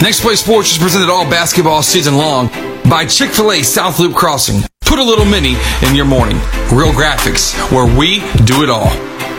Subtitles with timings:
[0.00, 2.48] Next Play Sports is presented all basketball season long
[2.88, 4.62] by Chick fil A South Loop Crossing.
[4.82, 6.36] Put a little mini in your morning.
[6.72, 8.86] Real graphics, where we do it all.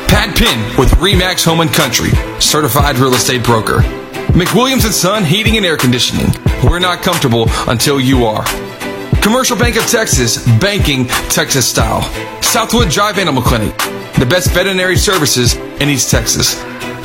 [0.10, 2.10] Pat Penn with Remax Home and Country,
[2.42, 3.78] certified real estate broker.
[4.36, 6.28] McWilliams and Son Heating and Air Conditioning.
[6.64, 8.44] We're not comfortable until you are.
[9.22, 12.02] Commercial Bank of Texas, banking Texas style.
[12.44, 13.76] Southwood Drive Animal Clinic,
[14.20, 16.56] the best veterinary services in East Texas.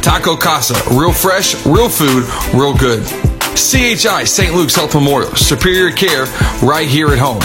[0.03, 3.34] Taco Casa, real fresh, real food, real good.
[3.55, 4.53] CHI St.
[4.53, 6.25] Luke's Health Memorial, superior care
[6.61, 7.41] right here at home.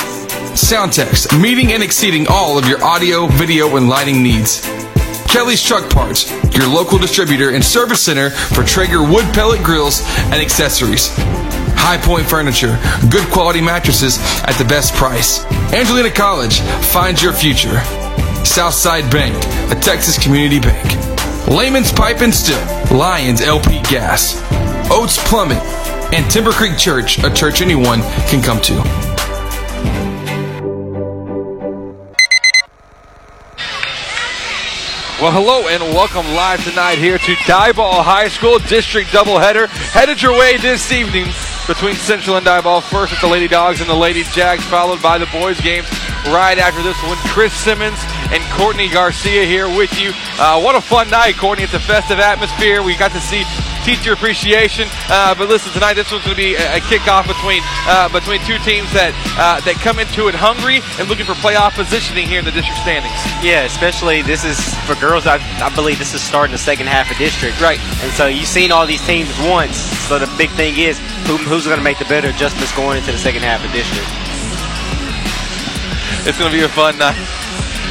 [0.55, 4.61] Soundtex, meeting and exceeding all of your audio, video, and lighting needs.
[5.27, 10.35] Kelly's Truck Parts, your local distributor and service center for Traeger wood pellet grills and
[10.35, 11.09] accessories.
[11.77, 12.79] High Point Furniture,
[13.11, 15.45] good quality mattresses at the best price.
[15.71, 16.59] Angelina College,
[16.91, 17.79] find your future.
[18.43, 19.35] Southside Bank,
[19.71, 21.47] a Texas community bank.
[21.47, 22.59] Layman's Pipe and Still,
[22.97, 24.41] Lions LP Gas.
[24.91, 25.59] Oates Plumbing,
[26.11, 28.73] and Timber Creek Church, a church anyone can come to.
[35.21, 39.67] Well, hello and welcome live tonight here to Diboll High School District Doubleheader.
[39.91, 41.25] Headed your way this evening
[41.67, 42.81] between Central and Diboll.
[42.81, 45.91] First with the Lady Dogs and the Lady Jacks, followed by the boys' games
[46.27, 47.17] right after this one.
[47.27, 47.99] Chris Simmons
[48.31, 50.11] and Courtney Garcia here with you.
[50.37, 51.63] Uh, what a fun night, Courtney.
[51.63, 52.83] It's a festive atmosphere.
[52.83, 53.43] We got to see
[53.83, 54.87] teacher appreciation.
[55.09, 58.39] Uh, but listen, tonight this one's going to be a, a kickoff between uh, between
[58.45, 62.39] two teams that uh, that come into it hungry and looking for playoff positioning here
[62.39, 63.17] in the district standings.
[63.41, 65.25] Yeah, especially this is for girls.
[65.25, 67.59] I, I believe this is starting the second half of district.
[67.61, 67.79] Right.
[68.05, 69.77] And so you've seen all these teams once.
[70.05, 73.11] So the big thing is who, who's going to make the better adjustments going into
[73.11, 74.07] the second half of district.
[76.27, 77.38] It's going to be a fun night.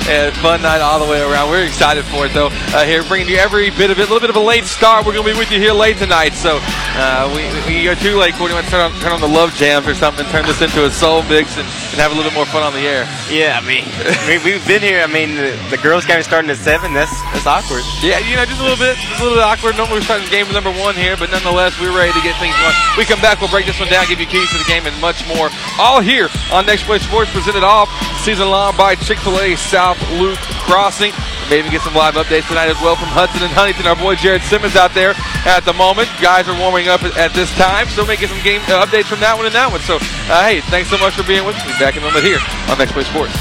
[0.09, 1.51] And fun night all the way around.
[1.51, 2.49] We're excited for it, though.
[2.73, 4.09] Uh, here, bringing you every bit of it.
[4.09, 5.05] A little bit of a late start.
[5.05, 6.33] We're going to be with you here late tonight.
[6.33, 6.61] So
[6.97, 8.33] uh, we, we go too late.
[8.41, 10.25] Courtney, want to turn on, turn on the love jams or something.
[10.33, 12.73] Turn this into a soul mix and, and have a little bit more fun on
[12.73, 13.05] the air.
[13.29, 13.85] Yeah, I mean,
[14.25, 15.05] we, we've been here.
[15.05, 16.89] I mean, the, the girls' game is starting at 7.
[16.97, 17.85] That's that's awkward.
[18.01, 19.77] Yeah, you know, just a little bit, just a little bit awkward.
[19.77, 22.73] Normally we're starting game number one here, but nonetheless, we're ready to get things going.
[22.97, 24.97] We come back, we'll break this one down, give you keys to the game, and
[25.05, 25.53] much more.
[25.77, 27.93] All here on Next Play Sports, presented off
[28.25, 31.13] season long by Chick Fil A South Loop Crossing.
[31.49, 33.89] Maybe get some live updates tonight as well from Hudson and Huntington.
[33.89, 35.17] Our boy Jared Simmons out there
[35.49, 36.13] at the moment.
[36.21, 39.33] Guys are warming up at this time, so making some game uh, updates from that
[39.33, 39.81] one and that one.
[39.81, 39.97] So,
[40.29, 41.73] uh, hey, thanks so much for being with me.
[41.81, 43.33] Back in a moment here on Next Play Sports.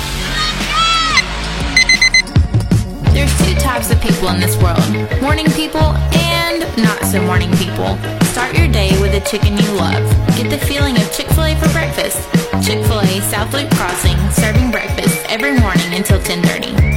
[3.11, 4.87] There's two types of people in this world
[5.19, 7.99] morning people and not so morning people.
[8.31, 10.07] Start your day with a chicken you love.
[10.39, 12.23] Get the feeling of Chick fil A for breakfast.
[12.63, 16.96] Chick fil A South Loop Crossing, serving breakfast every morning until 1030.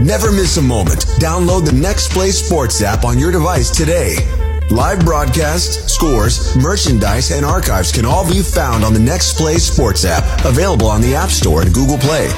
[0.00, 1.00] Never miss a moment.
[1.20, 4.16] Download the Next Play Sports app on your device today.
[4.70, 10.06] Live broadcasts, scores, merchandise, and archives can all be found on the Next Play Sports
[10.06, 12.30] app, available on the App Store and Google Play.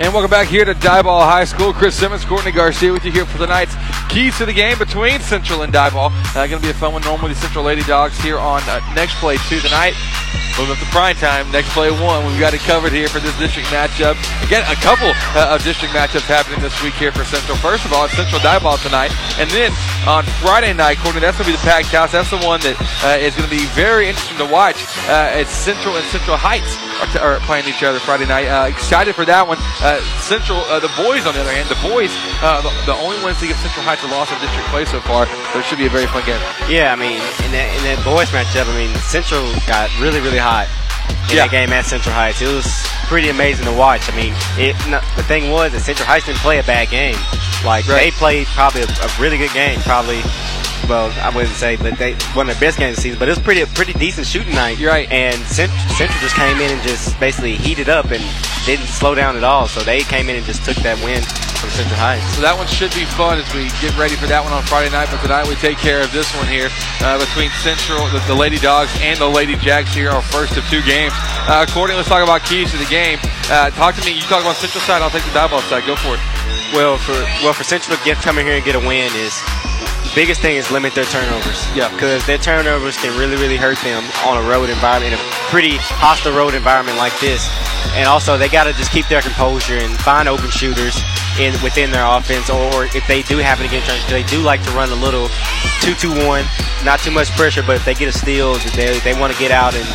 [0.00, 1.72] And welcome back here to Diboll High School.
[1.72, 3.76] Chris Simmons, Courtney Garcia with you here for tonight's
[4.08, 6.10] keys to the game between Central and Diboll.
[6.34, 7.02] Uh, going to be a fun one.
[7.02, 9.94] Normally, the Central Lady Dogs here on uh, Next Play 2 tonight.
[10.58, 12.26] Moving up to prime time, next play one.
[12.26, 14.14] We've got it covered here for this district matchup.
[14.42, 17.58] Again, a couple uh, of district matchups happening this week here for Central.
[17.58, 19.10] First of all, it's Central Ball tonight.
[19.38, 19.70] And then
[20.06, 22.12] on Friday night, Courtney, that's going to be the packed house.
[22.12, 24.78] That's the one that uh, is going to be very interesting to watch.
[25.06, 26.70] Uh, it's Central and Central Heights
[27.00, 28.46] are, are playing each other Friday night.
[28.46, 29.58] Uh, excited for that one.
[29.82, 32.10] Uh, Central, uh, the boys, on the other hand, the boys,
[32.42, 35.00] uh, the, the only ones to give Central Heights a loss in district play so
[35.00, 35.26] far.
[35.52, 36.40] So it should be a very fun game.
[36.68, 40.40] Yeah, I mean, in that, in that boys matchup, I mean, Central got really, really
[40.40, 40.68] hot
[41.30, 41.44] in Yeah.
[41.46, 42.40] that game at Central Heights.
[42.42, 42.66] It was
[43.08, 44.10] pretty amazing to watch.
[44.12, 47.16] I mean, it, no, the thing was that Central Heights didn't play a bad game.
[47.64, 48.04] Like Right.
[48.04, 49.80] they played probably a, a really good game.
[49.80, 50.20] Probably
[50.86, 53.18] well, I wouldn't say, but they one of the best games of the season.
[53.18, 54.78] But it was pretty pretty decent shooting night.
[54.78, 55.10] You're right.
[55.10, 58.22] And Central, Central just came in and just basically heated up and
[58.66, 59.66] didn't slow down at all.
[59.66, 61.22] So they came in and just took that win
[61.64, 62.28] from Central Heights.
[62.36, 64.92] So that one should be fun as we get ready for that one on Friday
[64.92, 65.08] night.
[65.08, 66.68] But tonight we take care of this one here
[67.00, 70.64] uh, between Central, the, the, Lady Dogs, and the Lady Jacks here, our first of
[70.68, 71.16] two games.
[71.48, 73.16] Uh, Courtney, let's talk about keys to the game.
[73.48, 74.12] Uh, talk to me.
[74.12, 75.00] You talk about Central side.
[75.00, 75.88] I'll take the Diboll side.
[75.88, 76.22] Go for it.
[76.76, 79.32] Well, for well for Central to get come in here and get a win is
[80.12, 81.64] biggest thing is limit their turnovers.
[81.72, 81.88] Yeah.
[81.90, 85.80] Because their turnovers can really, really hurt them on a road environment, in a pretty
[85.80, 87.48] hostile road environment like this.
[87.96, 91.00] And also, they got to just keep their composure and find open shooters
[91.40, 94.62] in within their offense, or if they do happen to get turned, they do like
[94.64, 95.28] to run a little
[95.82, 96.44] two-two-one,
[96.84, 99.50] not too much pressure, but if they get a steal, they, they want to get
[99.50, 99.86] out and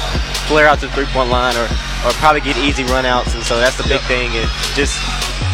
[0.47, 1.67] flare out to the three-point line, or,
[2.05, 3.35] or probably get easy runouts.
[3.35, 4.97] And so that's the big thing is just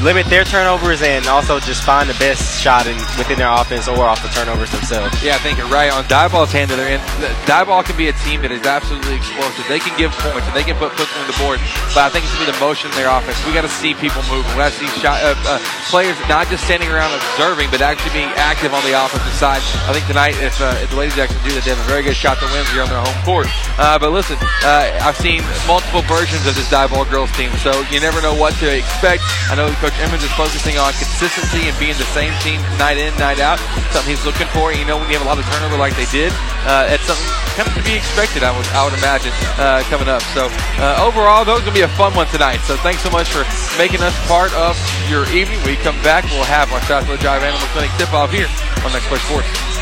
[0.04, 4.04] limit their turnovers and also just find the best shot in, within their offense or
[4.04, 5.16] off the turnovers themselves.
[5.24, 5.92] Yeah, I think you're right.
[5.92, 7.02] On Diboll's hand that they're in,
[7.48, 9.64] Diboll can be a team that is absolutely explosive.
[9.68, 11.64] They can give points and they can put points on the board,
[11.96, 13.40] but I think it's going to be the motion in their offense.
[13.48, 14.50] We got to see people moving.
[14.58, 18.12] We got to see shot, uh, uh, players not just standing around observing, but actually
[18.12, 19.64] being active on the offensive side.
[19.88, 22.04] I think tonight, if, uh, if the Lady Jacks do that, they have a very
[22.04, 23.48] good shot to win here on their home court.
[23.80, 28.00] Uh, but listen, uh, I've seen multiple versions of this Diboll girls team, so you
[28.04, 29.24] never know what to expect.
[29.48, 33.14] I know Coach Emmons is focusing on consistency and being the same team night in,
[33.22, 33.62] night out.
[33.94, 34.74] Something he's looking for.
[34.74, 36.34] You know, when you have a lot of turnover like they did,
[36.66, 38.42] uh, it's something kind of to be expected.
[38.42, 39.30] I would, I would imagine
[39.62, 40.26] uh, coming up.
[40.34, 40.50] So
[40.82, 42.66] uh, overall, though, it's gonna be a fun one tonight.
[42.66, 43.46] So thanks so much for
[43.78, 44.74] making us part of
[45.06, 45.62] your evening.
[45.62, 48.50] We come back, we'll have our Southwood Drive Animal Clinic tip off here
[48.82, 49.75] on Next Play Sports.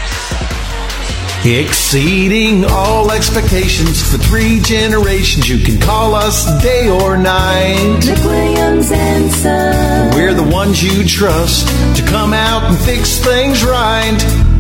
[1.45, 5.49] Exceeding all expectations for three generations.
[5.49, 7.99] You can call us day or night.
[7.99, 10.15] McWilliams and Son.
[10.15, 11.67] We're the ones you trust
[11.97, 14.17] to come out and fix things right.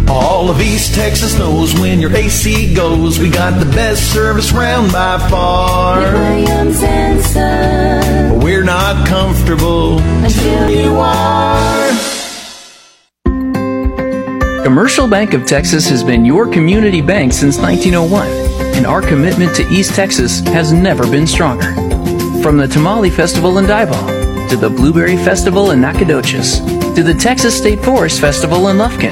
[0.09, 4.91] All of East Texas knows when your AC goes, we got the best service round
[4.91, 6.01] by far.
[6.01, 8.33] McWilliams and Son.
[8.33, 12.12] But we're not comfortable Until you are.
[14.63, 18.25] Commercial Bank of Texas has been your community bank since 1901,
[18.77, 21.73] and our commitment to East Texas has never been stronger.
[22.41, 26.59] From the Tamale Festival in Diboll, to the Blueberry Festival in Nacogdoches,
[26.95, 29.11] to the Texas State Forest Festival in Lufkin,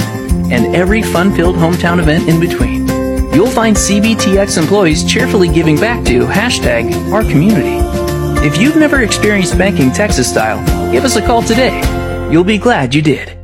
[0.53, 2.87] and every fun-filled hometown event in between,
[3.33, 7.75] you'll find CBTX employees cheerfully giving back to hashtag our community.
[8.47, 10.63] If you've never experienced banking Texas style,
[10.93, 11.77] give us a call today.
[12.31, 13.40] You'll be glad you did.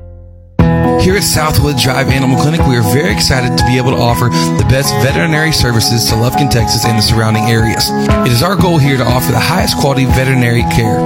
[1.08, 4.28] Here at Southwood Drive Animal Clinic, we are very excited to be able to offer
[4.28, 7.88] the best veterinary services to Lufkin, Texas and the surrounding areas.
[8.28, 11.00] It is our goal here to offer the highest quality veterinary care.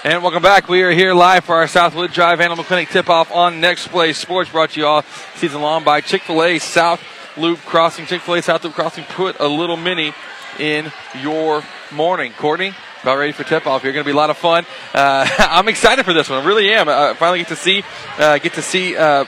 [0.04, 0.68] And welcome back.
[0.68, 4.50] We are here live for our Southwood Drive Animal Clinic tip-off on Next Play Sports,
[4.50, 5.02] brought to you all
[5.34, 7.02] season long by Chick-fil-A South
[7.36, 8.06] Loop Crossing.
[8.06, 10.14] Chick-fil-A South Loop Crossing put a little mini
[10.60, 12.32] in your morning.
[12.32, 13.82] Courtney, about ready for tip-off.
[13.82, 14.64] You're going to be a lot of fun.
[14.94, 16.42] Uh, I'm excited for this one.
[16.42, 16.88] I really am.
[16.88, 17.82] I finally get to see
[18.18, 19.24] uh, get to see uh,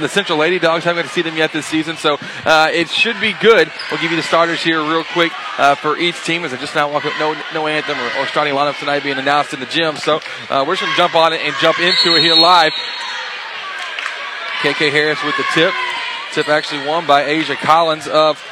[0.00, 0.84] the Central Lady Dogs.
[0.84, 3.70] I haven't got to see them yet this season, so uh, it should be good.
[3.90, 6.74] We'll give you the starters here real quick uh, for each team as I just
[6.74, 7.12] now walk up.
[7.18, 9.96] No, no anthem or, or starting lineup tonight being announced in the gym.
[9.96, 12.72] So uh, we're just going to jump on it and jump into it here live.
[14.62, 15.74] KK Harris with the tip.
[16.32, 18.42] Tip actually won by Asia Collins of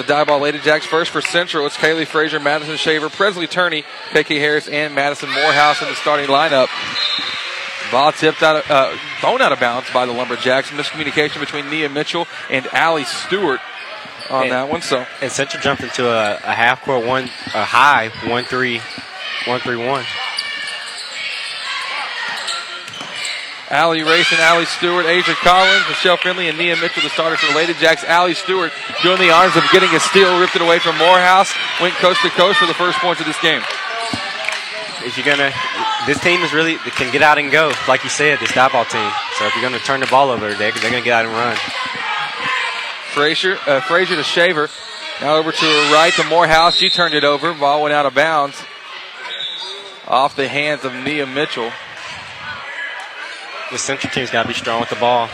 [0.00, 0.86] the Diboll Lady Jacks.
[0.86, 5.82] First for Central, it's Kaylee Frazier, Madison Shaver, Presley Turney, KK Harris, and Madison Morehouse
[5.82, 6.68] in the starting lineup.
[7.92, 10.70] Ball tipped out, of, uh, thrown out of bounds by the Lumberjacks.
[10.70, 13.60] Miscommunication between Nia Mitchell and Allie Stewart
[14.30, 14.80] on and, that one.
[14.80, 18.80] So and Central jumped into a, a half court one, a high one three,
[19.46, 20.04] one three one.
[23.70, 27.54] Allie Race and Allie Stewart, Asia Collins, Michelle Finley, and Nia Mitchell, the starters for
[27.54, 28.02] Lady Jacks.
[28.02, 28.72] Allie Stewart
[29.02, 32.30] doing the honors of getting a steal, ripped it away from Morehouse, went coast to
[32.30, 33.62] coast for the first points of this game.
[35.02, 35.52] If you're gonna,
[36.06, 39.10] this team is really can get out and go, like you said, this Diboll team.
[39.38, 41.56] So if you're gonna turn the ball over, they're, they're gonna get out and run.
[43.14, 44.68] Frazier, uh, Frazier to Shaver.
[45.20, 46.76] Now over to her right to Morehouse.
[46.76, 47.54] She turned it over.
[47.54, 48.60] Ball went out of bounds.
[50.08, 51.70] Off the hands of Nia Mitchell.
[53.70, 55.28] The Central team's got to be strong with the ball.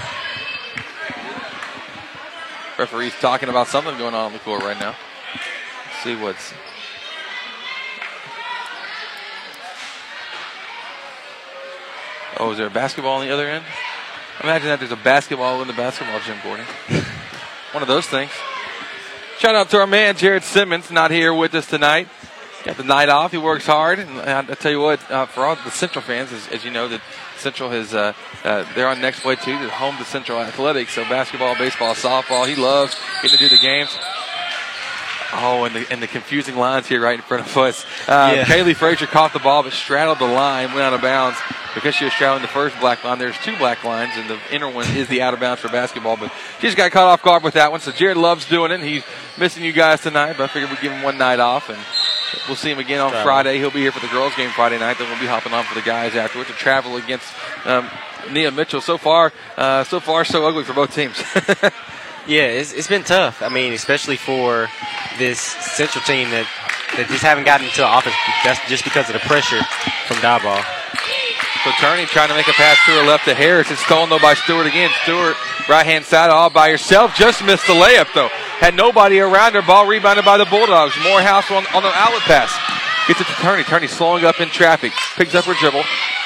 [2.79, 4.95] Referee's talking about something going on on the court right now.
[5.87, 6.53] Let's see what's.
[12.39, 13.65] Oh, is there a basketball on the other end?
[14.43, 16.67] Imagine that there's a basketball in the basketball gym, Gordon.
[17.73, 18.31] One of those things.
[19.39, 22.09] Shout out to our man, Jared Simmons, not here with us tonight.
[22.65, 23.33] Got the night off.
[23.33, 23.99] He works hard.
[23.99, 26.71] And I, I tell you what, uh, for all the Central fans, as, as you
[26.71, 27.01] know, that
[27.39, 28.13] Central has, uh,
[28.45, 29.59] uh, they're on next play too.
[29.59, 30.93] They're home to Central Athletics.
[30.95, 32.47] So basketball, baseball, softball.
[32.47, 33.97] He loves getting to do the games.
[35.39, 37.85] Oh, and the, and the confusing lines here right in front of us.
[38.09, 38.45] Uh, Yeah.
[38.45, 41.37] Kaylee Frazier caught the ball but straddled the line, went out of bounds
[41.75, 43.19] because she was straddling the first black line.
[43.19, 46.17] There's two black lines, and the inner one is the out of bounds for basketball.
[46.17, 47.81] But she just got caught off guard with that one.
[47.81, 48.81] So Jared loves doing it.
[48.81, 49.03] He's
[49.37, 51.79] missing you guys tonight, but I figured we'd give him one night off, and
[52.47, 53.59] we'll see him again on Friday.
[53.59, 54.99] He'll be here for the girls' game Friday night.
[54.99, 57.27] Then we'll be hopping on for the guys afterwards to travel against
[57.65, 57.89] um,
[58.31, 58.81] Nia Mitchell.
[58.81, 61.23] So far, uh, so far, so ugly for both teams.
[62.27, 63.41] Yeah, it's, it's been tough.
[63.41, 64.69] I mean, especially for
[65.17, 66.47] this Central team that,
[66.99, 68.19] that just haven't gotten to the offense.
[68.43, 69.63] That's just because of the pressure
[70.11, 70.59] from Diboll.
[71.63, 73.71] So Turney trying to make a pass to her left to Harris.
[73.71, 74.91] It's stolen though by Stewart again.
[75.03, 75.37] Stewart
[75.69, 77.15] right hand side all by herself.
[77.15, 78.31] Just missed the layup though.
[78.59, 79.63] Had nobody around her.
[79.63, 80.97] Ball rebounded by the Bulldogs.
[81.03, 82.51] Morehouse on, on the outlet pass.
[83.07, 83.63] Gets it to Turney.
[83.65, 84.93] Turney slowing up in traffic.
[85.17, 85.85] Picks up her dribble.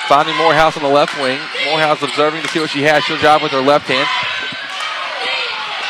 [0.08, 1.38] Finding Morehouse on the left wing.
[1.66, 3.04] Morehouse observing to see what she has.
[3.04, 4.08] She'll drive with her left hand.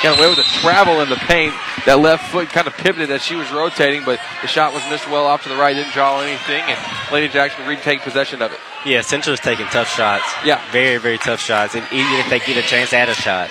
[0.03, 1.55] Got away with a travel in the paint.
[1.85, 5.09] That left foot kind of pivoted as she was rotating, but the shot was missed
[5.09, 5.75] well off to the right.
[5.77, 6.79] Didn't draw anything, and
[7.13, 8.59] Lady Jackson retake possession of it.
[8.87, 10.25] Yeah, Central is taking tough shots.
[10.45, 10.61] Yeah.
[10.73, 11.75] Very, very tough shots.
[11.75, 13.51] And even if they get a chance at a shot.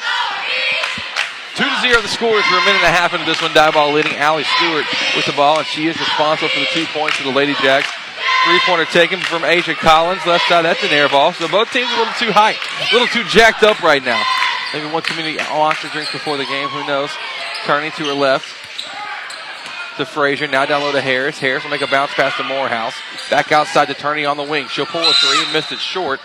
[1.59, 2.47] Two to zero the scores.
[2.47, 3.51] We're a minute and a half into this one.
[3.51, 7.17] Diboll leading Allie Stewart with the ball, and she is responsible for the two points
[7.17, 7.91] for the Lady Jacks.
[8.47, 10.25] Three pointer taken from Asia Collins.
[10.25, 11.33] Left side, that's an air ball.
[11.33, 14.23] So both teams a little too high, a little too jacked up right now.
[14.73, 16.69] Maybe one too many monster drinks before the game.
[16.69, 17.11] Who knows?
[17.65, 18.47] Turney to her left
[19.97, 20.47] to Frazier.
[20.47, 21.39] Now down low to Harris.
[21.39, 22.95] Harris will make a bounce pass to Morehouse.
[23.29, 24.69] Back outside to Turney on the wing.
[24.69, 26.21] She'll pull a three and missed it short.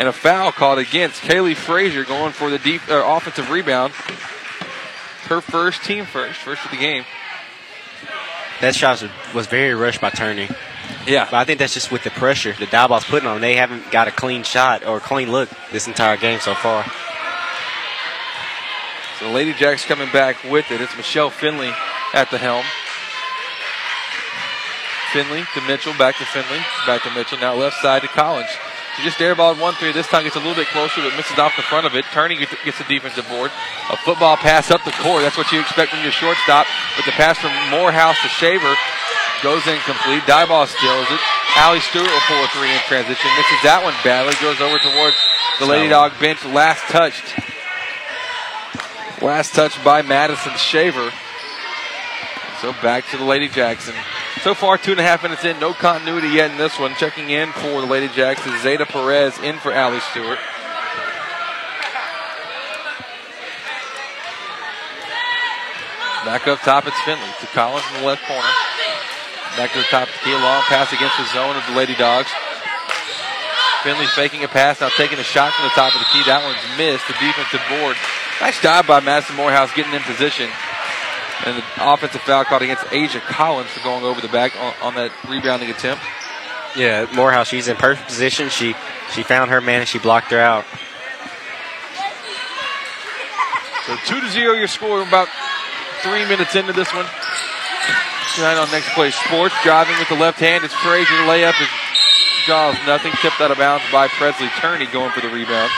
[0.00, 3.92] And a foul called against Kaylee Frazier going for the deep uh, offensive rebound.
[5.28, 7.04] Her first, team first, first of the game.
[8.62, 10.48] That shot was, was very rushed by Turney.
[11.06, 11.26] Yeah.
[11.26, 13.42] But I think that's just with the pressure the Diboll's putting on.
[13.42, 16.86] They haven't got a clean shot or a clean look this entire game so far.
[19.18, 20.80] So Lady Jacks coming back with it.
[20.80, 21.72] It's Michelle Finley
[22.14, 22.64] at the helm.
[25.12, 27.36] Finley to Mitchell, back to Finley, back to Mitchell.
[27.38, 28.48] Now left side to Collins.
[29.00, 29.96] She just airballed one three.
[29.96, 32.04] This time gets a little bit closer, but misses off the front of it.
[32.12, 33.50] Turney gets the defensive board.
[33.88, 35.22] A football pass up the court.
[35.24, 36.66] That's what you expect from your shortstop.
[36.96, 38.76] But the pass from Morehouse to Shaver
[39.42, 40.20] goes incomplete.
[40.28, 41.20] Diboll steals it.
[41.56, 43.24] Allie Stewart will pull a three in transition.
[43.40, 44.36] Misses that one badly.
[44.36, 45.16] Goes over towards
[45.60, 46.44] the Lady Dog bench.
[46.44, 47.24] Last touched.
[49.24, 51.08] Last touch by Madison Shaver.
[52.60, 53.94] So back to the Lady Jackson.
[54.42, 56.94] So far, two and a half minutes in, no continuity yet in this one.
[56.96, 60.38] Checking in for the Lady Jacks is Zeta Perez in for Allie Stewart.
[66.24, 68.48] Back up top, it's Finley to Collins in the left corner.
[69.60, 72.32] Back to the top, key long pass against the zone of the Lady Dogs.
[73.84, 76.24] Finley faking a pass, now taking a shot from the top of the key.
[76.24, 77.04] That one's missed.
[77.08, 77.96] The defensive board.
[78.40, 80.48] Nice job by Madison Morehouse getting in position.
[81.46, 84.94] And the offensive foul called against Asia Collins for going over the back on, on
[84.96, 86.02] that rebounding attempt.
[86.76, 88.48] Yeah, Morehouse, she's in perfect position.
[88.48, 88.74] She
[89.14, 90.64] she found her man and she blocked her out.
[93.86, 95.00] So two to zero your score.
[95.00, 95.28] We're about
[96.02, 97.06] three minutes into this one.
[98.36, 100.62] Tonight on Next Play Sports, driving with the left hand.
[100.64, 101.26] It's Frazier.
[101.26, 101.68] Layup is
[102.46, 103.12] Jaws nothing.
[103.20, 105.70] Tipped out of bounds by Presley Turney going for the rebound.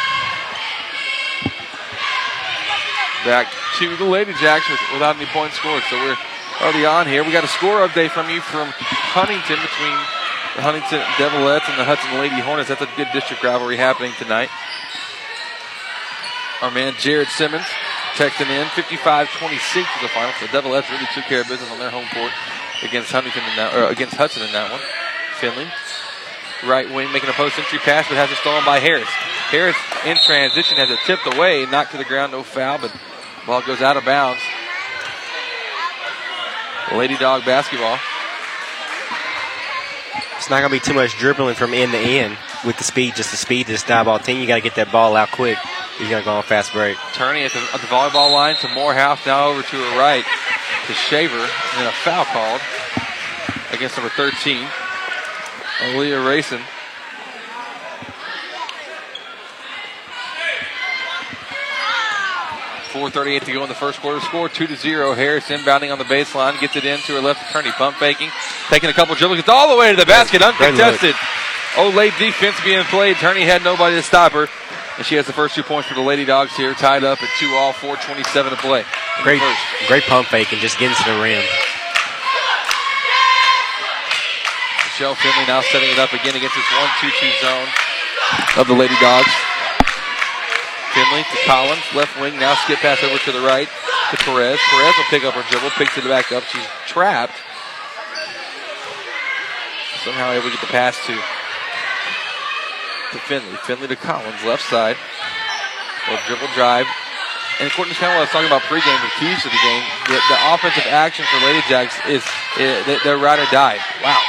[3.24, 5.82] Back to the Lady Jacks without any points scored.
[5.88, 6.16] So we're
[6.62, 7.22] early on here.
[7.22, 8.66] We got a score update from you from
[9.14, 9.96] Huntington between
[10.58, 12.68] the Huntington Devilettes and the Hudson Lady Hornets.
[12.68, 14.50] That's a good district rivalry happening tonight.
[16.62, 17.66] Our man Jared Simmons
[18.18, 20.34] texting in 55-26 is the final.
[20.42, 22.32] So the Devilettes really took care of business on their home court
[22.82, 24.82] against Huntington in that, or against Hudson in that one.
[25.38, 25.70] Finley,
[26.66, 29.08] right wing, making a post entry pass, but has it stolen by Harris.
[29.50, 29.76] Harris
[30.06, 32.92] in transition has it tipped away, knocked to the ground, no foul, but
[33.46, 34.40] Ball goes out of bounds.
[36.92, 37.98] Lady Dog basketball.
[40.36, 43.14] It's not going to be too much dribbling from end to end with the speed,
[43.14, 44.40] just the speed to this Diboll team.
[44.40, 45.58] You got to get that ball out quick.
[45.98, 46.96] He's going to go on fast break.
[47.14, 50.24] Turney at the, at the volleyball line to Morehouse, now over to her right
[50.86, 52.60] to Shaver, and a foul called
[53.72, 54.66] against number 13,
[55.78, 56.60] Aaliyah Racing.
[62.92, 64.20] 4.38 to go in the first quarter.
[64.20, 65.14] Score 2 to 0.
[65.14, 66.60] Harris inbounding on the baseline.
[66.60, 67.72] Gets it into her left attorney.
[67.72, 68.30] Pump faking.
[68.68, 69.38] Taking a couple dribbles.
[69.38, 70.42] Gets all the way to the basket.
[70.42, 71.14] Uncontested.
[71.74, 73.16] Olé defense being played.
[73.16, 74.48] Turney had nobody to stop her.
[74.98, 76.74] And she has the first two points for the Lady Dogs here.
[76.74, 77.72] Tied up at 2 all.
[77.72, 78.84] 4.27 to play.
[79.22, 79.40] Great,
[79.88, 81.42] great pump faking, just getting to the rim.
[84.84, 87.68] Michelle Finley now setting it up again against this 1 2 2 zone
[88.58, 89.32] of the Lady Dogs.
[90.94, 93.68] Finley to Collins, left wing, now skip pass over to the right
[94.10, 94.60] to Perez.
[94.60, 96.44] Perez will pick up her dribble, picks it back up.
[96.44, 97.34] She's trapped.
[100.04, 101.14] Somehow able to get the pass to
[103.12, 103.56] to Finley.
[103.64, 104.96] Finley to Collins, left side.
[106.10, 106.86] A dribble drive.
[107.60, 109.62] And according to kind of what I was talking about pregame, the keys to the
[109.62, 112.24] game, the, the offensive action for Lady Jacks is,
[112.58, 113.78] is they're ride or die.
[114.02, 114.20] Wow.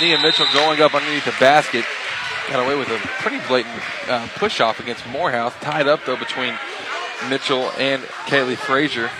[0.00, 1.84] Nia Mitchell going up underneath the basket.
[2.48, 3.74] Got away with a pretty blatant
[4.08, 5.54] uh, push off against Morehouse.
[5.60, 6.54] Tied up though between
[7.28, 9.10] Mitchell and Kaylee Frazier.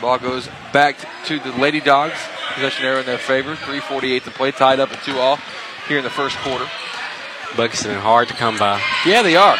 [0.00, 0.96] Ball goes back
[1.26, 2.18] to the Lady Dogs.
[2.54, 3.54] Possession error in their favor.
[3.54, 4.50] 3.48 to play.
[4.50, 5.38] Tied up at 2 all
[5.88, 6.66] here in the first quarter.
[7.56, 8.80] Buckets have been hard to come by.
[9.06, 9.58] Yeah, they are.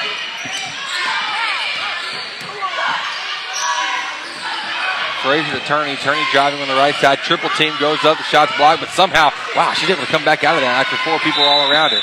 [5.23, 5.97] Frazier to Turney.
[5.97, 7.19] Turney driving on the right side.
[7.19, 8.19] Triple team goes up.
[8.19, 10.97] The shot's blocked, but somehow, wow, she's able to come back out of that after
[11.07, 12.01] four people all around her.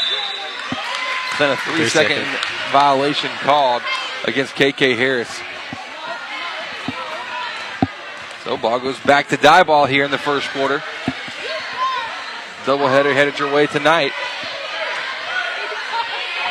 [1.38, 2.72] Then a three, three second seconds.
[2.72, 3.82] violation called
[4.26, 5.30] against KK Harris.
[8.44, 10.82] So ball goes back to die ball here in the first quarter.
[12.64, 14.12] Doubleheader headed your way tonight.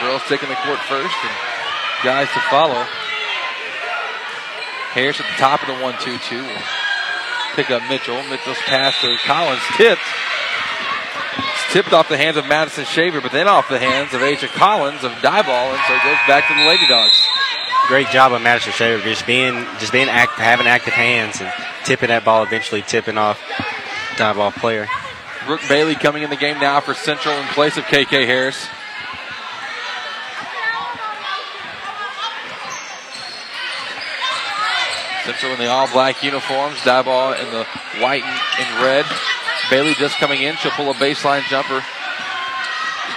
[0.01, 1.35] Girls taking the court first and
[2.05, 2.87] guys to follow.
[4.99, 6.63] Harris at the top of the 1 2 2 will
[7.55, 8.21] pick up Mitchell.
[8.29, 10.03] Mitchell's pass to Collins tipped.
[11.39, 14.49] It's tipped off the hands of Madison Shaver, but then off the hands of Asia
[14.49, 17.15] Collins of Diboll, and so it goes back to the Lady Dogs.
[17.87, 21.53] Great job of Madison Shaver, just being just being act, having active hands and
[21.85, 23.41] tipping that ball, eventually tipping off
[24.17, 24.89] Diboll player.
[25.47, 28.67] Brooke Bailey coming in the game now for Central in place of KK Harris.
[35.29, 37.69] Central in the all black uniforms, Diboll in the
[38.01, 39.05] white and red.
[39.69, 40.57] Bailey just coming in.
[40.57, 41.85] She'll pull a baseline jumper.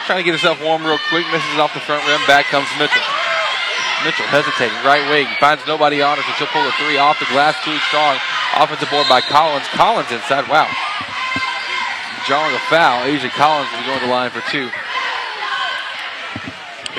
[0.03, 1.23] trying to get herself warm real quick.
[1.31, 2.19] Misses off the front rim.
[2.27, 2.99] Back comes Mitchell.
[4.03, 4.75] Mitchell hesitating.
[4.83, 5.27] Right wing.
[5.39, 7.55] Finds nobody on her, so she'll pull a three off the glass.
[7.63, 8.19] Too strong.
[8.59, 9.67] Offensive board by Collins.
[9.71, 10.49] Collins inside.
[10.51, 10.67] Wow
[12.27, 13.03] drawing a foul.
[13.05, 14.69] Asia Collins is going to the line for two.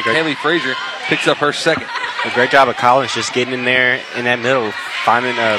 [0.03, 0.75] Kaylee Frazier
[1.07, 1.87] picks up her second.
[2.25, 4.73] A great job of Collins just getting in there in that middle,
[5.05, 5.59] finding uh,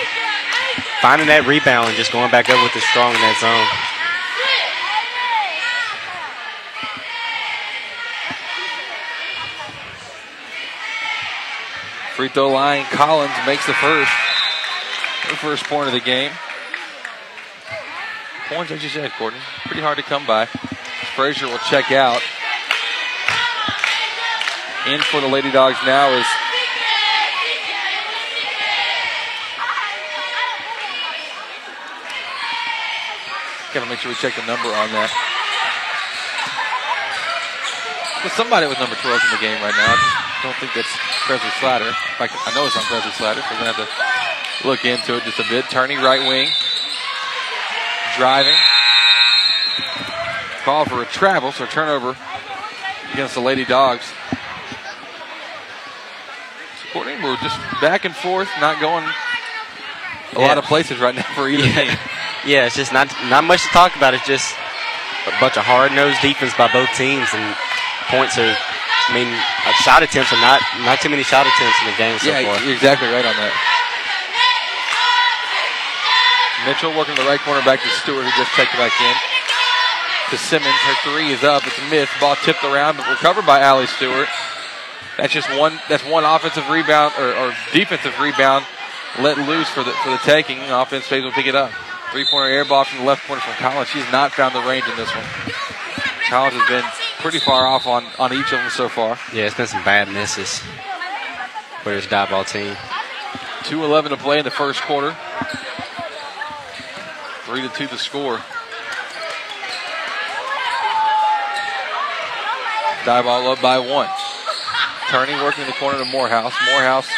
[1.02, 3.68] finding that rebound and just going back up with the strong in that zone.
[12.16, 14.12] Free throw line, Collins makes the first.
[15.24, 16.32] Her first point of the game
[18.54, 19.40] points, as you said, Courtney.
[19.66, 20.46] Pretty hard to come by.
[21.16, 22.22] Frazier will check out.
[24.88, 26.26] In for the Lady Dogs now is
[33.74, 35.10] Gotta make sure we check the number on that.
[38.22, 39.98] There's somebody with number 12 in the game right now.
[39.98, 40.94] I don't think that's
[41.26, 41.90] Presley Slatter.
[41.90, 43.90] In fact, I know it's on Presley Slatter, so we're going to have
[44.62, 45.66] to look into it just a bit.
[45.74, 46.48] Turney right wing
[48.18, 48.56] driving.
[50.64, 52.16] Call for a travel, so turnover
[53.12, 54.06] against the Lady Dogs.
[56.94, 59.04] Courtney, we're just back and forth, not going
[60.36, 61.84] a lot of places right now for either yeah.
[61.84, 61.98] team.
[62.46, 64.14] Yeah, it's just not not much to talk about.
[64.14, 64.56] It's just
[65.28, 67.56] a bunch of hard nosed defense by both teams, and
[68.12, 68.52] points are.
[69.04, 69.28] I mean,
[69.84, 72.60] shot attempts are not not too many shot attempts in the game so yeah, far.
[72.64, 73.52] you're exactly right on that.
[76.68, 79.16] Mitchell working the right corner back to Stewart, who just checked it back in.
[80.32, 81.68] To Simmons, her three is up.
[81.68, 82.08] It's a miss.
[82.20, 84.28] Ball tipped around, but recovered by Allie Stewart.
[85.18, 85.80] That's just one.
[85.88, 88.66] That's one offensive rebound or, or defensive rebound
[89.20, 90.60] let loose for the for the taking.
[90.72, 91.72] Offense phase will pick it up.
[92.14, 93.90] Three pointer air ball from the left corner from Collins.
[93.90, 95.26] She's not found the range in this one.
[96.30, 96.84] Collins has been
[97.18, 99.18] pretty far off on, on each of them so far.
[99.34, 100.62] Yeah, it's been some bad misses
[101.82, 102.76] for this Diboll team.
[103.64, 105.18] 2.11 to play in the first quarter.
[107.46, 108.38] Three to two to score.
[113.06, 114.08] Diboll up by one.
[115.10, 116.54] Turney working in the corner to Morehouse.
[116.70, 117.10] Morehouse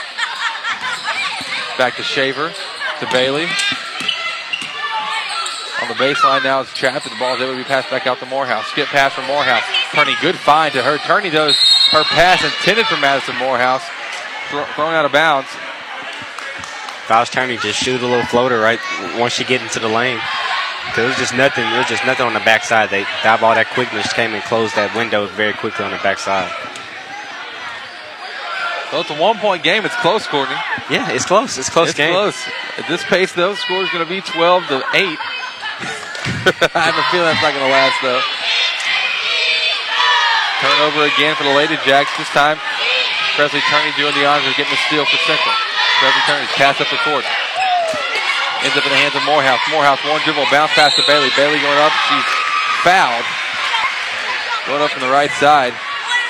[1.78, 2.54] back to Shaver.
[3.02, 3.48] to Bailey.
[5.86, 7.06] On the baseline now, it's trapped.
[7.06, 8.65] The ball is able to be passed back out to Morehouse.
[8.74, 9.62] Skip pass from Morehouse.
[9.93, 10.98] Turney, good find to her.
[10.98, 11.56] Turney does
[11.91, 13.84] her pass intended for Madison Morehouse.
[14.50, 15.48] thrown out of bounds.
[17.06, 18.80] Files Turney just shoot a little floater right
[19.19, 20.19] once you get into the lane.
[20.98, 21.63] It was just nothing.
[21.63, 22.89] It was just nothing on the backside.
[22.89, 26.50] They dive all that quickness came and closed that window very quickly on the backside.
[28.89, 29.86] So it's a one-point game.
[29.86, 30.56] It's close, Courtney.
[30.89, 31.60] Yeah, it's close.
[31.60, 32.13] It's close it's game.
[32.13, 32.41] close.
[32.80, 35.17] At this pace, though, score is going to be 12 to 8.
[36.76, 38.22] I have a feeling that's not going to last, though.
[40.64, 42.10] Turnover again for the Lady Jacks.
[42.16, 42.56] This time,
[43.36, 45.56] Presley Turney doing the honors of getting the steal for Central.
[46.00, 47.28] Presley Turney pass up the court.
[48.64, 49.60] Ends up in the hands of Morehouse.
[49.68, 51.30] Morehouse, one dribble, bounce pass to Bailey.
[51.36, 51.94] Bailey going up.
[52.08, 52.30] She's
[52.88, 53.28] fouled.
[54.66, 55.76] Going up from the right side.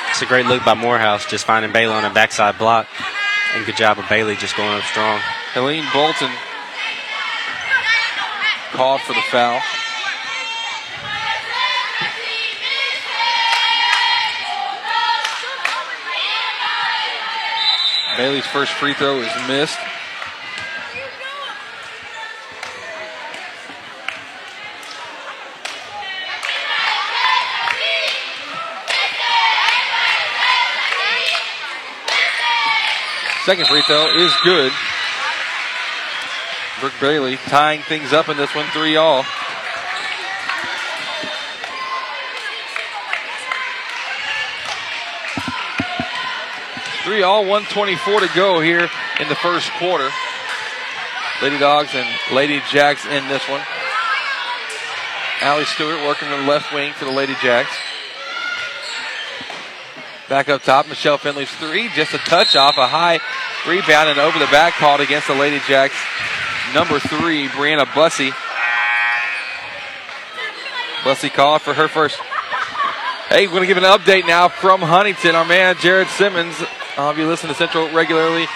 [0.09, 2.87] It's a great look by Morehouse, just finding Bailey on a backside block.
[3.53, 5.19] And good job of Bailey just going up strong.
[5.53, 6.31] Helene Bolton
[8.75, 9.61] called for the foul.
[18.17, 19.79] Bailey's first free throw is missed.
[33.45, 34.73] Second free throw is good.
[36.99, 39.23] Bailey tying things up in this one, three all.
[47.03, 50.09] Three all, 124 to go here in the first quarter.
[51.41, 53.61] Lady Dogs and Lady Jacks in this one.
[55.41, 57.69] Allie Stewart working the left wing for the Lady Jacks.
[60.27, 61.89] Back up top, Michelle Finley's three.
[61.89, 63.19] Just a touch off, a high
[63.67, 65.95] rebound and over the back called against the Lady Jacks.
[66.73, 68.31] Number three, Brianna Bussey.
[71.03, 72.19] Bussey called for her first.
[73.29, 75.35] Hey, we're going to give an update now from Huntington.
[75.35, 76.55] Our man, Jared Simmons.
[76.97, 78.47] Uh, if you listen to Central regularly,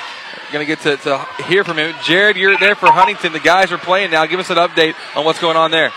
[0.52, 1.94] going to get to, to hear from him.
[2.04, 3.34] Jared, you're there for Huntington.
[3.34, 4.26] The guys are playing now.
[4.26, 5.92] Give us an update on what's going on there.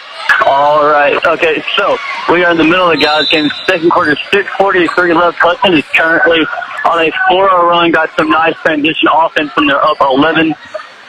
[0.46, 1.18] All right.
[1.24, 1.96] Okay, so
[2.30, 3.48] we are in the middle of the guys' game.
[3.66, 5.38] Second quarter, 6:43 left.
[5.38, 6.40] Hudson is currently
[6.84, 7.90] on a 4-0 run.
[7.92, 10.54] Got some nice transition offense when they're up 11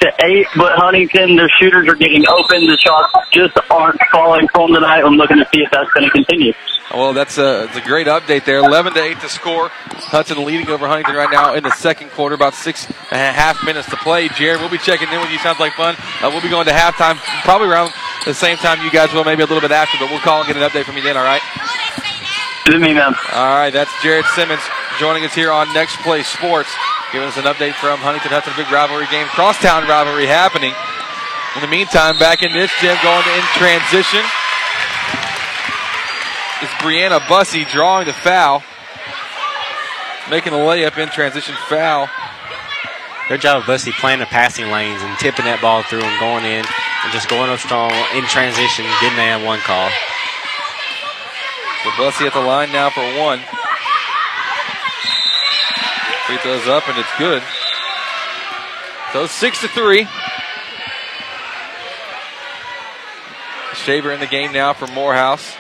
[0.04, 0.48] to 8.
[0.56, 2.68] But Huntington, their shooters are getting open.
[2.68, 5.04] The shots just aren't falling for them tonight.
[5.04, 6.54] I'm looking to see if that's going to continue.
[6.94, 8.60] Well, that's a, that's a great update there.
[8.60, 9.70] 11 to 8 to score.
[10.14, 12.36] Hudson leading over Huntington right now in the second quarter.
[12.36, 14.28] About six and a half minutes to play.
[14.30, 15.40] Jared, we'll be checking in with you.
[15.40, 15.96] Sounds like fun.
[16.22, 17.92] Uh, we'll be going to halftime probably around
[18.26, 20.48] the same time you guys will, maybe a little bit after, but we'll call and
[20.48, 21.42] get an update from you then, all right?
[22.66, 23.14] To me, man.
[23.34, 24.62] All right, that's Jared Simmons
[25.00, 26.74] joining us here on Next Play Sports,
[27.14, 28.58] giving us an update from Huntington Hudson.
[28.58, 30.74] Big rivalry game, crosstown rivalry happening.
[31.54, 34.26] In the meantime, back in this gym, going in transition.
[36.66, 38.66] It's Brianna Bussey drawing the foul,
[40.34, 42.10] making a layup in transition foul.
[43.30, 46.50] Good job of Bussey playing the passing lanes and tipping that ball through and going
[46.50, 49.94] in and just going up strong in transition, getting that one call.
[51.86, 53.38] So Bussey at the line now for one.
[56.28, 57.44] Free throws up and it's good.
[59.12, 60.08] So six to three.
[63.76, 65.56] Shaver in the game now for Morehouse.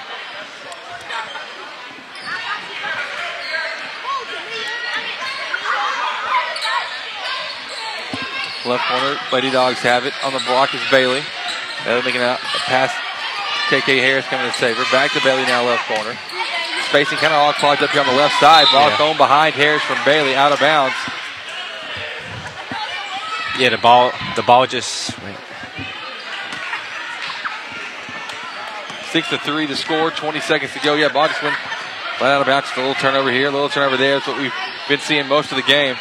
[8.65, 10.13] Left corner, Lady Dogs have it.
[10.23, 11.21] On the block is Bailey.
[11.83, 12.93] Bailey making a pass.
[13.67, 14.85] KK Harris coming to save her.
[14.89, 16.17] Back to Bailey now, left corner.
[16.93, 18.67] Spacing kind of all clogged up here on the left side.
[18.71, 18.97] Ball Yeah.
[18.97, 20.93] thrown behind Harris from Bailey, out of bounds.
[23.57, 25.09] Yeah, the ball, the ball just.
[25.23, 25.35] Wait.
[29.09, 30.11] Six to three to score.
[30.11, 30.93] 20 seconds to go.
[30.93, 31.55] Yeah, ball just went
[32.19, 32.67] flat out of bounds.
[32.67, 34.13] Just a little turnover here, a little turnover there.
[34.17, 34.53] That's what we've
[34.87, 35.97] been seeing most of the game.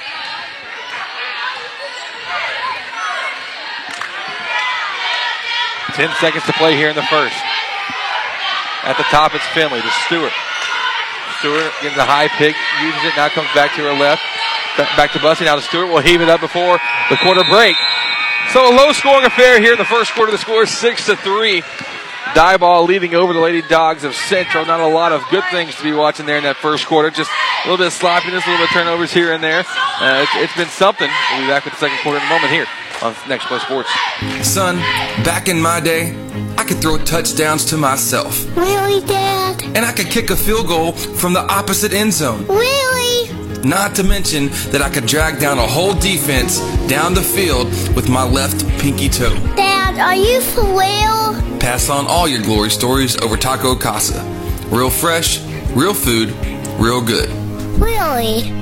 [5.94, 7.36] Ten seconds to play here in the first.
[8.84, 10.32] At the top, it's Finley to Stewart.
[11.42, 14.22] Stewart getting a high pick, uses it, now comes back to her left.
[14.94, 15.90] Back to Bussey, now to Stewart.
[15.90, 16.78] will heave it up before
[17.10, 17.74] the quarter break.
[18.54, 20.30] So a low scoring affair here in the first quarter.
[20.30, 21.62] The score is 6 to 3.
[22.38, 24.64] Diboll leading over the Lady Dogs of Central.
[24.64, 27.10] Not a lot of good things to be watching there in that first quarter.
[27.10, 29.66] Just a little bit of sloppiness, a little bit of turnovers here and there.
[29.98, 31.10] Uh, it's, it's been something.
[31.32, 32.66] We'll be back with the second quarter in a moment here
[33.02, 33.90] on Next Play Sports.
[34.42, 34.76] Son,
[35.24, 36.14] back in my day,
[36.56, 38.44] I could throw touchdowns to myself.
[38.56, 39.62] Really, Dad?
[39.74, 42.46] And I could kick a field goal from the opposite end zone.
[42.46, 43.32] Really?
[43.64, 48.08] Not to mention that I could drag down a whole defense down the field with
[48.08, 49.34] my left pinky toe.
[49.56, 51.58] Dad, are you for real?
[51.60, 54.22] Pass on all your glory stories over Taco Casa.
[54.68, 55.40] Real fresh,
[55.74, 56.34] real food,
[56.78, 57.30] real good.
[57.80, 58.61] Really?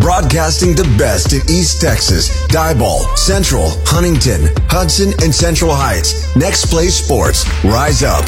[0.00, 6.36] Broadcasting the best in East Texas, Diboll, Central, Huntington, Hudson, and Central Heights.
[6.36, 7.48] Next Play Sports.
[7.64, 8.24] Rise up.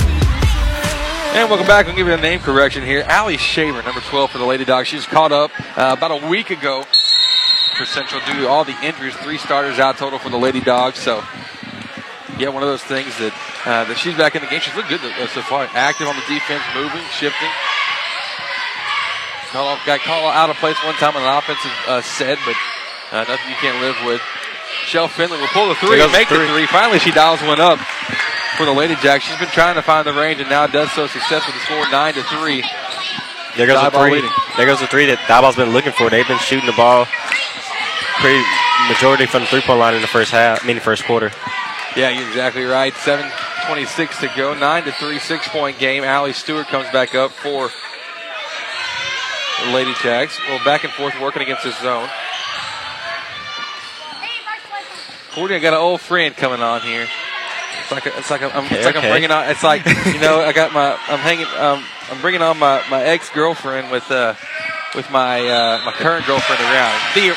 [1.37, 1.87] And welcome back.
[1.87, 3.03] I'll give you a name correction here.
[3.07, 4.89] Allie Shaver, number 12 for the Lady Dogs.
[4.89, 6.85] She's caught up uh, about a week ago
[7.77, 9.15] for Central due to all the injuries.
[9.17, 10.99] Three starters out total for the Lady Dogs.
[10.99, 11.23] So,
[12.39, 13.35] yeah, one of those things that
[13.67, 14.61] uh, that she's back in the game.
[14.61, 15.69] She's looked good uh, so far.
[15.75, 17.51] Active on the defense, moving, shifting.
[19.53, 22.57] Call, got called out of place one time on an offensive uh, set, but
[23.13, 24.21] uh, nothing you can't live with.
[24.87, 26.49] Shell Finley will pull the three, make the the three.
[26.49, 26.67] three.
[26.67, 27.79] Finally, she dials one up
[28.57, 29.23] for the Lady Jack.
[29.23, 31.57] She's been trying to find the range and now does so successfully.
[31.59, 32.65] The score nine to three.
[33.57, 34.11] There goes the three.
[34.11, 34.31] leading.
[34.57, 36.11] There goes the three that Diboll's been looking for.
[36.11, 37.07] They've been shooting the ball
[38.21, 38.43] pretty
[38.89, 41.31] majority from the three point line in the first half, I mean the first quarter.
[41.97, 42.93] Yeah, you're exactly right.
[42.93, 44.55] 7:26 to go.
[44.55, 46.05] Nine to three, six point game.
[46.05, 47.71] Allie Stewart comes back up for
[49.65, 50.39] the Lady Jacks.
[50.49, 52.09] Well, back and forth working against this zone.
[55.33, 57.07] Courtney, I got an old friend coming on here.
[57.83, 59.07] It's like a, it's like a, I'm, Okay, it's like okay.
[59.07, 59.49] I'm bringing on.
[59.49, 63.03] It's like you know I got my I'm hanging um, I'm bringing on my, my
[63.03, 64.35] ex girlfriend with uh
[64.95, 66.99] with my uh, my current girlfriend around.
[67.13, 67.37] Theo-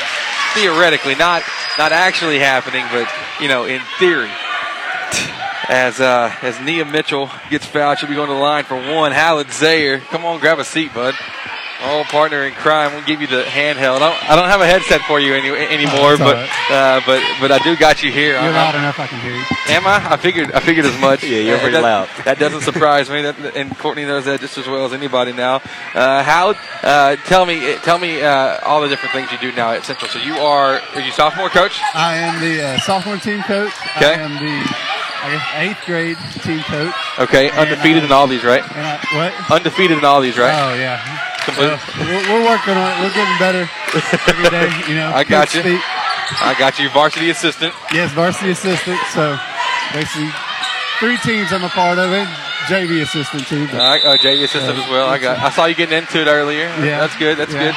[0.55, 1.43] theoretically, not
[1.77, 4.32] not actually happening, but you know in theory
[5.69, 7.99] as uh, as Nia Mitchell gets fouled.
[7.99, 9.12] She'll be going to the line for one.
[9.12, 11.13] Howard Zayer, come on, grab a seat, bud.
[11.82, 12.94] Oh, partner in crime.
[12.94, 13.98] We'll give you the handheld.
[13.98, 16.72] I don't, I don't have a headset for you any, anymore, Oh, but right.
[16.72, 18.34] uh, but but I do got you here.
[18.34, 19.44] You're I'm- loud enough, I can hear you.
[19.70, 20.13] Am I?
[20.13, 20.52] I figured.
[20.52, 21.24] I figured as much.
[21.24, 22.10] Yeah, you're Uh, pretty that, loud.
[22.26, 23.22] That doesn't surprise me.
[23.22, 25.62] That, and Courtney knows that just as well as anybody now.
[25.96, 29.72] Uh, Howard, uh, tell me, tell me uh, all the different things you do now
[29.72, 30.10] at Central.
[30.12, 31.80] So you are, are you sophomore coach?
[31.94, 33.72] I am the uh, sophomore team coach.
[33.96, 34.15] Okay.
[34.15, 34.76] I am the
[35.22, 36.94] I guess, eighth grade team coach.
[37.20, 38.63] Okay, undefeated uh, in all these, right?
[38.63, 39.52] And I, what?
[39.52, 40.54] Undefeated in all these, right?
[40.54, 41.26] Oh yeah.
[41.57, 41.79] We're,
[42.29, 42.95] we're working on it.
[43.01, 43.63] We're getting better
[44.27, 44.69] every day.
[44.88, 45.12] You know.
[45.15, 45.62] I got you.
[45.62, 45.81] speak.
[46.41, 47.73] I got you, varsity assistant.
[47.91, 48.99] Yes, varsity assistant.
[49.13, 49.38] So
[49.93, 50.29] basically,
[50.99, 52.27] three teams I'm a part of, and
[52.67, 53.65] JV assistant too.
[53.73, 55.07] Uh, JV assistant as well.
[55.09, 55.39] I got.
[55.39, 56.65] I saw you getting into it earlier.
[56.85, 56.99] Yeah.
[57.01, 57.38] that's good.
[57.38, 57.71] That's Yeah.
[57.71, 57.75] good.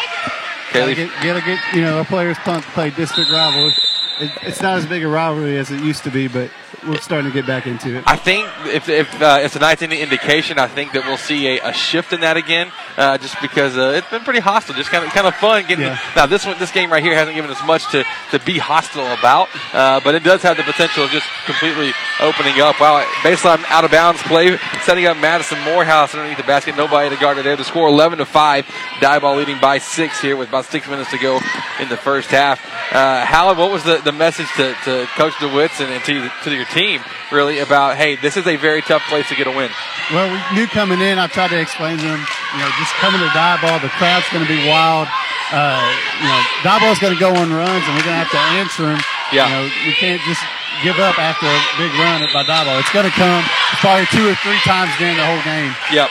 [0.73, 3.75] Kaylee, get, get you know our players to play district rivals.
[4.21, 6.51] It, it's not as big a rivalry as it used to be, but
[6.87, 8.05] we're starting to get back into it.
[8.07, 11.69] I think if, if uh, it's tonight's any indication, I think that we'll see a,
[11.71, 15.05] a shift in that again, uh, just because uh, it's been pretty hostile, just kind
[15.05, 15.63] of kind of fun.
[15.67, 15.99] Getting Yeah.
[16.17, 19.07] now this one, this game right here hasn't given us much to, to be hostile
[19.13, 22.81] about, uh, but it does have the potential of just completely opening up.
[22.81, 27.21] Wow, baseline out of bounds play, setting up Madison Morehouse underneath the basket, nobody to
[27.21, 27.57] guard it there.
[27.57, 28.65] The score 11 to five,
[29.01, 31.39] Diboll leading by six here with about six minutes to go
[31.81, 32.61] in the first half.
[32.93, 36.51] Uh, Howard, what was the, the message to, to Coach DeWitts and, and to, to
[36.63, 37.03] your team
[37.35, 39.71] really about, hey, this is a very tough place to get a win?
[40.15, 41.19] Well, we knew coming in.
[41.19, 44.47] I tried to explain to them, you know, just coming to Diboll, the crowd's going
[44.47, 45.11] to be wild.
[45.51, 45.83] Uh,
[46.23, 48.87] you know, Diboll's going to go on runs, and we're going to have to answer
[48.87, 49.01] them.
[49.35, 49.49] Yeah.
[49.49, 50.41] You know, we can't just
[50.87, 52.79] give up after a big run by Diboll.
[52.79, 53.43] It's going to come
[53.83, 55.75] probably two or three times during the whole game.
[55.91, 56.09] Yep.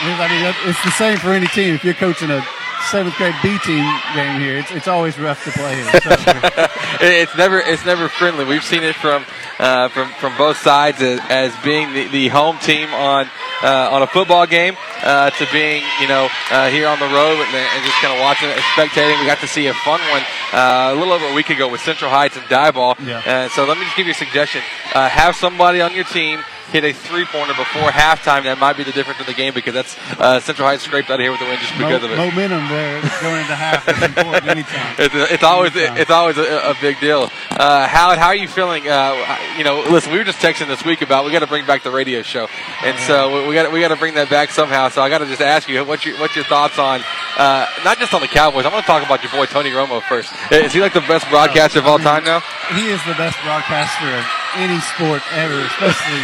[0.00, 1.74] I mean, it's the same for any team.
[1.74, 2.42] If you're coaching a
[2.90, 5.84] seventh grade B team game here, it's, it's always rough to play here.
[5.84, 6.10] So,
[7.00, 8.44] it's never it's never friendly.
[8.44, 9.24] We've seen it from
[9.58, 13.28] uh, from from both sides as, as being the, the home team on
[13.62, 17.38] uh, on a football game uh, to being you know uh, here on the road
[17.38, 19.18] and, and just kind of watching it, and spectating.
[19.20, 21.80] We got to see a fun one uh, a little over a week ago with
[21.80, 22.98] Central Heights and Diboll.
[23.04, 23.22] Yeah.
[23.24, 24.62] Uh, so let me just give you a suggestion:
[24.94, 26.40] uh, have somebody on your team.
[26.72, 28.44] Hit a three-pointer before halftime.
[28.44, 31.14] That might be the difference in the game because that's uh, Central Heights scraped out
[31.14, 32.16] of here with the win just because of it.
[32.16, 34.94] momentum there going into half is important anytime.
[34.98, 35.96] It's, it's always Anytime.
[35.96, 37.30] it's always a, a big deal.
[37.50, 38.86] Uh, Howard, how are you feeling?
[38.86, 39.16] Uh,
[39.56, 41.82] you know, listen, we were just texting this week about we got to bring back
[41.82, 42.48] the radio show,
[42.84, 44.88] and so we got we got to bring that back somehow.
[44.90, 47.00] So I got to just ask you, what's your what's your thoughts on
[47.38, 48.66] uh, not just on the Cowboys?
[48.66, 50.32] I want to talk about your boy Tony Romo first.
[50.52, 52.40] Is he like the best broadcaster of all time now?
[52.74, 54.24] He is the best broadcaster of
[54.56, 56.22] any sport ever, especially.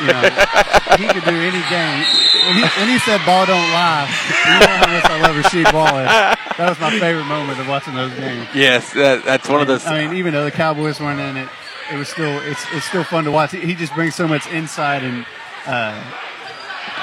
[0.00, 0.22] You know,
[0.96, 2.00] he could do any game.
[2.46, 4.06] when, he, when he said ball don't lie,
[4.46, 6.10] you know how much I love Rasheed Wallace.
[6.56, 8.46] That was my favorite moment of watching those games.
[8.54, 9.84] Yes, that, that's one of those.
[9.86, 11.48] I mean, even though the Cowboys weren't in it,
[11.92, 13.52] it was still it's it's still fun to watch.
[13.52, 15.26] He, just brings so much insight and
[15.66, 16.00] uh,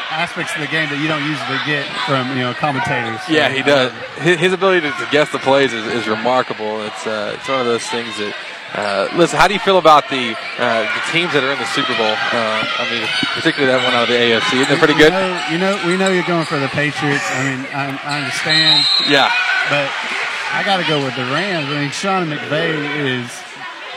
[0.09, 3.21] aspects of the game that you don't usually get from you know commentators.
[3.27, 3.91] So, Yeah, he does.
[4.17, 6.81] His, his ability to, to guess the plays is, is remarkable.
[6.83, 8.35] It's uh, it's one of those things that.
[8.73, 11.67] Uh, listen, how do you feel about the uh, the teams that are in the
[11.75, 12.07] Super Bowl?
[12.31, 13.03] Uh, I mean,
[13.35, 14.63] particularly that one out of the AFC.
[14.63, 15.11] Isn't it pretty You good?
[15.11, 17.27] know, you know, we know you're going for the Patriots.
[17.35, 18.87] I mean, I, I understand.
[19.11, 19.27] Yeah.
[19.67, 19.91] But
[20.55, 21.67] I got to go with the Rams.
[21.67, 22.71] I mean, Sean McVay
[23.11, 23.27] is,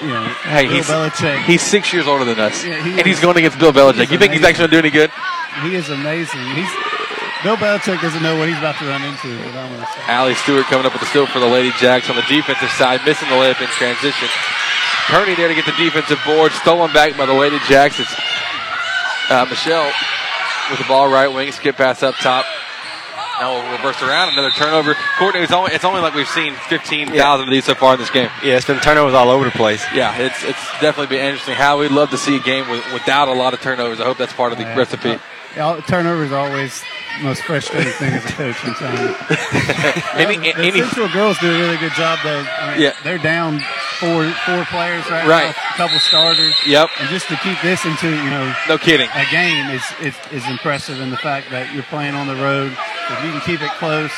[0.02, 1.38] you know, Hey, Bill he's Belichick.
[1.46, 4.10] he's six years older than us, Yeah, he and is- he's going against Bill Belichick.
[4.10, 5.10] You think he's actually going to do any good?
[5.62, 6.42] He is amazing.
[6.58, 6.70] He's
[7.44, 9.28] Bill Belichick doesn't know what he's about to run into.
[9.28, 10.00] is I'm going to say.
[10.08, 13.04] Allie Stewart coming up with the steal for the Lady Jacks on the defensive side,
[13.04, 14.28] missing the layup in transition.
[15.08, 18.00] Kearney there to get the defensive board, stolen back by the Lady Jacks.
[18.00, 18.14] It's
[19.30, 19.92] uh, Michelle
[20.70, 22.46] with the ball right wing, skip pass up top.
[23.40, 24.94] Now we'll reverse around, another turnover.
[25.18, 28.08] Courtney, it's only, it's only like we've seen 15,000 of these so far in this
[28.10, 28.30] game.
[28.42, 29.84] Yeah, it's been turnovers all over the place.
[29.92, 31.54] Yeah, it's it's definitely been interesting.
[31.56, 34.00] How we'd love to see a game with, without a lot of turnovers.
[34.00, 34.76] I hope that's part of the Yeah.
[34.78, 35.18] recipe.
[35.54, 36.82] Turnovers are always
[37.18, 38.56] the most frustrating thing as a coach.
[38.64, 39.14] I'm telling you.
[40.14, 42.42] Any- the any- Central girls do a really good job, though.
[42.58, 42.92] I mean, Yeah.
[43.04, 43.60] they're down
[44.00, 45.54] four four players right, Right.
[45.54, 46.54] now, a couple starters.
[46.66, 46.88] Yep.
[46.98, 49.08] And just to keep this into you know No kidding.
[49.14, 52.72] a game is is, is impressive in the fact that you're playing on the road.
[53.10, 54.10] If you can keep it close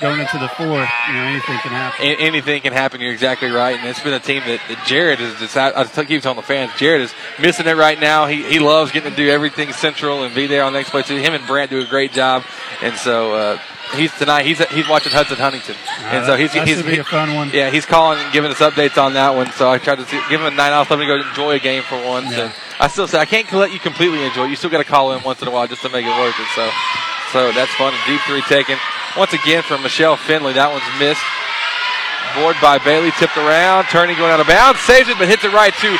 [0.00, 2.06] going into the fourth, you know anything can happen.
[2.06, 3.00] A- anything can happen.
[3.00, 5.38] You're exactly right, and it's been a team that, that Jared is.
[5.38, 8.26] Decided, I keep telling the fans, Jared is missing it right now.
[8.26, 11.02] He, he loves getting to do everything central and be there on the next play
[11.02, 11.16] too.
[11.16, 12.44] Him and Brant do a great job,
[12.82, 13.58] and so uh,
[13.94, 14.46] he's tonight.
[14.46, 17.50] He's he's watching Hudson Huntington, and so he's he's should be a fun one.
[17.52, 19.50] Yeah, he's calling and giving us updates on that one.
[19.52, 21.58] So I tried to see, give him a night off, let me go enjoy a
[21.60, 22.30] game for once.
[22.30, 22.44] Yeah.
[22.44, 24.46] And I still say I can't let you completely enjoy.
[24.46, 24.50] it.
[24.50, 26.38] You still got to call in once in a while just to make it worth
[26.38, 26.46] it.
[26.54, 26.70] So
[27.32, 27.94] so that's fun.
[28.06, 28.78] Deep three taken
[29.16, 30.52] once again from Michelle Finley.
[30.52, 31.24] That one's missed.
[32.34, 35.52] Board by Bailey, tipped around, turning, going out of bounds, saves it, but hits it
[35.56, 35.90] right to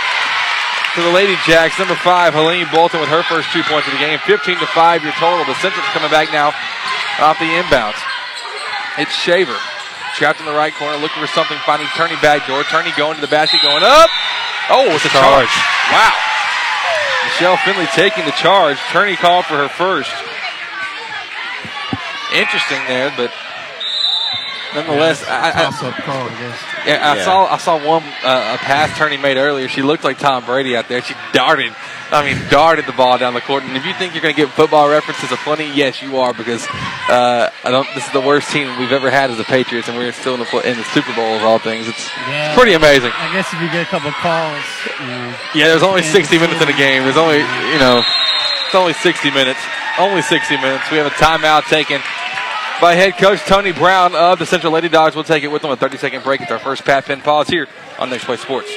[0.97, 1.79] to the Lady Jacks.
[1.79, 4.19] Number five, Helene Bolton with her first two points of the game.
[4.25, 5.45] 15 to five, your total.
[5.45, 6.57] The Central's coming back now
[7.21, 8.01] off the inbounds.
[8.97, 9.57] It's Shaver.
[10.17, 12.65] Trapped in the right corner, looking for something, finding Turney back door.
[12.65, 14.09] Turney going to the basket, going up.
[14.73, 15.53] Oh, it's a charge.
[15.93, 16.17] Wow.
[17.29, 18.81] Michelle Finley taking the charge.
[18.89, 20.13] Turney called for her first.
[22.35, 23.31] Interesting there, but
[24.75, 26.61] nonetheless, I, I, Toss up call, I guess.
[26.87, 27.25] yeah, I Yeah.
[27.25, 29.69] saw I saw one uh, a pass Turney made earlier.
[29.69, 31.01] She looked like Tom Brady out there.
[31.03, 31.73] She darted,
[32.11, 33.63] I mean, darted the ball down the court.
[33.63, 36.67] And if you think you're going to get football references aplenty, yes, you are because
[37.09, 37.87] uh, I don't.
[37.95, 40.41] This is the worst team we've ever had as the Patriots, and we're still in
[40.41, 41.87] the fo- in the Super Bowl of all things.
[41.89, 42.55] It's Yeah.
[42.57, 43.13] pretty amazing.
[43.15, 44.65] I guess if you get a couple calls,
[45.01, 45.35] you know.
[45.55, 47.05] Yeah, there's only 60 minutes in the game.
[47.05, 48.03] There's only, you know,
[48.67, 49.61] it's only 60 minutes.
[49.99, 50.91] Only 60 minutes.
[50.91, 52.01] We have a timeout taken
[52.81, 55.15] by head coach Tony Brown of the Central Lady Dogs.
[55.15, 55.71] We'll take it with them.
[55.71, 56.41] A 30 second break.
[56.41, 58.71] It's our first Pat Penn pause here on Next Play Sports.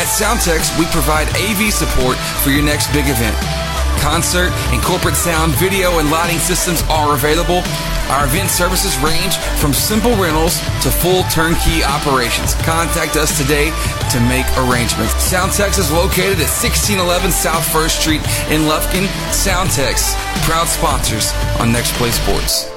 [0.00, 3.69] At Soundtex, we provide AV support for your next big event.
[4.00, 7.62] Concert and corporate sound, video, and lighting systems are available.
[8.08, 12.54] Our event services range from simple rentals to full turnkey operations.
[12.66, 13.70] Contact us today
[14.10, 15.12] to make arrangements.
[15.30, 19.06] Soundtex is located at 1611 South First Street in Lufkin.
[19.30, 22.68] Soundtex, proud sponsors on Next Play Sports.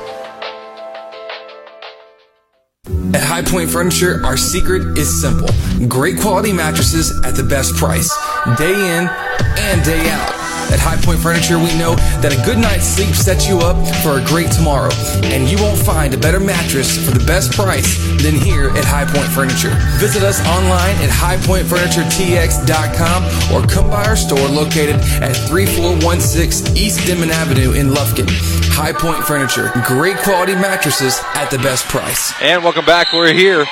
[3.15, 5.49] At High Point Furniture, our secret is simple.
[5.87, 8.13] Great quality mattresses at the best price,
[8.57, 9.07] day in
[9.57, 10.42] and day out.
[10.73, 11.93] At High Point Furniture, we know
[12.25, 14.89] that a good night's sleep sets you up for a great tomorrow,
[15.21, 19.05] and you won't find a better mattress for the best price than here at High
[19.05, 19.77] Point Furniture.
[20.01, 27.29] Visit us online at highpointfurnituretx.com or come by our store located at 3416 East Denman
[27.29, 28.25] Avenue in Lufkin.
[28.73, 32.33] High Point Furniture, great quality mattresses at the best price.
[32.41, 33.13] And welcome back.
[33.13, 33.67] We're here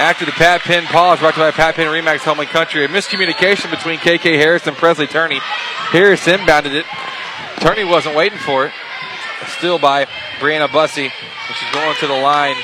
[0.00, 2.86] after the Pat Penn pause brought to you by Pat Penn Remax Home and Country.
[2.86, 5.38] A miscommunication between KK Harris and Presley Turney.
[5.92, 6.86] Harris inbounded it.
[7.60, 8.72] Turney wasn't waiting for it.
[9.58, 10.06] Still by
[10.38, 11.10] Brianna Bussey.
[11.10, 12.56] She's going to the line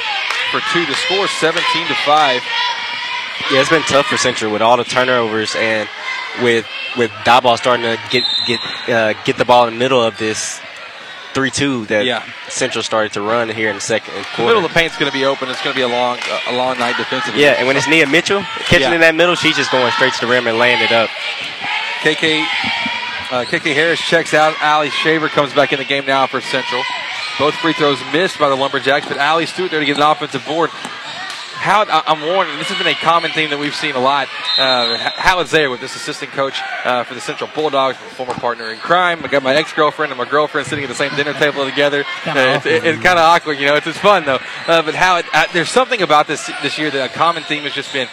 [0.51, 2.43] for two to score 17 to 5.
[3.53, 5.89] Yeah, it's been tough for Central with all the turnovers and
[6.43, 10.17] with with Diboll starting to get get uh, get the ball in the middle of
[10.17, 10.59] this
[11.37, 12.24] three two that Yeah.
[12.49, 14.45] Central started to run here in the second The quarter.
[14.47, 15.51] middle of the paint's going to be open.
[15.51, 16.16] It's going to be a long,
[16.49, 17.43] a long night defensively.
[17.43, 18.95] yeah, and when it's Nia Mitchell catching Yeah.
[18.95, 21.11] in that middle, she's just going straight to the rim and laying it up.
[22.01, 22.41] KK
[23.30, 24.55] uh, KK Harris checks out.
[24.62, 26.82] Allie Shaver comes back in the game now for Central.
[27.39, 30.45] Both free throws missed by the Lumberjacks, but Allie Stewart there to get an offensive
[30.47, 30.70] board.
[31.57, 32.59] How I'm warning.
[32.59, 34.29] This has been a common theme that we've seen a lot.
[34.59, 38.79] Uh, Howard's there with this assistant coach uh, for the Central Bulldogs, former partner in
[38.79, 39.25] crime.
[39.25, 42.05] I got my ex-girlfriend and my girlfriend sitting at the same dinner table together.
[42.25, 43.77] Uh, it's kind of awkward, you know.
[43.77, 44.39] It's, it's fun though.
[44.67, 47.65] Uh, but how it, uh, there's something about this this year that a common theme
[47.65, 48.09] has just been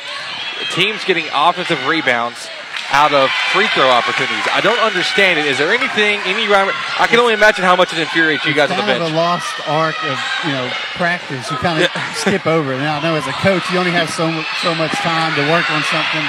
[0.71, 2.49] teams getting offensive rebounds
[2.91, 4.43] out of free throw opportunities.
[4.51, 5.45] I don't understand it.
[5.47, 6.69] Is there anything, any rhyme?
[6.99, 9.09] I can only imagine how much it infuriates you guys on the kind bench.
[9.09, 10.67] of a lost arc of you know
[10.99, 11.49] practice.
[11.49, 11.89] You kind of
[12.21, 12.79] skip over it.
[12.83, 14.27] Now I know as a coach, you only have so
[14.61, 16.25] so much time to work on something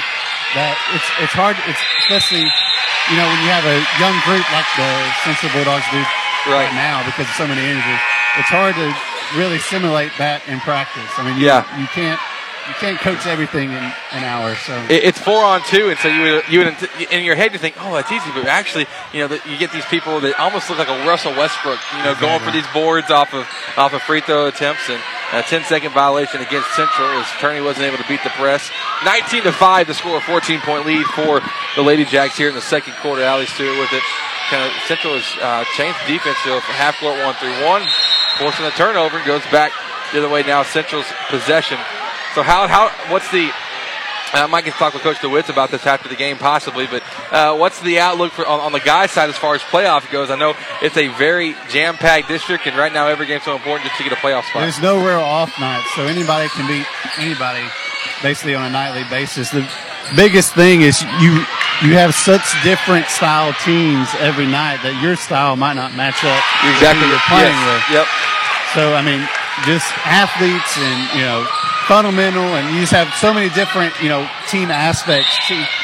[0.57, 1.57] that it's it's hard.
[1.69, 4.89] It's especially you know when you have a young group like the
[5.27, 6.01] Central Bulldogs do
[6.49, 8.01] right, now because of so many injuries.
[8.41, 8.87] It's hard to
[9.37, 11.07] really simulate that in practice.
[11.17, 11.65] I mean, you, Yeah.
[11.79, 12.19] you can't
[12.67, 14.55] you can't coach everything in an hour.
[14.55, 16.61] So It- It's four on two, and so you you
[17.11, 19.85] in your head you think, oh, that's easy, but actually, you know, you get these
[19.85, 23.33] people that almost look like a Russell Westbrook, you know, going for these boards off
[23.33, 23.47] of
[23.77, 24.99] off of free throw attempts, and
[25.33, 28.69] a 10 second violation against Central as Turney wasn't able to beat the press.
[29.03, 31.41] 19 to five to score a 14 point lead for
[31.75, 33.21] the Lady Jacks here in the second quarter.
[33.23, 34.03] Allie Stewart with it.
[34.49, 37.87] Kind of Central has uh, changed defense to a half court one
[38.37, 39.71] forcing a turnover, and goes back
[40.11, 40.61] the other way now.
[40.63, 41.77] Central's possession.
[42.35, 43.49] So how how what's the
[44.33, 46.87] uh, I might get to talk with Coach DeWitts about this after the game, possibly.
[46.87, 50.11] But uh, what's the outlook for on, on the guys' side as far as playoff
[50.11, 50.29] goes?
[50.29, 53.97] I know it's a very jam-packed district, and right now every game's so important just
[53.97, 54.63] to get a playoff spot.
[54.63, 56.85] There's no real off nights, so anybody can beat
[57.17, 57.63] anybody
[58.21, 59.51] basically on a nightly basis.
[59.51, 59.65] The
[60.17, 61.39] biggest thing is you
[61.83, 66.43] you have such different style teams every night that your style might not match up
[66.63, 67.07] with Exactly.
[67.07, 67.71] who you're playing Yes.
[67.71, 67.83] with.
[68.03, 68.07] Yep.
[68.75, 69.21] So I mean,
[69.65, 71.45] just athletes and you know
[71.87, 75.29] fundamental, and you just have so many different you know team aspects.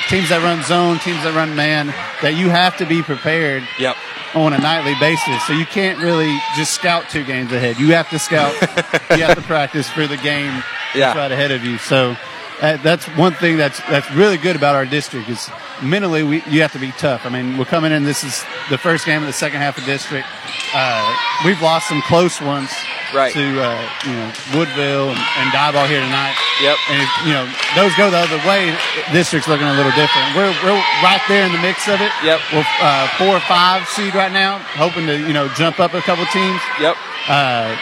[0.09, 1.87] Teams that run zone, teams that run man,
[2.21, 3.95] that you have to be prepared Yep.
[4.35, 5.41] on a nightly basis.
[5.47, 7.79] So you can't really just scout two games ahead.
[7.79, 8.51] You have to scout.
[9.17, 10.51] you have to practice for the game
[10.93, 11.13] Yeah.
[11.13, 11.77] that's right ahead of you.
[11.77, 12.17] So
[12.61, 15.49] that, that's one thing that's that's really good about our district is
[15.81, 17.25] mentally we you have to be tough.
[17.25, 18.03] I mean, we're coming in.
[18.03, 20.27] This is the first game of the second half of district.
[20.73, 22.69] Uh, we've lost some close ones.
[23.13, 23.33] Right.
[23.33, 26.37] To uh, you know Woodville and, and Diboll here tonight.
[26.61, 26.77] Yep.
[26.87, 27.43] And if, you know
[27.75, 28.71] those go the other way,
[29.11, 30.31] district's looking a little different.
[30.31, 32.11] We're we're right there in the mix of it.
[32.23, 32.39] Yep.
[32.53, 36.01] We're uh, four or five seed right now, hoping to you know jump up a
[36.01, 36.61] couple teams.
[36.79, 36.95] Yep.
[37.27, 37.75] Uh,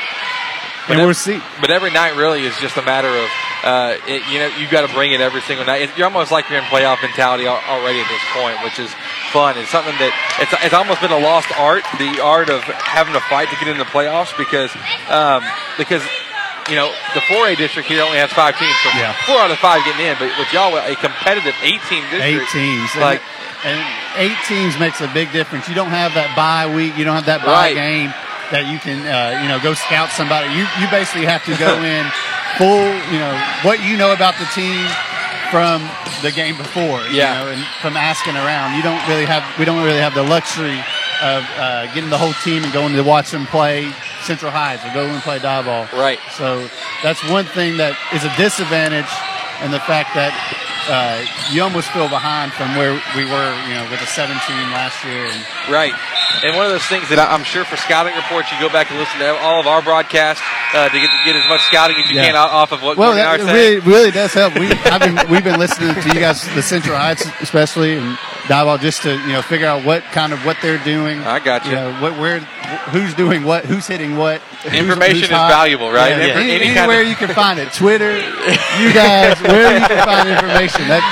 [0.90, 1.40] But and ev- we're see.
[1.62, 3.30] But every night really is just a matter of,
[3.64, 5.84] uh, it, you know, you've got to bring it every single night.
[5.84, 8.90] It, you're almost like you're in playoff mentality already at this point, which is
[9.32, 9.56] fun.
[9.58, 10.12] It's something that
[10.42, 13.70] it's, it's almost been a lost art, the art of having to fight to get
[13.70, 14.74] into the playoffs because,
[15.10, 15.44] um,
[15.78, 16.04] because.
[16.70, 19.14] You know, the 4A district here only has five teams, so Yeah.
[19.26, 20.14] four out of five getting in.
[20.20, 21.82] But with y'all, a competitive 18
[22.14, 22.92] district, Eight teams.
[22.94, 23.22] And- like
[23.66, 23.82] and,
[24.18, 25.68] eight teams makes a big difference.
[25.68, 26.96] You don't have that bye week.
[26.96, 27.76] You don't have that bye Right.
[27.76, 28.14] game
[28.52, 30.50] that you can uh, you know go scout somebody.
[30.54, 32.06] You you basically have to go in
[32.58, 32.90] full.
[33.14, 34.86] You know what you know about the team
[35.52, 35.82] from
[36.22, 37.02] the game before.
[37.10, 37.14] Yeah.
[37.14, 39.44] You know, and from asking around, you don't really have.
[39.58, 40.80] We don't really have the luxury
[41.22, 43.92] of uh, getting the whole team and going to watch them play
[44.24, 45.92] Central Heights or go and play Diboll.
[45.92, 46.20] Right.
[46.32, 46.70] So
[47.04, 49.10] that's one thing that is a disadvantage,
[49.60, 50.32] and the fact that
[50.88, 54.32] uh, you almost feel behind from where we were, you know, with a 17
[54.72, 55.26] last year.
[55.26, 55.94] And Right.
[56.44, 59.00] And one of those things that I'm sure for scouting reports, you go back and
[59.00, 62.16] listen to all of our broadcasts uh, to get, get as much scouting as you
[62.18, 62.26] Yeah.
[62.28, 64.54] can out- off of what well, Gordon and I that really, really does help.
[64.58, 68.18] We, I've been, we've been listening to you guys, the Central Heights especially, and
[68.50, 71.20] Diboll, just to you know figure out what kind of what they're doing.
[71.20, 71.72] I got you.
[71.72, 72.40] know, what where,
[72.90, 74.42] who's doing what, who's hitting what.
[74.66, 75.52] Information who's is hot.
[75.52, 76.10] valuable, right?
[76.10, 79.86] Yeah, Every- Any- any kind anywhere you can find it, Twitter, you guys, where you
[79.86, 81.06] can find information, that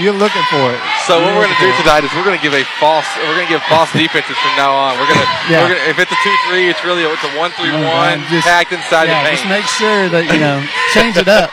[0.00, 0.80] you're looking for it.
[1.08, 3.08] So what we're going to do tonight is we're going to give a false.
[3.16, 5.00] We're going to give false defenses from now on.
[5.00, 5.28] We're going to.
[5.48, 5.64] Yeah.
[5.64, 9.24] We're gonna, if it's a two-three, it's really it's a one-three-one Oh, packed inside yeah,
[9.24, 10.60] the just make sure that you know
[10.92, 11.48] change it up.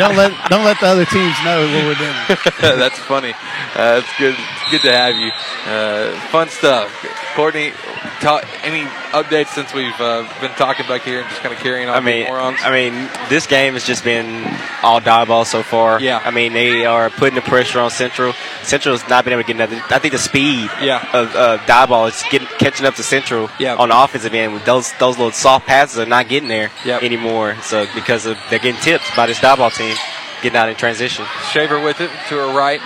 [0.00, 2.16] don't let don't let the other teams know what we're doing.
[2.80, 3.36] That's funny.
[3.76, 4.32] Uh, it's good.
[4.32, 5.28] It's good to have you.
[5.68, 6.88] Uh, fun stuff.
[7.36, 7.76] Courtney,
[8.20, 11.88] ta- any updates since we've uh, been talking back here and just kind of carrying
[11.88, 11.96] on?
[11.96, 12.58] I mean, morons?
[12.62, 14.44] I mean, this game has just been
[14.82, 16.00] all Diboll so far.
[16.00, 16.20] Yeah.
[16.24, 18.32] I mean, they are putting the pressure on Central.
[18.62, 19.80] Central's not been able to get nothing.
[19.90, 21.06] I think the speed Yeah.
[21.12, 23.76] of uh, Diboll is getting catching up to Central Yeah.
[23.76, 24.54] on the offensive end.
[24.54, 27.02] With those those little soft passes are not getting there Yep.
[27.02, 27.56] anymore.
[27.62, 29.96] So because of they're getting tips by this Diboll team
[30.42, 31.24] getting out in transition.
[31.50, 32.80] Shaver with it to her right.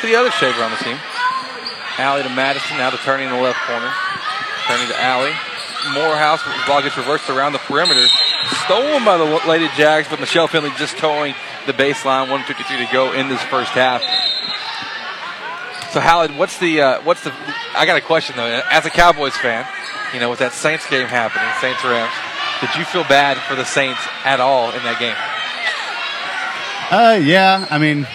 [0.00, 0.96] To the other Shaver on the team.
[1.98, 3.92] Allie to Madison, now to Turney in the left corner.
[4.68, 5.32] Turney to Allie.
[5.94, 8.06] Morehouse, ball gets reversed around the perimeter.
[8.66, 11.34] Stolen by the Lady Jacks, but Michelle Finley just towing
[11.66, 12.28] the baseline.
[12.28, 14.02] 153 to go in this first half.
[15.92, 17.32] So Howard, what's the uh, what's the?
[17.74, 18.60] I got a question though.
[18.70, 19.66] As a Cowboys fan,
[20.12, 22.12] you know, with that Saints game happening, Saints Rams,
[22.60, 25.16] did you feel bad for the Saints at all in that game?
[26.90, 27.66] Uh, yeah.
[27.70, 28.06] I mean,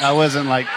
[0.00, 0.68] I wasn't like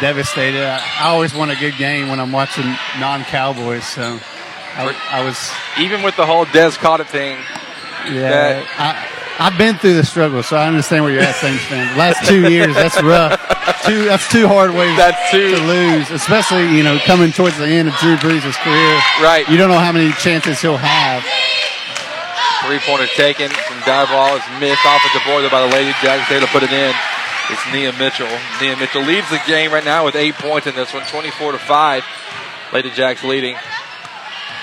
[0.00, 0.62] devastated.
[0.62, 2.66] I, I always want a good game when I'm watching
[2.98, 3.84] non-Cowboys.
[3.84, 4.20] So
[4.74, 7.38] I, I was even with the whole Des caught it thing.
[8.08, 9.06] Yeah, I,
[9.40, 11.88] I've been through the struggle, so I understand where you're at, Saints fan.
[11.92, 13.40] The last two years, that's rough.
[13.86, 15.56] Two, that's two hard ways that's two.
[15.56, 18.94] to lose, especially you know coming towards the end of Drew Brees' career.
[19.24, 19.48] Right.
[19.48, 21.24] You don't know how many chances he'll have.
[22.66, 26.28] Three pointer taken from Diboll is missed off at the board by the Lady Jacks.
[26.28, 26.92] There to put it in.
[27.48, 28.30] It's Nia Mitchell.
[28.60, 31.58] Nia Mitchell leads the game right now with eight points in this one, 24 to
[31.58, 32.04] five.
[32.72, 33.56] Lady Jacks leading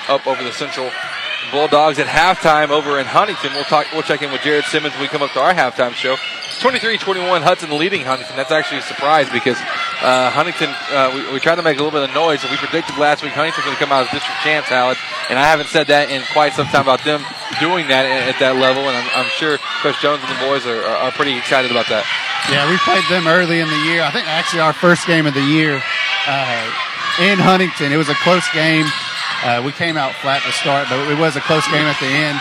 [0.09, 0.91] up over the Central
[1.51, 3.53] Bulldogs at halftime over in Huntington.
[3.53, 3.87] We'll talk.
[3.93, 6.17] We'll check in with Jared Simmons when we come up to our halftime show.
[6.59, 8.35] 23-21 Hudson leading Huntington.
[8.35, 9.57] That's actually a surprise because
[10.01, 10.73] uh, Huntington.
[10.89, 13.21] Uh, we, we, tried to make a little bit of noise, and we predicted last
[13.23, 14.97] week Huntington's going to come out as district champs, Howard.
[15.29, 17.21] And I haven't said that in quite some time about them
[17.61, 18.89] doing that at, at that level.
[18.89, 21.87] And I'm, I'm, sure Coach Jones and the boys are, are, are, pretty excited about
[21.93, 22.03] that.
[22.49, 24.01] Yeah, we played them early in the year.
[24.01, 25.77] I think actually our first game of the year
[26.25, 26.63] uh,
[27.21, 27.93] in Huntington.
[27.93, 28.85] It was a close game.
[29.43, 32.09] Uh, we came out flat to start, but it was a close game at the
[32.09, 32.39] end.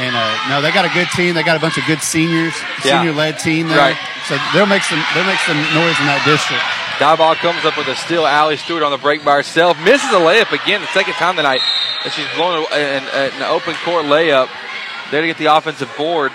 [0.00, 1.34] And uh, no, they got a good team.
[1.34, 3.76] They got a bunch of good seniors, senior-led team there.
[3.76, 3.98] Right.
[4.24, 6.64] So they'll make some they'll make some noise in that district.
[6.96, 8.24] Diboll comes up with a steal.
[8.24, 9.76] Allie Stewart on the break by herself.
[9.84, 11.60] Misses a layup again, the second time tonight.
[12.04, 14.48] And she's blown an, an open court layup.
[15.10, 16.32] There to get the offensive board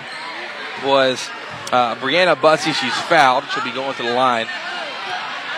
[0.84, 1.28] was
[1.72, 2.72] uh, Brianna Bussey.
[2.72, 3.44] She's fouled.
[3.50, 4.46] She'll be going to the line.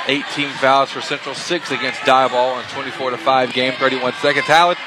[0.07, 4.47] 18 fouls for Central, six against Diboll on 24 to 5 game, 31 seconds.
[4.47, 4.79] Howard,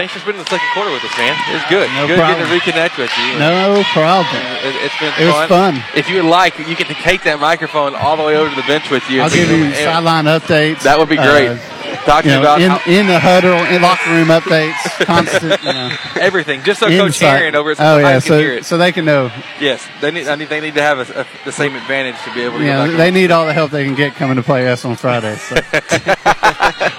[0.00, 1.36] thanks for spending the second quarter with us, man.
[1.50, 1.92] It was good.
[1.92, 2.40] No good problem.
[2.40, 3.38] getting to reconnect with you.
[3.38, 4.40] No problem.
[4.64, 5.40] It, has been it fun.
[5.40, 5.84] was fun.
[5.94, 8.66] If you would like, you can take that microphone all the way over to the
[8.66, 9.20] bench with you.
[9.20, 10.84] I'll give you sideline updates.
[10.84, 11.48] That would be great.
[11.48, 14.80] Uh, Talk to you know, about in, how- in the huddle, in locker room updates,
[15.04, 15.62] constant.
[15.62, 17.20] You know, everything, just so Coach.
[17.22, 18.64] Aaron over at oh yeah, so can hear it.
[18.64, 19.30] so they can know.
[19.60, 20.26] Yes, they need.
[20.26, 20.48] I need.
[20.48, 22.64] They need to have a, a, the same advantage to be able to.
[22.64, 25.36] Yeah, they need all the help they can get coming to play us on Friday.
[25.36, 25.56] So.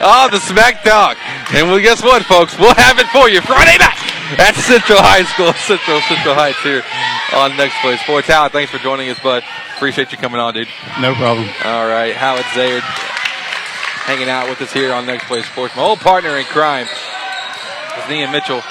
[0.02, 1.18] oh, the smack talk.
[1.54, 2.58] And well, guess what, folks?
[2.58, 4.00] We'll have it for you Friday night
[4.40, 6.84] at Central High School, Central Central Heights here
[7.36, 8.28] on Next Play Sports.
[8.28, 9.44] Howard, thanks for joining us, bud.
[9.76, 10.68] Appreciate you coming on, dude.
[11.00, 11.48] No problem.
[11.66, 12.84] All right, Howard Zayard
[14.08, 15.76] hanging out with us here on Next Play Sports.
[15.76, 18.62] My old partner in crime is Nia Mitchell.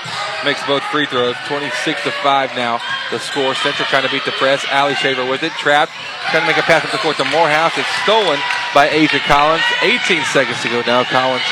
[0.44, 1.36] Makes both free throws.
[1.46, 2.80] 26 to 5 now.
[3.10, 3.54] The score.
[3.54, 4.64] Central trying to beat the press.
[4.70, 5.52] Allie Shaver with it.
[5.52, 5.92] Trapped.
[6.30, 7.76] Trying to make a pass up the court to Morehouse.
[7.76, 8.40] It's stolen
[8.72, 9.62] by Asia Collins.
[9.82, 11.04] 18 seconds to go now.
[11.04, 11.44] Collins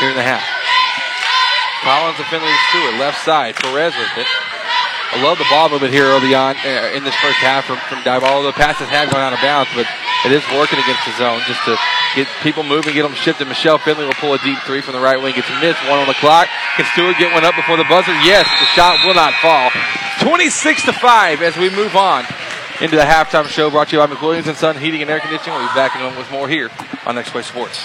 [0.00, 0.40] here in the half.
[1.82, 2.94] Collins and Finley Stewart.
[3.00, 3.56] Left side.
[3.56, 4.28] Perez with it.
[5.10, 7.98] I love the ball movement here early on uh, in this first half from, from
[8.04, 8.22] Dive.
[8.22, 9.82] Although the passes have gone out of bounds, but
[10.24, 11.74] it is working against the zone just to
[12.14, 13.48] get people moving, get them shifted.
[13.48, 15.34] Michelle Finley will pull a deep three from the right wing.
[15.34, 15.82] Gets missed.
[15.90, 16.46] One on the clock.
[16.76, 18.14] Can Stewart get one up before the buzzer?
[18.22, 18.46] Yes.
[18.46, 19.74] The shot will not fall.
[20.22, 22.24] 26 to 5 as we move on
[22.80, 25.58] into the halftime show brought to you by McWilliams and Son Heating and Air Conditioning.
[25.58, 26.70] We'll be back in a moment with more here
[27.04, 27.84] on Next Play Sports.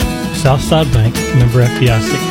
[0.41, 2.30] Southside Bank, member FDIC.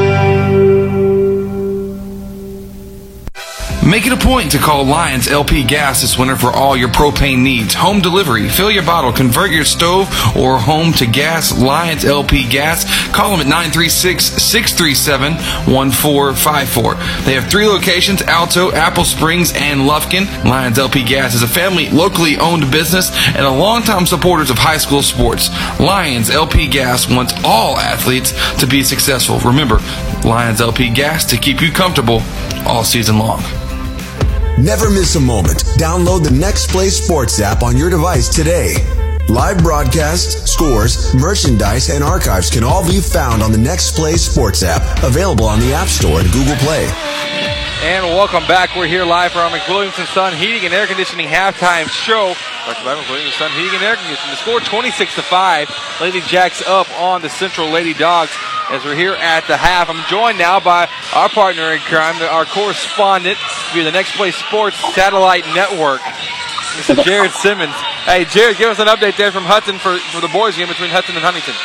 [3.83, 7.39] Make it a point to call Lions LP Gas this winter for all your propane
[7.39, 7.73] needs.
[7.73, 10.07] Home delivery, fill your bottle, convert your stove
[10.37, 11.57] or home to gas.
[11.57, 12.85] Lions LP Gas.
[13.11, 15.33] Call them at 936 637
[15.73, 16.93] 1454.
[17.25, 20.27] They have three locations Alto, Apple Springs, and Lufkin.
[20.45, 24.77] Lions LP Gas is a family, locally owned business and a longtime supporters of high
[24.77, 25.49] school sports.
[25.79, 29.39] Lions LP Gas wants all athletes to be successful.
[29.39, 29.79] Remember,
[30.23, 32.21] Lions LP Gas to keep you comfortable
[32.65, 33.41] all season long.
[34.57, 35.63] Never miss a moment.
[35.77, 38.75] Download the Next Play Sports app on your device today.
[39.27, 44.61] Live broadcasts, scores, merchandise, and archives can all be found on the Next Play Sports
[44.61, 47.40] app, available on the App Store and Google Play.
[47.81, 48.75] And welcome back.
[48.75, 52.35] We're here live from McWilliams and Son Heating and Air Conditioning halftime show.
[52.63, 52.93] Brought by
[53.57, 54.29] Heating and Air Conditioning.
[54.29, 55.97] The score 26 to 5.
[55.99, 58.29] Lady Jacks up on the Central Lady Dogs
[58.69, 59.89] as we're here at the half.
[59.89, 63.39] I'm joined now by our partner in crime, our correspondent
[63.73, 66.01] via the Next Play Sports Satellite Network.
[66.77, 67.03] Mr.
[67.03, 67.73] Jared Simmons.
[68.05, 70.91] Hey, Jared, give us an update there from Hudson for, for the boys game between
[70.91, 71.55] Hudson and Huntington.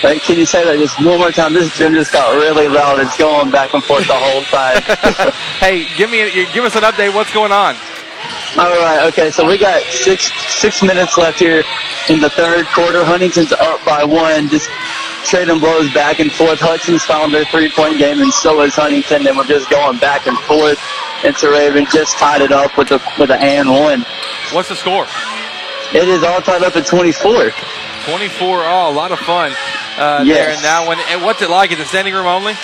[0.00, 1.54] Can you say that just one more time?
[1.54, 3.00] This gym just got really loud.
[3.00, 4.82] It's going back and forth the whole time.
[5.58, 7.14] hey, give me give us an update.
[7.14, 7.74] What's going on?
[8.58, 9.08] All right.
[9.08, 9.30] Okay.
[9.30, 11.62] So we got six six minutes left here
[12.08, 13.04] in the third quarter.
[13.04, 14.48] Huntington's up by one.
[14.48, 14.68] Just
[15.24, 16.60] trading blows back and forth.
[16.60, 19.26] Hudson's found their three point game, and so is Huntington.
[19.26, 20.78] And we're just going back and forth.
[21.24, 24.04] And Raven just tied it up with a with an and one.
[24.52, 25.06] What's the score?
[25.94, 27.50] It is all tied up at 24.
[28.06, 28.92] 24 all.
[28.92, 29.52] A lot of fun
[29.98, 30.36] uh, Yes.
[30.38, 30.98] there in that one.
[31.10, 31.72] And what's it like?
[31.72, 32.54] Is it standing room only?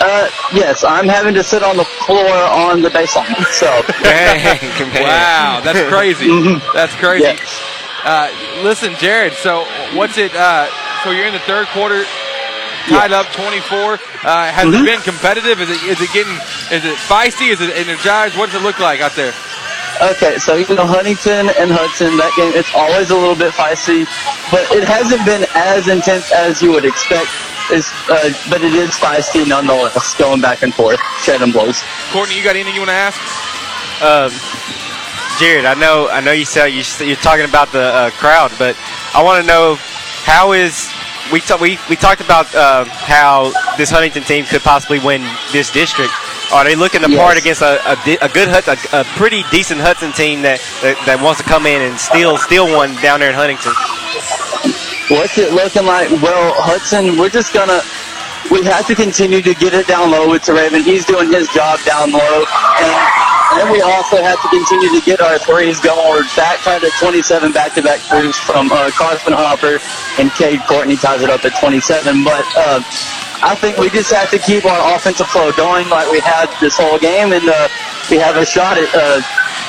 [0.00, 3.34] Uh, yes, I'm having to sit on the floor on the baseline.
[3.50, 3.66] So,
[5.02, 6.28] wow, that's crazy.
[6.74, 7.34] That's crazy.
[8.04, 8.30] Uh,
[8.62, 9.32] listen, Jared.
[9.34, 10.30] So what's it?
[10.34, 10.68] Uh,
[11.02, 12.04] so you're in the third quarter,
[12.88, 13.98] tied up 24.
[14.22, 15.60] Uh, has it been competitive?
[15.60, 16.34] Is it is it getting?
[16.70, 17.50] Is it feisty?
[17.50, 18.38] Is it energized?
[18.38, 19.34] What does it look like out there?
[20.00, 24.06] Okay, so you know Huntington and Hudson, that game it's always a little bit feisty,
[24.50, 27.28] but it hasn't been as intense as you would expect.
[27.70, 31.82] It's, uh, but it is feisty nonetheless, going back and forth, shedding blows.
[32.12, 33.18] Courtney, you got anything you want to ask?
[34.00, 34.30] Um,
[35.38, 38.76] Jared, I know, I know you said you, you're talking about the uh, crowd, but
[39.14, 39.76] I want to know
[40.24, 40.88] how is
[41.32, 45.22] we ta- we we talked about uh, how this Huntington team could possibly win
[45.52, 46.12] this district.
[46.52, 50.12] Are they looking to part against a, a, a good a, a pretty decent Hudson
[50.12, 53.36] team that, that that wants to come in and steal steal one down there in
[53.36, 53.72] Huntington?
[55.12, 56.08] What's it looking like?
[56.24, 57.84] Well, Hudson, we're just gonna.
[58.50, 60.82] We have to continue to get it down low with Raven.
[60.82, 62.44] He's doing his job down low,
[62.80, 65.98] and, and we also have to continue to get our threes going.
[66.10, 69.78] We're back to 27 back-to-back threes from uh, Carson Hopper,
[70.20, 72.24] and Cade Courtney ties it up at 27.
[72.24, 72.80] But uh,
[73.40, 76.76] I think we just have to keep our offensive flow going like we had this
[76.76, 77.68] whole game, and uh,
[78.10, 79.20] we have a shot at uh,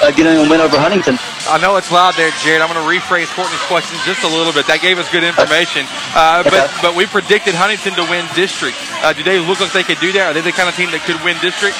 [0.01, 1.17] uh, getting a win over Huntington.
[1.47, 2.61] I know it's loud there, Jared.
[2.61, 4.67] I'm going to rephrase Courtney's question just a little bit.
[4.67, 5.87] That gave us good information.
[6.15, 6.67] Uh, but Okay.
[6.83, 8.77] but we predicted Huntington to win district.
[9.03, 10.31] Uh, do they look like they could do that?
[10.31, 11.75] Are they the kind of team that could win district?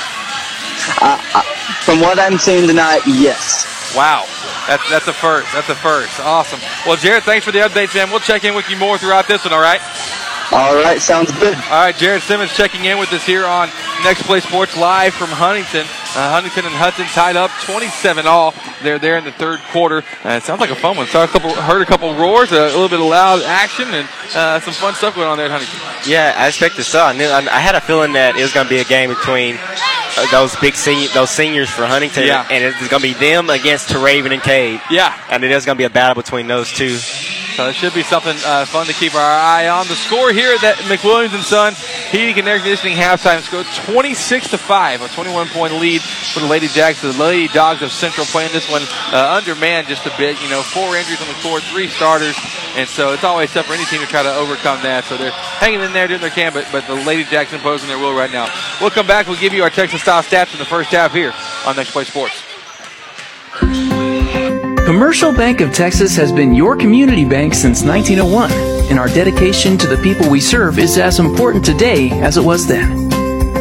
[1.02, 1.42] Uh, uh,
[1.84, 3.94] from what I'm seeing tonight, yes.
[3.96, 4.26] Wow.
[4.68, 5.52] That's, that's a first.
[5.54, 6.20] That's a first.
[6.20, 6.60] Awesome.
[6.86, 8.10] Well, Jared, thanks for the updates, man.
[8.10, 9.82] We'll check in with you more throughout this one, all right?
[10.52, 11.54] All right, sounds good.
[11.56, 13.70] All right, Jared Simmons checking in with us here on
[14.04, 15.82] Next Play Sports live from Huntington.
[16.18, 18.56] Uh, Huntington and Hudson tied up 27 all.
[18.82, 19.97] They're there in the third quarter.
[20.26, 21.06] Uh, it sounds like a fun one.
[21.06, 24.60] Saw a couple, heard a couple roars, a little bit of loud action, and uh,
[24.62, 26.12] some fun stuff going on there at Huntington.
[26.12, 27.00] Yeah, I expected so.
[27.04, 29.10] I, knew, I, I had a feeling that it was going to be a game
[29.10, 32.47] between uh, those big senior, those seniors for Huntington, Yeah.
[32.50, 34.82] and it's going to be them against Raven and Cade.
[34.89, 36.97] Yeah, and it is going to be a battle between those two.
[37.60, 39.86] So it should be something uh, fun to keep our eye on.
[39.88, 41.74] The score here at that McWilliams and Son
[42.10, 46.47] Heating and Air Conditioning halftime score 26 to 5, a 21 point lead for the
[46.47, 47.01] Lady Jacks.
[47.01, 50.41] The Lady Dogs of Central playing this one uh, undermanned just a bit.
[50.41, 52.39] You know, four injuries on the floor, three starters,
[52.78, 55.03] and so it's always tough for any team to try to overcome that.
[55.03, 57.99] So they're hanging in there doing their can, but, but the Lady Jacks imposing their
[57.99, 58.47] will right now.
[58.80, 59.28] We'll come back.
[59.28, 61.34] We'll give you our Texas style stats in the first half here
[61.68, 62.41] on Next Play Sports.
[64.90, 68.52] Commercial Bank of Texas has been your community bank since 1901,
[68.90, 72.66] and our dedication to the people we serve is as important today as it was
[72.66, 73.08] then.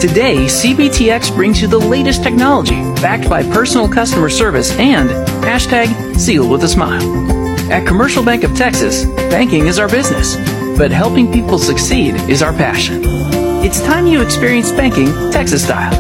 [0.00, 5.10] Today, CBTX brings you the latest technology backed by personal customer service and
[5.44, 7.02] hashtag sealed with a smile.
[7.70, 10.34] At Commercial Bank of Texas, banking is our business,
[10.78, 13.02] but helping people succeed is our passion.
[13.62, 15.92] It's time you experience banking Texas style.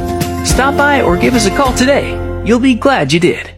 [0.46, 2.12] Stop by or give us a call today.
[2.46, 3.57] You'll be glad you did.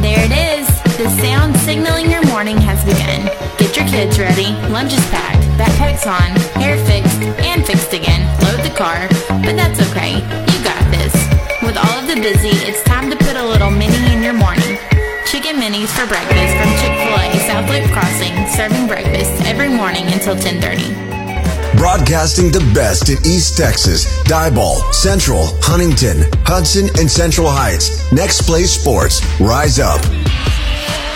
[0.00, 0.64] There it is.
[0.96, 3.28] The sound signaling your morning has begun.
[3.60, 4.56] Get your kids ready.
[4.72, 5.44] Lunch is packed.
[5.60, 6.32] Backpack's on.
[6.56, 8.24] Hair fixed and fixed again.
[8.48, 9.08] Load the car.
[9.44, 10.24] But that's okay.
[10.24, 11.12] You got this.
[11.60, 14.80] With all of the busy, it's time to put a little mini in your morning.
[15.28, 21.13] Chicken minis for breakfast from Chick-fil-A South Loop Crossing, serving breakfast every morning until 1030.
[21.84, 28.10] Broadcasting the best in East Texas, Diboll, Central, Huntington, Hudson, and Central Heights.
[28.10, 29.20] Next Play Sports.
[29.38, 30.00] Rise up.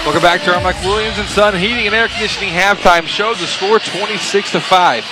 [0.05, 3.33] Welcome back to our McWilliams and Son Heating and Air Conditioning halftime show.
[3.33, 5.05] The score 26 to 5.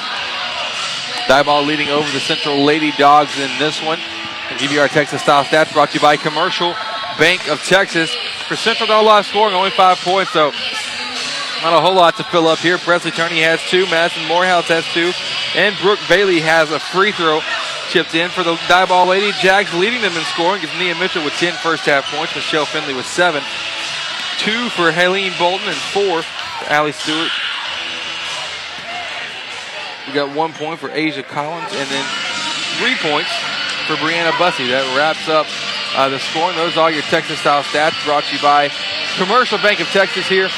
[1.25, 3.99] Diboll leading over the Central Lady Dogs in this one.
[4.51, 6.75] And our Texas style stats brought to you by Commercial
[7.19, 8.15] Bank of Texas.
[8.47, 10.53] For Central, a lot scoring, only five points, so
[11.63, 12.77] not a whole lot to fill up here.
[12.77, 15.11] Presley Turney has two, Madison Morehouse has two,
[15.55, 17.41] and Brooke Bailey has a free throw
[17.89, 19.31] chipped in for the Diboll Lady.
[19.41, 20.61] Jacks leading them in scoring.
[20.61, 23.43] Gives Nia Mitchell with 10 first half points, Michelle Finley with seven.
[24.39, 27.31] Two for Helene Bolton and four for Allie Stewart.
[30.07, 32.05] We got one point for Asia Collins and then
[32.79, 33.31] three points
[33.87, 34.69] for Brianna Bussey.
[34.69, 35.47] That wraps up
[35.97, 36.57] uh, the scoring.
[36.57, 38.71] Those are all your Texas style stats brought to you by
[39.17, 40.51] Commercial Bank of Texas here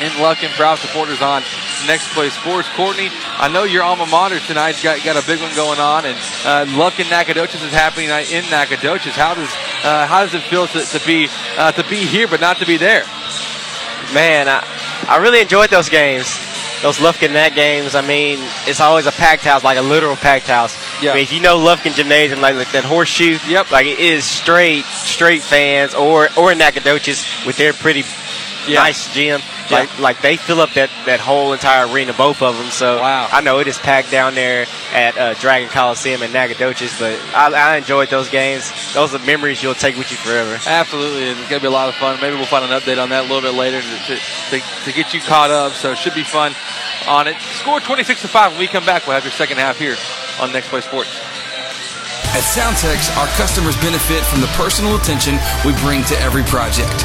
[0.00, 0.48] in Lufkin.
[0.56, 1.42] Proud supporters on
[1.86, 2.68] Next Play Sports.
[2.76, 6.16] Courtney, I know your alma mater tonight's got, got a big one going on, and
[6.44, 9.14] uh, Lufkin Nacogdoches is happening in Nacogdoches.
[9.14, 9.50] How does
[9.84, 12.66] uh, how does it feel to, to be uh, to be here but not to
[12.66, 13.04] be there?
[14.14, 14.62] Man, I,
[15.08, 16.26] I really enjoyed those games.
[16.82, 20.48] Those Lufkin Nat games, I mean, it's always a packed house, like a literal packed
[20.48, 20.76] house.
[21.00, 21.12] Yeah.
[21.12, 23.70] I mean, if you know Lufkin Gymnasium, like, like that horseshoe, yep.
[23.70, 28.02] like it is straight, straight fans, or or Nacogdoches with their pretty
[28.66, 28.80] Yeah.
[28.80, 29.40] nice gym.
[29.70, 32.66] Like like they fill up that, that whole entire arena, both of them.
[32.70, 33.28] So Wow.
[33.30, 37.52] I know it is packed down there at uh, Dragon Coliseum in Nacogdoches, but I,
[37.52, 38.70] I enjoyed those games.
[38.92, 40.58] Those are memories you'll take with you forever.
[40.66, 42.20] Absolutely, and it's going to be a lot of fun.
[42.20, 44.16] Maybe we'll find an update on that a little bit later to, to,
[44.50, 45.72] to, to get you caught up.
[45.72, 46.52] So it should be fun
[47.08, 47.36] on it.
[47.40, 48.52] Score 26 to 5.
[48.52, 49.96] When we come back, we'll have your second half here
[50.40, 51.10] on Next Play Sports.
[52.34, 57.04] At Soundtex, our customers benefit from the personal attention we bring to every project.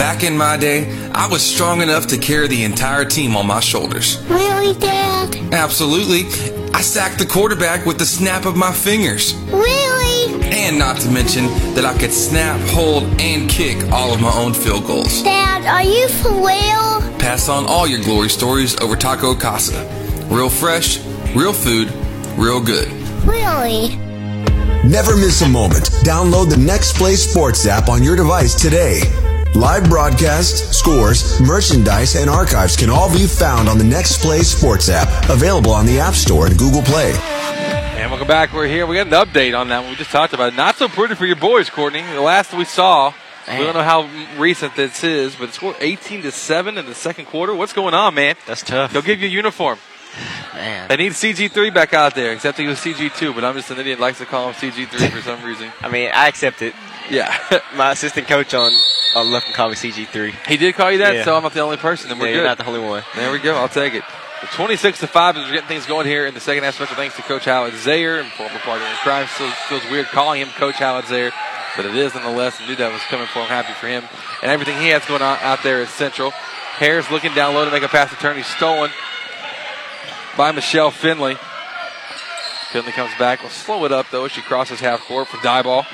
[0.00, 3.60] back in my day, I was strong enough to carry the entire team on my
[3.60, 4.18] shoulders.
[4.30, 5.36] Really, Dad?
[5.52, 6.20] Absolutely.
[6.72, 9.34] I sacked the quarterback with the snap of my fingers.
[9.34, 10.42] Really?
[10.52, 14.54] And not to mention that I could snap, hold, and kick all of my own
[14.54, 15.22] field goals.
[15.22, 17.18] Dad, are you for real?
[17.18, 19.84] Pass on all your glory stories over Taco Casa.
[20.30, 21.92] Real fresh, real food,
[22.38, 22.90] real good.
[23.28, 23.96] Really?
[24.82, 25.90] Never miss a moment.
[26.04, 29.02] Download the Next Play Sports app on your device today.
[29.54, 34.88] Live broadcasts, scores, merchandise, and archives can all be found on the Next Play Sports
[34.88, 37.12] app, available on the App Store and Google Play.
[37.96, 38.52] And welcome back.
[38.52, 38.86] We're here.
[38.86, 39.90] We got an update on that one.
[39.90, 40.56] We just talked about it.
[40.56, 42.02] Not so pretty for your boys, Courtney.
[42.02, 43.12] The last we saw,
[43.48, 46.94] we don't know how recent this is, but it scored 18 to 7 in the
[46.94, 47.52] second quarter.
[47.52, 48.36] What's going on, man?
[48.46, 48.92] That's tough.
[48.92, 49.78] They'll give you a uniform.
[50.54, 50.88] Man.
[50.88, 53.98] They need CG3 back out there, except he was CG2, but I'm just an idiot
[53.98, 55.72] that likes to call him CG3 for some reason.
[55.80, 56.74] I mean, I accept it.
[57.10, 57.36] Yeah.
[57.74, 58.72] My assistant coach on
[59.14, 60.34] on Lufkin called me CG3.
[60.46, 61.24] He did call you that, Yeah.
[61.24, 62.08] so I'm not the only person.
[62.08, 62.36] Then we're Yeah, good.
[62.38, 63.02] you're not the only one.
[63.16, 63.56] There we go.
[63.56, 64.04] I'll take it.
[64.40, 66.74] The 26 to 5 as we're getting things going here in the second half.
[66.74, 69.26] Special thanks to Coach Howard Zayer and former partner in crime.
[69.34, 71.30] Still feels weird calling him Coach Howard Zayer,
[71.76, 72.58] but it is nonetheless.
[72.60, 73.48] I knew that was coming for him.
[73.48, 74.04] Happy for him
[74.42, 76.30] and everything he has going on out there at Central.
[76.30, 78.42] Harris looking down low to make a pass to Turney.
[78.42, 78.90] Stolen
[80.38, 81.36] by Michelle Finley.
[82.70, 83.42] Finley comes back.
[83.42, 85.84] We'll slow it up though as she crosses half court for Diboll.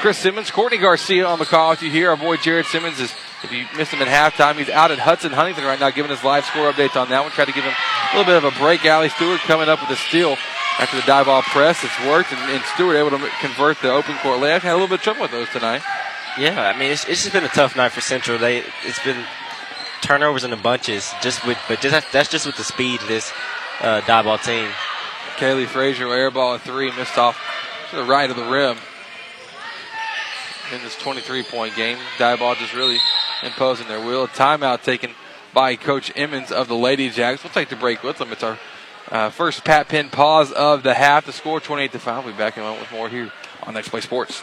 [0.00, 2.10] Chris Simmons, Courtney Garcia on the call with you here.
[2.10, 5.32] Our boy Jared Simmons is, if you missed him at halftime, he's out at Hudson
[5.32, 7.32] Huntington right now, giving us live score updates on that one.
[7.32, 8.84] Tried to give him a little bit of a break.
[8.84, 10.36] Allie Stewart coming up with a steal
[10.78, 11.82] after the Diboll press.
[11.84, 14.60] It's worked, and, and Stewart able to convert the open court layup.
[14.60, 15.82] Had a little bit of trouble with those tonight.
[16.38, 18.38] Yeah, I mean it's, it's just been a tough night for Central.
[18.38, 19.24] They it's been
[20.02, 23.32] turnovers in the bunches, just with but just that's just with the speed of this
[23.80, 24.68] uh, Diboll team.
[25.36, 27.38] Kaylee Frazier air ball at three, missed off
[27.90, 28.76] to the right of the rim.
[30.72, 32.98] In this 23 point game, Diboll just really
[33.42, 34.24] imposing their will.
[34.24, 35.10] A timeout taken
[35.52, 37.44] by Coach Emmons of the Lady Jacks.
[37.44, 38.32] We'll take the break with them.
[38.32, 38.58] It's our
[39.10, 41.26] uh, first Pat Penn pause of the half.
[41.26, 42.24] The score 28 to 5.
[42.24, 43.30] We'll be back in a moment with more here
[43.62, 44.42] on Next Play Sports.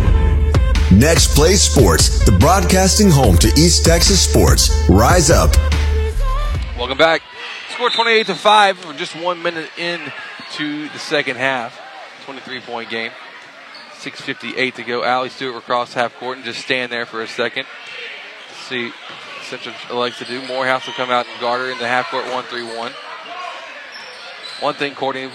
[0.91, 4.69] Next Play Sports, the broadcasting home to East Texas sports.
[4.89, 5.55] Rise up.
[6.77, 7.21] Welcome back.
[7.69, 8.85] Score 28 to 5.
[8.85, 10.01] We're just one minute in
[10.55, 11.79] to the second half.
[12.25, 13.11] 23 point game.
[13.99, 15.05] 6.58 to go.
[15.05, 17.67] Allie Stewart across half court and just stand there for a second.
[18.67, 18.91] See
[19.43, 20.45] Central likes to do.
[20.45, 22.91] Morehouse will come out and guard her in the half court 1 3 1.
[24.59, 25.29] One thing, Courtney,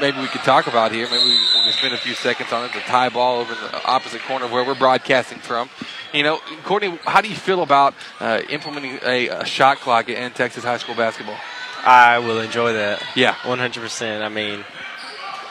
[0.00, 1.06] maybe we could talk about here.
[1.10, 2.72] Maybe we can spend a few seconds on it.
[2.72, 5.68] The tie ball over in the opposite corner where we're broadcasting from.
[6.12, 10.32] You know, Courtney, how do you feel about uh, implementing a, a, shot clock in
[10.32, 11.36] Texas high school basketball?
[11.84, 13.02] I will enjoy that.
[13.14, 14.22] Yeah, 100%.
[14.22, 14.64] I mean,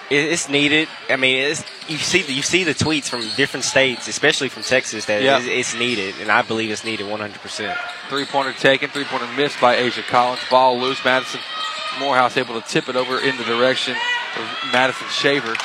[0.09, 0.87] it's needed.
[1.09, 4.63] I mean, it's, you see the, you see the tweets from different states, especially from
[4.63, 5.37] Texas, that yeah.
[5.37, 7.77] it's, it's needed, and I believe it's needed 100%.
[8.09, 10.41] Three pointer taken, three pointer missed by Asia Collins.
[10.49, 11.03] Ball loose.
[11.05, 11.39] Madison
[11.99, 13.95] Morehouse able to tip it over in the direction
[14.37, 15.55] of Madison Shaver.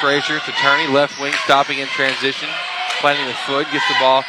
[0.00, 2.48] Frazier to Turney, left wing, stopping in transition,
[3.00, 4.22] planting the foot, gets the ball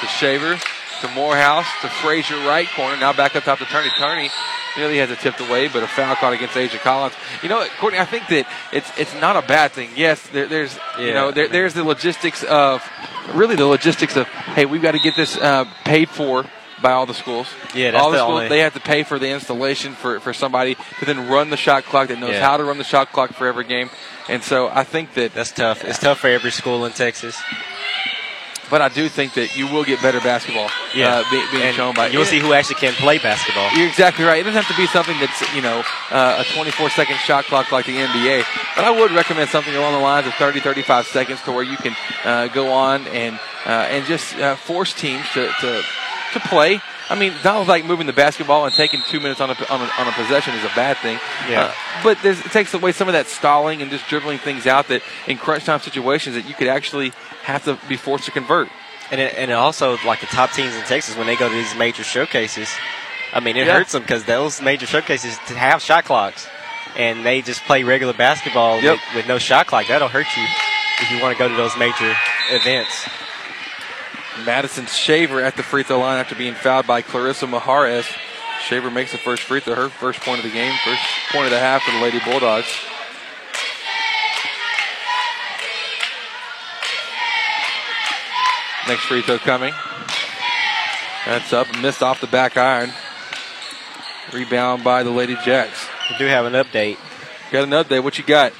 [0.00, 0.58] to Shaver,
[1.00, 2.96] to Morehouse, to Frazier, right corner.
[2.96, 3.88] Now back up top to Turney.
[3.98, 4.30] Turney
[4.76, 7.14] nearly has it tipped away, but a foul caught against Asia Collins.
[7.42, 9.90] You know, Courtney, I think that it's it's not a bad thing.
[9.96, 12.86] Yes, there, there's yeah, you know there, there's the logistics of
[13.32, 16.44] really the logistics of hey, we've got to get this uh, paid for
[16.84, 17.48] by all the schools.
[17.74, 18.48] Yeah, that's all the, the schools only...
[18.50, 21.84] they have to pay for the installation for, for somebody to then run the shot
[21.84, 22.46] clock that knows Yeah.
[22.46, 23.88] how to run the shot clock for every game.
[24.28, 25.82] And so I think that That's tough.
[25.82, 27.40] It's tough for every school in Texas.
[28.70, 30.68] but I do think that you will get better basketball.
[30.94, 33.70] Yeah, uh, be- being and shown by you'll see who actually can play basketball.
[33.76, 34.40] You're exactly right.
[34.40, 37.72] It doesn't have to be something that's you know uh, a 24 second shot clock
[37.72, 38.44] like the NBA,
[38.76, 41.76] but I would recommend something along the lines of 30, 35 seconds to where you
[41.78, 45.82] can uh, go on and uh, and just uh, force teams to, to
[46.34, 46.80] to play.
[47.10, 49.90] I mean, not like moving the basketball and taking two minutes on a, on a,
[49.98, 51.18] on a possession is a bad thing.
[51.50, 51.64] Yeah.
[51.64, 51.72] Uh,
[52.02, 55.02] but there's, it takes away some of that stalling and just dribbling things out that
[55.26, 57.10] in crunch time situations that you could actually
[57.42, 58.68] have to be forced to convert.
[59.10, 61.54] And it, and it also, like the top teams in Texas, when they go to
[61.54, 62.68] these major showcases,
[63.34, 63.74] I mean, it Yeah.
[63.74, 66.46] hurts them because those major showcases have shot clocks,
[66.96, 68.92] and they just play regular basketball Yep.
[68.94, 69.88] with, with no shot clock.
[69.88, 70.44] That'll hurt you
[71.00, 72.16] if you want to go to those major
[72.50, 73.06] events.
[74.44, 78.06] Madison Shaver at the free throw line after being fouled by Clarissa Mahares.
[78.62, 81.50] Shaver makes the first free throw, her first point of the game, first point of
[81.50, 82.66] the half for the Lady Bulldogs.
[88.88, 89.72] Next free throw coming.
[91.24, 92.92] That's up, missed off the back iron.
[94.32, 95.86] Rebound by the Lady Jacks.
[96.10, 96.98] We do have an update.
[97.54, 98.02] Got an update.
[98.02, 98.52] What you got?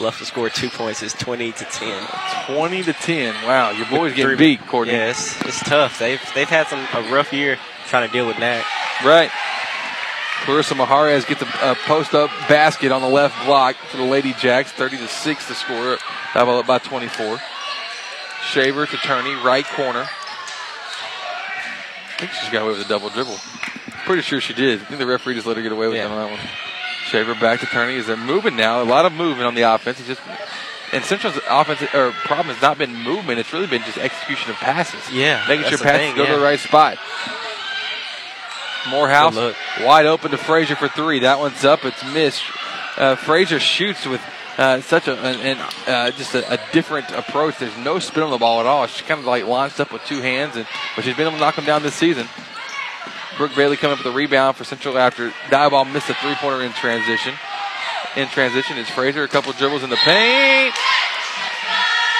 [0.00, 1.04] Left to score two points.
[1.04, 2.08] It's 20 to 10.
[2.46, 3.46] 20 to 10.
[3.46, 4.92] Wow, your boys getting beat, Courtney.
[4.92, 6.00] Yeah, it's, it's tough.
[6.00, 8.66] They've they've had some a rough year trying to deal with that.
[9.04, 9.30] Right.
[10.44, 14.32] Clarissa Mahares gets a, a post up basket on the left block for the Lady
[14.32, 14.72] Jacks.
[14.72, 15.98] 30 to 6 to score.
[16.34, 17.38] Ball up by 24.
[18.42, 20.08] Shaver to Turney, right corner.
[22.08, 23.38] I think she's got away with a double dribble.
[24.06, 24.80] Pretty sure she did.
[24.80, 26.69] I think the referee just let her get away with it on that one.
[27.10, 28.82] Shaver back to Turney as they're moving now.
[28.82, 29.98] A lot of movement on the offense.
[29.98, 30.20] It's just
[30.92, 33.38] and Central's offense or problem has not been movement.
[33.38, 35.00] It's really been just execution of passes.
[35.12, 36.98] Yeah, making sure passes thing, go to the right spot.
[38.88, 39.36] Morehouse
[39.80, 41.20] wide open to Frazier for three.
[41.20, 41.84] That one's up.
[41.84, 42.42] It's missed.
[42.96, 44.22] Uh, Frazier shoots with
[44.56, 47.58] uh, such a an, an, uh, just a, a different approach.
[47.58, 48.86] There's no spin on the ball at all.
[48.86, 51.40] She kind of like launched up with two hands, and but she's been able to
[51.40, 52.26] knock them down this season.
[53.40, 56.60] Brooke Bailey coming up with a rebound for Central after Diboll missed a three pointer
[56.60, 57.32] in transition.
[58.14, 60.74] In transition is Frazier, A couple dribbles in the paint.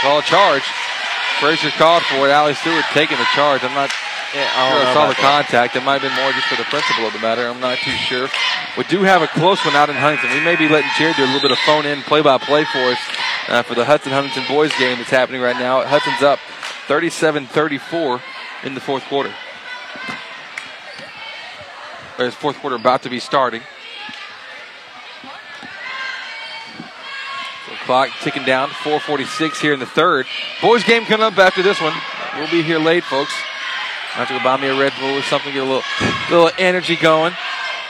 [0.01, 0.63] Call a charge.
[1.39, 2.31] Frazier called for it.
[2.33, 3.63] Allie Stewart taking the charge.
[3.63, 3.93] I'm not
[4.35, 5.45] Yeah, I don't I know saw the that.
[5.45, 5.77] contact.
[5.77, 7.45] It might have been more just for the principle of the matter.
[7.47, 8.29] I'm not too sure.
[8.79, 10.33] We do have a close one out in Huntington.
[10.33, 12.65] We may be letting Jared do a little bit of phone in play by play
[12.65, 13.01] for us
[13.49, 15.85] uh, for the Hudson Huntington boys game that's happening right now.
[15.85, 16.39] Hudson's up
[16.89, 18.23] 37-34
[18.65, 19.35] in the fourth quarter.
[22.21, 23.63] Uh, There's fourth quarter about to be starting.
[27.67, 28.69] So clock ticking down.
[28.69, 30.27] 4:46 here in the third.
[30.61, 31.95] Boys game coming up after this one.
[32.37, 33.33] We'll be here late, folks.
[34.13, 35.83] I have to go buy me a Red Bull or something, get a little,
[36.29, 37.33] little energy going.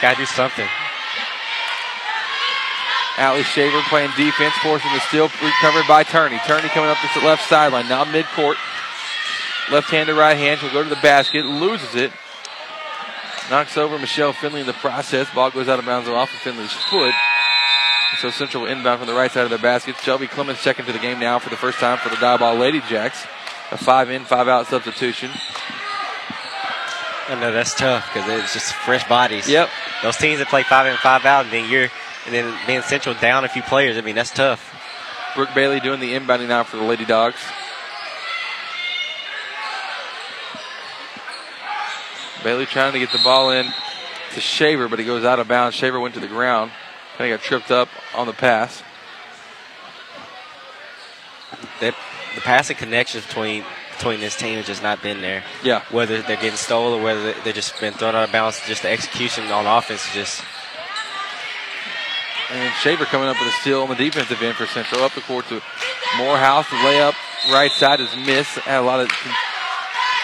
[0.00, 0.68] Gotta do something.
[3.16, 6.38] Allie Shaver playing defense, forcing the steal, recovered by Turney.
[6.46, 8.54] Turney coming up to the left sideline, now midcourt.
[9.72, 12.12] Left hand to right hand, she'll go to the basket, loses it.
[13.50, 15.28] Knocks over Michelle Finley in the process.
[15.34, 17.12] Ball goes out of bounds off of Finley's foot.
[18.18, 19.96] So Central inbound from the right side of their basket.
[19.96, 22.80] Shelby Clemens checking to the game now for the first time for the Diboll Lady
[22.88, 23.26] Jacks.
[23.72, 25.30] A five in, five out substitution.
[27.28, 29.48] I know that's tough because it's just fresh bodies.
[29.48, 29.68] Yep.
[30.02, 31.88] Those teams that play five in, five out, and then you're,
[32.26, 33.96] and then being Central down a few players.
[33.96, 34.74] I mean, that's tough.
[35.36, 37.38] Brooke Bailey doing the inbounding now for the Lady Dogs.
[42.42, 43.66] Bailey trying to get the ball in
[44.34, 45.76] to Shaver, but he goes out of bounds.
[45.76, 46.70] Shaver went to the ground.
[47.16, 48.82] Kind of got tripped up on the pass.
[51.80, 51.92] The
[52.42, 53.64] passing connection between
[53.96, 55.44] between this team has just not been there.
[55.62, 55.82] Yeah.
[55.90, 58.88] Whether they're getting stolen or whether they're just been thrown out of bounds, just the
[58.88, 60.42] execution on offense is just.
[62.50, 65.02] And Shaver coming up with a steal on the defensive end for Central.
[65.02, 65.60] Up the court to
[66.16, 66.68] Morehouse.
[66.70, 67.14] The layup
[67.52, 68.58] right side is missed.
[68.60, 69.10] Had a lot of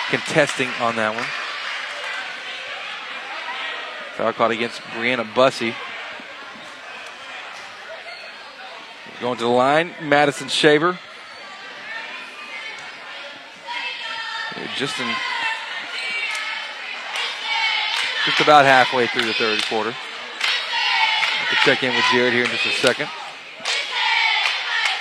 [0.09, 1.27] contesting on that one.
[4.17, 5.75] Foul caught against Brianna Bussey.
[9.21, 10.99] Going to the line, Madison Shaver.
[14.77, 15.07] Just in,
[18.25, 19.95] just about halfway through the third quarter.
[21.51, 23.09] We'll check in with Jared here in just a second.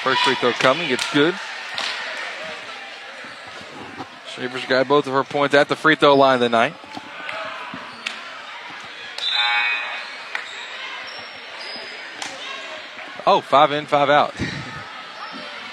[0.02, 1.36] First free throw coming, it's good.
[4.28, 6.74] Shaver's got both of her points at the free throw line tonight.
[13.28, 14.34] Oh, five in, five out.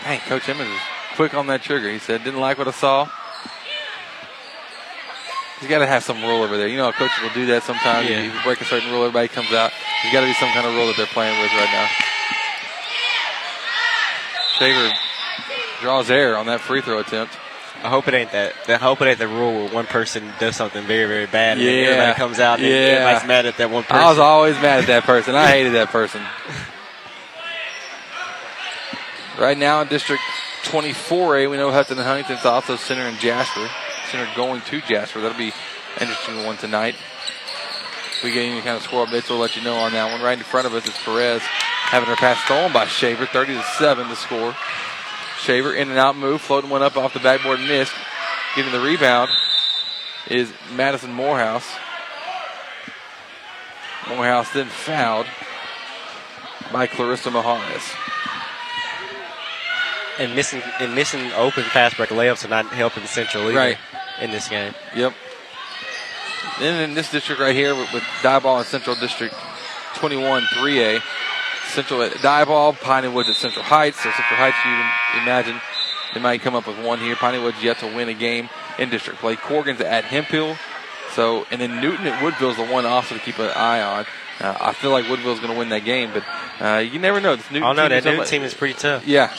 [0.04, 0.80] Dang, Coach Emmons is
[1.16, 1.90] quick on that trigger.
[1.90, 3.08] He said, didn't like what I saw.
[5.60, 6.66] He's got to have some rule over there.
[6.66, 8.08] You know, coaches will do that sometimes.
[8.08, 8.22] Yeah.
[8.22, 9.70] You break a certain rule, everybody comes out.
[10.02, 11.88] There's got to be some kind of rule that they're playing with right now.
[14.58, 14.92] Shaver
[15.80, 17.36] draws air on that free throw attempt.
[17.84, 18.54] I hope it ain't that.
[18.68, 21.58] I hope it ain't the rule where one person does something very, very bad.
[21.58, 21.72] And Yeah.
[21.72, 22.74] everybody comes out and Yeah.
[22.74, 23.96] everybody's mad at that one person.
[23.96, 25.34] I was always mad at that person.
[25.34, 26.22] I hated that person.
[29.38, 30.22] Right now in District
[30.64, 33.66] 24A, we know Hudson and Huntington's also center in Jasper.
[34.10, 35.22] Center going to Jasper.
[35.22, 35.54] That'll be
[35.98, 36.94] interesting one tonight.
[36.94, 40.20] If we get any kind of score updates, we'll let you know on that one.
[40.20, 43.24] Right in front of us is Perez having her pass stolen by Shaver.
[43.24, 44.54] 30 to 7 to score.
[45.38, 47.94] Shaver in and out move, floating one up off the backboard, missed.
[48.54, 49.30] Getting the rebound
[50.28, 51.66] is Madison Morehouse.
[54.08, 55.26] Morehouse then fouled
[56.70, 58.11] by Clarissa Maharis.
[60.18, 63.78] And missing and missing open fast break layups are not helping Central either Right.
[64.20, 64.74] in this game.
[64.94, 65.14] Yep.
[66.58, 69.34] Then in this district right here with, with Diboll and Central District
[69.94, 71.00] 21 3A,
[71.68, 73.96] Central at Diboll, Piney Woods at Central Heights.
[74.02, 75.60] So Central Heights, you can imagine
[76.14, 77.16] they might come up with one here.
[77.16, 79.36] Piney Woods yet to win a game in district play.
[79.36, 80.56] Corrigan's at Hemphill.
[81.14, 84.06] So and then Newton at Woodville is the one also to keep an eye on.
[84.40, 86.24] Uh, I feel like Woodville's going to win that game, but
[86.64, 87.36] uh, you never know.
[87.36, 89.06] This Newton Oh no, that Newton team is pretty tough.
[89.06, 89.34] Yeah.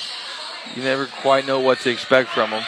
[0.75, 2.63] You never quite know what to expect from them.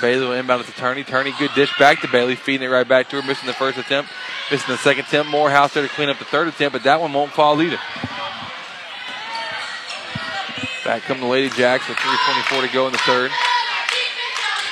[0.00, 1.04] Bailey will inbound at the Turney.
[1.04, 3.78] Turney, good dish back to Bailey, feeding it right back to her, missing the first
[3.78, 4.10] attempt,
[4.50, 5.30] missing the second attempt.
[5.30, 7.78] Morehouse there to clean up the third attempt, but that one won't fall either.
[10.84, 13.30] Back come the Lady Jacks with 3.24 to go in the third.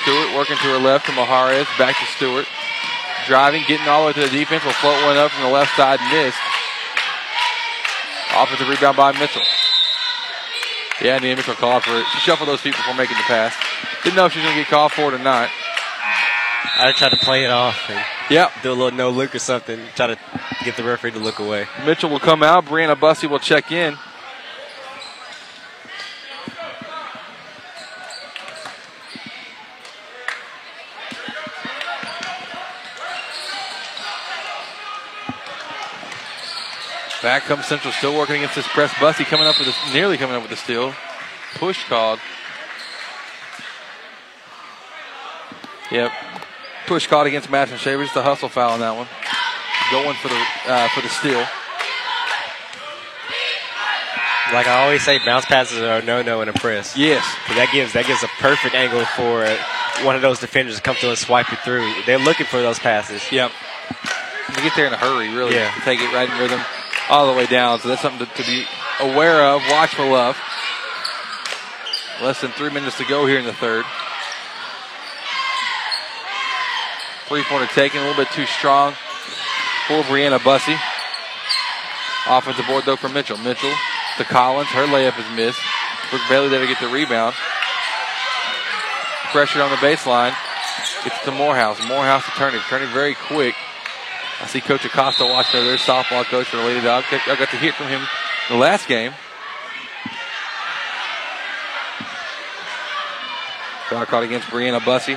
[0.03, 2.45] Stewart working to her left to Maharis, back to Stewart.
[3.27, 5.75] Driving, getting all the way to the defense, will float one up from the left
[5.75, 6.37] side, missed.
[8.35, 9.41] Offensive rebound by Mitchell.
[11.01, 12.05] Yeah, Nia Mitchell called for it.
[12.13, 13.53] She shuffled those feet before making the pass.
[14.03, 15.49] Didn't know if she was going to get called for it or not.
[16.77, 18.51] I tried to play it off and Yep.
[18.63, 20.17] do a little no look or something, try to
[20.63, 21.67] get the referee to look away.
[21.85, 22.65] Mitchell will come out.
[22.65, 23.97] Brianna Bussey will check in.
[37.25, 38.93] Back comes Central, still working against this press.
[38.99, 40.93] Bussey coming up with a, nearly coming up with a steal.
[41.55, 42.19] Push called.
[45.89, 46.11] Yep.
[46.85, 48.13] Push called against Madison Shavers.
[48.13, 49.07] The hustle foul on that one.
[49.89, 51.39] Going for the uh, for the steal.
[54.53, 56.95] Like I always say, bounce passes are no-no in a press.
[56.95, 57.25] Yes.
[57.55, 59.47] that gives that gives a perfect angle for
[60.05, 61.91] one of those defenders to come through and swipe it through.
[62.05, 63.31] They're looking for those passes.
[63.31, 63.51] Yep.
[64.49, 65.55] You get there in a hurry, really.
[65.55, 65.73] Yeah.
[65.83, 66.61] Take it right in rhythm
[67.09, 67.79] all the way down.
[67.79, 68.65] So that's something to, to be
[68.99, 70.37] aware of, watchful of.
[72.21, 73.85] Less than three minutes to go here in the third.
[77.27, 78.93] Three pointer taken, a little bit too strong
[79.87, 80.75] for Brianna Bussey.
[82.27, 83.37] Offensive board though for Mitchell.
[83.37, 83.73] Mitchell
[84.17, 84.69] to Collins.
[84.69, 85.59] Her layup is missed.
[86.09, 87.35] Brooke Bailey there to get the rebound.
[89.31, 90.33] Pressure on the baseline.
[91.03, 91.79] Gets to Morehouse.
[91.87, 92.59] Morehouse to Turney.
[92.69, 93.55] Turney very quick.
[94.41, 97.05] I see Coach Acosta watching over softball coach for the Lady Dog.
[97.09, 98.01] I got to hear from him
[98.49, 99.13] the last game.
[103.89, 105.13] Foul caught against Brianna Bussey.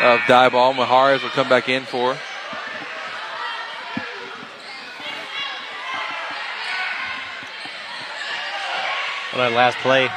[0.00, 0.74] Of die ball.
[0.74, 2.16] Maharis will come back in for.
[9.32, 10.08] On that last play,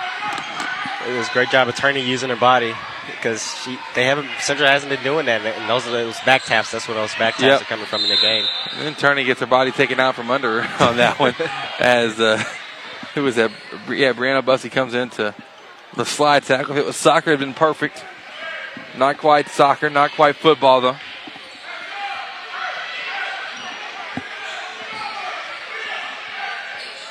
[1.08, 2.74] it was a great job of turning using her body
[3.12, 6.72] because she they haven't Central hasn't been doing that, and those are those back taps.
[6.72, 7.62] That's where those back taps Yep.
[7.62, 8.46] are coming from in the game.
[8.74, 11.36] And then Turney gets her body taken out from under her on that one.
[11.80, 12.44] as uh,
[13.16, 13.52] who was that?
[13.90, 15.34] Yeah, Brianna Bussey comes into
[15.96, 16.72] the slide tackle.
[16.76, 18.04] If it was soccer, it'd been perfect.
[18.98, 20.98] Not quite soccer, not quite football though.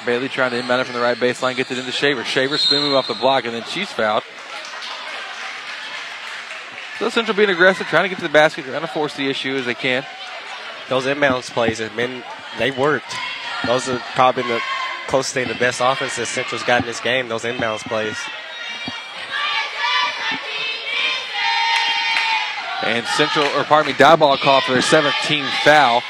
[0.07, 2.25] Bailey trying to inbound it from the right baseline, gets it into Shaver.
[2.25, 4.23] Shaver spin move off the block, and then she's fouled.
[7.01, 9.57] So Central being aggressive, trying to get to the basket, trying to force the issue
[9.57, 10.05] as they can.
[10.91, 12.23] Those inbounds plays have been
[12.59, 13.15] they worked.
[13.67, 14.61] Those are probably the
[15.07, 17.29] closest thing, the best offense that Central's got in this game.
[17.29, 18.19] Those inbounds plays.
[22.83, 26.03] And Central, or pardon me, Diboll call for their 17th foul.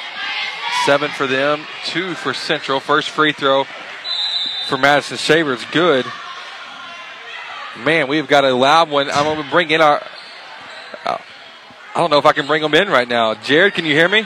[0.86, 2.80] Seven for them, two for Central.
[2.80, 3.64] First free throw
[4.66, 6.04] for Madison Shaver is good.
[7.84, 9.08] Man, we've got a loud one.
[9.08, 10.04] I'm going to bring in our.
[11.94, 13.34] I don't know if I can bring them in right now.
[13.34, 14.24] Jared, can you hear me?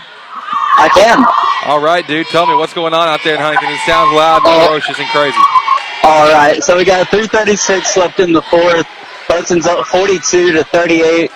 [0.76, 1.24] I can.
[1.70, 2.26] All right, dude.
[2.26, 3.70] Tell me what's going on out there in Huntington.
[3.72, 5.38] It sounds loud, and ferocious, and crazy.
[6.04, 8.86] All right, so we got 3:36 left in the fourth.
[9.26, 11.30] Hudson's up 42 to 38,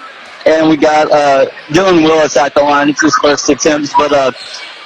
[0.45, 2.91] and we got uh, Dylan Willis at the line.
[2.91, 4.33] It's his first attempts, but uh,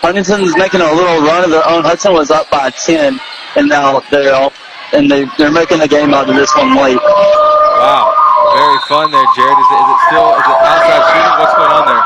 [0.01, 1.83] Huntington's making a little run of their own.
[1.83, 3.19] Hudson was up by 10,
[3.57, 4.53] and now they're all,
[4.93, 6.97] and they they're making a game out of this one late.
[7.03, 8.15] Wow,
[8.53, 9.59] very fun there, Jared.
[9.59, 11.35] Is it, is it still is it outside shooting?
[11.41, 12.05] What's going on there?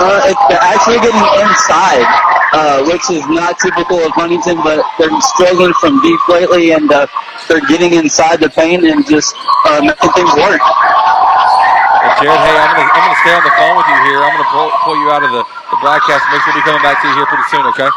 [0.00, 2.08] Uh, it, they're actually getting inside,
[2.56, 7.04] uh, which is not typical of Huntington, but they're struggling from deep lately, and uh,
[7.48, 9.36] they're getting inside the paint and just
[9.68, 10.62] uh, making things work.
[10.64, 14.24] Well, Jared, hey, I'm gonna I'm gonna stay on the phone with you here.
[14.24, 16.24] I'm gonna pull, pull you out of the, the broadcast.
[16.32, 17.90] Make sure we'll be coming back to you here pretty soon, okay?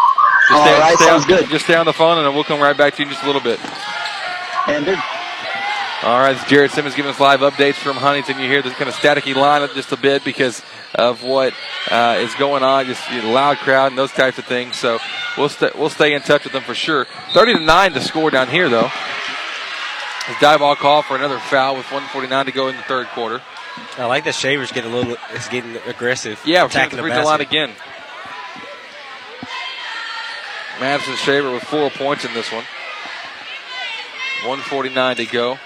[0.51, 1.43] Just All right, stay sounds on, good.
[1.47, 3.28] Just stay on the phone, and we'll come right back to you in just a
[3.28, 3.63] little bit.
[4.67, 4.99] And dude.
[6.04, 8.38] All right, it's Jared Simmons giving us live updates from Huntington.
[8.38, 10.62] You hear this kind of staticky line just a bit because
[10.93, 11.54] of what
[11.89, 14.76] uh, is going on, just you know, loud crowd and those types of things.
[14.76, 14.99] So
[15.38, 17.08] we'll stay we'll stay in touch with them for sure.
[17.32, 18.89] Thirty to nine to score down here though.
[20.26, 23.41] His Diboll call for another foul with 149 to go in the third quarter.
[23.97, 26.41] I like that Shaver's getting a little is getting aggressive.
[26.45, 27.72] Yeah, we're attacking the the free throw line again.
[30.82, 32.66] Madison Shaver with four points in this one.
[34.43, 35.58] 149 to go.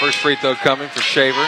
[0.00, 1.46] First free throw coming for Shaver.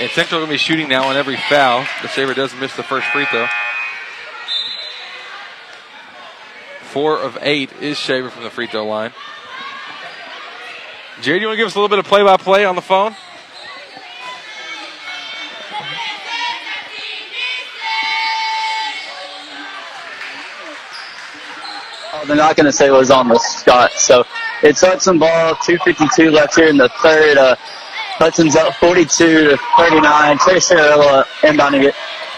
[0.00, 1.86] And Central going to be shooting now on every foul.
[2.02, 3.46] The Shaver does miss the first free throw.
[6.82, 9.12] Four of eight is Shaver from the free throw line.
[11.20, 12.82] Jared, you want to give us a little bit of play by play on the
[12.82, 13.14] phone?
[22.26, 23.92] They're not going to say it was on the shot.
[23.92, 24.24] So
[24.62, 27.38] it's Hudson ball, 252 left here in the third.
[27.38, 27.54] Uh,
[28.18, 30.38] Hudson's up 42 to 39.
[30.38, 31.94] Trace Arilla inbounding it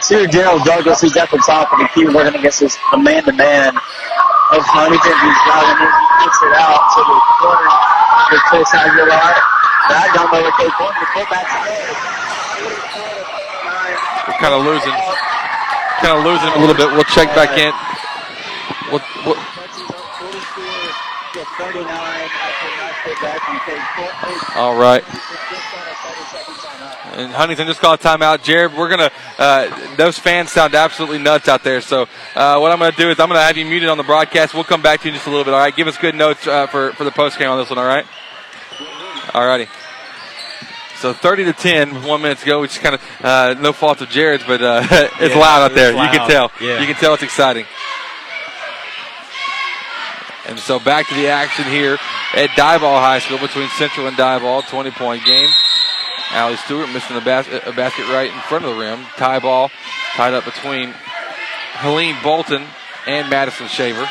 [0.09, 2.05] to Gerald Douglas, who's at the top of the key.
[2.05, 5.17] Working against this man-to-man of Huntington.
[5.17, 5.89] He's driving in.
[5.89, 7.73] He gets it out to the corner
[8.29, 9.33] with Trace Aguilar.
[9.89, 10.93] That down by the corner.
[11.01, 11.57] The fullback's
[14.29, 14.97] We're kind of losing,
[16.05, 16.93] kind of losing a little bit.
[16.93, 17.73] We'll check back in.
[18.93, 19.41] We'll, we'll,
[24.57, 25.05] all right.
[27.13, 28.43] And Huntington just called a timeout.
[28.43, 29.11] Jared, we're gonna.
[29.39, 31.81] Uh, those fans sound absolutely nuts out there.
[31.81, 32.03] So
[32.35, 34.55] uh, what I'm gonna do is I'm gonna have you muted on the broadcast.
[34.55, 35.53] We'll come back to you in just a little bit.
[35.53, 35.75] All right.
[35.75, 37.79] Give us good notes uh, for for the post game on this one.
[37.79, 38.07] All right.
[39.35, 39.67] All righty.
[41.01, 43.73] So 30 to 10, with one minute to go, which is kind of uh, no
[43.73, 44.87] fault of Jared's, but uh,
[45.19, 45.93] it's Yeah, loud out there.
[45.93, 46.53] You can tell.
[46.61, 46.79] Yeah.
[46.79, 47.65] You can tell it's exciting.
[50.51, 51.95] And so back to the action here
[52.35, 54.67] at Diboll High School between Central and Diboll.
[54.69, 55.49] 20 point game.
[56.33, 59.05] Allie Stewart missing a, bas- a basket right in front of the rim.
[59.17, 59.71] Tie ball
[60.15, 60.93] tied up between
[61.75, 62.65] Helene Bolton
[63.07, 64.09] and Madison Shaver.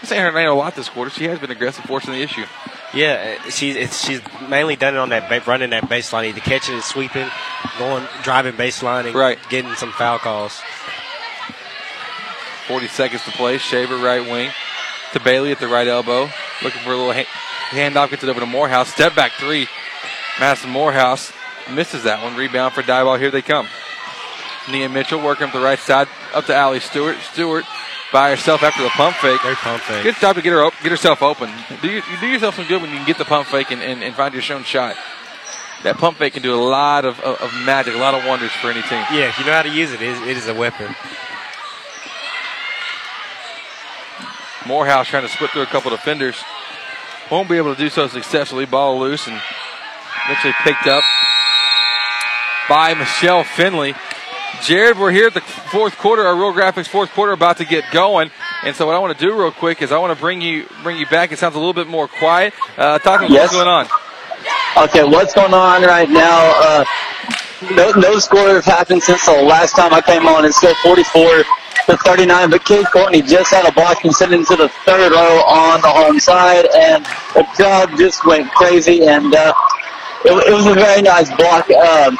[0.00, 1.10] This ain't her name a lot this quarter.
[1.10, 2.44] She has been aggressive, forcing the issue.
[2.92, 6.74] Yeah, she's it's, she's mainly done it on that ba- running that baseline, either catching
[6.74, 7.28] and sweeping,
[7.78, 9.38] going driving baseline, and Right.
[9.48, 10.60] getting some foul calls.
[12.68, 13.58] 40 seconds to play.
[13.58, 14.50] Shaver right wing
[15.14, 16.28] to Bailey at the right elbow.
[16.62, 17.26] Looking for a little ha-
[17.70, 18.10] handoff.
[18.10, 18.92] Gets it over to Morehouse.
[18.92, 19.66] Step back three.
[20.38, 21.32] Madison Morehouse
[21.72, 22.36] misses that one.
[22.36, 23.18] Rebound for Diboll.
[23.18, 23.66] Here they come.
[24.70, 27.16] Nia Mitchell working up the right side up to Allie Stewart.
[27.32, 27.64] Stewart
[28.12, 29.40] by herself after the pump fake.
[29.40, 30.02] Great pump fake.
[30.02, 31.50] Good job to get her op- get herself open.
[31.82, 33.82] Do you, you do yourself some good when you can get the pump fake and,
[33.82, 34.96] and, and find your shown shot.
[35.82, 38.52] That pump fake can do a lot of, of, of magic, a lot of wonders
[38.52, 39.04] for any team.
[39.12, 40.94] Yeah, if you know how to use it, it is, it is a weapon.
[44.66, 46.36] Morehouse trying to split through a couple defenders.
[47.30, 48.66] Won't be able to do so successfully.
[48.66, 49.40] Ball loose and
[50.26, 51.02] eventually picked up
[52.68, 53.94] by Michelle Finley.
[54.62, 56.22] Jared, we're here at the fourth quarter.
[56.22, 58.30] Our Real Graphics fourth quarter about to get going.
[58.64, 60.66] And so what I want to do real quick is I want to bring you
[60.82, 61.32] bring you back.
[61.32, 62.54] It sounds a little bit more quiet.
[62.76, 63.52] Uh, talk about Yes.
[63.52, 63.86] what's going on.
[64.88, 66.52] Okay, what's going on right now?
[66.56, 66.84] Uh,
[67.72, 70.44] no, no score has happened since the last time I came on.
[70.44, 71.44] It's still 44
[71.86, 75.12] to 39, but Kate Courtney just had a block and sent it into the third
[75.12, 77.04] row on the home side, and
[77.34, 79.52] the crowd just went crazy, and uh,
[80.24, 81.70] it, it was a very nice block.
[81.70, 82.16] Um,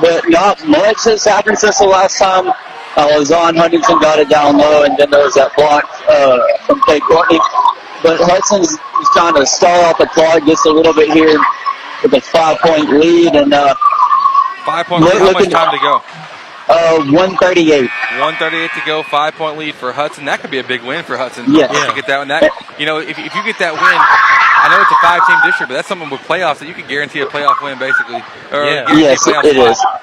[0.00, 2.52] but not much has happened since the last time
[2.96, 3.56] I was on.
[3.56, 7.38] Huntington got it down low, and then there was that block uh, from Kate Courtney.
[8.02, 11.38] But Hudson's is trying to stall off the clock just a little bit here
[12.02, 13.74] with a five-point lead, and uh,
[14.64, 15.14] Five point Look-.
[15.14, 16.21] How much time to go?
[16.72, 17.82] Uh, 138.
[17.82, 19.02] 138 to go.
[19.02, 20.24] Five point lead for Hudson.
[20.24, 21.44] That could be a big win for Hudson.
[21.52, 21.68] Yeah.
[21.70, 22.28] If you get that one.
[22.28, 22.42] That
[22.78, 25.68] you know, if, if you get that win, I know it's a five team district,
[25.68, 28.22] but that's something with playoffs that you can guarantee a playoff win basically.
[28.50, 29.78] Or guarantee a Yes, playoff it is.
[29.78, 30.02] spot.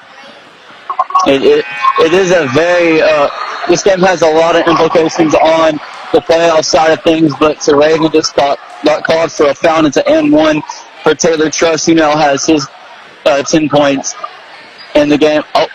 [1.26, 1.64] It, it,
[1.98, 3.28] it is a very, uh,
[3.68, 5.72] this game has a lot of implications on
[6.12, 9.84] the playoff side of things, but Raven just got, got called for a foul.
[9.86, 10.62] It's an M1
[11.02, 12.66] for Taylor Trust, who now has his
[13.26, 14.14] uh, 10 points
[14.94, 15.42] in the game.
[15.54, 15.66] Oh,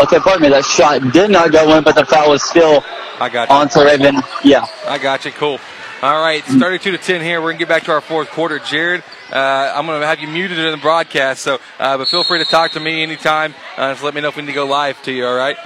[0.00, 2.84] okay, pardon me, that shot did not go in, but the foul was still
[3.20, 3.54] I got you.
[3.54, 4.16] on to Raven.
[4.44, 4.66] Yeah.
[4.86, 5.32] I got you.
[5.32, 5.58] Cool.
[6.02, 7.40] All right, it's 32 to 10 here.
[7.40, 8.58] We're gonna get back to our fourth quarter.
[8.58, 9.02] Jared,
[9.32, 12.50] uh, I'm gonna have you muted in the broadcast, so uh, but feel free to
[12.50, 13.54] talk to me anytime.
[13.78, 15.26] Uh, just let me know if we need to go live to you.
[15.26, 15.56] All right.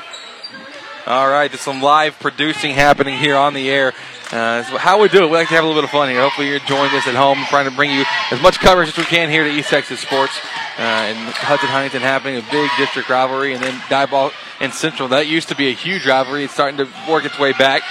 [1.07, 3.95] All right, there's some live producing happening here on the air.
[4.31, 6.21] Uh, how we do it, we like to have a little bit of fun here.
[6.21, 7.39] Hopefully, you're enjoying this at home.
[7.49, 10.39] trying to bring you as much coverage as we can here to East Texas sports
[10.79, 15.09] uh, and Hudson Huntington happening a big district rivalry, and then Diboll and Central.
[15.09, 16.45] That used to be a huge rivalry.
[16.45, 17.83] It's starting to work its way back.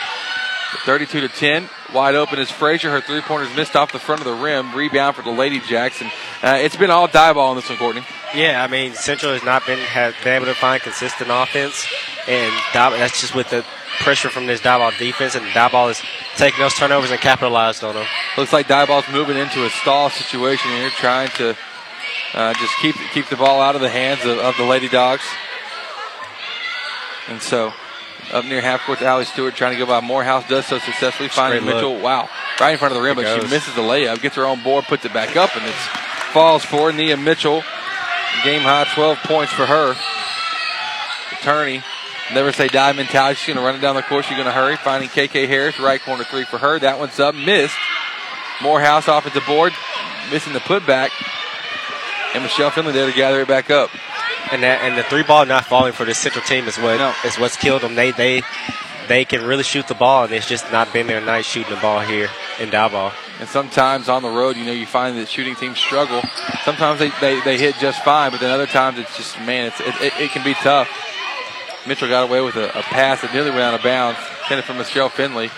[0.86, 1.68] 32 to 10.
[1.94, 2.92] Wide open is Frazier.
[2.92, 4.74] Her three pointers missed off the front of the rim.
[4.76, 6.12] Rebound for the Lady Jackson.
[6.44, 8.04] Uh, it's been all Diboll in this one, Courtney.
[8.36, 11.88] Yeah, I mean Central has not been have been able to find consistent offense,
[12.28, 13.66] and that's just with the
[14.00, 16.02] pressure from this Diboll defense, and Diboll is
[16.36, 18.06] taking those turnovers and capitalized on them.
[18.38, 21.58] Looks like Diboll's moving into a stall situation here, trying to
[22.34, 25.24] uh, just keep keep the ball out of the hands of, of the Lady Dogs.
[27.28, 27.74] And so,
[28.32, 31.66] up near half court, Allie Stewart trying to go by Morehouse does so successfully, finding
[31.66, 31.76] look.
[31.76, 32.00] Mitchell.
[32.00, 32.30] Wow,
[32.60, 34.64] right in front of the rim, It but she misses the layup, gets her own
[34.64, 35.76] board, puts it back up, and it
[36.32, 37.64] falls for Nia Mitchell.
[38.44, 39.96] Game high, 12 points for her.
[41.40, 41.84] Attorney,
[42.34, 43.36] never say die mentality.
[43.36, 44.26] She's going to run it down the court.
[44.26, 44.78] She's going to hurry.
[44.78, 46.80] Finding KK Harris, right corner three for her.
[46.80, 47.76] That one's up, missed.
[48.62, 49.74] Morehouse off at the board,
[50.32, 51.10] missing the putback.
[52.34, 53.90] And Michelle Finley there to gather it back up.
[54.52, 57.38] And that and the three ball not falling for this Central team is what is
[57.38, 57.96] what's killed them.
[57.96, 58.42] They they
[59.10, 61.82] they can really shoot the ball, and it's just not been their night shooting the
[61.82, 62.30] ball here
[62.60, 63.12] in Diboll.
[63.40, 66.22] And sometimes on the road, you know, you find that shooting teams struggle.
[66.64, 69.80] Sometimes they, they, they hit just fine, but then other times it's just, man, it's,
[69.82, 70.88] it, it, it can be tough.
[71.88, 74.20] Mitchell got away with a, a pass that nearly went out of bounds.
[74.44, 75.50] Intended from Michelle Finley.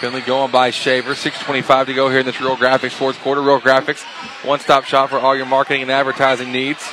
[0.00, 1.14] Finley going by Shaver.
[1.14, 3.40] 6.25 to go here in this Real Graphics fourth quarter.
[3.40, 4.02] Real Graphics,
[4.44, 6.86] one stop shop for all your marketing and advertising needs.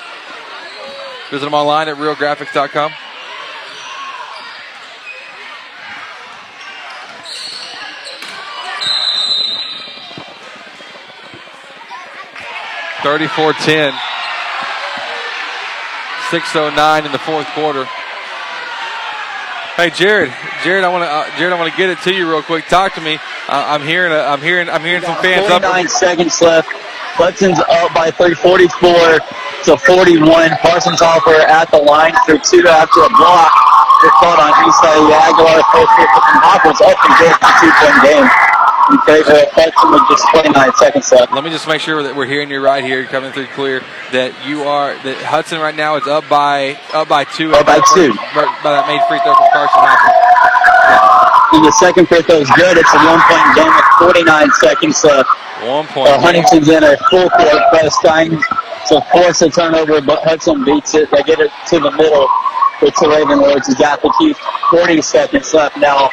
[1.29, 2.91] Visit them online at realgraphics.com.
[13.05, 13.93] Thirty-four ten.
[16.33, 17.85] 609 in the fourth quarter.
[19.77, 20.33] Hey Jared,
[20.63, 22.65] Jared, I want to, uh, Jared, I want to get it to you real quick.
[22.65, 23.21] Talk to me.
[23.45, 25.61] Uh, I'm hearing, I'm hearing, I'm hearing some fans up.
[25.61, 26.69] 49 seconds left.
[27.13, 29.21] Hudson's up by three, 44
[29.69, 30.57] to 41.
[30.65, 33.53] Carson Hopper at the line for two after a block.
[34.01, 35.61] It's caught on Isai Aguilar.
[36.41, 38.54] Hopper's up and good for two-point game.
[38.91, 41.33] In favor of Hudson with just 29 seconds left.
[41.33, 43.81] Let me just make sure that we're hearing you right here, coming through clear.
[44.11, 47.53] That you are that Hudson right now is up by up by two.
[47.53, 48.13] Up by two.
[48.33, 50.13] By, by that made free throw from Carson Hopper.
[51.57, 52.77] And the second free throw is good.
[52.77, 55.29] It's a one-point game with 49 seconds left.
[55.65, 56.09] One point.
[56.09, 58.31] Uh, Huntington's in a full court press trying
[58.89, 61.09] to force a turnover, but Hudson beats it.
[61.09, 62.27] They get it to the middle.
[62.81, 63.67] It's a Raven Rhodes.
[63.67, 64.35] He's got the key.
[64.69, 66.09] 40 seconds left now.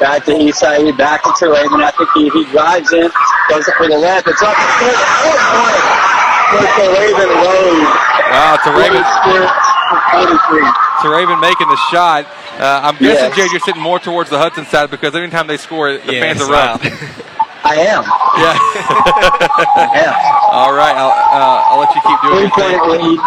[0.00, 2.30] Back to Isai, back to Raven at the key.
[2.32, 3.10] He drives in,
[3.52, 4.26] goes up for the left.
[4.26, 7.92] It's up for the fourth point for Raven Rhodes.
[8.32, 9.04] Wow, it's a Raven.
[9.04, 10.72] 43.
[11.02, 12.24] To Raven making the shot.
[12.58, 13.36] Uh, I'm guessing, Yes.
[13.36, 16.38] Jared, you're sitting more towards the Hudson side because every time they score, the Yes,
[16.38, 16.80] fans are up.
[17.64, 18.04] I am.
[18.40, 18.56] yeah.
[20.00, 20.16] Yeah.
[20.50, 23.18] All right, I'll, uh, I'll let you keep doing your Three-point lead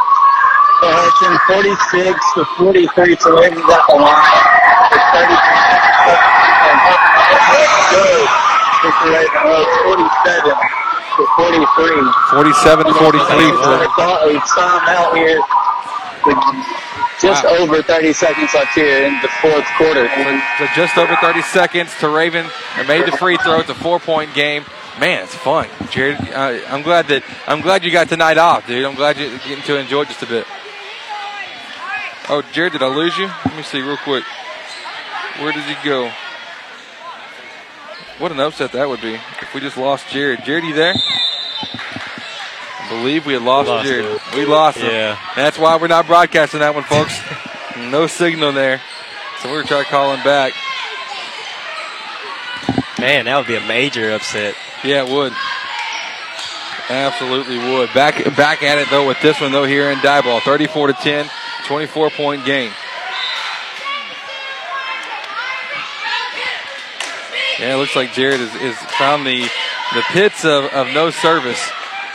[0.82, 3.16] for Hudson, 46 to 43.
[3.22, 4.34] So Ravens at the line.
[4.92, 6.53] With 33 seconds left.
[6.74, 8.28] Good.
[8.84, 10.56] It's the Raven 47
[11.14, 12.12] to 43.
[12.32, 15.42] 47 to 43 for A timeout here.
[16.26, 16.38] With
[17.22, 17.58] just Wow.
[17.58, 20.10] over 30 seconds left here in the fourth quarter.
[20.58, 22.46] So just over 30 seconds to Raven.
[22.78, 23.60] They made the free throw.
[23.60, 24.66] It's a four-point game.
[25.00, 26.18] Man, it's fun, Jared.
[26.30, 28.86] Uh, I'm glad that I'm glad you got tonight off, dude.
[28.86, 30.46] I'm glad you're getting to enjoy it just a bit.
[32.30, 33.28] Oh, Jared, did I lose you?
[33.46, 34.24] Let me see real quick.
[35.40, 36.12] Where did he go?
[38.24, 40.46] What an upset that would be if we just lost Jared.
[40.46, 40.94] Jared, you there?
[40.96, 44.22] I believe we had lost, Lost Jared.
[44.34, 44.90] We lost him.
[44.90, 45.20] Yeah.
[45.36, 47.20] That's why we're not broadcasting that one, folks.
[47.92, 48.80] no signal there.
[49.42, 50.54] So we're trying to call him back.
[52.98, 54.56] Man, that would be a major upset.
[54.86, 55.34] Yeah, it would.
[56.90, 57.94] Absolutely would.
[57.94, 60.42] Back back at it though with this one though here in Diboll.
[60.44, 61.30] 34 to 10,
[61.66, 62.72] 24 point game.
[67.64, 69.48] Yeah, it looks like Jared has, has found the
[69.96, 71.64] the pits of, of no service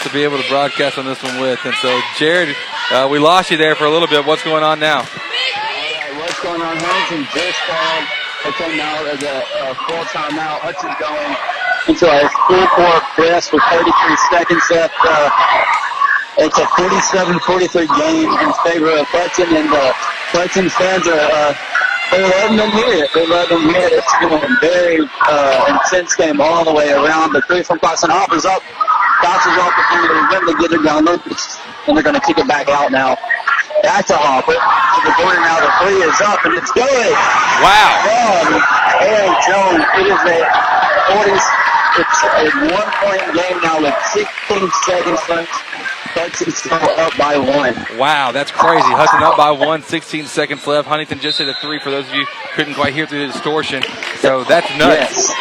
[0.05, 1.57] to be able to broadcast on this one with.
[1.65, 1.89] And so
[2.21, 2.53] Jared,
[2.93, 4.29] uh, we lost you there for a little bit.
[4.29, 5.09] What's going on now?
[5.09, 6.77] Alright, what's going on?
[6.77, 8.05] Hudson just called
[8.45, 10.61] a timeout as a, a full timeout.
[10.61, 11.33] Hudson going
[11.89, 13.89] into a full court press with 33
[14.29, 15.01] seconds left.
[15.01, 15.33] Uh,
[16.45, 19.97] it's a 47-43 game in favor of Hudson, and uh,
[20.29, 21.57] Hudson fans are uh,
[22.11, 23.11] they're letting them hear it.
[23.13, 24.01] They're letting them hear it.
[24.01, 27.33] It's been a very uh, intense game all the way around.
[27.33, 28.63] The three from Carson Hopper's up,
[29.23, 32.25] bounces off the front of the rim to get it down, and they're going to
[32.25, 33.17] kick it back out now.
[33.83, 34.59] Back to Hopper.
[34.59, 35.61] The corner now.
[35.63, 37.13] The three is up, and it's good.
[37.63, 37.93] Wow.
[38.43, 38.59] From
[39.05, 39.85] Eric Jones.
[40.03, 40.39] It is a
[41.15, 41.31] 40,
[42.03, 42.45] it's a
[42.75, 45.53] one-point game now with 16 seconds left.
[46.15, 47.75] Hudson's up by one.
[47.99, 48.83] Wow, that's crazy.
[48.89, 50.89] Hudson up by one, 16 seconds left.
[50.89, 53.33] Huntington just hit a three for those of you who couldn't quite hear through the
[53.33, 53.83] distortion.
[54.21, 55.29] So that's nuts.
[55.29, 55.35] Yes.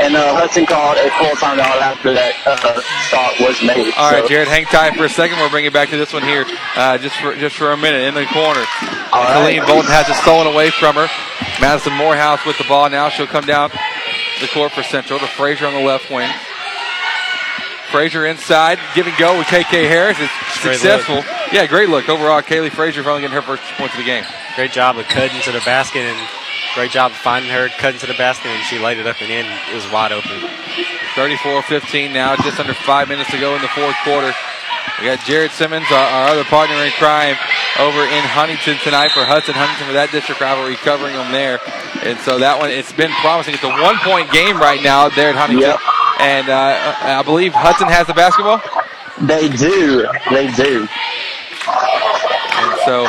[0.00, 2.80] And uh, Hudson called a full timeout after that uh,
[3.12, 3.92] shot was made.
[3.96, 5.38] All right, So- Jared, hang tight for a second.
[5.38, 6.44] We'll bring it back to this one here,
[6.74, 8.64] uh, just for just for a minute in the corner.
[9.12, 9.34] All right.
[9.34, 11.06] Colleen Bolton has it stolen away from her.
[11.60, 13.08] Madison Morehouse with the ball now.
[13.08, 13.70] She'll come down
[14.40, 16.30] the court for Central to Frazier on the left wing.
[17.90, 20.18] Frazier inside, give and go with KK Harris.
[20.18, 21.22] It's Great successful.
[21.52, 22.42] Yeah, great look overall.
[22.42, 24.24] Kaylee Frazier finally getting her first points of the game.
[24.56, 26.28] Great job of cutting to the basket and
[26.74, 29.30] great job of finding her, cutting to the basket, and she laid it up and
[29.30, 29.46] in.
[29.70, 30.42] It was wide open.
[31.14, 34.32] 34-15 now, just under five minutes to go in the fourth quarter.
[35.00, 37.36] We got Jared Simmons, our, our other partner in crime,
[37.78, 41.58] over in Huntington tonight for Hudson Huntington for that district rivalry, covering them there.
[42.02, 43.54] And so that one, it's been promising.
[43.54, 45.70] It's a one-point game right now there at Huntington.
[45.74, 45.80] Yep.
[46.20, 48.62] And uh, I believe Hudson has the basketball.
[49.20, 50.06] They do.
[50.30, 50.86] They do.
[51.66, 53.06] And so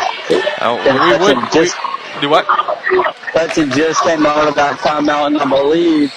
[0.61, 1.75] uh, we would Hudson just
[2.15, 2.45] we, do what?
[2.47, 6.11] Hudson just came out of that timeout, and I believe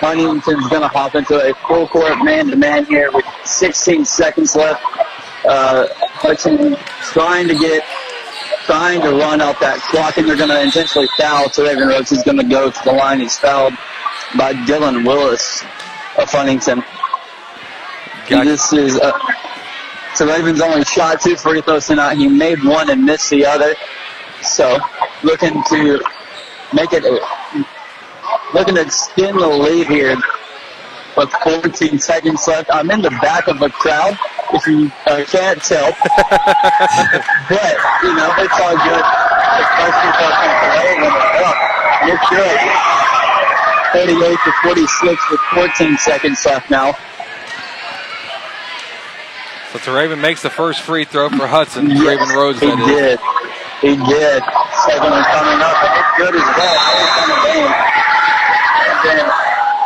[0.00, 4.82] Huntington's going to hop into a full court man-to-man here with 16 seconds left.
[5.46, 7.84] Uh, Hudson trying to get,
[8.64, 11.48] trying to run out that clock, and they're going to intentionally foul.
[11.50, 13.20] So Raven Rhodes is going to go to the line.
[13.20, 13.74] He's fouled
[14.36, 15.64] by Dylan Willis
[16.18, 16.82] of Huntington.
[18.30, 19.12] And This is uh,
[20.16, 22.16] so Ravens only shot two free throws tonight.
[22.16, 23.74] He made one and missed the other.
[24.40, 24.78] So
[25.22, 26.02] looking to
[26.72, 27.04] make it,
[28.54, 30.16] looking to extend the lead here
[31.16, 32.70] with 14 seconds left.
[32.72, 34.16] I'm in the back of a crowd,
[34.54, 35.92] if you uh, can't tell.
[37.48, 39.04] but, you know, it's all good.
[39.52, 41.56] The first free throw comes away and it's up.
[42.08, 43.25] It's good.
[43.92, 46.94] 38 to 46 with 14 seconds left now.
[49.82, 51.90] So Raven makes the first free throw for Hudson.
[51.90, 52.86] Yes, Raven Rhodes, he is.
[52.86, 53.18] did.
[53.82, 54.42] He did.
[54.88, 56.76] Second one coming up, and it's good as well.
[56.90, 57.72] Very kind of game.
[59.06, 59.30] And then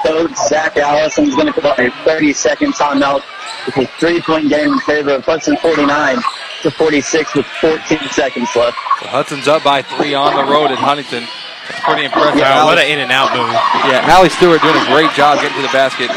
[0.06, 3.22] coach, Zach Allison, is going to come up a 30 second timeout.
[3.66, 6.16] It's a three point game in favor of Hudson 49
[6.62, 8.76] to 46 with 14 seconds left.
[9.00, 11.26] So Hudson's up by three on the road at Huntington.
[11.70, 12.42] That's pretty impressive.
[12.42, 13.54] Wow, what an in and out move.
[13.86, 16.10] Yeah, Allie Stewart doing a great job getting to the basket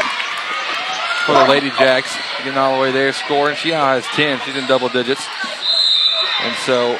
[1.26, 2.10] for the Lady Jacks,
[2.42, 3.54] getting all the way there, scoring.
[3.54, 4.40] She now has 10.
[4.40, 5.22] She's in double digits.
[6.42, 6.98] And so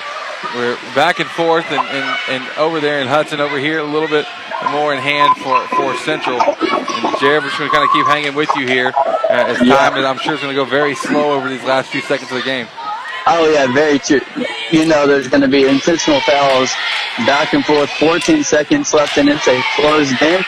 [0.54, 4.08] we're back and forth and, and, and over there in Hudson, over here, a little
[4.08, 4.24] bit
[4.70, 6.40] more in hand for, for Central.
[6.40, 9.58] And Jared, we're just going to kind of keep hanging with you here uh, as
[9.58, 12.30] time, is, I'm sure, is going to go very slow over these last few seconds
[12.30, 12.68] of the game.
[13.26, 14.20] Oh yeah, very true.
[14.70, 16.70] You know, there's going to be intentional fouls,
[17.26, 17.88] back and forth.
[17.92, 20.44] 14 seconds left, and it's a closed game.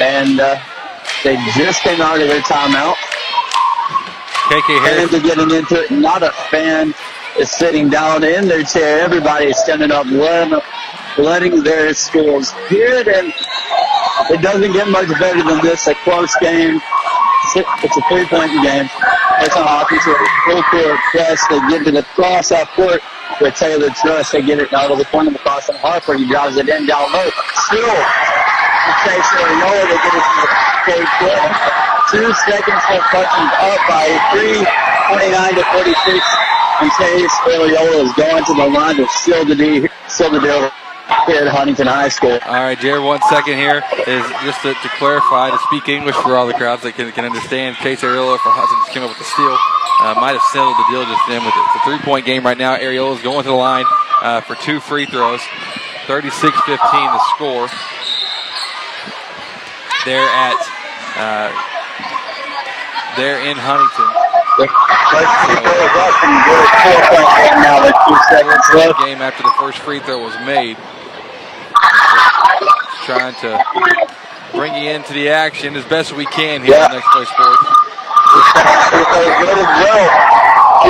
[0.00, 0.60] And uh,
[1.24, 2.96] they just came out of their timeout.
[4.48, 5.10] KK Harris.
[5.10, 5.90] Fans are getting into it.
[5.90, 6.94] Not a fan
[7.38, 9.00] is sitting down in their chair.
[9.00, 10.60] Everybody is standing up, letting,
[11.16, 13.08] letting their schools hear it.
[13.08, 13.32] And
[14.30, 15.86] it doesn't get much better than this.
[15.86, 16.80] A close game.
[17.54, 18.90] It's a three-point game.
[19.38, 21.38] It's an offensive full court press.
[21.46, 23.00] They get it across that court
[23.40, 24.32] with Taylor Trust.
[24.32, 26.18] They get it out of the corner cross and Harper.
[26.18, 27.30] He drives it in down low.
[27.70, 27.96] Still,
[29.06, 29.82] Chase Ariola.
[29.86, 31.50] They get it to the third.
[32.10, 33.06] Two seconds left.
[33.14, 34.62] Hudson's up by three,
[35.14, 36.18] 29 to 46.
[36.82, 39.86] And Chase Ariola is going to the line to seal the deal.
[40.08, 40.70] Seal the deal
[41.26, 42.38] here at Huntington High School.
[42.46, 46.36] All right, Jared, one second here is just to, to clarify, to speak English for
[46.36, 47.76] all the crowds that can, can understand.
[47.76, 49.54] Case Ariola for Hudson just came up with the steal.
[50.02, 51.64] Uh, might have settled the deal just then with it.
[51.72, 52.76] It's a three point game right now.
[52.76, 53.86] Ariola's going to the line
[54.22, 55.40] uh, for two free throws.
[56.06, 57.66] 36 15 the score.
[60.06, 60.60] They're at,
[61.18, 61.50] uh,
[63.18, 64.06] they're in Huntington.
[67.58, 69.00] now with two seconds left.
[69.00, 70.76] Game after the first free throw was made.
[73.04, 73.64] Trying to
[74.52, 77.62] bring you into the action as best we can here on Next Play Sports.
[79.40, 80.08] Good as well.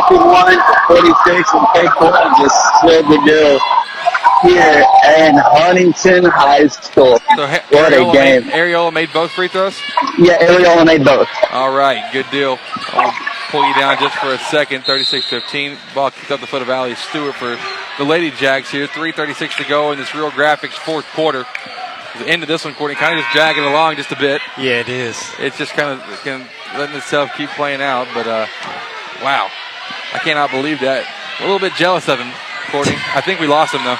[0.09, 3.59] 51 to 46, and Kate Portland just sealed the deal
[4.43, 4.85] here
[5.19, 7.19] in Huntington High School.
[7.37, 8.47] So Ha- What a game.
[8.47, 9.79] Made, Ariola made both free throws?
[10.19, 11.29] Yeah, Ariola made both.
[11.53, 12.59] All right, good deal.
[12.93, 13.13] I'll
[13.51, 14.83] pull you down just for a second.
[14.83, 15.77] 36-15.
[15.95, 17.59] Ball kicked up the foot of Allie Stewart for
[17.99, 18.87] the Lady Jacks here.
[18.87, 21.45] 3.36 to go in this Real Graphics fourth quarter.
[22.19, 24.41] The end of this one, Courtney, kind of just dragging along just a bit.
[24.57, 25.17] Yeah, it is.
[25.39, 26.49] It's just kind of kind of
[26.79, 28.09] letting itself keep playing out.
[28.15, 28.47] But, uh,
[29.23, 29.51] wow.
[30.15, 31.05] I cannot believe that.
[31.41, 32.33] A little bit jealous of him,
[32.71, 32.97] Courtney.
[33.15, 33.99] I think we lost him, though.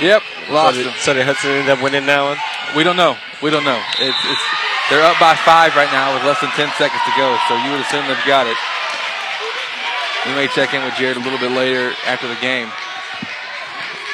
[0.00, 0.94] Yep, lost so did.
[1.00, 2.40] So did Hudson end up winning that one?
[2.76, 3.16] We don't know.
[3.44, 3.80] We don't know.
[4.00, 4.44] It's, it's
[4.88, 7.36] they're up by five right now with less than ten seconds to go.
[7.48, 8.56] So you would assume they've got it.
[10.26, 12.68] We may check in with Jared a little bit later after the game.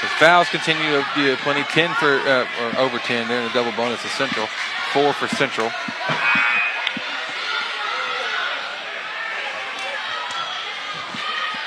[0.03, 1.63] The fouls continue to be plenty.
[1.71, 3.27] Ten for uh, or over ten.
[3.27, 4.47] They're in a double bonus of Central.
[4.93, 5.71] Four for Central.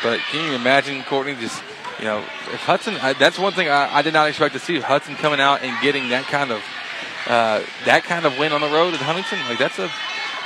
[0.01, 1.61] But can you imagine Courtney just,
[1.99, 4.79] you know, if Hudson, I, that's one thing I, I did not expect to see
[4.79, 6.63] Hudson coming out and getting that kind of,
[7.27, 9.39] uh, that kind of win on the road at Huntington.
[9.47, 9.91] Like that's a,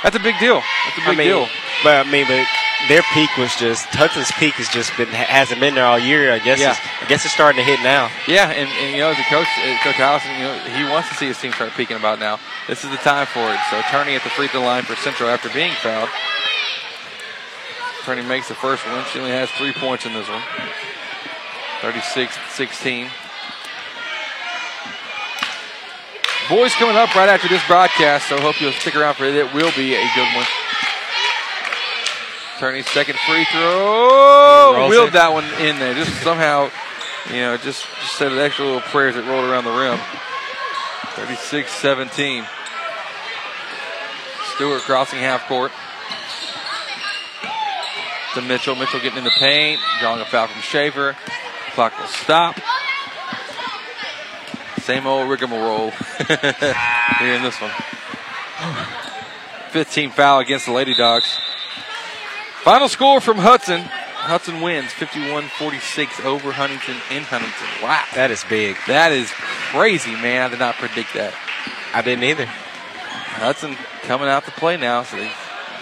[0.02, 0.60] that's a big deal.
[0.60, 1.48] That's a big I mean, deal.
[1.82, 2.44] But I mean, but
[2.88, 6.32] their peak was just Hudson's peak has just been hasn't been there all year.
[6.32, 6.60] I guess.
[6.60, 6.76] Yeah.
[6.76, 8.10] It's, I guess it's starting to hit now.
[8.28, 11.08] Yeah, and, and you know, as a coach, uh, Coach Allison, you know, he wants
[11.08, 12.38] to see his team start peaking about now.
[12.68, 13.60] This is the time for it.
[13.70, 16.10] So Turney at the free throw line for Central after being fouled.
[18.04, 19.04] Turney makes the first one.
[19.08, 20.42] She only has three points in this one.
[21.84, 23.10] 36-16.
[26.48, 29.34] Boys coming up right after this broadcast, so hope you'll stick around for it.
[29.34, 30.46] It will be a good one.
[32.58, 34.88] Turney's second free throw.
[34.88, 35.92] Wheeled that one in there.
[35.92, 36.70] Just somehow,
[37.28, 39.98] you know, just, just said an extra little prayers that rolled around the rim.
[41.16, 42.46] 36 17.
[44.54, 45.70] Stewart crossing half court.
[48.34, 48.74] To Mitchell.
[48.74, 49.80] Mitchell getting in the paint.
[50.00, 51.14] Drawing a foul from Shaver.
[51.74, 52.56] Clock will stop.
[54.82, 55.90] Same old rigmarole
[56.28, 57.72] here in this one.
[59.70, 61.36] 15 foul against the Lady Dogs.
[62.62, 63.80] Final score from Hudson.
[63.80, 67.68] Hudson wins 51 46 over Huntington in Huntington.
[67.82, 68.04] Wow.
[68.14, 68.76] That is big.
[68.86, 70.42] That is crazy, man.
[70.42, 71.34] I did not predict that.
[71.92, 72.46] I didn't either.
[72.46, 75.30] Hudson coming out to play now, so they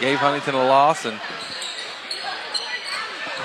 [0.00, 1.20] gave Huntington a loss and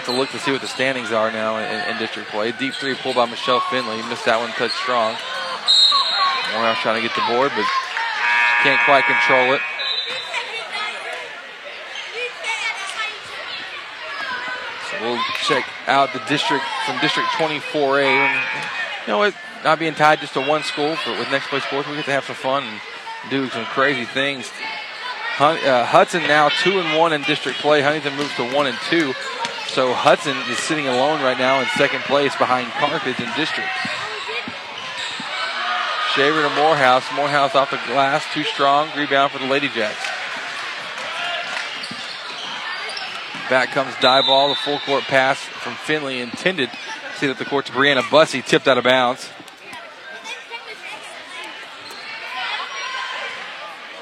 [0.07, 2.53] to look to see what the standings are now in, in district play.
[2.53, 3.97] Deep three pulled by Michelle Finley.
[4.07, 5.11] Missed that one touch strong.
[6.55, 7.67] Morehouse trying to get the board, but
[8.63, 9.61] can't quite control it.
[14.87, 18.07] So we'll check out the district from District 24A.
[18.07, 18.45] And,
[19.03, 19.35] you know what?
[19.65, 22.11] Not being tied just to one school for, with Next Play Sports, we get to
[22.11, 22.79] have some fun and
[23.29, 24.49] do some crazy things.
[25.35, 27.81] Hun- uh, Hudson now two and one in district play.
[27.81, 29.13] Huntington moves to one and two.
[29.67, 33.69] So Hudson is sitting alone right now in second place behind Carthage in district.
[36.15, 37.05] Shaver to Morehouse.
[37.15, 38.89] Morehouse off the glass, too strong.
[38.97, 40.03] Rebound for the Lady Jacks.
[43.49, 44.49] Back comes Diboll.
[44.49, 46.71] The full court pass from Finley intended.
[47.17, 49.29] See that the court to Brianna Bussey tipped out of bounds.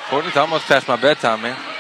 [0.09, 1.74] Courtney, it's almost past my bedtime, man.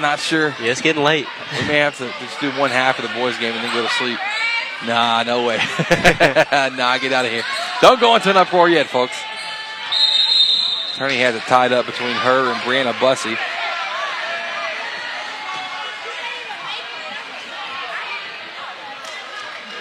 [0.00, 0.54] Not sure.
[0.60, 1.26] Yeah, it's getting late.
[1.60, 3.82] We may have to just do one half of the boys' game and then go
[3.82, 4.18] to sleep.
[4.86, 5.56] Nah, no way.
[6.76, 7.42] nah, get out of here.
[7.80, 9.16] Don't go into an uproar yet, folks.
[10.92, 13.36] Attorney has it tied up between her and Brianna Bussey.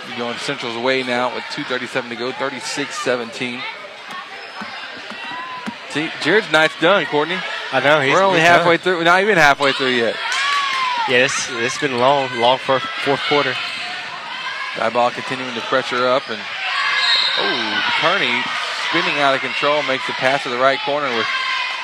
[0.10, 3.62] You're going Central's way now with 2.37 to go, 36 17.
[5.90, 7.38] See, Jared's night's done, Courtney.
[7.72, 8.00] I know.
[8.00, 8.84] He's, We're only halfway done.
[8.84, 9.04] through.
[9.04, 10.16] Not even halfway through yet.
[11.10, 13.54] Yeah, this it's been long, long for fourth quarter.
[14.76, 18.44] Die ball continuing to pressure up, and oh, Kearney
[18.90, 21.08] spinning out of control makes the pass to the right corner.
[21.16, 21.26] With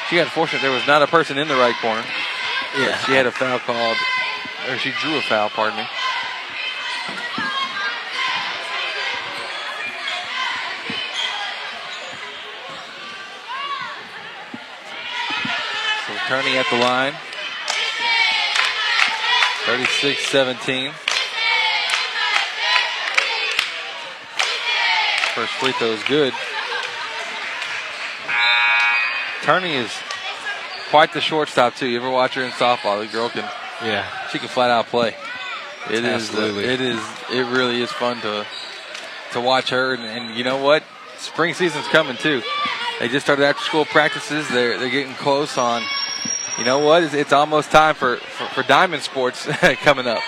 [0.10, 2.03] she got fortunate there was not a person in the right corner.
[2.77, 2.97] Yeah.
[3.05, 3.97] she had a foul called,
[4.69, 5.49] or she drew a foul.
[5.49, 5.85] Pardon me.
[16.27, 17.13] Kearney at the line.
[19.65, 20.91] 36 17.
[25.35, 26.33] First free throw is good.
[29.43, 29.91] Turney is
[30.89, 31.87] quite the shortstop too.
[31.87, 32.99] You ever watch her in softball?
[33.05, 33.43] The girl can,
[33.83, 34.05] Yeah.
[34.31, 35.15] she can flat out play.
[35.89, 36.63] It is, uh, Absolutely.
[36.65, 37.01] it is,
[37.31, 38.45] it really is fun to
[39.33, 39.93] to watch her.
[39.95, 40.83] And, and you know what?
[41.17, 42.41] Spring season's coming too.
[42.99, 44.47] They just started after school practices.
[44.49, 45.81] They're they're getting close on.
[46.57, 47.03] You know what?
[47.03, 49.45] It's, it's almost time for, for, for diamond sports
[49.81, 50.21] coming up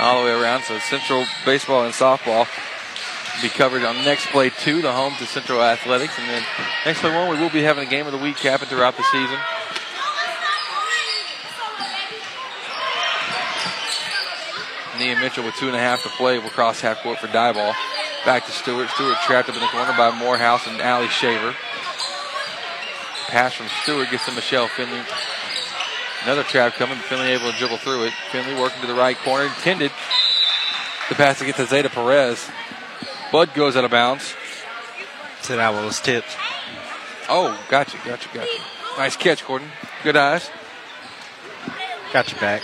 [0.00, 0.62] all the way around.
[0.64, 2.48] So Central baseball and softball
[3.42, 6.42] be covered on next play two, the home to Central Athletics, and then
[6.84, 9.04] next play one we will be having a game of the week happen throughout the
[9.04, 9.38] season.
[14.98, 17.72] Nia Mitchell with two and a half to play will cross half court for Diboll.
[18.26, 18.90] Back to Stewart.
[18.90, 21.54] Stewart trapped up in the corner by Morehouse and Allie Shaver.
[23.28, 25.00] Pass from Stewart gets to Michelle Finley.
[26.22, 26.98] Another trap coming.
[26.98, 28.12] Finley able to dribble through it.
[28.30, 29.44] Finley working to the right corner.
[29.44, 29.90] Intended.
[31.08, 32.48] The pass to get to Zeta Perez.
[33.32, 34.34] Bud goes out of bounds.
[35.48, 36.36] That one was tipped.
[37.28, 38.62] Oh, gotcha, gotcha, gotcha.
[38.96, 39.68] Nice catch, Gordon.
[40.04, 40.48] Good eyes.
[42.12, 42.62] Got your back.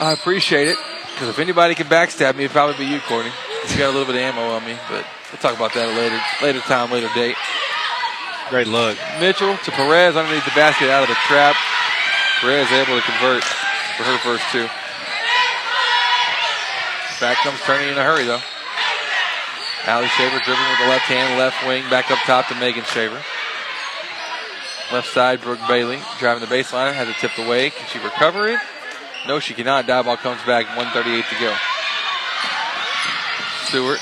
[0.00, 0.78] I appreciate it.
[1.12, 3.32] Because if anybody can backstab me, it'd probably be you, Courtney.
[3.68, 6.20] You got a little bit of ammo on me, but we'll talk about that later,
[6.42, 7.36] later time, later date.
[8.50, 8.96] Great look.
[9.20, 11.54] Mitchell to Perez underneath the basket out of the trap.
[12.40, 14.66] Perez able to convert for her first two.
[17.20, 18.40] Back comes Turney in a hurry, though.
[19.84, 23.20] Allie Shaver dribbling with the left hand, left wing, back up top to Megan Shaver.
[24.92, 27.70] Left side, Brooke Bailey driving the baseline, has it tipped away.
[27.70, 28.58] Can she recover it?
[29.26, 29.86] No, she cannot.
[29.86, 31.54] Diboll comes back, 138 to go.
[33.64, 33.98] Stewart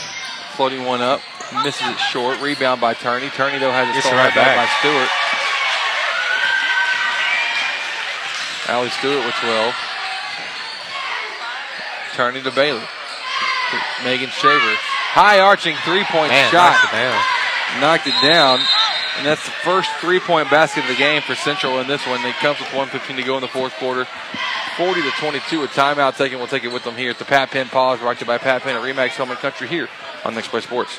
[0.55, 1.21] floating one up,
[1.65, 2.41] misses it short.
[2.41, 3.29] Rebound by Turney.
[3.31, 5.11] Turney, though, has it stolen right back by Stewart.
[8.69, 9.75] Allie Stewart with 12.
[12.15, 12.83] Turney to Bailey.
[14.05, 14.75] Megan Shaver.
[15.15, 16.73] High arching three point Man, shot.
[16.73, 17.81] knocked it down.
[17.81, 18.61] Knocked it down.
[19.19, 22.25] And that's the first three point basket of the game for Central in this one.
[22.25, 24.07] It comes with 115 to go in the fourth quarter.
[24.77, 25.65] 40 to 22.
[25.65, 26.39] A timeout taken.
[26.39, 28.39] We'll take it with them here at the Pat Penn Pause, brought to you by
[28.39, 29.89] Pat Penn at Remax Home and Country here
[30.25, 30.99] on Next Play Sports.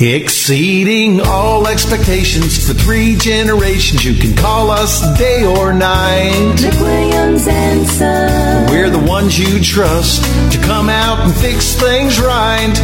[0.00, 4.04] Exceeding all expectations for three generations.
[4.04, 6.56] You can call us day or night.
[6.56, 8.70] McWilliams and Son.
[8.72, 12.74] We're the ones you trust to come out and fix things right.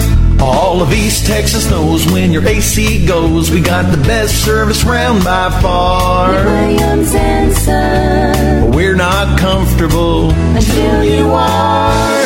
[0.41, 5.25] All of East Texas knows when your AC goes, we got the best service round
[5.25, 6.29] by far.
[6.33, 8.71] McWilliams and Son.
[8.71, 12.25] We're not comfortable until you are.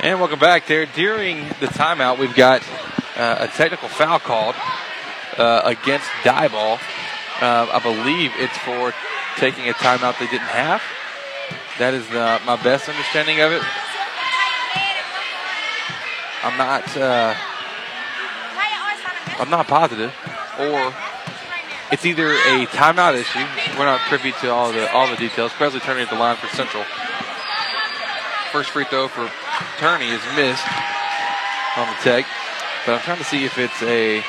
[0.00, 0.84] And welcome back there.
[0.84, 2.62] During the timeout, we've got
[3.18, 4.54] a technical foul called
[5.36, 6.78] uh, against Diboll.
[7.40, 8.92] Uh, I believe it's for
[9.36, 10.82] taking a timeout they didn't have.
[11.78, 13.62] That is the, my best understanding of it.
[16.42, 16.96] I'm not.
[16.96, 17.34] Uh,
[19.40, 20.12] I'm not positive,
[20.58, 20.92] or
[21.92, 23.46] it's either a timeout issue.
[23.78, 25.52] We're not privy to all the all the details.
[25.52, 26.84] Presley Turney at the line for Central.
[28.50, 29.30] First free throw for
[29.78, 30.66] Turney is missed
[31.76, 32.26] on the tech,
[32.88, 34.24] but I'm trying to see if it's a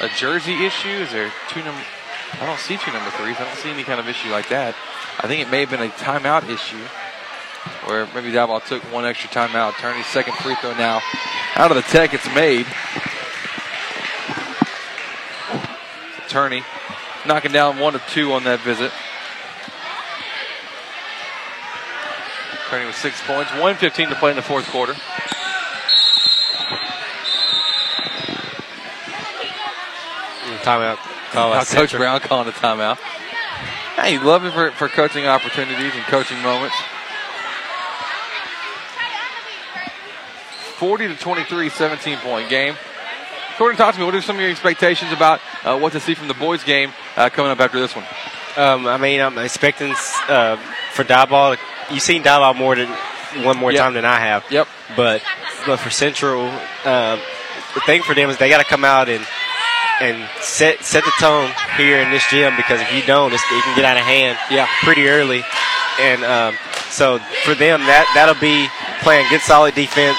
[0.00, 0.88] a jersey issue.
[0.88, 1.60] Is there two?
[1.60, 3.36] I don't see two number threes.
[3.38, 4.74] I don't see any kind of issue like that.
[5.20, 6.80] I think it may have been a timeout issue
[7.84, 9.74] where maybe Diboll took one extra timeout.
[9.74, 11.02] Turney's second free throw now.
[11.56, 12.64] Out of the tech, it's made.
[16.30, 16.62] Turney
[17.26, 18.92] knocking down one of two on that visit.
[22.70, 24.94] Turney with six points, 115 to play in the fourth quarter.
[30.68, 30.96] Timeout.
[31.32, 32.00] Call Now Coach Central.
[32.00, 32.98] Brown calling a timeout.
[33.96, 36.76] Hey, love it for, for coaching opportunities and coaching moments.
[40.76, 42.74] 40 to 23, 17 point game.
[43.58, 44.06] Gordon, talk to me.
[44.06, 46.92] What are some of your expectations about uh, what to see from the boys' game
[47.16, 48.04] uh, coming up after this one?
[48.56, 49.92] Um, I mean, I'm expecting
[50.28, 50.56] uh,
[50.92, 51.56] for Diboll.
[51.90, 52.88] You've seen Diboll more than
[53.44, 53.80] one more Yep.
[53.80, 54.44] time than I have.
[54.50, 54.68] Yep.
[54.96, 55.22] But
[55.66, 56.42] but for Central,
[56.84, 57.18] um,
[57.74, 59.26] the thing for them is they got to come out and
[60.00, 63.62] and set set the tone here in this gym because if you don't, it's, it
[63.64, 64.38] can get out of hand.
[64.50, 64.66] Yeah.
[64.82, 65.42] Pretty early,
[66.00, 66.54] and um,
[66.90, 68.68] so for them that that'll be
[69.02, 70.18] playing good solid defense.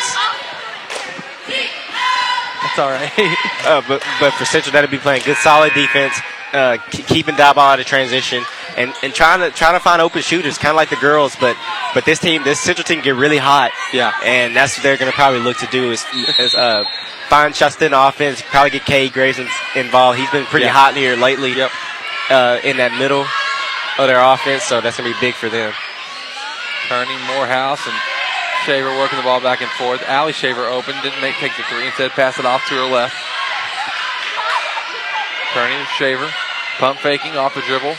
[2.62, 3.12] That's all right.
[3.66, 6.14] uh, but but for Central, that'll be playing good, solid defense,
[6.54, 8.44] uh, keeping Diboll out of transition,
[8.78, 11.36] and, and trying to trying to find open shooters, kind of like the girls.
[11.40, 11.56] But
[11.94, 13.72] but this team, this Central team, get really hot.
[13.94, 14.14] Yeah.
[14.24, 16.06] and that's what they're going to probably look to do is,
[16.40, 16.84] is uh,
[17.30, 18.42] find shots in offense.
[18.42, 20.20] Probably get Kay Grayson involved.
[20.20, 20.74] He's been pretty Yeah.
[20.74, 21.54] hot here lately.
[21.54, 21.72] Yep.
[22.30, 23.26] Uh, in that middle
[23.98, 25.74] of their offense, so that's going to be big for them.
[26.88, 27.96] Turning Morehouse and
[28.66, 30.02] Shaver working the ball back and forth.
[30.08, 33.16] Allie Shaver open, didn't make take the three, instead pass it off to her left.
[35.54, 36.30] Turning Shaver,
[36.78, 37.96] pump faking off the dribble.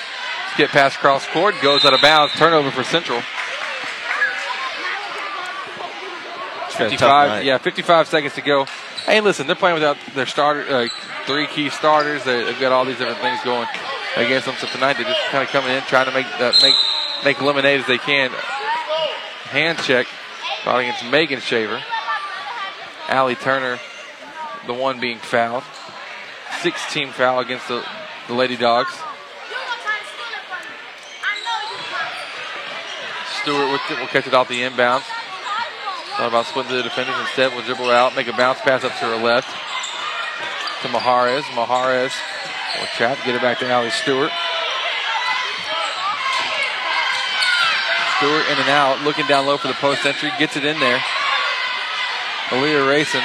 [0.61, 2.35] Skip past cross court, goes out of bounds.
[2.35, 3.23] Turnover for Central.
[6.77, 8.67] been a tough 55, yeah, 55 seconds to go.
[9.07, 10.89] Hey, listen, they're playing without their starter, uh,
[11.25, 12.25] three key starters.
[12.25, 13.67] They, they've got all these different things going
[14.19, 14.55] against them.
[14.59, 16.75] So tonight they're just kind of coming in, trying to make uh, make
[17.25, 18.29] make lemonade as they can.
[18.29, 20.09] Hand check,
[20.63, 21.83] caught against Megan Shaver.
[23.09, 23.79] Allie Turner,
[24.67, 25.65] the one being fouled.
[26.61, 27.83] 16 foul against the,
[28.29, 29.01] the Lady Dogs.
[33.43, 35.05] Stewart it, will catch it off the inbounds.
[36.17, 37.17] Thought about splitting the defenders.
[37.21, 39.49] Instead, will dribble out, make a bounce pass up to her left.
[40.83, 41.43] To Maharis.
[41.57, 42.13] Maharis
[42.79, 44.31] will trap, get it back to Allie Stewart.
[48.19, 51.01] Stewart in and out, looking down low for the post entry, gets it in there.
[52.49, 53.25] Aaliyah Racing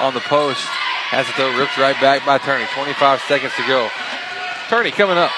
[0.00, 0.64] on the post.
[1.12, 2.64] Has it though, ripped right back by Turney.
[2.72, 3.90] 25 seconds to go.
[4.68, 5.32] Turney coming up.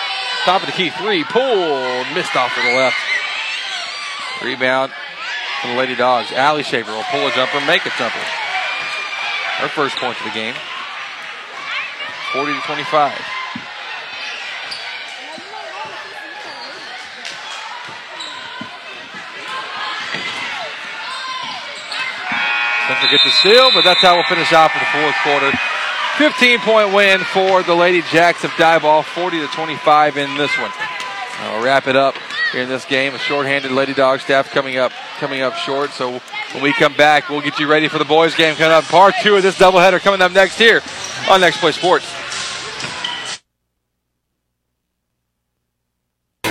[0.45, 2.97] Top of the key, three, pulled, missed off to the left.
[4.43, 4.93] Rebound
[5.61, 6.33] for the Lady Dogs.
[6.33, 8.19] Allie Shaver will pull a jumper, make a jumper.
[9.61, 10.55] Her first point of the game.
[12.33, 13.13] 40 to 25.
[22.89, 25.53] Don't forget the steal, but that's how we'll finish off for the fourth quarter.
[26.17, 30.71] 15 point win for the Lady Jacks of Diboll, 40 to 25 in this one.
[31.41, 32.15] I'll wrap it up
[32.53, 33.15] here in this game.
[33.15, 35.91] A shorthanded Lady Dog staff coming up coming up short.
[35.91, 36.21] So
[36.53, 38.85] when we come back, we'll get you ready for the boys' game coming up.
[38.85, 40.81] Part two of this doubleheader coming up next here
[41.31, 42.11] on Next Play Sports.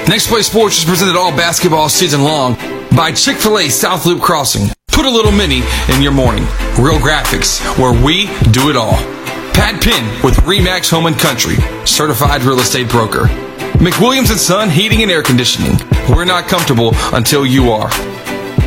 [0.08, 2.56] Next Play Sports is presented all basketball season long
[2.96, 4.74] by Chick fil A South Loop Crossing.
[4.88, 5.62] Put a little mini
[5.94, 6.44] in your morning.
[6.80, 8.96] Real graphics, where we do it all.
[9.54, 13.28] Pat Penn with Remax Home and Country, certified real estate broker.
[13.78, 15.78] McWilliams and Son Heating and Air Conditioning.
[16.10, 17.90] We're not comfortable until you are.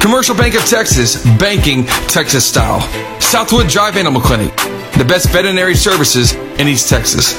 [0.00, 2.80] Commercial Bank of Texas, banking Texas style.
[3.20, 4.54] Southwood Drive Animal Clinic,
[4.96, 7.34] the best veterinary services in East Texas.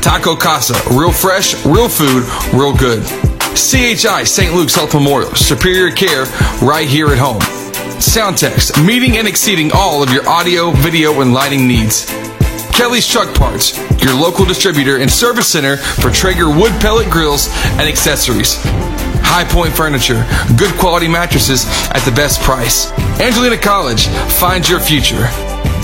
[0.00, 3.04] Taco Casa, real fresh, real food, real good.
[3.54, 4.54] CHI St.
[4.54, 6.24] Luke's Health Memorial, superior care
[6.62, 7.40] right here at home.
[7.98, 12.06] Soundtex, meeting and exceeding all of your audio, video, and lighting needs.
[12.78, 17.80] Kelly's Truck Parts, your local distributor and service center for Traeger wood pellet grills and
[17.80, 18.54] accessories.
[19.20, 20.24] High Point Furniture,
[20.56, 22.92] good quality mattresses at the best price.
[23.20, 24.06] Angelina College,
[24.38, 25.26] find your future.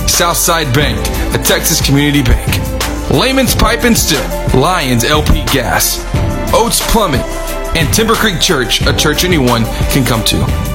[0.07, 0.97] Southside Bank,
[1.35, 2.49] a Texas community bank.
[3.11, 4.23] Layman's Pipe and Still,
[4.57, 5.99] Lions LP Gas.
[6.55, 7.23] Oates Plumbing,
[7.77, 10.74] and Timber Creek Church, a church anyone can come to.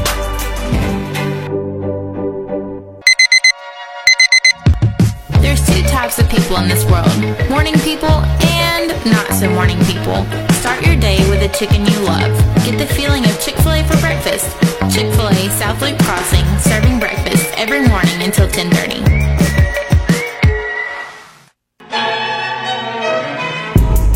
[6.49, 10.26] People in this world morning people and not so morning people.
[10.53, 12.35] Start your day with a chicken you love.
[12.65, 14.49] Get the feeling of Chick fil A for breakfast.
[14.91, 19.09] Chick fil A South Loop Crossing, serving breakfast every morning until 1030.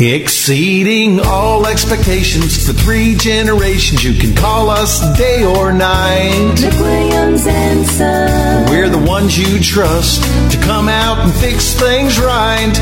[0.00, 4.04] Exceeding all expectations for three generations.
[4.04, 6.54] You can call us day or night.
[6.54, 8.70] McWilliams and Son.
[8.70, 10.22] We're the ones you trust
[10.52, 12.72] to come out and fix things right.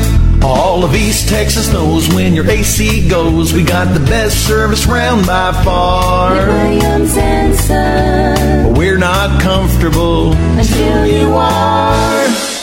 [0.43, 5.25] All of East Texas knows when your AC goes, we got the best service round
[5.25, 6.33] by far.
[6.35, 8.67] McWilliams and Son.
[8.67, 12.56] But we're not comfortable Until you are.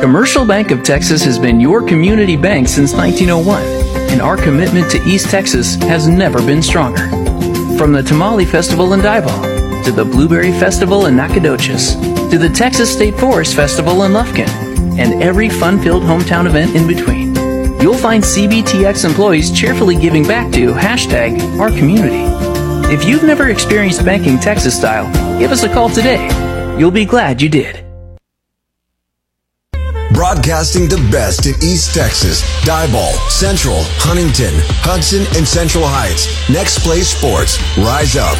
[0.00, 3.60] Commercial Bank of Texas has been your community bank since 1901,
[4.12, 7.08] and our commitment to East Texas has never been stronger.
[7.76, 11.96] From the Tamale Festival in Diboll, to the Blueberry Festival in Nacogdoches,
[12.30, 14.48] to the Texas State Forest Festival in Lufkin,
[14.98, 17.34] and every fun-filled hometown event in between,
[17.82, 22.22] you'll find CBTX employees cheerfully giving back to hashtag our community.
[22.94, 26.24] If you've never experienced banking Texas style, give us a call today.
[26.78, 27.87] You'll be glad you did.
[30.18, 34.50] Broadcasting the best in East Texas, Diboll, Central, Huntington,
[34.82, 36.26] Hudson, and Central Heights.
[36.50, 37.54] Next Play Sports.
[37.78, 38.34] Rise up.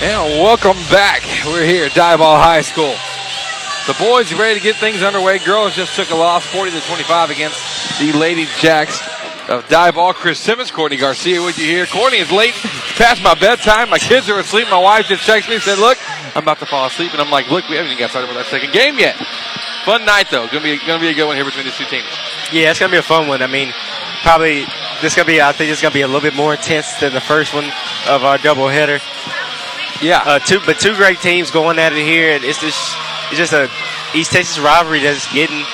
[0.00, 1.20] And welcome back.
[1.44, 2.96] We're here at Diboll High School.
[3.84, 5.36] The boys are ready to get things underway.
[5.44, 7.60] Girls just took a loss 40 to 25 against
[8.00, 8.96] the Lady Jacks
[9.50, 11.84] of ball Chris Simmons, Courtney Garcia with you here.
[11.84, 12.54] Courtney is late
[12.96, 13.90] past my bedtime.
[13.90, 14.68] My kids are asleep.
[14.70, 15.98] My wife just texted me and said, Look,
[16.34, 17.12] I'm about to fall asleep.
[17.12, 19.16] And I'm like, Look, we haven't even got started with our second game yet.
[19.84, 20.46] Fun night though.
[20.46, 22.06] Gonna be gonna be a good one here between these two teams.
[22.52, 23.42] Yeah, it's gonna be a fun one.
[23.42, 23.72] I mean,
[24.22, 24.66] probably
[25.00, 25.40] this gonna be.
[25.40, 27.64] I think it's gonna be a little bit more intense than the first one
[28.08, 29.00] of our doubleheader.
[30.02, 30.22] Yeah.
[30.24, 32.96] Uh, two, but two great teams going at it here, and it's just
[33.30, 33.70] it's just a
[34.14, 35.64] East Texas rivalry that's getting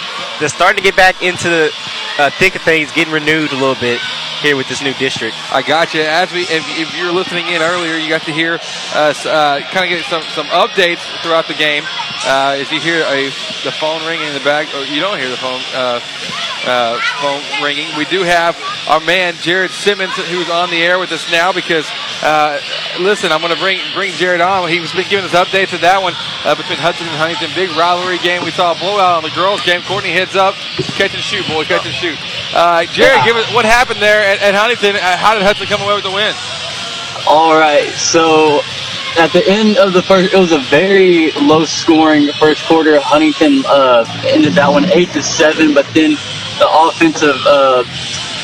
[0.41, 1.73] that's starting to get back into the
[2.19, 4.01] uh, thick of things, getting renewed a little bit
[4.41, 5.35] here with this new district.
[5.53, 6.03] I got you.
[6.03, 8.55] As we, if, if you were listening in earlier, you got to hear
[8.95, 11.85] us uh, kind of get some, some updates throughout the game.
[12.25, 13.27] Uh, if you hear a
[13.65, 16.01] the phone ringing in the back, or you don't hear the phone uh,
[16.67, 18.57] uh, phone ringing, we do have
[18.89, 21.53] our man Jared Simmons who's on the air with us now.
[21.53, 21.87] Because
[22.23, 22.61] uh,
[22.99, 24.69] listen, I'm going to bring bring Jared on.
[24.69, 26.15] He's been giving us updates of that one
[26.45, 27.55] uh, between Hudson and Huntington.
[27.55, 28.43] Big rivalry game.
[28.43, 29.83] We saw a blowout on the girls' game.
[29.83, 30.55] Courtney heads up,
[30.99, 32.19] catch and shoot, boy, catch and shoot.
[32.53, 34.97] Uh, Jared, give us what happened there at, at Huntington.
[34.97, 36.35] Uh, how did Hudson come away with the win?
[37.29, 38.61] All right, so
[39.19, 42.99] at the end of the first, it was a very low scoring first quarter.
[43.01, 46.13] Huntington uh, ended that one eight to seven, but then
[46.59, 47.85] the offensive uh,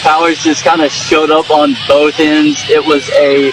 [0.03, 2.63] powers just kind of showed up on both ends.
[2.69, 3.51] It was a,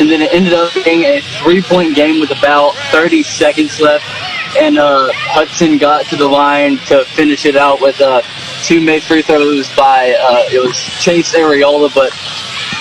[0.00, 4.04] and then it ended up being a three-point game with about 30 seconds left,
[4.58, 8.22] and uh, Hudson got to the line to finish it out with uh,
[8.62, 12.12] two made free throws by uh, it was Chase Areola, but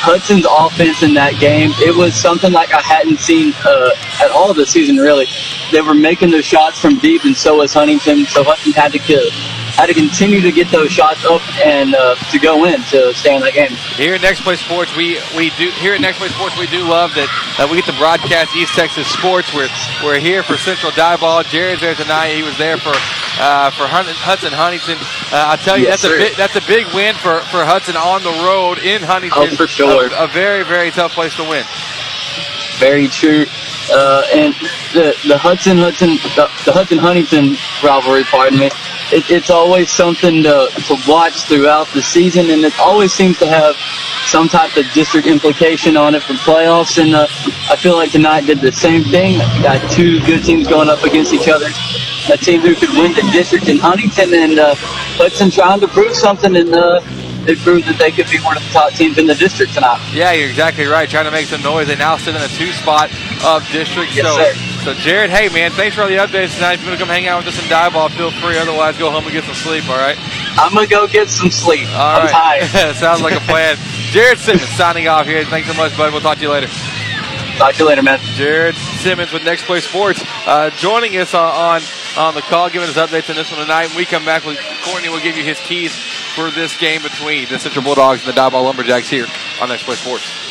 [0.03, 4.51] Hudson's offense in that game, it was something like I hadn't seen uh, at all
[4.53, 4.97] this season.
[4.97, 5.27] Really,
[5.71, 8.25] they were making those shots from deep, and so was Huntington.
[8.25, 9.29] So Hudson had to kill,
[9.75, 13.35] had to continue to get those shots up and uh, to go in to stay
[13.35, 13.71] in that game.
[13.97, 16.83] Here at Next Play Sports, we, we do here at Next Play Sports we do
[16.83, 17.29] love that
[17.59, 19.53] uh, we get to broadcast East Texas sports.
[19.53, 19.69] We're
[20.03, 21.43] we're here for Central Diboll.
[21.45, 22.35] Jared's there tonight.
[22.35, 22.93] He was there for
[23.39, 24.97] uh, for Hudson Huntington.
[25.31, 26.15] Uh, I'll tell you Yes, that's sir.
[26.15, 29.49] a big that's a big win for, for Hudson on the road in Huntington.
[29.51, 30.07] Oh, for sure.
[30.13, 31.63] A, a very very tough place to win.
[32.77, 33.45] Very true.
[33.91, 34.53] Uh, and
[34.93, 38.69] the the Hudson Hudson the, the Hudson Huntington rivalry, pardon me,
[39.11, 43.47] it, it's always something to, to watch throughout the season, and it always seems to
[43.47, 43.75] have
[44.25, 47.01] some type of district implication on it for playoffs.
[47.01, 47.27] And uh,
[47.69, 49.39] I feel like tonight did the same thing.
[49.61, 51.67] Got two good teams going up against each other.
[52.31, 54.75] A team who could win the district in Huntington, and uh,
[55.17, 57.01] Hudson trying to prove something, and uh,
[57.45, 59.99] they proved that they could be one of the top teams in the district tonight.
[60.13, 61.09] Yeah, you're exactly right.
[61.09, 61.87] Trying to make some noise.
[61.87, 63.09] They now sit in a two spot
[63.43, 64.15] of district.
[64.15, 64.70] Yes, so, sir.
[64.83, 66.73] So Jared, hey man, thanks for all the updates tonight.
[66.73, 68.57] If you want to come hang out with us in Diboll, feel free.
[68.57, 69.87] Otherwise, go home and get some sleep.
[69.89, 70.17] All right.
[70.57, 71.87] I'm gonna go get some sleep.
[71.89, 72.61] All I'm right.
[72.63, 72.95] tired.
[72.95, 73.77] Sounds like a plan.
[74.11, 75.43] Jared Simmons signing off here.
[75.45, 76.11] Thanks so much, bud.
[76.11, 76.67] We'll talk to you later.
[77.57, 78.19] Talk to you later, man.
[78.21, 81.81] Jared Simmons with Next Play Sports uh, joining us on, on
[82.17, 83.87] on the call, giving us updates on this one tonight.
[83.87, 85.95] When we come back, with Courtney will give you his keys
[86.35, 89.27] for this game between the Central Bulldogs and the Diboll Lumberjacks here
[89.61, 90.50] on Next Play Sports.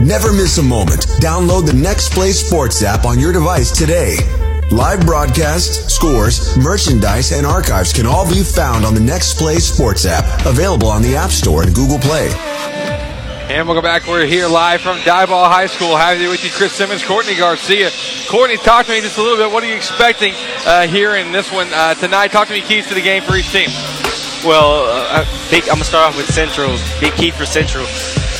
[0.00, 1.06] Never miss a moment.
[1.20, 4.16] Download the Next Play Sports app on your device today.
[4.70, 10.04] Live broadcasts, scores, merchandise, and archives can all be found on the Next Play Sports
[10.04, 12.28] app, available on the App Store and Google Play.
[13.48, 14.06] And welcome back.
[14.06, 15.96] We're here live from Diboll High School.
[15.96, 17.90] Happy with you, Chris Simmons, Courtney Garcia.
[18.28, 19.52] Courtney, talk to me just a little bit.
[19.52, 20.34] What are you expecting
[20.66, 22.28] uh, here in this one uh, tonight?
[22.28, 23.68] Talk to me keys to the game for each team.
[24.44, 26.76] Well, uh, big, I'm gonna start off with Central.
[27.00, 27.86] Big key for Central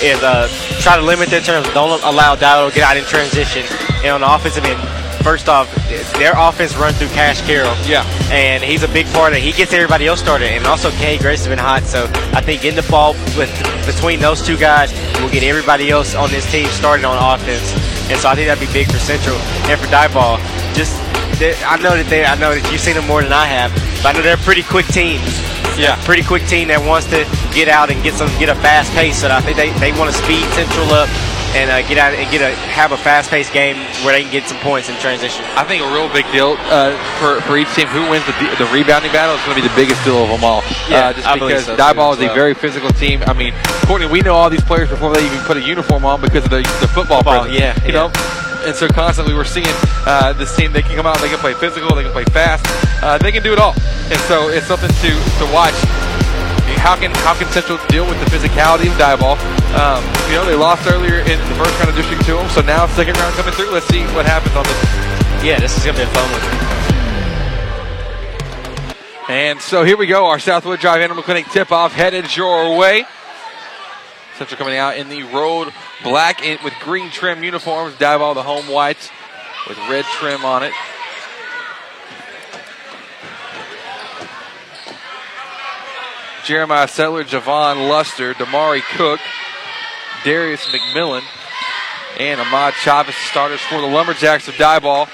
[0.05, 0.48] is uh,
[0.81, 1.72] try to limit their turnovers.
[1.72, 3.64] Don't allow Dial to get out in transition.
[4.05, 4.78] And on the offensive end,
[5.24, 5.72] first off,
[6.18, 7.74] their offense runs through Cash Carroll.
[7.86, 8.05] Yeah.
[8.31, 9.43] And he's a big part of it.
[9.43, 10.48] He gets everybody else started.
[10.52, 11.85] And also, Cade Graves has been hot.
[11.85, 12.05] So
[12.36, 13.51] I think getting the ball with
[13.86, 17.93] between those two guys will get everybody else on this team started on offense.
[18.10, 19.36] And so I think that'd be big for Central
[19.68, 20.39] and for Diboll.
[20.74, 21.01] Just
[21.40, 24.14] I know that they, I know that you've seen them more than I have, but
[24.14, 25.18] I know they're a pretty quick team.
[25.74, 25.98] Yeah.
[26.05, 29.18] Pretty quick team that wants to get out and get some, get a fast pace.
[29.18, 31.10] So I think they, they want to speed Central up
[31.55, 34.32] and uh, get out and get a have a fast paced game where they can
[34.32, 35.44] get some points in transition.
[35.55, 38.68] I think a real big deal uh, for, for each team who wins the, the
[38.74, 40.62] rebounding battle is going to be the biggest deal of them all.
[40.90, 43.22] Yeah, uh, just I because so, as is a very physical team.
[43.26, 43.55] I mean,
[43.86, 46.51] Courtney, we know all these players before they even put a uniform on because of
[46.51, 48.10] the, the football, Football, presence, yeah, you yeah.
[48.10, 48.12] know.
[48.66, 49.66] And so constantly we're seeing
[50.06, 50.72] uh, this team.
[50.72, 52.64] They can come out, they can play physical, they can play fast,
[53.05, 53.74] uh, they can do it all.
[54.10, 55.74] And so it's something to to watch.
[56.85, 59.40] How can how can Central deal with the physicality of Diboll?
[59.73, 62.61] Um, you know, they lost earlier in the first round of district to them, so
[62.61, 63.73] now second round coming through.
[63.73, 64.77] Let's see what happens on this.
[65.43, 66.43] Yeah, this is gonna be a fun one.
[69.31, 73.06] And so here we go, our Southwood Drive Animal Clinic tip-off headed your way.
[74.36, 77.94] Central coming out in the road black in, with green trim uniforms.
[77.94, 79.09] Diboll the home whites
[79.66, 80.73] with red trim on it.
[86.44, 89.18] Jeremiah Settler, Javon Luster, Damari Cook,
[90.24, 91.22] Darius McMillan,
[92.18, 95.08] and Ahmad Chavez starters for the Lumberjacks of Diboll.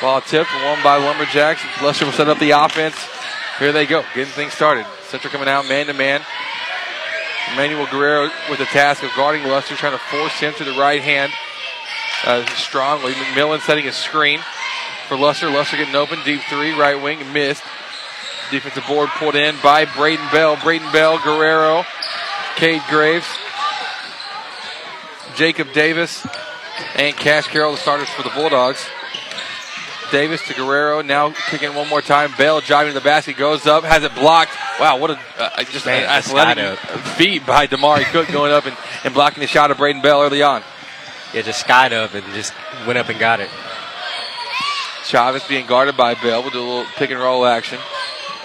[0.00, 1.62] Ball tipped, won by Lumberjacks.
[1.82, 2.96] Luster will set up the offense.
[3.58, 4.86] Here they go, getting things started.
[5.08, 6.22] Central coming out man to man.
[7.52, 11.02] Emmanuel Guerrero with the task of guarding Luster, trying to force him to the right
[11.02, 11.30] hand
[12.24, 13.12] uh, strongly.
[13.12, 14.40] McMillan setting a screen
[15.08, 15.50] for Luster.
[15.50, 17.62] Luster getting open, deep three, right wing, missed.
[18.54, 20.56] Defensive board pulled in by Braden Bell.
[20.62, 21.84] Braden Bell, Guerrero,
[22.54, 23.26] Cade Graves,
[25.34, 26.24] Jacob Davis,
[26.94, 28.86] and Cash Carroll, the starters for the Bulldogs.
[30.12, 32.30] Davis to Guerrero, now kicking one more time.
[32.38, 34.52] Bell driving to the basket, goes up, has it blocked.
[34.78, 36.78] Wow, what a uh, just Man, an athletic
[37.16, 40.42] feat by Damari Cook going up and, and blocking the shot of Braden Bell early
[40.42, 40.62] on.
[41.32, 42.52] Yeah, just skied up and just
[42.86, 43.50] went up and got it.
[45.06, 46.42] Chavez being guarded by Bell.
[46.42, 47.80] We'll do a little pick and roll action.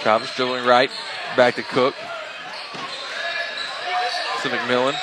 [0.02, 0.90] Chavez dribbling right,
[1.36, 1.94] back to Cook.
[4.42, 4.94] To McMillan.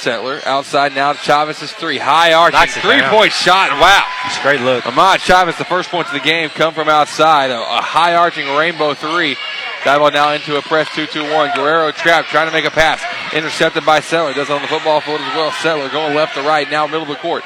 [0.00, 1.12] Settler outside now.
[1.12, 1.98] Chavez's three.
[1.98, 3.10] High arching Knocks it three down.
[3.10, 3.70] point shot.
[3.78, 4.04] Wow.
[4.26, 4.86] It's a great look.
[4.86, 7.50] Ahmad Chavez, the first points of the game, come from outside.
[7.50, 9.36] A, a high arching rainbow three.
[9.84, 11.50] Dive now into a press 2 2 1.
[11.54, 13.00] Guerrero trapped, trying to make a pass.
[13.32, 14.34] Intercepted by Settler.
[14.34, 15.52] Does it on the football field as well.
[15.52, 17.44] Settler going left to right, now middle of the court.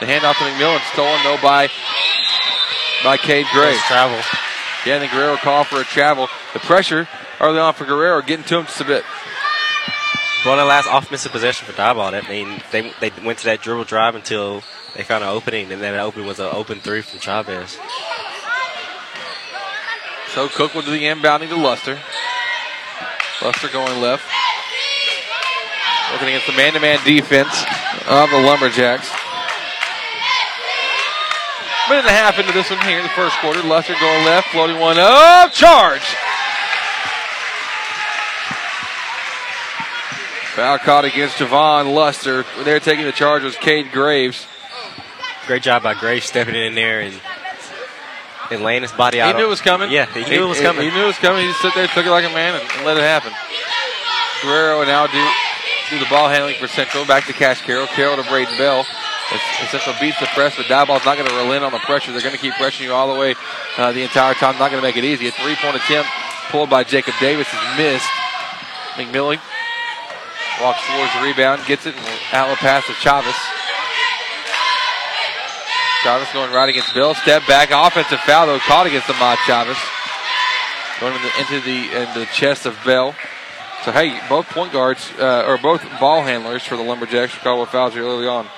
[0.00, 1.68] The handoff to McMillan, stolen though by
[3.04, 3.80] by Cade Graves.
[3.82, 4.20] Travel.
[4.86, 6.28] Yeah, and then Guerrero called for a travel.
[6.52, 7.08] The pressure
[7.40, 9.04] early on for Guerrero, getting to him just a bit.
[10.44, 13.84] Well, the last offensive possession for Diboll, that mean they they went to that dribble
[13.84, 14.62] drive until
[14.94, 17.78] they found an opening, and then that opening was an open three from Chavez.
[20.28, 21.98] So Cook will do the inbounding to Luster.
[23.42, 24.24] Luster going left.
[26.12, 27.64] Working against the man-to-man defense
[28.08, 29.10] of the Lumberjacks.
[31.88, 33.62] Minute and a half into this one here in the first quarter.
[33.62, 36.04] Luster going left, floating one up, charge.
[40.54, 42.44] Foul caught against Javon Luster.
[42.64, 44.46] They're taking the charge was Cade Graves.
[45.46, 47.18] Great job by Graves stepping in there and
[48.50, 49.34] and laying his body out.
[49.34, 49.90] He knew it was coming.
[49.90, 50.82] Yeah, he knew it was coming.
[50.82, 51.42] He, knew it was coming.
[51.42, 53.32] He just stood there, took it like a man, and, and let it happen.
[54.42, 55.30] Guerrero now do
[55.90, 57.04] do the ball handling for Central.
[57.06, 57.86] Back to Cash Carroll.
[57.86, 58.84] Carroll to Braden Bell.
[59.70, 62.12] Central beats the press, but Diboll's not going to relent on the pressure.
[62.12, 63.34] They're going to keep pressuring you all the way
[63.76, 64.58] uh, the entire time.
[64.58, 65.28] Not going to make it easy.
[65.28, 66.08] A three-point attempt
[66.48, 68.08] pulled by Jacob Davis is missed.
[68.94, 69.38] McMillan
[70.62, 73.34] walks towards the rebound, gets it, and outlet pass to Chavez.
[76.02, 77.14] Chavez going right against Bill.
[77.14, 79.76] Step back, offensive foul though, caught against Ahmad Chavez.
[81.00, 83.14] Going in the, into the chest of Bell.
[83.84, 87.94] So hey, both point guards uh, or both ball handlers for the Lumberjacks called fouls
[87.94, 88.48] early on.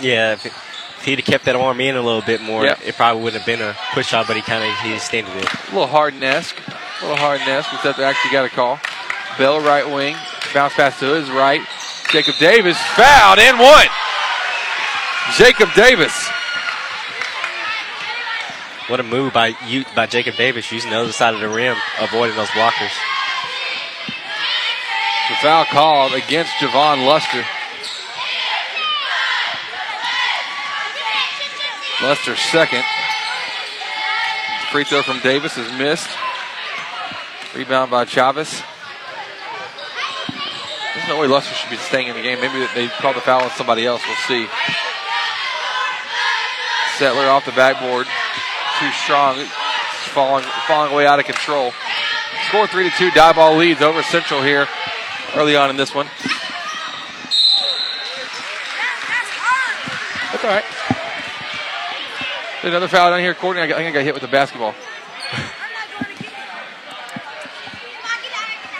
[0.00, 0.52] Yeah, if, it,
[0.98, 3.46] if he'd have kept that arm in a little bit more, it probably wouldn't have
[3.46, 5.44] been a push shot, but he kind of he extended it.
[5.44, 6.56] A little hard esque.
[7.00, 8.78] A little Harden-esque, except they actually got a call.
[9.36, 10.16] Bell right wing.
[10.54, 11.60] Bounce pass to his right.
[12.10, 13.88] Jacob Davis fouled and one.
[15.36, 16.14] Jacob Davis.
[18.86, 21.76] What a move by you by Jacob Davis using the other side of the rim,
[22.00, 22.92] avoiding those blockers.
[25.28, 27.44] The foul called against Javon Luster.
[32.02, 32.84] Luster's second.
[34.70, 36.08] Free throw from Davis is missed.
[37.54, 38.62] Rebound by Chavez.
[40.94, 42.40] There's no way Luster should be staying in the game.
[42.40, 44.02] Maybe they called the foul on somebody else.
[44.06, 44.48] We'll see.
[46.98, 48.06] Settler off the backboard.
[48.80, 49.38] Too strong.
[49.38, 49.50] It's
[50.08, 51.72] falling, falling way out of control.
[52.48, 53.10] Score 3 to 2.
[53.10, 54.66] Diboll leads over Central here
[55.34, 56.06] early on in this one.
[60.32, 60.64] That's all right.
[62.64, 63.34] Another foul down here.
[63.34, 64.74] Courtney, I got- I think I got hit with the basketball.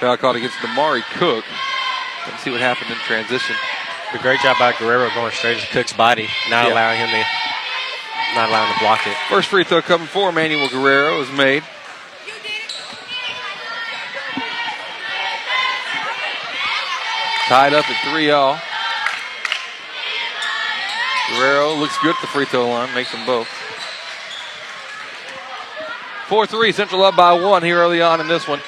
[0.01, 1.45] foul called against Damari Cook.
[2.27, 3.57] Let's see what happened in transition.
[4.15, 6.73] A great job by Guerrero going straight to Cook's body, not Yeah.
[6.73, 7.27] allowing him to
[8.35, 9.17] not allowing him to block it.
[9.29, 11.63] First free throw coming for Emmanuel Guerrero is made.
[17.49, 18.59] Tied up at 3 all.
[21.29, 23.49] Guerrero looks good at the free throw line, makes them both.
[26.27, 28.61] 4 3, Central up by one here early on in this one.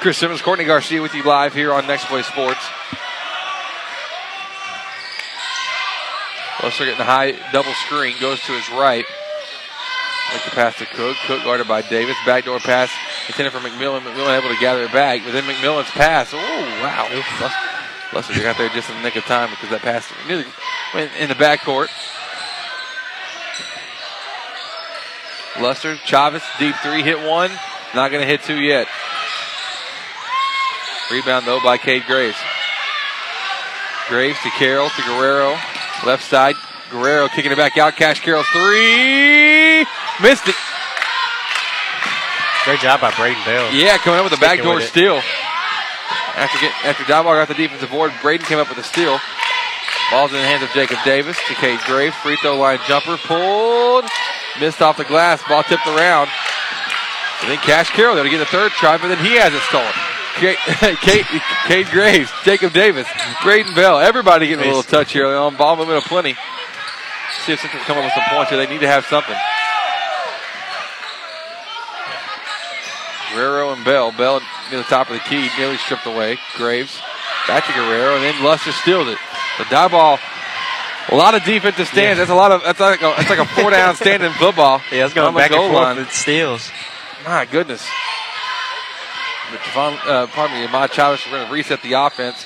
[0.00, 2.60] Chris Simmons, Courtney Garcia with you live here on Next Play Sports.
[6.62, 9.04] Luster getting a high double screen, goes to his right.
[10.32, 11.16] Like the pass to Cook.
[11.26, 12.16] Cook guarded by Davis.
[12.26, 12.90] Backdoor pass
[13.28, 14.00] intended for McMillan.
[14.00, 16.30] McMillan able to gather it back, but then McMillan's pass.
[16.34, 16.38] Oh,
[16.82, 17.06] wow.
[18.12, 20.44] Luster got there just in the nick of time because that pass nearly
[20.92, 21.88] went in the backcourt.
[25.60, 27.50] Luster, Chavez, deep three, hit one.
[27.94, 28.86] Not going to hit two yet.
[31.10, 32.36] Rebound, though, by Cade Graves.
[34.08, 35.56] Graves to Carroll, to Guerrero.
[36.04, 36.54] Left side,
[36.90, 37.96] Guerrero kicking it back out.
[37.96, 39.80] Cash Carroll three.
[40.20, 40.54] Missed it.
[42.64, 43.72] Great job by Braden Bell.
[43.72, 44.88] Yeah, coming up with a Sticking backdoor with it.
[44.88, 45.16] steal.
[46.36, 49.18] After get, after Diboll got the defensive board, Braden came up with a steal.
[50.10, 52.14] Ball's in the hands of Jacob Davis to Cade Graves.
[52.16, 54.04] Free throw line jumper pulled.
[54.60, 55.42] Missed off the glass.
[55.48, 56.28] Ball tipped around.
[57.42, 59.60] And then Cash Carroll there to get the third try, but then he has it
[59.62, 59.92] stolen.
[60.36, 60.58] Kate,
[61.00, 61.24] Kate,
[61.66, 63.08] Cade Graves, Jacob Davis,
[63.42, 66.36] Braden Bell, everybody getting a little touch here on ball movement of plenty.
[67.44, 68.58] See if Central can come up with some points here.
[68.58, 69.36] They need to have something.
[73.32, 74.12] Guerrero and Bell.
[74.12, 74.40] Bell
[74.70, 76.38] near the top of the key, nearly stripped away.
[76.56, 77.00] Graves
[77.46, 79.18] back to Guerrero, and then Luster steals it.
[79.58, 80.18] The Diboll.
[81.08, 82.18] A lot of defensive stands.
[82.18, 82.62] That's a lot of.
[82.62, 84.80] That's like a, that's like a four down stand in football.
[84.90, 85.96] Yeah, it's going back and goal forth line.
[85.96, 86.70] with steals.
[87.24, 87.86] My goodness.
[89.50, 92.44] But Devon, uh, pardon me, Ahmad Chavez, we're going to reset the offense.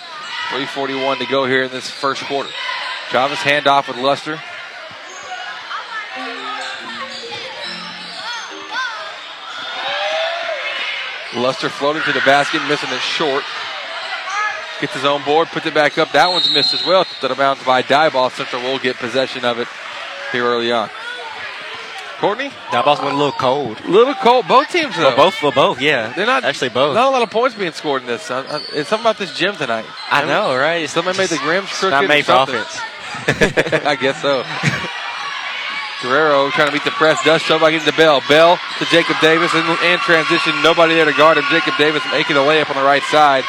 [0.50, 2.50] 341 to go here in this first quarter.
[3.10, 4.38] Chavez handoff with Luster.
[11.36, 13.44] Luster floating to the basket, missing it short.
[14.80, 16.10] Gets his own board, puts it back up.
[16.12, 17.04] That one's missed as well.
[17.20, 18.30] That bounce by Diboll.
[18.30, 19.68] Central will get possession of it
[20.32, 20.88] here early on.
[22.18, 22.48] Courtney?
[22.70, 23.82] Diboll's went a little cold.
[23.84, 24.46] little cold.
[24.48, 25.04] Both teams, though.
[25.14, 26.12] Well, both, well, both, yeah.
[26.14, 26.94] They're not actually both.
[26.94, 28.30] Not a lot of points being scored in this.
[28.30, 29.84] Uh, uh, It's something about this gym tonight.
[30.10, 30.88] I know, right?
[30.88, 31.90] Somebody made the Grims crooked.
[31.92, 32.78] not made for offense.
[33.86, 34.44] I guess so.
[36.02, 37.22] Guerrero trying to beat the press.
[37.24, 38.22] Does so by getting to Bell.
[38.28, 40.54] Bell to Jacob Davis and, and transition.
[40.62, 41.44] Nobody there to guard him.
[41.50, 43.44] Jacob Davis making a layup on the right side.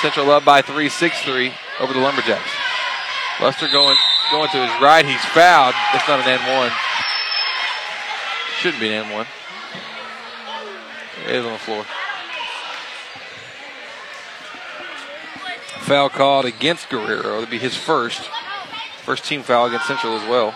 [0.00, 2.50] Central up by three, six three over the Lumberjacks.
[3.40, 3.96] Luster going
[4.30, 5.04] going to his right.
[5.04, 5.74] He's fouled.
[5.92, 6.72] That's not an N one.
[8.60, 9.26] Shouldn't be an N one.
[11.26, 11.84] It is on the floor.
[15.80, 17.36] Foul called against Guerrero.
[17.36, 18.28] It'll be his first.
[19.02, 20.54] First team foul against Central as well.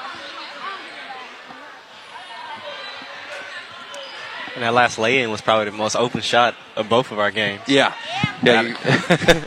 [4.54, 7.30] And that last lay in was probably the most open shot of both of our
[7.30, 7.62] games.
[7.66, 7.94] Yeah.
[8.42, 8.62] Yeah.
[8.62, 8.76] you-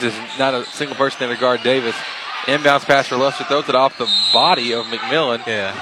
[0.00, 1.94] There's not a single person there to guard Davis.
[2.44, 5.46] Inbounds pass for Luster throws it off the body of McMillan.
[5.46, 5.80] Yeah.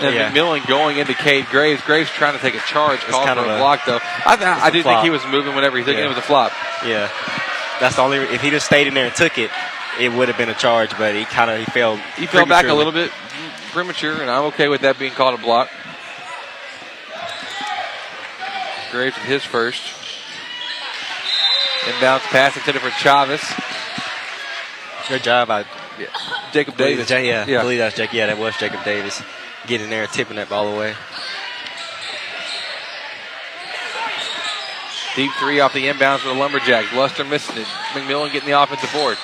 [0.00, 0.32] And Yeah.
[0.32, 1.80] McMillan going into Cade Graves.
[1.82, 4.00] Graves trying to take a charge, It's called kind for of a a- block though.
[4.26, 5.98] I, th- I a do think he was moving whenever he took it.
[5.98, 6.06] Yeah.
[6.06, 6.50] It was a flop.
[6.84, 7.08] Yeah.
[7.80, 8.18] That's the only.
[8.18, 9.50] If he just stayed in there and took it,
[10.00, 10.90] it would have been a charge.
[10.98, 11.96] But he kind of he fell.
[12.16, 13.10] He fell back a little bit
[13.72, 15.68] premature, and I'm okay with that being called a block.
[18.94, 19.82] Graves with his first.
[21.82, 23.42] Inbounds pass intended for Chavez.
[25.08, 25.64] Good job by
[26.52, 27.10] Jacob Davis.
[27.10, 27.58] Yeah, Yeah.
[27.58, 28.14] I believe that's Jacob.
[28.14, 29.20] Yeah, that was Jacob Davis
[29.66, 30.94] getting there and tipping that ball away.
[35.16, 36.92] Deep three off the inbounds for the Lumberjacks.
[36.92, 37.66] Luster missing it.
[37.94, 39.18] McMillan getting the offensive board.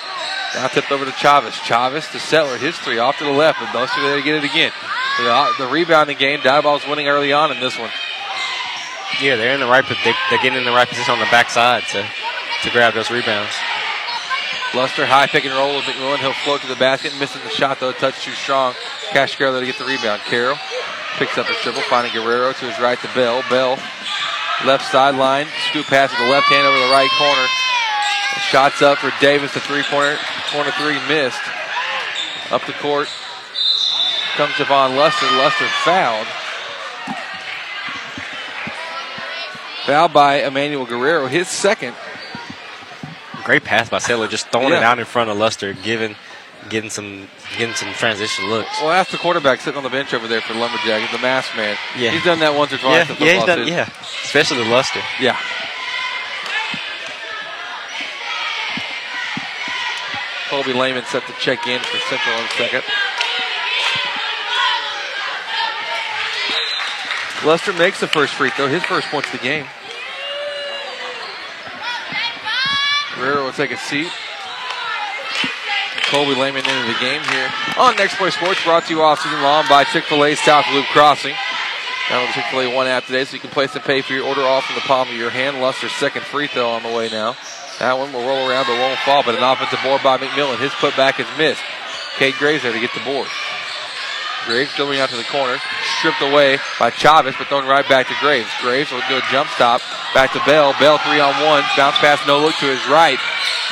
[0.53, 1.55] Now tipped over to Chavez.
[1.55, 2.57] Chavez to Settler.
[2.57, 4.73] His three off to the left, and Luster there to get it again.
[5.17, 6.41] The, the rebounding game.
[6.41, 7.89] Diboll's winning early on in this one.
[9.19, 9.83] Yeah, they're in the right.
[9.83, 12.07] They, they're getting in the right position on the backside to
[12.63, 13.53] to grab those rebounds.
[14.73, 16.19] Luster high pick and roll with McMillan.
[16.19, 17.89] He'll float to the basket, missing the shot though.
[17.89, 18.73] A touch too strong.
[19.11, 20.21] Cash Carroll to get the rebound.
[20.23, 20.57] Carroll
[21.17, 23.43] picks up his dribble, finding Guerrero to his right to Bell.
[23.49, 23.77] Bell
[24.63, 27.47] left sideline, scoop pass with the left hand over the right corner.
[28.47, 29.53] Shots up for Davis.
[29.53, 30.17] The three pointer,
[30.51, 31.41] corner three missed.
[32.51, 33.07] Up the court
[34.35, 35.25] comes Javon Luster.
[35.35, 36.27] Luster fouled.
[39.85, 41.95] Fouled by Emmanuel Guerrero, his second.
[43.43, 44.89] Great pass by Settler, just throwing it Yeah.
[44.91, 46.15] out in front of Luster, giving
[46.69, 47.27] getting some
[47.57, 48.69] getting some transition looks.
[48.81, 51.75] Well, ask the quarterback sitting on the bench over there for Lumberjack, the mask man.
[51.97, 52.11] Yeah.
[52.11, 53.19] He's done that once or Yeah, twice.
[53.19, 53.89] in yeah, he's done, yeah,
[54.23, 55.01] especially the Luster.
[55.19, 55.35] Yeah.
[60.49, 62.83] Colby Lehman set to check in for Central in a second.
[67.45, 69.65] Luster makes the first free throw, his first points of the game.
[73.15, 74.11] Guerrero will take a seat.
[76.09, 79.41] Colby Lehman into the game here on Next Play Sports, brought to you all season
[79.41, 81.35] long by Chick fil A South Loop Crossing.
[82.09, 84.41] Now the Chick-fil-A One app today, so you can place and pay for your order
[84.41, 85.61] all from the palm of your hand.
[85.61, 87.37] Luster's second free throw on the way now.
[87.79, 90.59] That one will roll around but won't fall, but an offensive board by McMillan.
[90.59, 91.61] His putback is missed.
[92.17, 93.29] Cade Graves there to get the board.
[94.45, 95.57] Graves dribbling out to the corner,
[95.99, 98.49] stripped away by Chavez, but thrown right back to Graves.
[98.61, 99.81] Graves will do a jump stop,
[100.13, 100.73] back to Bell.
[100.79, 103.19] Bell three on one, bounce pass, no look to his right.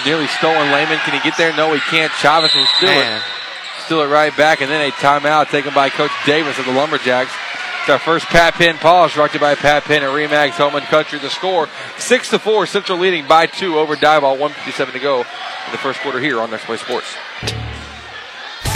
[0.06, 1.00] Nearly stolen Lehman.
[1.00, 1.56] Can he get there?
[1.56, 2.12] No, he can't.
[2.14, 3.18] Chavez will steal Man.
[3.18, 3.24] it.
[3.86, 7.32] Steal it right back, and then a timeout taken by Coach Davis of the Lumberjacks.
[7.82, 10.76] It's our first Pat Penn pause, brought to you by Pat Penn at Remax Home
[10.76, 11.18] and Country.
[11.18, 11.68] The score
[11.98, 12.68] six to four.
[12.68, 14.38] Central leading by two over Diboll.
[14.38, 17.16] 157 to go in the first quarter here on Next Play Sports.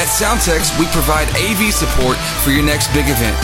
[0.03, 3.39] At Soundtex, we provide AV support for your next big event.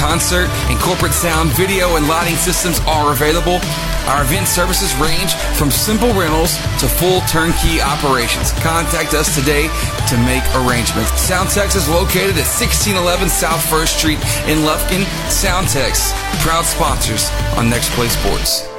[0.00, 3.60] Concert and corporate sound, video, and lighting systems are available.
[4.08, 8.52] Our event services range from simple rentals to full turnkey operations.
[8.64, 9.68] Contact us today
[10.08, 11.12] to make arrangements.
[11.20, 15.04] Soundtex is located at 1611 South First Street in Lufkin.
[15.28, 17.28] Soundtex, proud sponsors
[17.60, 18.69] on Next Play Sports.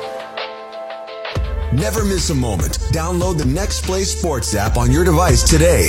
[1.73, 2.80] Never miss a moment.
[2.91, 5.88] Download the Next Play Sports app on your device today.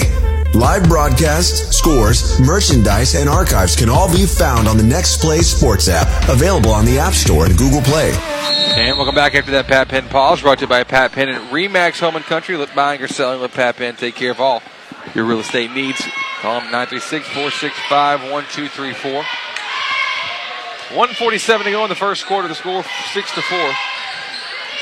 [0.55, 5.89] Live broadcasts, scores, merchandise, and archives can all be found on the Next Play Sports
[5.89, 8.13] app, available on the App Store and Google Play.
[8.77, 11.51] And welcome back after that Pat Penn pause, brought to you by Pat Penn and
[11.51, 12.57] Remax Home and Country.
[12.57, 14.63] Let buying or selling, let Pat Penn take care of all
[15.17, 16.01] your real estate needs.
[16.41, 19.13] Call them 936 465 1234.
[20.97, 22.47] 147 to go in the first quarter.
[22.47, 23.73] The score 6 to 4.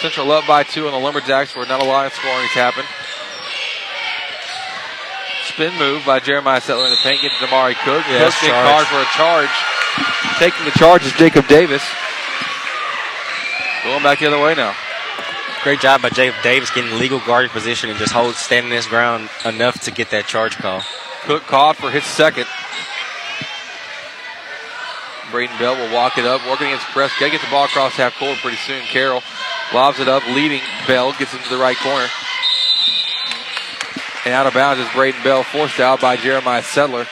[0.01, 2.89] Central up by two on the Lumberjacks where not a lot of scoring has happened.
[5.53, 7.21] Spin move by Jeremiah Settler in the paint.
[7.21, 8.05] Gets Damari Cook.
[8.09, 8.65] Yes, Cook charge.
[8.65, 9.53] called for a charge.
[10.39, 11.85] Taking the charge is Jacob Davis.
[13.85, 14.75] Going back the other way now.
[15.63, 19.29] Great job by Jacob Davis getting legal guarding position and just hold standing his ground
[19.45, 20.81] enough to get that charge call.
[21.25, 22.47] Cook called for his second.
[25.31, 27.13] Braden Bell will walk it up, working against press.
[27.19, 28.83] Got to get the ball across half court pretty soon.
[28.83, 29.23] Carroll
[29.73, 32.07] lobs it up, leading Bell, gets into the right corner.
[34.25, 37.07] And out of bounds is Braden Bell, forced out by Jeremiah Settler.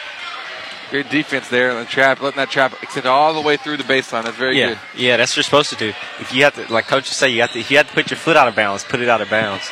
[0.91, 3.85] Good defense there in the trap, letting that trap extend all the way through the
[3.85, 4.25] baseline.
[4.25, 4.79] That's very yeah, good.
[4.97, 5.89] yeah, that's what you're supposed to do.
[6.19, 7.59] If you have to, like coaches say, you have to.
[7.59, 9.71] If you have to put your foot out of bounds, put it out of bounds.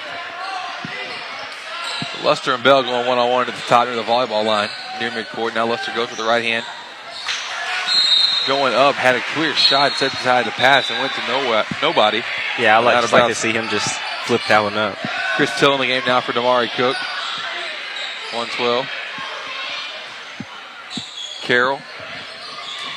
[2.22, 4.68] Luster and Bell going one on one at the top near the volleyball line,
[5.00, 5.54] near midcourt.
[5.54, 6.66] Now Luster goes with the right hand.
[8.46, 11.64] Going up, had a clear shot, set aside the pass, and went to no, uh,
[11.82, 12.22] nobody.
[12.60, 13.88] Yeah, I like just like to see him just
[14.26, 14.96] flip that one up.
[15.36, 16.96] Chris Till in the game now for Damari Cook.
[18.32, 18.86] 112.
[21.42, 21.80] Carroll.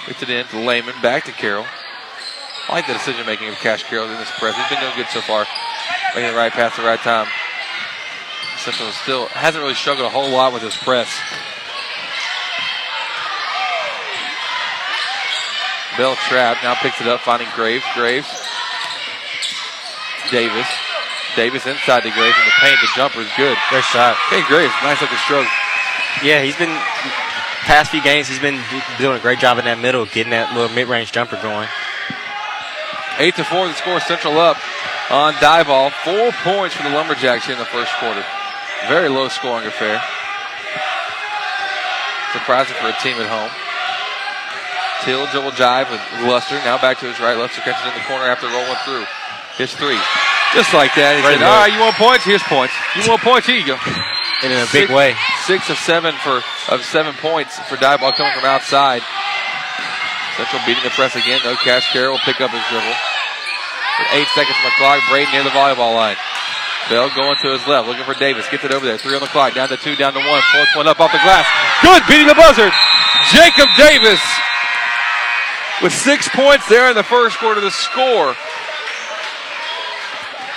[0.08, 0.96] Gets it in to Lehman.
[1.02, 1.66] Back to Carroll.
[2.68, 4.56] I like the decision making of Cash Carroll in this press.
[4.56, 5.46] He's been doing good so far.
[6.16, 7.28] Making the right pass at the right time.
[8.58, 11.10] Central still hasn't really struggled a whole lot with his press.
[16.00, 16.64] Bell trapped.
[16.64, 17.84] Now picks it up, finding Graves.
[17.94, 18.32] Graves.
[20.32, 20.68] Davis.
[21.36, 22.80] Davis inside the Graves in the paint.
[22.80, 23.58] The jumper is good.
[23.68, 24.16] Great shot.
[24.32, 25.48] Hey, Graves, nice looking stroke.
[26.24, 26.72] Yeah, he's been
[27.68, 28.30] past few games.
[28.30, 28.64] He's been
[28.98, 31.68] doing a great job in that middle, getting that little mid-range jumper going.
[33.20, 34.56] Eight to four, the score Central up
[35.12, 35.92] on Diboll.
[36.08, 38.24] Four points for the Lumberjacks here in the first quarter.
[38.88, 40.02] Very low scoring affair.
[42.32, 43.52] Surprising for a team at home.
[45.06, 46.56] Till dribble jive with Luster.
[46.68, 47.38] Now back to his right.
[47.38, 49.06] Luster catches in the corner after rolling through.
[49.56, 50.00] His three.
[50.56, 51.16] Just like that.
[51.16, 51.40] He said.
[51.44, 52.24] All right, you want points?
[52.26, 52.74] Here's points.
[53.00, 53.48] You want points?
[53.48, 53.78] Here you go.
[54.44, 55.16] And in a big Six- way.
[55.48, 56.40] Six of seven for
[56.72, 59.04] of seven points for Diboll coming from outside.
[60.36, 61.40] Central beating the press again.
[61.44, 61.92] No cash.
[61.92, 62.96] Carroll will pick up his dribble.
[64.00, 65.00] With eight seconds on the clock.
[65.12, 66.16] Braden near the volleyball line.
[66.88, 68.48] Bell going to his left, looking for Davis.
[68.50, 68.98] Gets it over there.
[68.98, 69.54] Three on the clock.
[69.54, 70.42] Down to two, down to one.
[70.56, 71.46] Fourth one up off the glass.
[71.84, 72.72] Good, beating the buzzer.
[73.30, 74.18] Jacob Davis
[75.82, 77.62] with six points there in the first quarter.
[77.62, 78.36] The score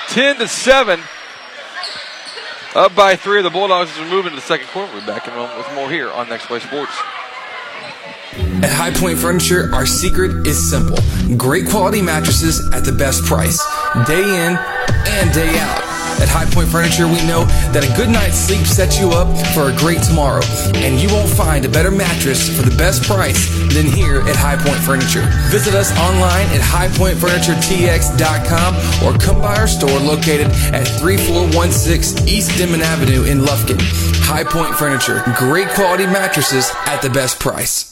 [0.08, 1.00] 10 to 7.
[2.74, 3.42] Up by three.
[3.42, 4.92] The Bulldogs as we move into the second quarter.
[4.92, 6.92] We'll back in a with more here on Next Play Sports.
[8.62, 10.98] At High Point Furniture, our secret is simple
[11.36, 13.58] great quality mattresses at the best price,
[14.06, 14.56] day in
[15.06, 15.91] and day out.
[16.22, 19.72] At High Point Furniture, we know that a good night's sleep sets you up for
[19.72, 20.44] a great tomorrow,
[20.78, 24.54] and you won't find a better mattress for the best price than here at High
[24.54, 25.26] Point Furniture.
[25.50, 32.82] Visit us online at highpointfurnituretx.com or come by our store located at 3416 East Denman
[32.82, 33.80] Avenue in Lufkin.
[34.22, 37.91] High Point Furniture, great quality mattresses at the best price.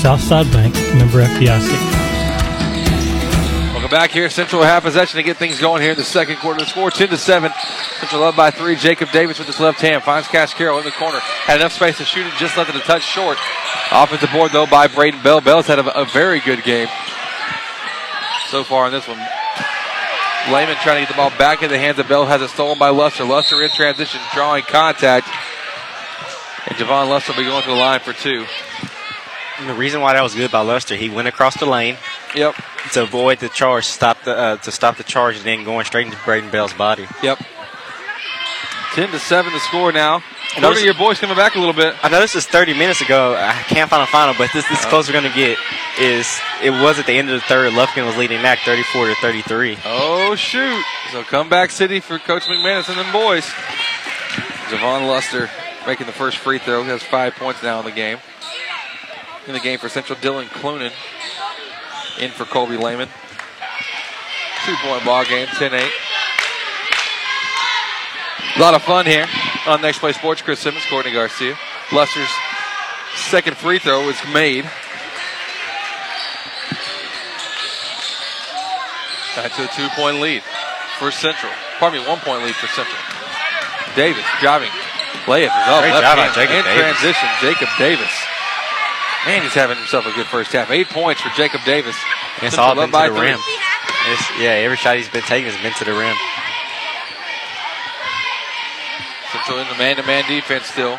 [0.00, 1.70] Southside Bank, member FDIC.
[3.74, 4.30] Welcome back here.
[4.30, 6.60] Central half possession to get things going here in the second quarter.
[6.60, 7.52] The score 10 to 7.
[7.98, 8.76] Central up by three.
[8.76, 11.18] Jacob Davis with his left hand finds Cash Carroll in the corner.
[11.20, 13.36] Had enough space to shoot it, just left it a touch short.
[13.92, 15.42] Offensive board though by Braden Bell.
[15.42, 16.88] Bell's had a, a very good game
[18.48, 19.18] so far in this one.
[20.48, 22.24] Lehman trying to get the ball back in the hands of Bell.
[22.24, 23.24] Has it stolen by Luster.
[23.24, 25.28] Luster in transition, drawing contact.
[26.68, 28.46] And Javon Luster will be going to the line for two.
[29.60, 31.98] And the reason why that was good by Luster, he went across the lane.
[32.34, 32.54] Yep.
[32.92, 36.06] To avoid the charge, stop the uh, to stop the charge, and then going straight
[36.06, 37.06] into Braden Bell's body.
[37.22, 37.38] Yep.
[38.94, 40.22] Ten to seven to score now.
[40.58, 41.94] Quarter, your boys coming back a little bit.
[42.02, 43.36] I know this is 30 minutes ago.
[43.36, 45.58] I can't find a final, but this this close we're gonna get
[46.00, 47.72] is it was at the end of the third.
[47.72, 49.78] Lufkin was leading back 34 to 33.
[49.84, 50.82] Oh shoot!
[51.12, 53.44] So comeback city for Coach McManus and them boys.
[54.70, 55.50] Javon Luster
[55.86, 56.82] making the first free throw.
[56.82, 58.18] He has five points now in the game.
[59.46, 60.92] In the game for Central, Dylan Clunan
[62.20, 63.08] in for Colby Lehman.
[64.66, 65.90] Two point ball game, 10 8.
[68.56, 69.26] A lot of fun here
[69.66, 70.42] on Next Play Sports.
[70.42, 71.56] Chris Simmons, Courtney Garcia.
[71.92, 72.28] Luster's
[73.16, 74.64] second free throw is made.
[79.36, 80.42] Back to a two point lead
[80.98, 81.52] for Central.
[81.78, 82.98] Pardon me, one point lead for Central.
[83.96, 84.70] Davis driving.
[85.24, 85.80] Layup is up.
[85.82, 86.34] Great left job hand.
[86.34, 86.98] Jacob In Davis.
[87.00, 88.12] transition, Jacob Davis.
[89.26, 90.70] Man, he's having himself a good first half.
[90.70, 91.96] Eight points for Jacob Davis.
[92.40, 93.36] It's all been to the three.
[93.36, 93.40] rim.
[94.08, 96.16] It's, yeah, every shot he's been taking has been to the rim.
[99.28, 100.98] Central in the man-to-man defense still.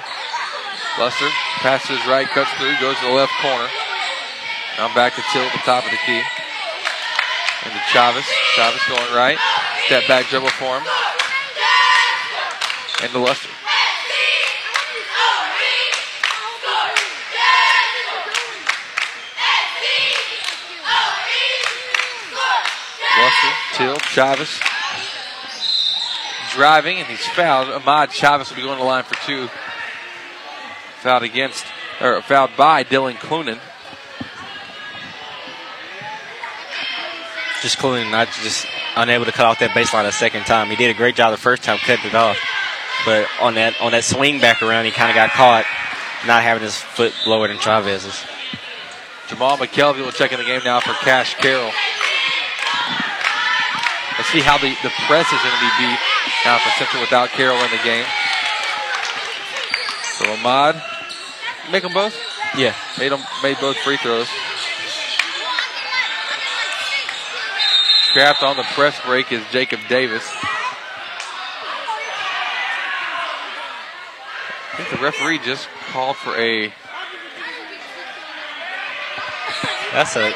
[0.99, 1.27] Luster
[1.65, 3.67] passes right, cuts through, goes to the left corner.
[4.77, 6.21] Now back to Till at the top of the key.
[7.65, 8.25] Into Chavez.
[8.55, 9.37] Chavez going right.
[9.85, 10.85] Step back dribble for him.
[13.03, 13.49] Into Luster.
[23.21, 24.59] Luster, Till, Chavez.
[26.53, 27.69] Driving, and he's fouled.
[27.69, 29.47] Ahmad Chavez will be going to the line for two.
[31.01, 31.65] Fouled against,
[32.01, 33.59] or fouled by Dylan Clunan.
[37.61, 38.65] Just Clunan not just
[38.95, 40.69] unable to cut off that baseline a second time.
[40.69, 42.37] He did a great job the first time cutting it off,
[43.05, 45.65] but on that on that swing back around, he kind of got caught
[46.25, 48.25] not having his foot lower than Chavez's.
[49.27, 51.71] Jamal McKelvey will check in the game now for Cash Carroll.
[54.17, 55.99] Let's see how the, the press is going to be beat
[56.45, 58.05] now for Central without Carroll in the game.
[60.17, 60.81] So Ahmad,
[61.71, 62.15] make them both?
[62.57, 62.75] Yeah.
[62.99, 64.27] Made them made both free throws.
[68.09, 70.29] Scrapped on the press break is Jacob Davis.
[74.73, 76.73] I think the referee just called for a
[79.93, 80.33] That's a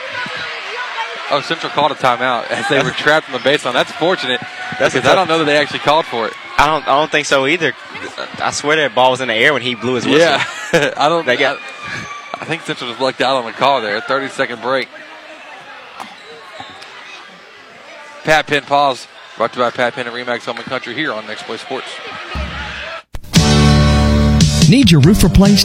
[1.32, 3.74] Oh, Central called a timeout as they were trapped on the baseline.
[3.74, 4.40] That's fortunate.
[4.80, 6.34] That's because a I tough- don't know that they actually called for it.
[6.58, 7.74] I don't I don't think so either.
[8.40, 10.20] I swear that ball was in the air when he blew his whistle.
[10.20, 10.44] Yeah,
[10.98, 11.26] I don't.
[11.26, 14.00] They got- I, I think Central just lucked out on the call there.
[14.02, 14.88] 30 second break.
[18.24, 19.08] Pat Penn pause.
[19.38, 21.58] Brought to you by Pat Penn and Remax Home and Country here on Next Play
[21.58, 21.88] Sports.
[24.70, 25.65] Need your roof replaced?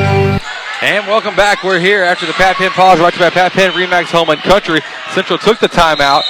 [0.81, 1.63] And welcome back.
[1.63, 4.29] We're here after the Pat Penn pause, brought to you by Pat Penn Remax Home
[4.31, 4.81] and Country.
[5.13, 6.23] Central took the timeout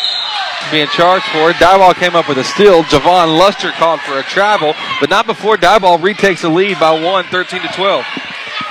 [0.71, 1.55] being charged for it.
[1.55, 2.83] Diboll came up with a steal.
[2.83, 7.25] Javon Luster called for a travel, but not before Diboll retakes the lead by one,
[7.25, 8.05] 13 to 12.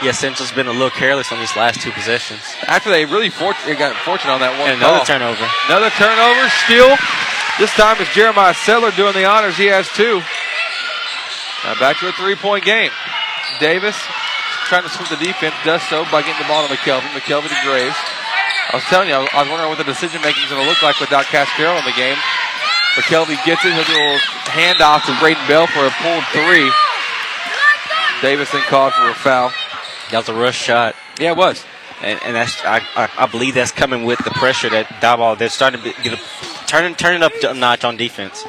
[0.03, 2.41] Yeah, Central's been a little careless on these last two possessions.
[2.67, 5.07] After they really fort- they got fortunate on that one And another call.
[5.07, 5.49] turnover.
[5.69, 6.93] Another turnover, steal.
[7.59, 9.57] This time it's Jeremiah Settler doing the honors.
[9.57, 10.21] He has two.
[11.65, 12.91] Now back to a three-point game.
[13.59, 13.97] Davis
[14.71, 17.03] trying to switch the defense, does so by getting the ball to McKelvey.
[17.11, 17.99] McKelvey to Graves.
[18.71, 20.79] I was telling you, I was wondering what the decision making is going to look
[20.79, 22.15] like without Carroll in the game.
[22.95, 23.75] McKelvey gets it.
[23.75, 26.71] He'll do a little handoff to Braden Bell for a pulled three.
[28.23, 29.51] Davis then called for a foul.
[30.15, 30.95] That was a rush shot.
[31.19, 31.65] Yeah, it was.
[32.01, 35.49] And, and that's I, I, I believe that's coming with the pressure that Diboll they're
[35.49, 38.45] starting to get a, turning turning up a notch on defense.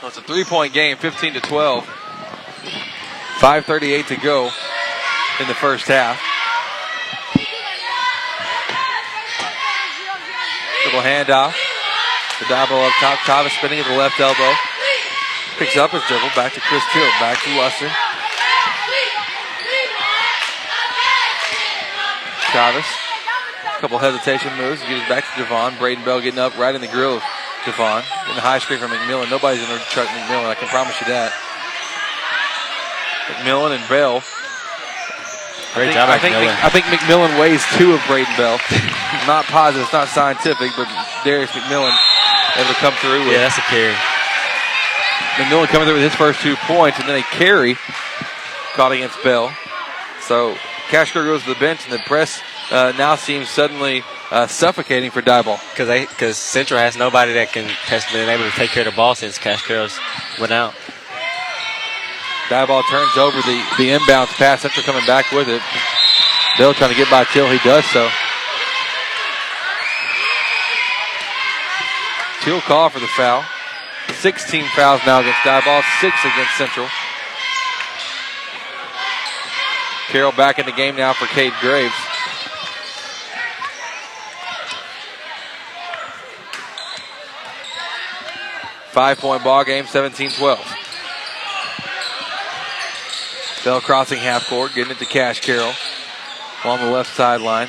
[0.00, 2.07] Well, it's a three-point game, 15 to 12.
[3.38, 4.50] 5:38 to go
[5.38, 6.20] in the first half.
[10.82, 11.54] Dribble handoff.
[12.40, 13.18] The double up top.
[13.20, 14.54] Tavis spinning at the left elbow.
[15.58, 16.30] Picks up his dribble.
[16.34, 17.06] Back to Chris Till.
[17.20, 17.90] Back to Luster.
[22.50, 22.86] Tavis.
[23.80, 24.82] Couple hesitation moves.
[24.82, 25.78] Gives back to Javon.
[25.78, 27.22] Braden Bell getting up right in the grill of
[27.62, 28.02] Javon.
[28.30, 29.30] In the high screen from McMillan.
[29.30, 30.46] Nobody's going to McMillan.
[30.46, 31.32] I can promise you that.
[33.28, 34.22] McMillan and Bell.
[35.74, 36.54] Great I think, job, I think, McMillan.
[36.56, 38.58] Mc- I think McMillan weighs two of Braden Bell.
[39.26, 40.88] not positive, it's not scientific, but
[41.24, 41.92] Darius McMillan
[42.56, 43.94] able to come through with Yeah, that's a carry.
[45.36, 47.76] McMillan coming through with his first two points, and then a carry
[48.74, 49.54] caught against Bell.
[50.22, 50.56] So
[50.88, 52.40] Cashco goes to the bench, and the press
[52.70, 55.60] uh, now seems suddenly uh, suffocating for Diboll.
[55.70, 58.96] Because because Central has nobody that can has been able to take care of the
[58.96, 59.98] ball since Cash Carroll's
[60.40, 60.74] went out.
[62.48, 64.62] Diboll turns over the, the inbounds pass.
[64.62, 65.60] Central coming back with it.
[66.56, 67.48] Bill trying to get by Till.
[67.48, 68.08] He does so.
[72.42, 73.44] Till call for the foul.
[74.14, 76.88] 16 fouls now against Diboll, six against Central.
[80.08, 81.92] Carroll back in the game now for Cade Graves.
[88.90, 90.87] Five point ball game, 17 12.
[93.64, 95.72] Bell crossing half court, getting it to Cash Carroll
[96.64, 97.68] along the left sideline.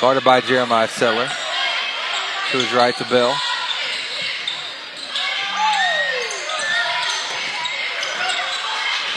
[0.00, 1.28] Guarded by Jeremiah Settler.
[2.50, 3.34] To his right to Bell.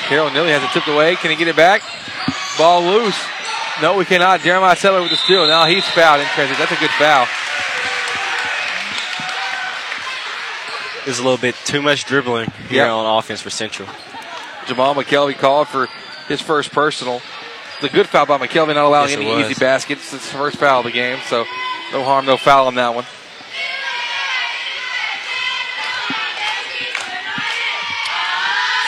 [0.08, 1.16] Carroll nearly has it tipped away.
[1.18, 1.82] Can he get it back?
[2.58, 3.20] Ball loose.
[3.82, 4.40] No, we cannot.
[4.42, 5.46] Jeremiah Settler with the steal.
[5.48, 6.58] Now he's fouled in transit.
[6.58, 7.28] That's a good foul.
[11.06, 12.92] There's a little bit too much dribbling here Yep.
[12.92, 13.88] on offense for Central.
[14.68, 15.88] Jamal McKelvey called for
[16.28, 17.22] his first personal.
[17.82, 19.52] The good foul by McKelvey, not allowing Yes, any was.
[19.52, 20.14] easy baskets.
[20.14, 21.46] It's the first foul of the game, so
[21.94, 23.06] no harm, no foul on that one.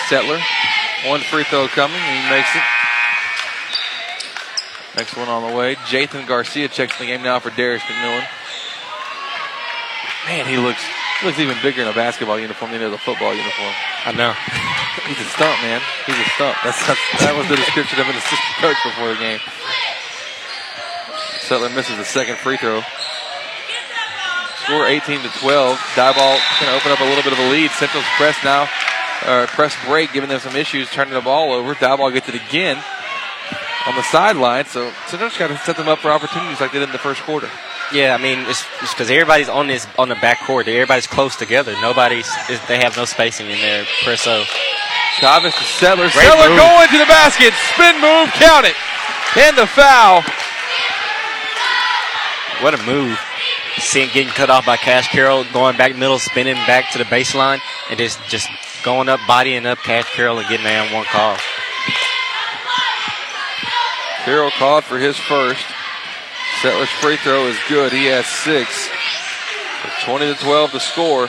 [0.07, 0.39] Settler,
[1.05, 2.63] one free throw coming, he makes it.
[4.97, 5.75] Next one on the way.
[5.75, 8.25] Jathan Garcia checks the game now for Darius McMillan.
[10.25, 10.83] Man, he looks
[11.19, 13.73] he looks even bigger in a basketball uniform than he does a football uniform.
[14.05, 14.31] I know.
[15.07, 15.81] He's a stump, man.
[16.05, 16.55] He's a stump.
[16.63, 19.39] That's, that's that was the description of an assistant coach before the game.
[21.43, 22.81] Settler misses the second free throw.
[24.63, 25.77] Score 18 to 12.
[25.97, 27.71] Diboll going to open up a little bit of a lead.
[27.71, 28.69] Central's press now,
[29.25, 31.73] uh, press break, giving them some issues, turning the ball over.
[31.73, 32.77] Diboll gets it again
[33.89, 34.65] on the sideline.
[34.65, 37.21] So Central's got to set them up for opportunities like they did in the first
[37.23, 37.49] quarter.
[37.91, 38.63] Yeah, I mean it's
[38.93, 40.67] because everybody's on this on the back court.
[40.67, 41.73] Everybody's close together.
[41.81, 42.29] Nobody's
[42.67, 43.83] they have no spacing in there.
[44.05, 44.45] presso.
[45.17, 46.09] Chavez to Settler.
[46.13, 46.59] Great Settler move.
[46.59, 47.51] going to the basket.
[47.73, 48.77] Spin move, count it.
[49.35, 50.21] And the foul.
[52.61, 53.17] What a move!
[53.77, 57.59] Seeing getting cut off by Cash Carroll, going back middle, spinning back to the baseline,
[57.89, 58.49] and just just
[58.83, 61.37] going up, bodying up Cash Carroll and getting that one call.
[64.29, 65.65] Carroll called for his first.
[66.61, 67.91] Settler's free throw is good.
[67.91, 68.87] He has six.
[70.05, 71.27] 20 to 12 to score.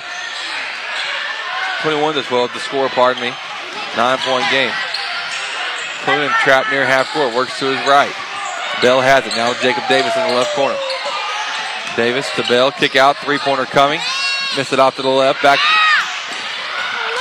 [1.80, 3.32] 21 to 12 to score, pardon me.
[3.96, 4.70] Nine point game.
[6.04, 8.12] Clunan trapped near half court, works to his right.
[8.82, 9.32] Bell has it.
[9.32, 10.76] Now Jacob Davis in the left corner.
[11.96, 14.00] Davis to Bell, kick out, three pointer coming.
[14.58, 15.58] Miss it off to the left, back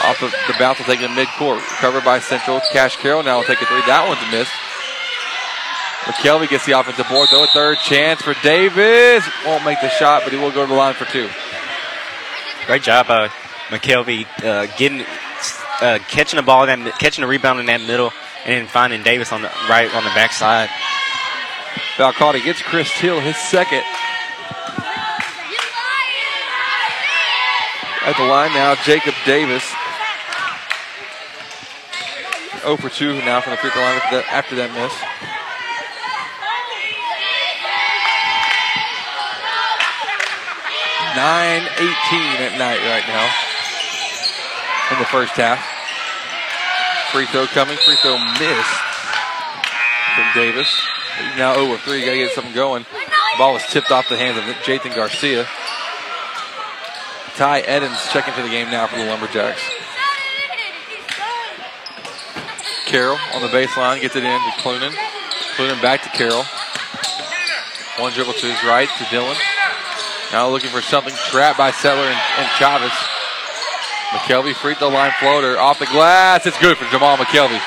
[0.03, 1.61] off of the bounce will take it mid-court.
[1.80, 2.60] Covered by Central.
[2.73, 3.80] Cash Carroll now will take a three.
[3.88, 4.49] That one's a miss.
[6.10, 7.44] McKelvey gets the offensive board, though.
[7.44, 9.23] A third chance for Davis.
[9.45, 11.30] Won't make the shot, but he will go to the line for two.
[12.65, 13.27] Great job by
[13.68, 15.06] McKelvey uh, getting
[15.81, 18.11] uh, catching the ball, that, catching the rebound in that middle,
[18.44, 20.69] and then finding Davis on the right on the backside.
[22.18, 23.84] Called against Chris Till, his second.
[28.02, 29.64] At the line now, Jacob Davis.
[32.61, 35.38] 0 for 2 now from the free throw line after that, after that miss.
[41.19, 43.27] Nine eighteen at night right now
[44.93, 45.59] in the first half.
[47.11, 48.79] Free throw coming, free throw missed
[50.15, 50.71] from Davis.
[51.19, 52.05] He's now over 3.
[52.05, 52.85] Got to get something going.
[53.37, 55.45] Ball was tipped off the hands of Jathan Garcia.
[57.35, 59.61] Ty Edens checking for the game now for the Lumberjacks.
[62.85, 64.95] Carroll on the baseline gets it in to Clunan.
[65.57, 66.45] Clunan back to Carroll.
[67.99, 69.35] One dribble to his right to Dylan.
[70.31, 71.14] Now looking for something.
[71.30, 72.91] Trapped by Settler and, and Chavez.
[74.10, 76.45] McKelvey free throw line floater off the glass.
[76.45, 77.60] It's good for Jamal McKelvey.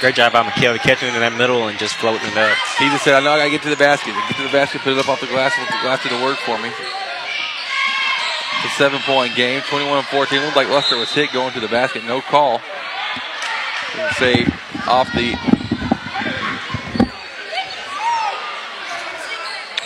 [0.00, 2.56] Great job by McKelvey catching it in that middle and just floating it up.
[2.78, 4.14] He just said, I know I gotta get to the basket.
[4.28, 6.22] Get to the basket, put it up off the glass, let the glass do the
[6.22, 6.70] work for me.
[6.70, 10.40] It's a seven point game, 21 14.
[10.40, 12.04] Looked like Luster was hit going to the basket.
[12.04, 12.60] No call.
[14.18, 14.52] Didn't
[14.86, 15.34] off the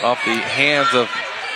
[0.02, 1.10] off the hands of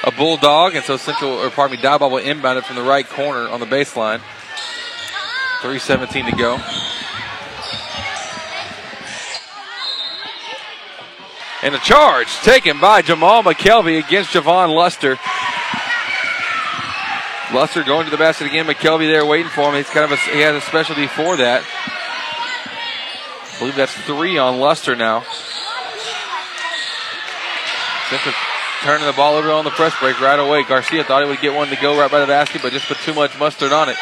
[0.04, 3.06] a bulldog, and so Central, or pardon me, Diboll will inbound it from the right
[3.06, 4.20] corner on the baseline.
[5.62, 6.60] 3:17 to go.
[11.62, 15.18] And a charge taken by Jamal McKelvey against Javon Luster.
[17.52, 18.66] Luster going to the basket again.
[18.66, 19.74] McKelvey there waiting for him.
[19.74, 21.62] He's kind of a, he has a specialty for that.
[23.54, 25.24] I believe that's three on Luster now.
[28.10, 28.34] Central
[28.82, 30.62] turning the ball over on the press break right away.
[30.62, 32.98] Garcia thought he would get one to go right by the basket, but just put
[32.98, 33.96] too much mustard on it.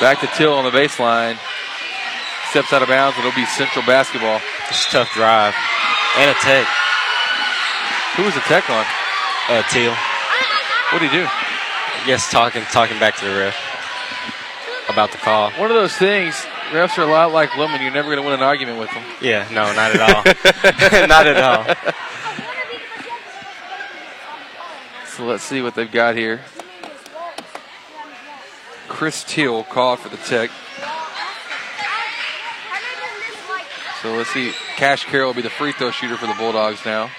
[0.00, 1.38] Back to Till on the baseline.
[2.50, 4.40] Steps out of bounds, it'll be Central basketball.
[4.68, 5.54] It's a tough drive.
[6.18, 6.66] And a tech.
[8.16, 8.84] Who was the tech on?
[9.48, 9.94] Uh, Till.
[10.92, 11.26] What did he do?
[12.06, 13.56] Yes, talking talking back to the ref
[14.88, 15.50] about the call.
[15.52, 16.34] One of those things,
[16.70, 17.82] refs are a lot like women.
[17.82, 19.02] You're never going to win an argument with them.
[19.20, 21.06] Yeah, no, not at all.
[21.08, 22.44] not at all.
[25.16, 26.42] So let's see what they've got here.
[28.86, 30.50] Chris Till called for the tech.
[34.02, 34.52] So let's see.
[34.76, 37.10] Cash Carroll will be the free throw shooter for the Bulldogs now.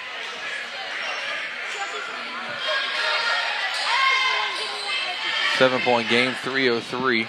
[5.58, 7.24] Seven point game, 303.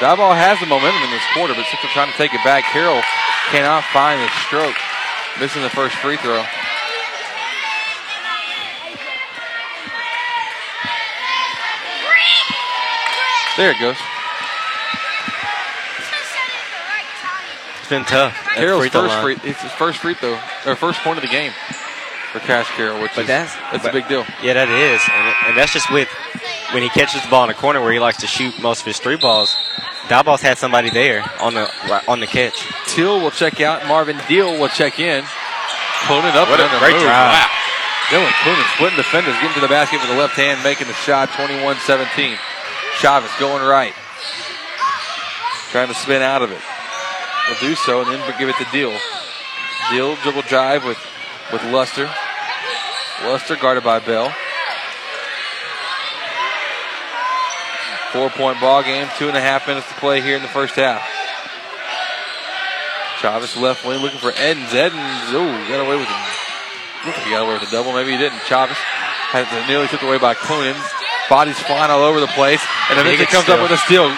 [0.00, 2.64] Diboll has the momentum in this quarter, but Central trying to take it back.
[2.64, 3.02] Carroll
[3.50, 4.74] cannot find the stroke,
[5.40, 6.44] missing the first free throw.
[13.56, 13.96] There it goes.
[17.80, 18.34] It's been tough.
[18.54, 21.52] Carroll's Free first free, it's his first free throw, or first point of the game
[22.32, 24.24] for Cash Carroll, which But is that's that's but- a big deal.
[24.42, 26.08] Yeah, that is, and, and that's just with
[26.72, 28.86] when he catches the ball in the corner where he likes to shoot most of
[28.86, 29.54] his three balls.
[30.08, 31.68] Diboll's had somebody there on the
[32.08, 32.64] on the catch.
[32.86, 33.86] Till will check out.
[33.86, 35.22] Marvin Deal will check in.
[36.04, 37.02] Clunan up What a and under great move.
[37.02, 37.32] drive.
[37.32, 37.50] Wow.
[38.08, 41.28] Dylan Clunan splitting defenders, getting to the basket with the left hand, making the shot
[41.30, 42.38] 21-17.
[43.00, 43.92] Chavez going right.
[45.70, 46.60] Trying to spin out of it.
[47.48, 48.96] Will do so and then give it to Deal.
[49.90, 50.96] Deal dribble drive with,
[51.52, 52.10] with Luster.
[53.24, 54.34] Luster guarded by Bell.
[58.12, 60.76] Four point ball game, two and a half minutes to play here in the first
[60.76, 61.02] half.
[63.20, 64.72] Chavez left wing looking for Edens.
[64.72, 66.22] Edens, oh, got away with it.
[67.04, 67.92] Looked like he got away with a double.
[67.92, 68.40] Maybe he didn't.
[68.46, 70.78] Chavez had it nearly tipped away by Clunan.
[71.28, 72.64] Bodies flying all over the place.
[72.88, 73.56] And eventually comes steal.
[73.56, 74.08] up with a steal.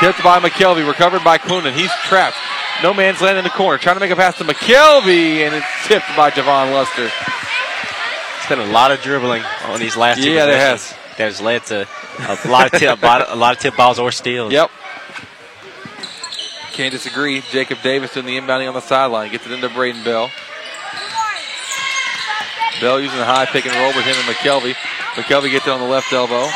[0.00, 1.72] Tipped by McKelvey, recovered by Clunan.
[1.72, 2.36] He's trapped.
[2.82, 3.78] No man's land in the corner.
[3.78, 7.10] Trying to make a pass to McKelvey, and it's tipped by Javon Luster.
[8.38, 11.40] It's been a lot of dribbling on these last two Yeah, there possessions that has
[11.40, 11.88] led to
[12.18, 14.52] a lot of tip, a lot of, a lot of tip balls or steals.
[14.52, 14.70] Yep.
[16.72, 17.40] Can't disagree.
[17.50, 19.32] Jacob Davis doing the inbounding on the sideline.
[19.32, 20.30] Gets it into Braden Bell.
[22.80, 24.74] Bell using the high pick and roll with him and McKelvey.
[25.14, 26.46] McKelvey gets it on the left elbow.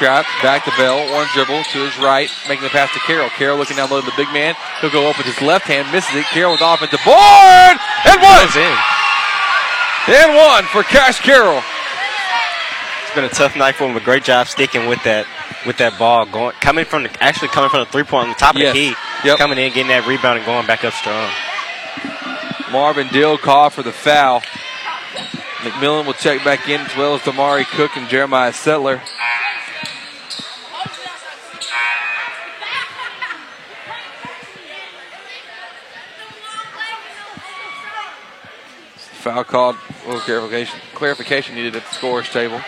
[0.00, 0.96] Trap back to Bell.
[1.12, 3.28] One dribble to his right, making the pass to Carroll.
[3.36, 4.54] Carroll looking down low to the big man.
[4.80, 6.24] He'll go up with his left hand, misses it.
[6.32, 7.76] Carroll with the offensive board
[8.08, 8.48] and one.
[8.56, 8.76] In.
[10.16, 11.60] And one for Cash Carroll.
[13.04, 13.96] It's been a tough night for him.
[13.96, 15.26] A great job sticking with that
[15.66, 18.36] with that ball, going coming from the actually coming from the three point on the
[18.40, 18.72] top of Yes.
[18.72, 19.36] the key, Yep.
[19.36, 21.28] coming in, getting that rebound, and going back up strong.
[22.72, 24.40] Marvin Dill called for the foul.
[25.60, 29.02] McMillan will check back in as well as Damari Cook and Jeremiah Settler.
[39.20, 39.76] Foul called.
[39.76, 42.60] A little clarification, clarification needed at the scores table.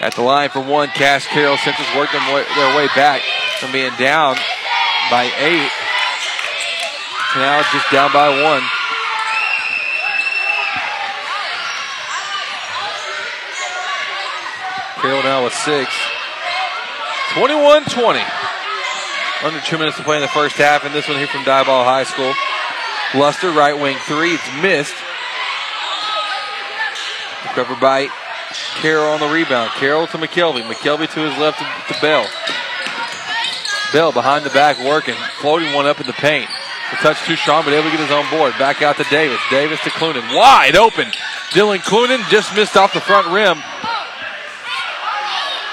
[0.00, 3.20] At the line for one, Cash Carroll Central's worked their way back
[3.58, 4.36] from being down
[5.10, 5.70] by eight.
[7.34, 8.62] Now just down by one.
[15.02, 15.90] Carroll now with six.
[17.34, 18.20] 21 20.
[19.42, 21.84] Under two minutes to play in the first half, and this one here from Diboll
[21.84, 22.32] High School.
[23.14, 24.34] Luster, right wing three.
[24.34, 24.94] It's missed.
[27.56, 28.08] Covered by
[28.82, 29.70] Carroll on the rebound.
[29.70, 30.60] Carroll to McKelvey.
[30.60, 32.28] McKelvey to his left to, to Bell.
[33.94, 35.14] Bell behind the back working.
[35.40, 36.50] Floating one up in the paint.
[36.90, 38.52] The touch too strong, but able to get his own board.
[38.58, 39.40] Back out to Davis.
[39.50, 40.36] Davis to Clunan.
[40.36, 41.06] Wide open.
[41.56, 43.56] Dylan Clunan just missed off the front rim.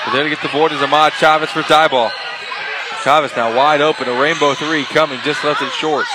[0.06, 2.12] But there to get the board is Ahmad Chavez for ball
[3.04, 4.08] Chavez now wide open.
[4.08, 5.20] A rainbow three coming.
[5.26, 6.06] Just left it short.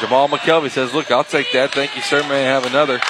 [0.00, 1.72] Jamal McKelvey says, Look, I'll take that.
[1.72, 2.26] Thank you, sir.
[2.28, 3.00] May I have another?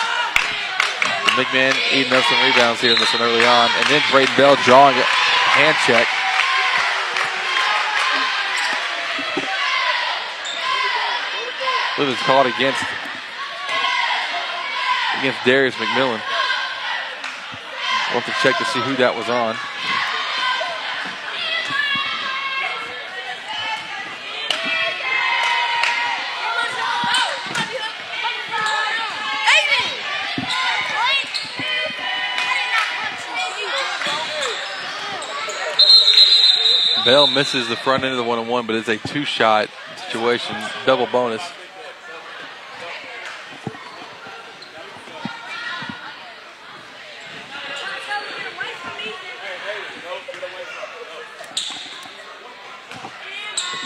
[1.39, 3.71] McMahon eating up some rebounds here in this one early on.
[3.79, 5.07] And then Braden Bell drawing a
[5.55, 6.07] hand check.
[11.99, 12.83] It was called against
[15.21, 16.21] against Darius McMillan.
[18.13, 19.55] We'll to check to see who that was on.
[37.11, 39.69] Bell misses the front end of the one on one, but it's a two shot
[39.97, 40.55] situation,
[40.87, 41.43] double bonus.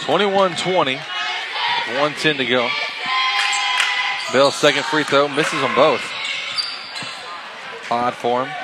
[0.03, 0.99] Twenty-one twenty,
[1.97, 2.69] one ten to go.
[4.33, 6.03] Bell's second free throw misses them both.
[7.89, 8.55] Odd for him.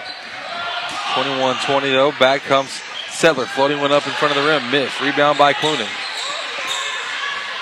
[1.13, 2.11] 21-20 though.
[2.19, 2.80] Back comes
[3.21, 4.71] Settler floating one up in front of the rim.
[4.71, 4.99] Miss.
[4.99, 5.85] Rebound by Clunan.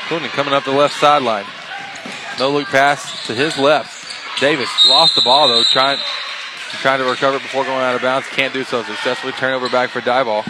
[0.07, 1.43] Clunan coming up the left sideline.
[2.39, 4.39] No look pass to his left.
[4.39, 5.99] Davis lost the ball though, trying
[6.79, 8.25] trying to recover it before going out of bounds.
[8.27, 9.33] Can't do so successfully.
[9.33, 10.49] Turnover back for Diboll.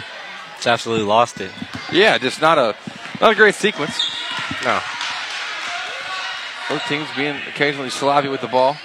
[0.56, 1.50] It's absolutely lost it.
[1.90, 2.76] Yeah, just not a
[3.20, 3.98] not a great sequence.
[4.62, 4.78] No.
[6.68, 8.76] Both teams being occasionally sloppy with the ball.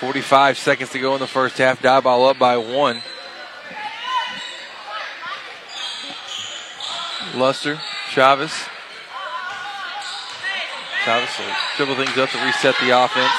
[0.00, 1.80] 45 seconds to go in the first half.
[1.80, 3.00] Diboll up by one.
[7.34, 7.78] Luster,
[8.10, 8.52] Chavez.
[11.04, 13.32] Chavez will dribble things up to reset the offense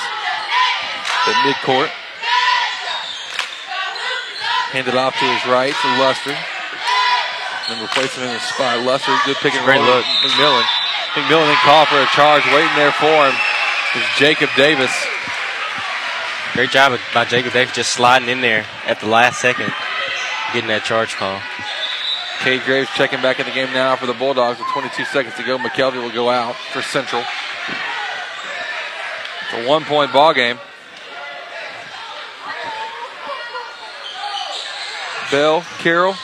[1.27, 1.89] at midcourt.
[4.73, 6.35] Hand it off to his right to Luster.
[7.69, 8.84] And replace him in the spot.
[8.85, 9.88] Luster, good pick and Great roll.
[9.99, 10.05] look.
[10.05, 10.63] McMillan.
[11.15, 12.43] McMillan then call for a charge.
[12.53, 13.35] Waiting there for him
[13.95, 14.91] is Jacob Davis.
[16.57, 19.71] Great job by Jacob Davis just sliding in there at the last second,
[20.53, 21.39] getting that charge call.
[22.39, 25.44] Cade Graves checking back in the game now for the Bulldogs with 22 seconds to
[25.44, 25.60] go.
[25.60, 27.21] McKelvey will go out for Central.
[29.44, 30.57] It's a one point ball game.
[35.29, 36.15] Bell, Carroll.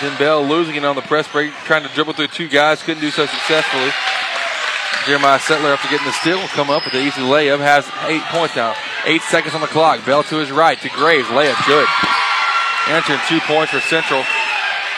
[0.00, 3.00] Then Bell losing it on the press break, trying to dribble through two guys, couldn't
[3.00, 3.92] do so successfully.
[5.06, 7.58] Jeremiah Settler, after getting the steal, will come up with the easy layup.
[7.60, 8.74] Has eight points now.
[9.06, 10.04] Eight seconds on the clock.
[10.04, 11.28] Bell to his right to Graves.
[11.28, 11.88] Layup good.
[12.88, 14.22] Answering two points for Central.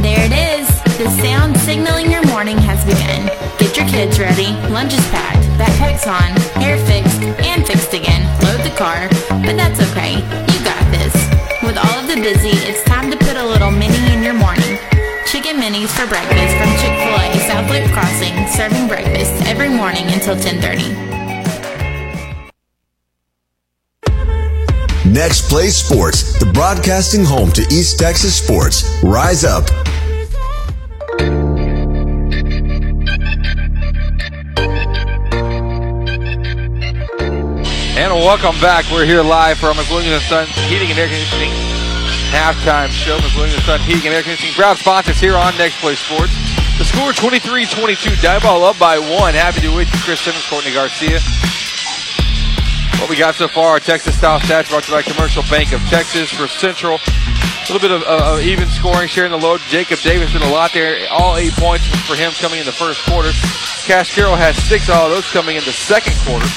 [0.00, 0.66] There it is.
[0.96, 3.28] The sound signaling your morning has begun.
[3.58, 4.56] Get your kids ready.
[4.72, 5.44] Lunch is packed.
[5.60, 6.32] Backpack's on.
[6.56, 8.24] Hair fixed and fixed again.
[8.40, 9.08] Load the car.
[9.44, 10.24] But that's okay.
[10.24, 11.12] You got this.
[11.60, 14.78] With all of the busy, it's time to put a little mini in your morning.
[15.26, 21.13] Chicken minis for breakfast from Chick-fil-A South Loop Crossing, serving breakfast every morning until 1030.
[25.04, 28.88] Next Play Sports, the broadcasting home to East Texas sports.
[29.04, 29.68] Rise up.
[37.96, 38.90] And welcome back.
[38.90, 41.50] We're here live from McWilliams & Sons Heating and Air Conditioning
[42.32, 43.18] halftime show.
[43.18, 46.32] McWilliams & Sons Heating and Air Conditioning proud sponsors here on Next Play Sports.
[46.78, 48.16] The score 23-22.
[48.24, 49.34] Diboll up by one.
[49.34, 51.20] Happy to be with you, Chris Simmons, Courtney Garcia.
[53.04, 55.84] What we got so far, Texas style stats brought to you by Commercial Bank of
[55.92, 56.96] Texas for Central.
[56.96, 59.60] A little bit of uh, even scoring, sharing the load.
[59.68, 60.96] Jacob Davis did a lot there.
[61.12, 63.28] All eight points for him coming in the first quarter.
[63.84, 66.48] Cash Carroll has six, all those coming in the second quarter.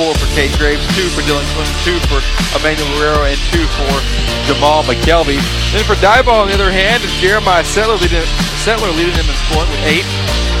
[0.00, 2.24] Four for Cade Graves, two for Dylan Clunan, two for
[2.56, 3.92] Emmanuel Guerrero, and two for
[4.48, 5.36] Jamal McKelvey.
[5.76, 8.24] Then for Diboll, on the other hand, is Jeremiah Settler leading,
[8.64, 10.08] Settler leading them in scoring with eight.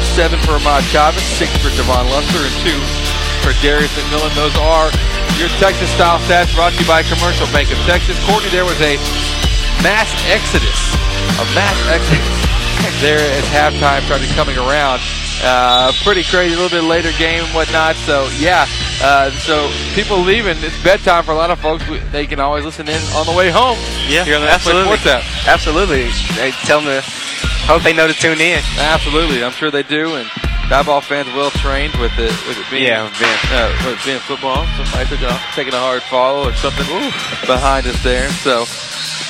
[0.04, 3.09] Seven for Ahmad Chavez, six for Devon Luster, and two
[3.40, 4.32] for Darius McMillan.
[4.36, 4.92] Those are
[5.40, 8.16] your Texas style stats brought to you by Commercial Bank of Texas.
[8.28, 8.96] Courtney, there was a
[9.80, 10.78] mass exodus,
[11.40, 15.00] a mass exodus there as halftime started coming around.
[15.42, 17.96] Uh, pretty crazy, a little bit later game and whatnot.
[18.04, 18.66] So yeah,
[19.02, 20.56] uh, so people leaving.
[20.60, 21.86] It's bedtime for a lot of folks.
[21.88, 23.78] We, they can always listen in on the way home.
[24.06, 24.96] Yeah, here on the absolutely.
[24.96, 25.48] Sports app.
[25.48, 26.10] Absolutely.
[26.36, 27.10] They tell them to
[27.64, 28.60] hope they know to tune in.
[28.76, 30.16] Absolutely, I'm sure they do.
[30.16, 30.28] And
[30.70, 34.20] Diboll fans well trained with it, with it being, Yeah, being- uh, with it being
[34.20, 34.64] football.
[34.78, 37.10] Somebody took a, taking a hard fall or something ooh,
[37.44, 38.28] behind us there.
[38.30, 38.64] So,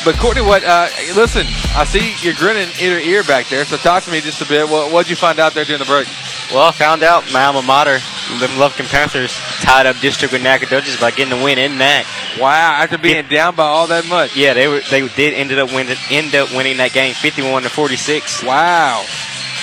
[0.05, 0.63] but Courtney, what?
[0.63, 3.65] Uh, listen, I see you're grinning ear to ear back there.
[3.65, 4.69] So talk to me just a bit.
[4.69, 6.07] What what'd you find out there during the break?
[6.53, 8.01] Well, I found out my alma mater,
[8.39, 12.05] the Lufkin Panthers, tied up district with Nacogdoches by getting the win in that.
[12.39, 12.83] Wow!
[12.83, 14.37] After being down by all that much.
[14.37, 14.81] Yeah, they were.
[14.91, 15.97] They did ended up winning.
[16.11, 18.43] End up winning that game, fifty-one to forty-six.
[18.43, 19.05] Wow!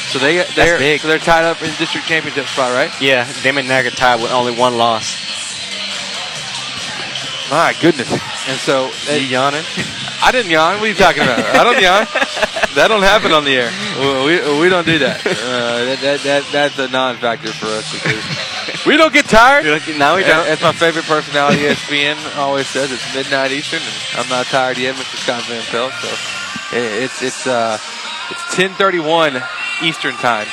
[0.08, 1.02] So they they're big.
[1.02, 2.92] so they're tied up in district championship spot, right?
[3.02, 5.26] Yeah, them and NAC are tied with only one loss.
[7.50, 8.11] My goodness!
[8.11, 9.64] And so you yawning?
[10.22, 10.76] I didn't yawn.
[10.76, 11.40] What are you talking about?
[11.40, 12.06] I don't yawn.
[12.76, 13.72] That don't happen on the air.
[13.98, 15.18] We, we, we don't do that.
[15.26, 16.44] Uh, that, that, that.
[16.52, 19.66] That's a non-factor for us because we don't get tired.
[19.66, 20.45] No, we don't.
[20.45, 21.64] That's my favorite personality.
[21.64, 25.18] ESPN always says it's midnight Eastern, and I'm not tired yet, Mr.
[25.18, 25.92] Scott Van Pelt.
[26.02, 27.80] So it- it's it's uh
[28.30, 29.42] it's 10:31
[29.84, 30.48] Eastern time.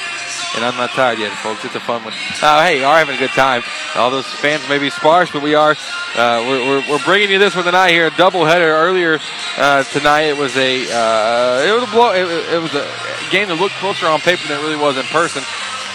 [0.56, 1.64] And I'm not tired yet, folks.
[1.64, 2.12] It's a fun one.
[2.40, 3.62] Uh, hey, you are having a good time.
[3.96, 5.72] All those fans may be sparse, but we are.
[6.14, 8.06] Uh, we're, we're, we're bringing you this one tonight here.
[8.06, 9.18] A doubleheader earlier
[9.56, 10.22] uh, tonight.
[10.22, 12.12] It was a uh, it was a blow.
[12.12, 12.88] It, it was a
[13.30, 15.42] game that looked closer on paper than it really was in person.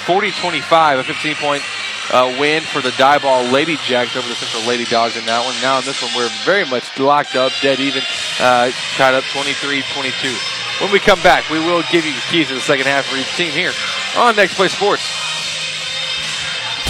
[0.09, 1.61] 40-25, a 15 point
[2.09, 5.53] uh, win for the Diboll Lady Jacks over the Central Lady Dogs in that one.
[5.61, 8.01] Now in this one, we're very much locked up, dead even,
[8.41, 10.81] uh, tied up 23-22.
[10.81, 13.17] When we come back, we will give you the keys to the second half for
[13.17, 13.69] each team here
[14.17, 15.05] on Next Play Sports.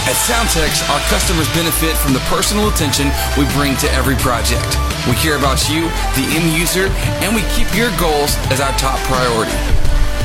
[0.07, 4.79] At Soundtex, our customers benefit from the personal attention we bring to every project.
[5.11, 6.87] We care about you, the end user,
[7.19, 9.78] and we keep your goals as our top priority.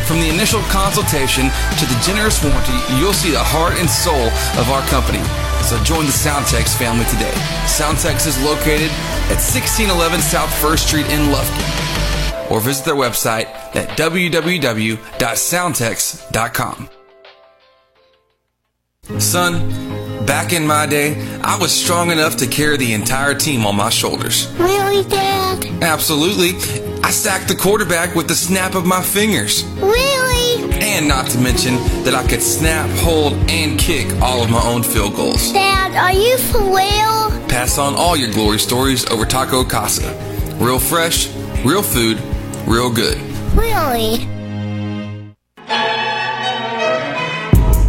[0.06, 4.28] From the initial consultation to the generous warranty, you'll see the heart and soul
[4.60, 5.22] of our company.
[5.64, 7.32] So join the Soundtex family today.
[7.64, 8.90] Soundtex is located
[9.32, 12.50] at 1611 South First Street in Lufkin.
[12.50, 16.90] Or visit their website at www.soundtex.com.
[19.18, 19.68] Son,
[20.26, 23.90] back in my day, I was strong enough to carry the entire team on my
[23.90, 24.52] shoulders.
[24.58, 25.64] Really, Dad?
[25.82, 26.50] Absolutely.
[27.02, 29.64] I sacked the quarterback with the snap of my fingers.
[29.76, 30.72] Really?
[30.80, 31.74] And not to mention
[32.04, 35.52] that I could snap, hold, and kick all of my own field goals.
[35.52, 37.48] Dad, are you for real?
[37.48, 40.12] Pass on all your glory stories over Taco Casa.
[40.56, 41.28] Real fresh,
[41.64, 42.18] real food,
[42.66, 43.18] real good.
[43.54, 44.26] Really?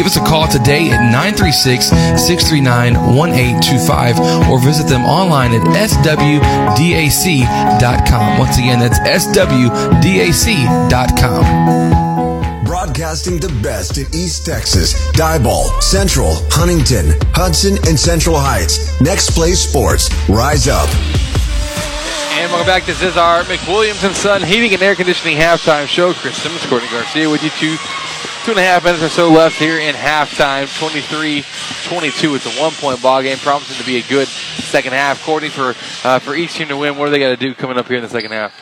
[0.00, 1.88] give us a call today at 936
[2.24, 6.78] 639 1825 or visit them online at swdac.com.
[8.38, 9.44] Once again, that's swdac.com.
[12.64, 18.98] Broadcasting the best in East Texas, Diboll, Central, Huntington, Hudson, and Central Heights.
[19.02, 20.08] Next Play Sports.
[20.30, 20.88] Rise up.
[22.40, 22.86] And welcome back.
[22.86, 26.14] This is our McWilliams and Son Heating and Air Conditioning halftime show.
[26.14, 27.76] Chris Simmons, Courtney Garcia with you two.
[28.50, 30.66] Two and a half minutes or so left here in halftime.
[30.80, 32.34] 23-22.
[32.34, 35.22] It's a one-point ball game, promising to be a good second half.
[35.24, 37.78] Courtney, for uh, for each team to win, what do they got to do coming
[37.78, 38.52] up here in the second half?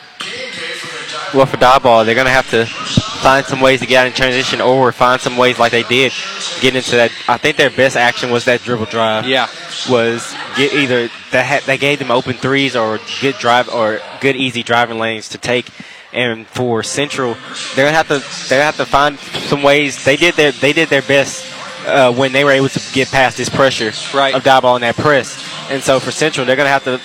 [1.33, 4.13] Well, for Diboll, they're going to have to find some ways to get out in
[4.13, 6.13] transition or find some ways like they did
[6.61, 7.11] get into that.
[7.27, 9.27] I think their best action was that dribble drive.
[9.27, 9.49] Yeah.
[9.89, 14.35] Was get either that ha- they gave them open threes or good drive or good
[14.35, 15.67] easy driving lanes to take.
[16.11, 17.35] And for Central,
[17.75, 20.03] they're gonna have to they're gonna have to find some ways.
[20.03, 21.45] They did their they did their best
[21.85, 24.33] uh, when they were able to get past this pressure right.
[24.33, 25.43] of Diboll in that press.
[25.69, 26.99] And so for Central, they're gonna have to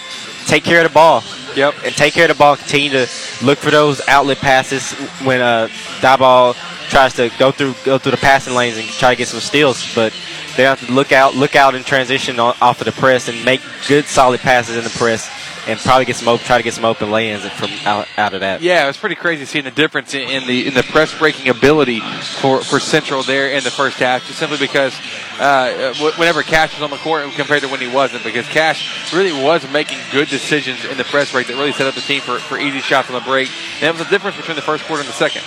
[0.46, 1.22] take care of the ball.
[1.54, 1.74] Yep.
[1.84, 2.56] And take care of the ball.
[2.56, 3.08] Continue to
[3.44, 4.92] look for those outlet passes
[5.24, 5.68] when uh,
[6.00, 6.54] Diboll
[6.88, 9.94] tries to go through go through the passing lanes and try to get some steals.
[9.94, 10.12] But
[10.56, 13.60] they have to look out look out in transition off of the press and make
[13.88, 15.30] good solid passes in the press.
[15.66, 18.40] And probably get some open, try to get some open lay-ins from out, out of
[18.40, 18.60] that.
[18.60, 21.48] Yeah, it was pretty crazy seeing the difference in, in the in the press breaking
[21.48, 24.94] ability for, for Central there in the first half, just simply because
[25.40, 29.32] uh, whenever Cash was on the court compared to when he wasn't, because Cash really
[29.32, 32.38] was making good decisions in the press break that really set up the team for,
[32.38, 33.48] for easy shots on the break.
[33.80, 35.42] And that was the difference between the first quarter and the second.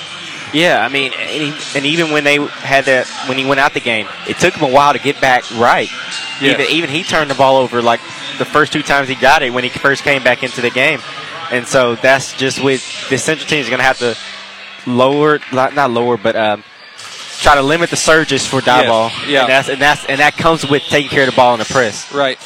[0.53, 3.73] Yeah, I mean, and, he, and, even when they had that, when he went out
[3.73, 5.89] the game, it took him a while to get back right.
[6.41, 6.59] Yes.
[6.59, 7.99] Even, even he turned the ball over like
[8.37, 10.99] the first two times he got it when he first came back into the game.
[11.51, 14.17] And so that's just with the Central team is going to have to
[14.89, 16.63] lower, not, not lower, but um,
[17.39, 18.87] try to limit the surges for die yes.
[18.87, 19.11] ball.
[19.27, 21.59] Yeah, and that's and that's and that comes with taking care of the ball in
[21.59, 22.11] the press.
[22.13, 22.37] Right.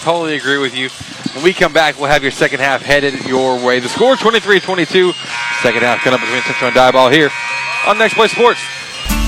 [0.00, 0.88] Totally agree with you.
[1.34, 3.80] When we come back, we'll have your second half headed your way.
[3.80, 5.12] The score 23-22.
[5.62, 7.30] Second half coming up between Central and Diboll here
[7.86, 8.60] on Next Play Sports.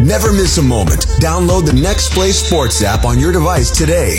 [0.00, 1.06] Never miss a moment.
[1.20, 4.18] Download the Next Play Sports app on your device today.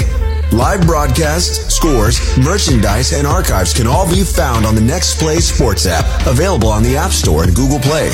[0.52, 5.86] Live broadcasts, scores, merchandise, and archives can all be found on the Next Play Sports
[5.86, 8.10] app, available on the App Store and Google Play.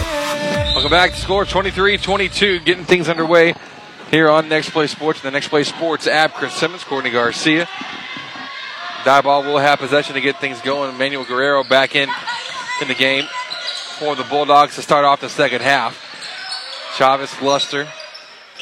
[0.73, 3.55] Welcome back to score 23-22, getting things underway
[4.11, 6.33] here on Next Play Sports, and the Next Play Sports app.
[6.33, 7.65] Chris Simmons, Courtney Garcia.
[9.03, 10.97] Diboll will have possession to get things going.
[10.97, 12.09] Manuel Guerrero back in
[12.81, 13.23] in the game
[13.97, 16.02] for the Bulldogs to start off the second half.
[16.95, 17.87] Chavez, Luster,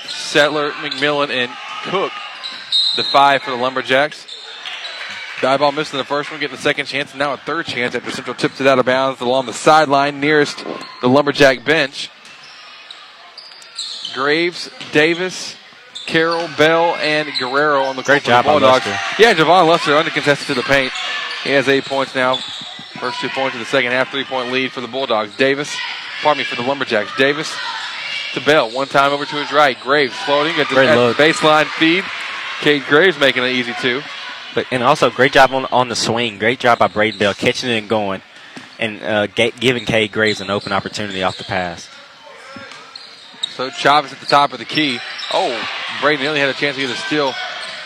[0.07, 1.51] Settler, McMillan, and
[1.83, 2.11] Cook,
[2.95, 4.27] the five for the Lumberjacks.
[5.37, 8.11] Diboll missing the first one, getting the second chance, and now a third chance after
[8.11, 10.63] Central tips it out of bounds along the sideline nearest
[11.01, 12.11] the Lumberjack bench.
[14.13, 15.55] Graves, Davis,
[16.05, 18.85] Carroll, Bell, and Guerrero on the Great job the Bulldogs.
[18.85, 19.21] Luster.
[19.21, 20.93] Yeah, Javon Luster under uncontested to the paint.
[21.43, 22.35] He has eight points now.
[22.99, 25.35] First two points of the second half, three point lead for the Bulldogs.
[25.37, 25.75] Davis,
[26.21, 27.15] pardon me, for the Lumberjacks.
[27.17, 27.51] Davis
[28.33, 28.69] to Bell.
[28.71, 29.79] One time over to his right.
[29.79, 31.17] Graves floating at the, Great at look.
[31.17, 32.03] baseline feed.
[32.61, 34.01] Cade Graves making it easy too.
[34.53, 36.37] But and also great job on on the swing.
[36.37, 38.21] Great job by Braden Bell catching it and going,
[38.79, 41.89] and uh, ga- giving Cade Graves an open opportunity off the pass.
[43.55, 44.99] So Chavez at the top of the key.
[45.33, 45.67] Oh,
[46.01, 47.33] Braden nearly had a chance to get a steal.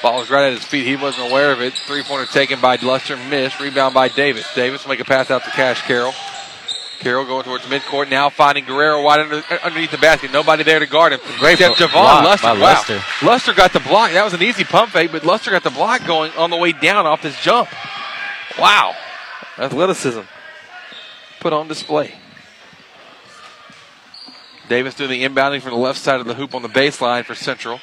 [0.02, 0.86] Ball was right at his feet.
[0.86, 1.74] He wasn't aware of it.
[1.74, 3.18] Three pointer taken by Luster.
[3.18, 3.60] Missed.
[3.60, 4.46] Rebound by Davis.
[4.54, 6.14] Davis will make a pass out to Cash Carroll.
[7.00, 8.10] Carroll going towards midcourt.
[8.10, 10.32] Now finding Guerrero wide under, underneath the basket.
[10.32, 11.20] Nobody there to guard him.
[11.38, 12.48] Great Except Javon block Luster.
[12.48, 12.60] Wow.
[12.60, 13.02] Luster.
[13.24, 14.12] Luster got the block.
[14.12, 16.72] That was an easy pump fake, but Luster got the block going on the way
[16.72, 17.70] down off this jump.
[18.60, 18.96] Wow.
[19.58, 20.22] Athleticism.
[21.40, 22.16] Put on display.
[24.68, 27.36] Davis doing the inbounding from the left side of the hoop on the baseline for
[27.36, 27.80] Central.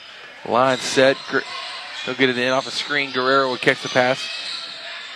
[0.48, 1.16] Line set.
[2.04, 3.12] He'll get it in off a screen.
[3.12, 4.28] Guerrero will catch the pass.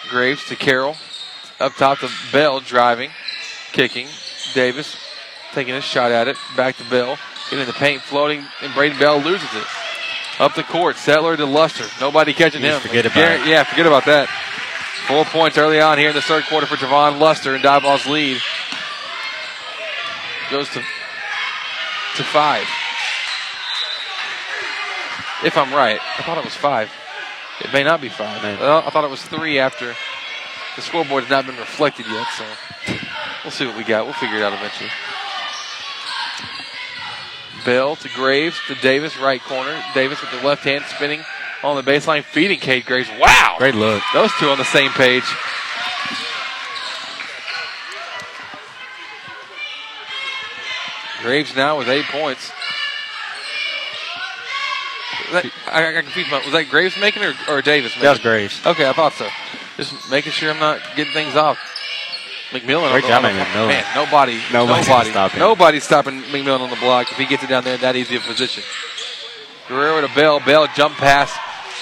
[0.09, 0.97] Graves to Carroll.
[1.59, 3.11] Up top to Bell driving.
[3.77, 4.09] Kicking.
[4.55, 4.97] Davis
[5.53, 6.37] taking a shot at it.
[6.57, 7.19] Back to Bell.
[7.51, 9.67] Getting in the paint, floating, and Braden Bell loses it.
[10.41, 10.97] Up the court.
[10.97, 11.85] Settler to Luster.
[12.01, 12.81] Nobody catching You him.
[12.81, 13.49] forget about Garrett- it.
[13.49, 14.29] Yeah, forget about that.
[15.07, 18.41] Four points early on here in the third quarter for Javon Luster, and Diboll's lead
[20.51, 22.67] goes to to five.
[25.45, 26.91] If I'm right, I thought it was five.
[27.61, 28.43] It may not be five.
[28.59, 29.95] Well, I thought it was three after
[30.77, 32.45] the scoreboard has not been reflected yet, so
[33.47, 34.05] we'll see what we got.
[34.05, 34.91] We'll figure it out eventually.
[37.65, 39.81] Bell to Graves to Davis, right corner.
[39.95, 41.23] Davis with the left hand spinning
[41.63, 43.09] on the baseline, feeding Cade Graves.
[43.21, 43.55] Wow!
[43.59, 44.03] Great look.
[44.13, 45.25] Those two on the same page.
[51.23, 52.51] Graves now with eight points.
[55.33, 56.29] That, I, confused.
[56.29, 58.21] about- Was that Graves making or, or Davis making That was?
[58.21, 58.61] Graves.
[58.67, 59.29] Okay, I thought so.
[59.77, 61.59] Just making sure I'm not getting things off.
[62.51, 62.91] McMillan.
[62.93, 63.69] Great on the- job McMillan.
[63.69, 67.49] Man, nobody, Nobody's nobody, stopping nobody's stopping McMillan on the block if he gets it
[67.49, 68.63] down there in that easy of position.
[69.69, 70.39] Guerrero to Bell.
[70.41, 71.33] Bell jump pass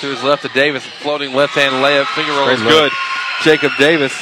[0.01, 0.84] to his left to Davis.
[0.86, 2.07] Floating left hand layup.
[2.15, 2.70] Finger roll Great is look.
[2.73, 2.93] good.
[3.43, 4.15] Jacob Davis,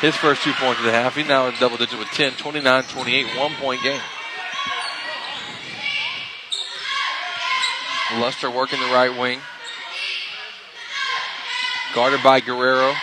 [0.00, 1.14] his first two points of the half.
[1.14, 4.00] He's now in double digit with 10, 29 28, one point game.
[8.18, 9.40] Luster working the right wing.
[11.94, 12.94] Guarded by Guerrero.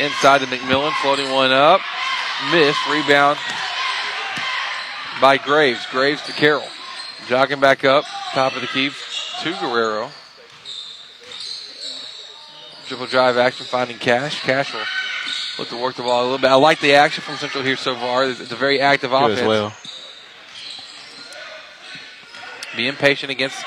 [0.00, 1.80] Inside to McMillan, floating one up.
[2.50, 2.78] Missed.
[2.90, 3.38] Rebound
[5.20, 5.84] by Graves.
[5.90, 6.66] Graves to Carroll.
[7.28, 8.04] Jogging back up.
[8.32, 8.90] Top of the key
[9.42, 10.10] to Guerrero.
[12.86, 14.40] Triple drive action, finding Cash.
[14.40, 14.80] Cash will
[15.58, 16.50] look to work the ball a little bit.
[16.50, 18.24] I like the action from Central here so far.
[18.24, 19.40] It's a very active Good offense.
[19.40, 19.72] as well.
[22.76, 23.64] Be impatient against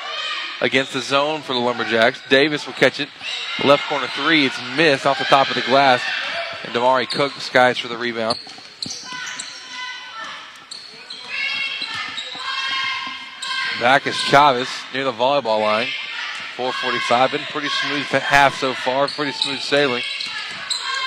[0.61, 2.21] against the zone for the Lumberjacks.
[2.29, 3.09] Davis will catch it.
[3.63, 4.45] Left corner three.
[4.45, 6.01] It's missed off the top of the glass.
[6.63, 8.37] And Damari Cook skies for the rebound.
[13.81, 15.87] Back is Chavez near the volleyball line.
[16.55, 17.31] 445.
[17.31, 19.07] Been pretty smooth half so far.
[19.07, 20.03] Pretty smooth sailing.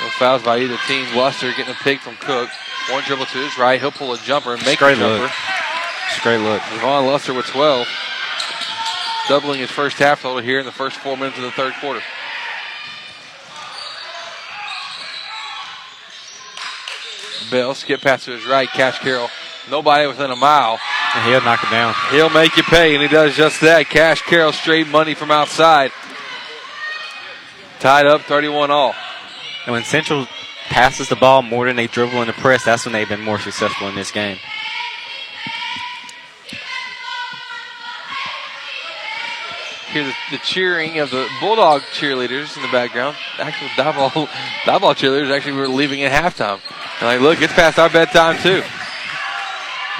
[0.02, 1.06] No fouls by either team.
[1.16, 2.50] Luster getting a pick from Cook.
[2.90, 3.80] One dribble to his right.
[3.80, 5.22] He'll pull a jumper and make Straight a jumper.
[5.22, 5.30] look.
[6.10, 6.60] Straight look.
[6.70, 7.86] Devon Luster with 12.
[9.28, 12.00] Doubling his first half total here in the first four minutes of the third quarter.
[17.50, 18.68] Bell skip pass to his right.
[18.68, 19.28] Cash Carroll.
[19.70, 20.78] Nobody within a mile.
[21.14, 21.94] And he'll knock it down.
[22.10, 23.86] He'll make you pay, and he does just that.
[23.86, 25.90] Cash Carroll straight money from outside.
[27.80, 28.94] Tied up 31 all.
[29.64, 30.26] And when Central
[30.68, 33.38] passes the ball more than they dribble in the press, that's when they've been more
[33.38, 34.38] successful in this game.
[39.96, 43.16] Hear the, the cheering of the Bulldog cheerleaders in the background.
[43.38, 44.26] Actual Diboll,
[44.64, 46.60] Diboll cheerleaders actually were leaving at halftime.
[47.00, 48.62] And like, look, it's past our bedtime too.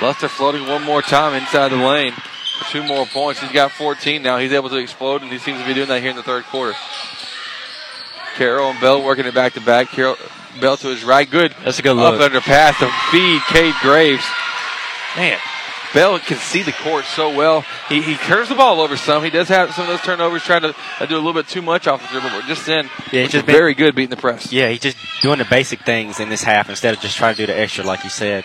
[0.03, 2.13] Luster floating one more time inside the lane.
[2.13, 3.41] for Two more points.
[3.41, 4.37] He's got 14 now.
[4.37, 6.45] He's able to explode, and he seems to be doing that here in the third
[6.45, 6.77] quarter.
[8.35, 9.89] Carroll and Bell working it back to back.
[9.89, 10.17] Carroll,
[10.61, 11.31] Bell to his right.
[11.31, 11.55] Good.
[11.65, 12.17] That's a good look.
[12.17, 14.27] Up under pass to feed Cade Graves.
[15.17, 15.39] Man,
[15.95, 17.63] Bell can see the court so well.
[17.89, 19.25] He, he turns the ball over some.
[19.25, 21.63] He does have some of those turnovers, trying to uh, do a little bit too
[21.63, 24.17] much off the dribble, but just then, Yeah, he's just been- very good beating the
[24.17, 24.53] press.
[24.53, 27.43] Yeah, he's just doing the basic things in this half instead of just trying to
[27.43, 28.45] do the extra, like you said.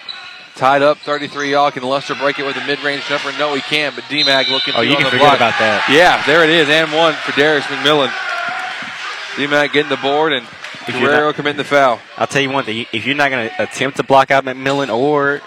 [0.55, 1.71] Tied up 33 all.
[1.71, 3.31] Can Luster break it with a mid range jumper?
[3.39, 3.95] No, he can't.
[3.95, 5.35] but D-Mag looking Oh, you can forget block.
[5.37, 5.87] about that.
[5.89, 6.67] Yeah, there it is.
[6.69, 8.11] And one for Darius McMillan.
[9.37, 10.45] D-Mag getting the board, and
[10.87, 11.99] If Guerrero not- committing the foul.
[12.17, 14.93] I'll tell you one thing: if you're not going to attempt to block out McMillan
[14.93, 15.41] or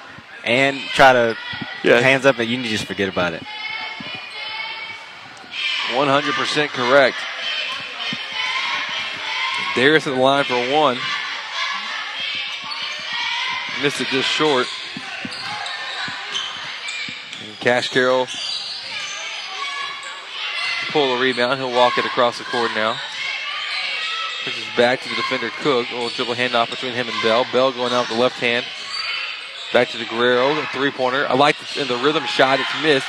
[0.44, 1.36] and try to
[1.82, 2.00] Yeah.
[2.00, 3.42] hands up, and you need to just forget about it.
[5.92, 7.16] 100% correct.
[9.74, 10.98] Darius at the line for one.
[13.82, 14.66] Missed it just short.
[17.42, 18.28] And Cash Carroll
[20.94, 21.58] pull the rebound.
[21.58, 22.97] He'll walk it across the court now.
[24.44, 25.90] Pushes back to the defender Cook.
[25.90, 27.44] A little dribble handoff between him and Bell.
[27.52, 28.64] Bell going out with the left hand.
[29.75, 31.27] Back to the Guerrero, the three pointer.
[31.28, 32.61] I like the, in the rhythm shot.
[32.61, 33.09] It's missed.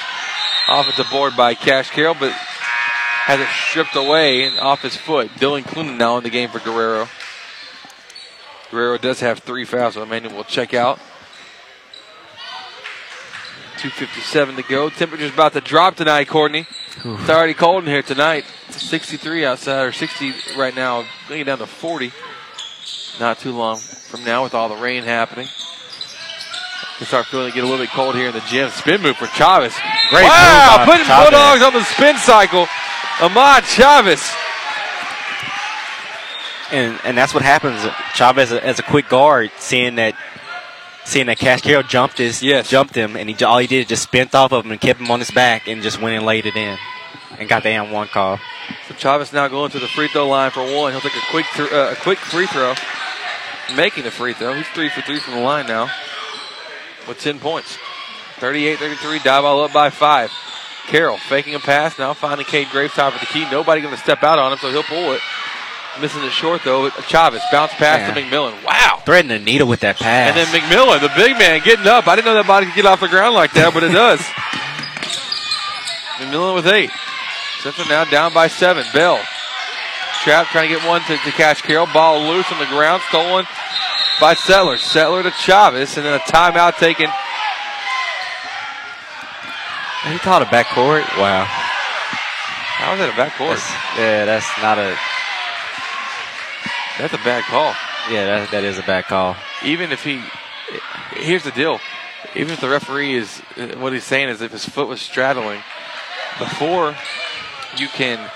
[0.67, 5.29] Off the board by Cash Carroll, but has it stripped away and off his foot.
[5.35, 7.07] Dylan Clunan now in the game for Guerrero.
[8.71, 10.97] Guerrero does have three fouls, so Emmanuel will check out.
[13.77, 14.89] 2.57 to go.
[14.89, 16.65] Temperature's about to drop tonight, Courtney.
[17.03, 18.43] It's already cold in here tonight.
[18.69, 21.05] It's 63 outside, or 60 right now.
[21.29, 22.11] Going down to 40.
[23.19, 25.47] Not too long from now with all the rain happening.
[26.99, 28.69] We start feeling it get a little bit cold here in the gym.
[28.69, 29.75] Spin move for Chavez.
[30.09, 31.29] Great wow, move by putting Chavez.
[31.29, 32.67] Bulldogs on the spin cycle.
[33.19, 34.23] Ahmad Chavez.
[36.71, 37.81] and and that's what happens.
[38.13, 40.15] Chavez, as a quick guard, seeing that
[41.03, 44.03] seeing that Cash Carroll jumped his jumped him, and he all he did is just
[44.03, 46.45] spent off of him and kept him on his back, and just went and laid
[46.45, 46.77] it in,
[47.37, 48.39] and got the and one call.
[48.87, 50.93] So Chavez now going to the free throw line for one.
[50.93, 52.73] He'll take a quick th- uh, a quick free throw,
[53.75, 54.53] making the free throw.
[54.53, 55.89] He's three for three from the line now
[57.07, 57.77] with 10 points.
[58.37, 60.31] 38-33, Diboll up by five.
[60.87, 63.49] Carroll faking a pass, now finding Cade Graves top of the key.
[63.49, 65.21] Nobody going to step out on him, so he'll pull it.
[66.01, 66.89] Missing it short though.
[67.07, 68.61] Chavez bounce pass to McMillan.
[68.65, 69.01] Wow.
[69.05, 70.27] Threading the needle with that pass.
[70.27, 72.05] And then McMillan, the big man, getting up.
[72.07, 74.19] I didn't know that body could get off the ground like that, but it does.
[76.19, 76.89] McMillan with eight.
[77.61, 78.83] Central now down by seven.
[78.93, 79.21] Bell.
[80.23, 81.87] Trap trying to get one to, to catch Carroll.
[81.93, 83.01] Ball loose on the ground.
[83.07, 83.45] Stolen
[84.19, 84.77] by Settler.
[84.77, 85.97] Settler to Chavez.
[85.97, 87.09] And then a timeout taken.
[90.11, 91.03] he called a backcourt.
[91.17, 91.45] Wow.
[91.45, 93.55] How was that a backcourt?
[93.55, 94.97] That's, yeah, that's not a.
[96.99, 97.73] That's a bad call.
[98.09, 99.35] Yeah, that, that is a bad call.
[99.63, 100.23] Even if he.
[101.11, 101.79] Here's the deal.
[102.35, 103.41] Even if the referee is.
[103.57, 105.61] Uh, what he's saying is if his foot was straddling,
[106.37, 106.95] before
[107.77, 108.29] you can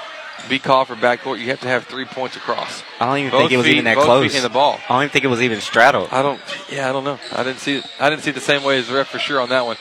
[0.50, 2.84] be called for backcourt, you have to have three points across.
[3.00, 4.36] I don't even Both think it was feet- even that close.
[4.36, 4.80] in the ball.
[4.90, 6.10] I don't even think it was even straddled.
[6.12, 6.42] I don't.
[6.70, 7.20] Yeah, I don't know.
[7.34, 7.86] I didn't see it.
[8.00, 9.78] I didn't see it the same way as the ref for sure on that one.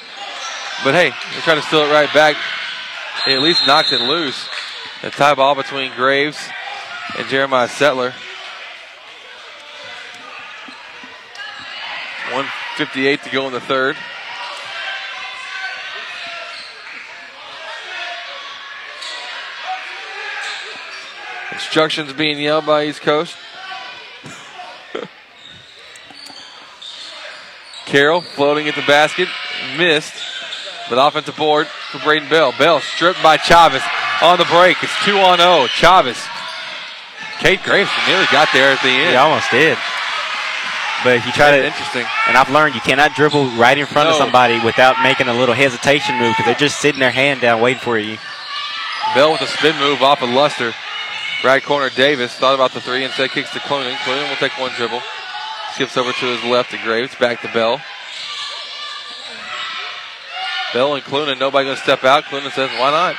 [0.84, 2.36] But hey, they try to steal it right back.
[3.26, 4.48] They at least knocked it loose.
[5.02, 6.38] The tie ball between Graves
[7.18, 8.12] and Jeremiah Settler.
[12.32, 13.96] 158 to go in the third.
[21.52, 23.36] Instructions being yelled by East Coast.
[27.86, 29.28] Carroll floating at the basket,
[29.78, 30.12] missed,
[30.90, 32.52] but offensive board for Braden Bell.
[32.58, 33.82] Bell stripped by Chavez
[34.20, 34.76] on the break.
[34.82, 35.66] It's two on zero.
[35.68, 36.18] Chavez.
[37.38, 39.10] Cade Graves nearly got there at the end.
[39.10, 39.78] He almost did.
[41.04, 42.04] But if you try to, interesting.
[42.26, 45.54] And I've learned you cannot dribble right in front of somebody without making a little
[45.54, 48.18] hesitation move because they're just sitting their hand down waiting for you.
[49.14, 50.74] Bell with a spin move off of Luster.
[51.44, 53.94] Right corner Davis thought about the three instead kicks to Clunan.
[53.98, 55.00] Clunan will take one dribble.
[55.72, 57.14] Skips over to his left to Graves.
[57.14, 57.80] Back to Bell.
[60.74, 62.24] Bell and Clunan, nobody going to step out.
[62.24, 63.16] Clunan says, why not?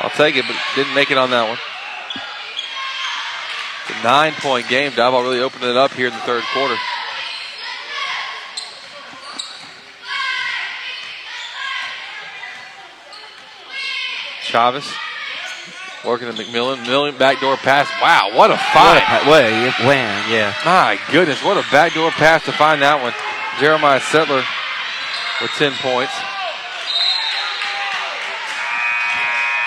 [0.00, 1.58] I'll take it, but didn't make it on that one.
[3.88, 4.92] It's a nine point game.
[4.92, 6.76] Diboll really opened it up here in the third quarter.
[14.42, 14.90] Chavez
[16.08, 16.86] working to McMillan.
[16.86, 17.88] Million backdoor pass.
[18.00, 19.02] Wow, what a find.
[19.26, 20.54] What a, what a wham, yeah.
[20.64, 23.12] My goodness, what a backdoor pass to find that one.
[23.60, 24.42] Jeremiah Settler
[25.40, 26.12] with 10 points.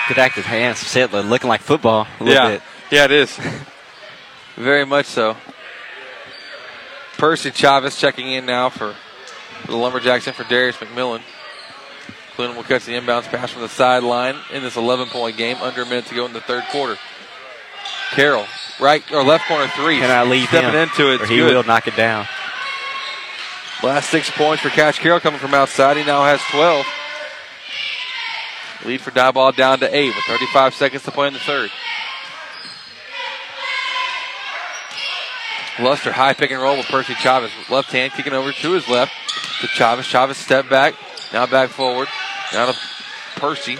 [0.08, 2.48] Good active hands, Settler, looking like football a little yeah.
[2.50, 2.62] bit.
[2.90, 3.38] Yeah, it is.
[4.56, 5.36] Very much so.
[7.18, 8.94] Percy Chavez checking in now for,
[9.62, 11.22] for the Lumberjacks and for Darius McMillan.
[12.34, 15.56] Clinton will catch the inbounds pass from the sideline in this 11 point game.
[15.58, 16.96] Under a minute to go in the third quarter.
[18.12, 18.46] Carroll,
[18.80, 19.98] right or left corner three.
[19.98, 21.22] Can I leave Stepping him, into it.
[21.22, 21.54] or he good.
[21.54, 22.26] will knock it down.
[23.82, 25.96] Last six points for Cash Carroll coming from outside.
[25.96, 26.86] He now has 12.
[28.84, 31.70] Lead for Diboll down to eight with 35 seconds to play in the third.
[35.80, 37.50] Luster high pick and roll with Percy Chavez.
[37.70, 39.12] Left hand kicking over to his left
[39.60, 40.06] to Chavez.
[40.06, 40.94] Chavez step back.
[41.32, 42.08] Now back forward.
[42.52, 42.78] Now to
[43.36, 43.78] Percy.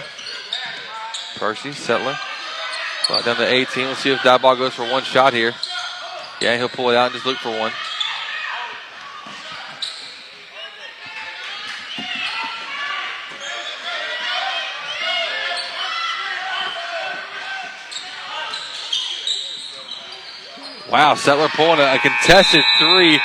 [1.37, 2.17] Percy, Settler.
[3.09, 3.85] Right down to 18.
[3.85, 5.53] We'll see if that ball goes for one shot here.
[6.41, 7.71] Yeah, he'll pull it out and just look for one.
[20.89, 23.19] Wow, Settler pulling a contested three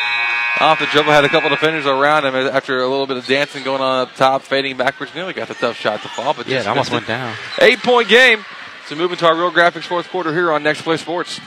[0.60, 1.10] off the dribble.
[1.10, 4.14] Had a couple defenders around him after a little bit of dancing going on up
[4.14, 5.14] top, fading backwards.
[5.14, 7.34] Nearly got the tough shot to fall, but Yeah, it almost missed went down.
[7.60, 8.44] Eight point game.
[8.86, 11.40] So moving to our real graphics fourth quarter here on Next Play Sports.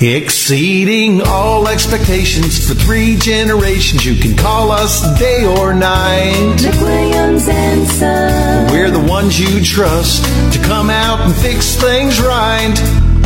[0.00, 4.04] Exceeding all expectations for three generations.
[4.04, 6.56] You can call us day or night.
[6.58, 8.72] McWilliams and Son.
[8.72, 12.74] We're the ones you trust to come out and fix things right.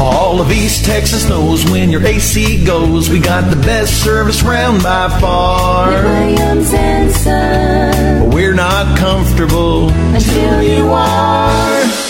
[0.03, 4.83] All of East Texas knows when your AC goes, we got the best service round
[4.83, 5.93] by far.
[5.93, 8.23] McWilliams and Son.
[8.25, 12.02] But we're not comfortable Until you are.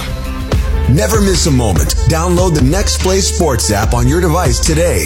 [0.93, 1.89] Never miss a moment.
[2.09, 5.05] Download the Next Play Sports app on your device today.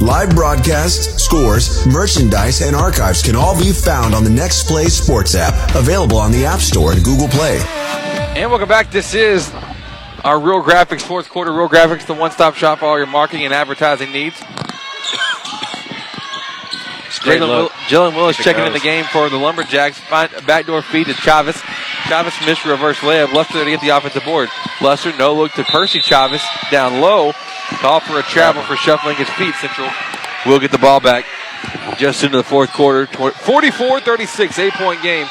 [0.00, 5.36] Live broadcasts, scores, merchandise, and archives can all be found on the Next Play Sports
[5.36, 7.58] app, available on the App Store and Google Play.
[8.34, 8.90] And welcome back.
[8.90, 9.52] This is
[10.24, 11.52] our Real Graphics Sports Quarter.
[11.52, 14.40] Real Graphics, the one-stop shop for all your marketing and advertising needs.
[17.20, 17.48] great Jalen.
[17.48, 19.98] Will- Jalen Willis If it checking in the game for the Lumberjacks.
[19.98, 21.62] Find a backdoor feed to Chavez.
[22.10, 23.32] Chavez missed reverse layup.
[23.32, 24.48] Luster to get the offensive board.
[24.82, 26.42] Luster no look to Percy Chavez.
[26.68, 27.30] Down low.
[27.78, 29.54] Call for a travel for shuffling his feet.
[29.54, 29.88] Central
[30.44, 31.24] will get the ball back
[31.98, 33.06] just into the fourth quarter.
[33.06, 35.28] 44 36, eight point game.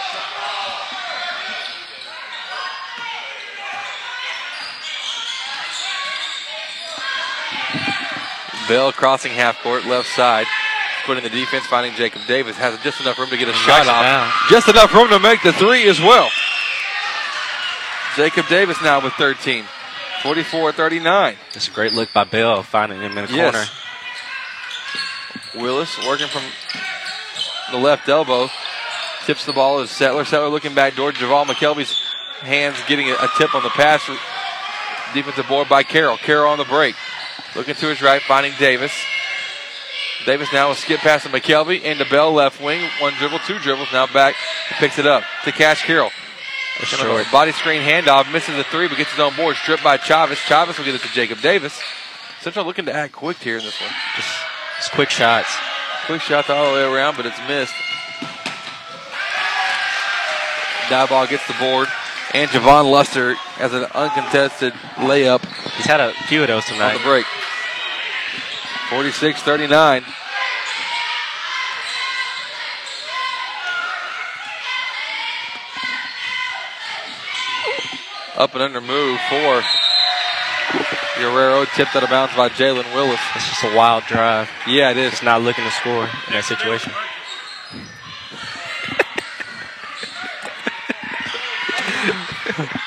[8.69, 10.47] Bell crossing half court, left side.
[11.05, 12.55] Putting the defense, finding Jacob Davis.
[12.55, 14.01] Has just enough room to get a shot off.
[14.01, 14.31] down.
[14.49, 16.29] Just enough room to make the three as well.
[18.19, 19.63] Jacob Davis now with 13.
[20.23, 21.35] 44 39.
[21.53, 23.53] That's a great look by Bell, finding him in the Yes.
[25.55, 25.63] corner.
[25.63, 26.41] Willis working from
[27.71, 28.49] the left elbow.
[29.25, 30.25] Tips the ball as Settler.
[30.25, 31.13] Settler looking back door.
[31.13, 31.97] Javal McKelvey's
[32.41, 34.05] hands getting a, a tip on the pass.
[35.13, 36.17] Defensive board by Carroll.
[36.17, 36.95] Carroll on the break.
[37.55, 38.91] Looking to his right, finding Davis.
[40.25, 42.85] Davis now will skip past to McKelvey into Bell left wing.
[42.99, 43.87] One dribble, two dribbles.
[43.93, 44.35] Now back.
[44.71, 46.11] Picks it up to Cash Carroll.
[46.85, 47.25] Short.
[47.31, 48.31] Body screen handoff.
[48.31, 49.55] Misses the three, but gets his own board.
[49.55, 50.37] Stripped by Chavez.
[50.37, 51.79] Chavez will get it to Jacob Davis.
[52.41, 53.89] Central looking to act quick here in this one.
[54.15, 54.29] Just,
[54.77, 55.55] just quick shots.
[56.05, 57.73] Quick shots all the way around, but it's missed.
[60.89, 61.87] Dive gets the board.
[62.33, 65.45] And Javon Luster has an uncontested layup.
[65.75, 66.95] He's had a few of those tonight.
[66.95, 67.25] on the break.
[68.89, 70.03] 46 39.
[78.39, 79.61] Up and under move for
[81.19, 81.65] Guerrero.
[81.75, 83.19] Tipped out of bounds by Jalen Willis.
[83.35, 84.49] It's just a wild drive.
[84.65, 85.11] Yeah, it is.
[85.11, 86.93] Just not looking to score in that situation.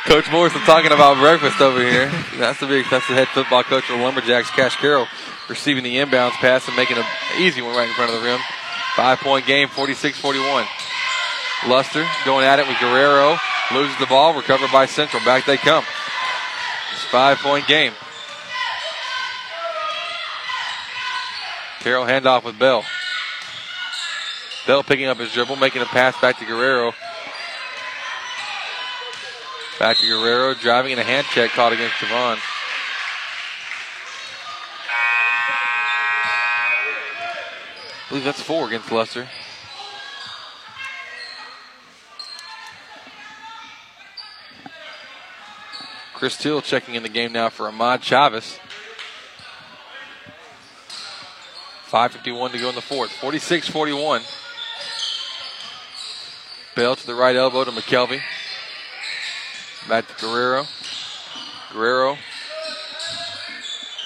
[0.07, 2.11] Coach Morrison talking about breakfast over here.
[2.39, 2.87] That's the big.
[2.91, 5.07] That's the head football coach of the Lumberjacks, Cash Carroll,
[5.51, 7.05] receiving the inbounds pass and making an
[7.39, 8.41] easy one right in front of the rim.
[8.97, 10.67] Five point game, 46-41.
[11.69, 13.39] Luster going at it with Guerrero,
[13.71, 15.25] loses the ball, recovered by Central.
[15.25, 15.85] Back they come.
[16.93, 17.93] It's five point game.
[21.81, 22.85] Carroll handoff with Bell.
[24.67, 26.93] Bell picking up his dribble, making a pass back to Guerrero.
[29.81, 32.39] Back to Guerrero, driving in a hand check caught against Javon.
[38.05, 39.27] I believe that's four against Luster.
[46.23, 48.61] Chris Till checking in the game now for Ahmad Chavez.
[51.91, 53.11] 5.51 to go in the fourth.
[53.11, 54.23] 46 41.
[56.77, 58.21] Bell to the right elbow to McKelvey.
[59.89, 60.67] Back to Guerrero.
[61.73, 62.17] Guerrero.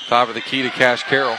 [0.09, 1.37] Top of the key to Cash Carroll.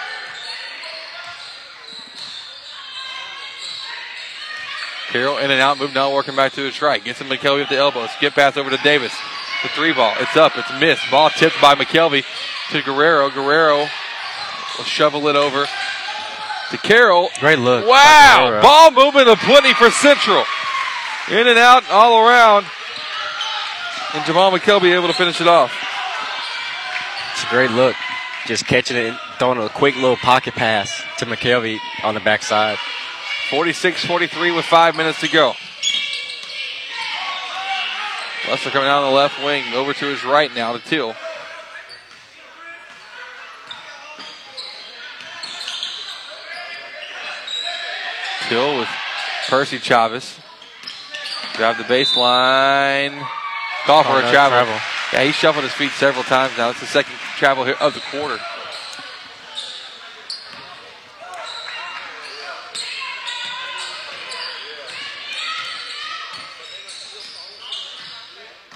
[5.09, 7.03] Carroll in and out, move now, working back to his right.
[7.03, 8.05] Gets him McKelvey at the elbow.
[8.05, 9.13] Skip pass over to Davis.
[9.63, 10.13] The three ball.
[10.19, 10.53] It's up.
[10.55, 11.09] It's missed.
[11.09, 12.23] Ball tipped by McKelvey
[12.71, 13.29] to Guerrero.
[13.29, 13.87] Guerrero
[14.77, 15.65] will shovel it over
[16.71, 17.29] to Carroll.
[17.39, 17.87] Great look.
[17.87, 18.59] Wow.
[18.61, 20.43] Ball movement of plenty for Central.
[21.31, 22.65] In and out, all around.
[24.13, 25.73] And Jamal McKelvey able to finish it off.
[27.33, 27.95] It's a great look.
[28.45, 32.77] Just catching it and throwing a quick little pocket pass to McKelvey on the backside.
[33.49, 35.53] 46 43 with five minutes to go.
[38.49, 41.13] Luster coming out on the left wing, over to his right now to Till.
[48.47, 48.89] Till with
[49.49, 50.39] Percy Chavez.
[51.55, 53.27] Drive the baseline.
[53.85, 54.63] Call for oh, a travel.
[54.63, 54.79] travel.
[55.11, 56.69] Yeah, he shuffled his feet several times now.
[56.69, 58.39] It's the second travel here of the quarter.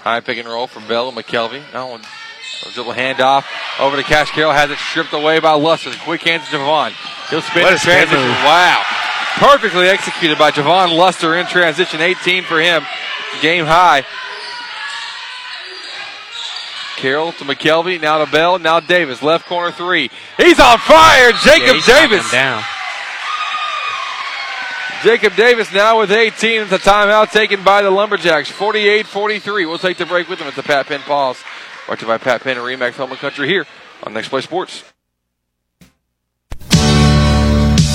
[0.02, 1.62] High pick and roll from Bell and McKelvey.
[1.72, 2.02] Now one
[2.66, 3.44] a dribble handoff
[3.80, 4.52] over to Cash Carroll.
[4.52, 5.90] Has it stripped away by Luster.
[6.04, 6.92] Quick hands to Javon.
[7.30, 8.18] He'll spin What in transition.
[8.18, 8.82] Wow.
[9.36, 12.00] Perfectly executed by Javon Luster in transition.
[12.00, 12.84] 18 for him.
[13.40, 14.04] Game high.
[16.96, 18.00] Carroll to McKelvey.
[18.00, 18.58] Now to Bell.
[18.58, 19.22] Now Davis.
[19.22, 20.10] Left corner three.
[20.36, 21.32] He's on fire.
[21.42, 22.30] Jacob Yeah, Davis.
[22.30, 22.62] down.
[25.02, 26.62] Jacob Davis now with 18.
[26.62, 28.48] It's a timeout taken by the Lumberjacks.
[28.50, 29.66] 48 43.
[29.66, 31.42] We'll take the break with them at the Pat Penn Pause.
[31.86, 33.66] Brought to you by Pat Penn and Remax Home and Country here
[34.04, 34.84] on Next Play Sports.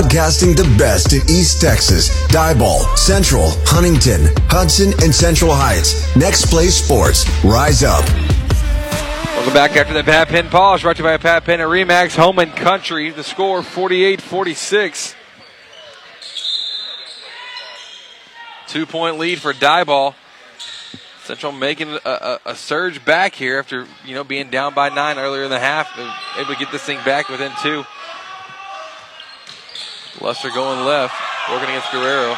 [0.00, 6.16] Broadcasting the best in East Texas, Diboll, Central, Huntington, Hudson, and Central Heights.
[6.16, 7.28] Next Play Sports.
[7.44, 8.02] Rise up.
[9.36, 10.82] Welcome back after the Pat Penn Pause.
[10.84, 13.10] Brought to you by Pat Penn and Remax Home and Country.
[13.10, 15.14] The score 48 46.
[18.68, 20.14] Two point lead for Diboll.
[21.24, 25.18] Central making a, a, a surge back here after you know being down by nine
[25.18, 25.90] earlier in the half.
[26.38, 27.84] Able to get this thing back within two.
[30.20, 31.14] Luster going left,
[31.50, 32.36] working against Guerrero.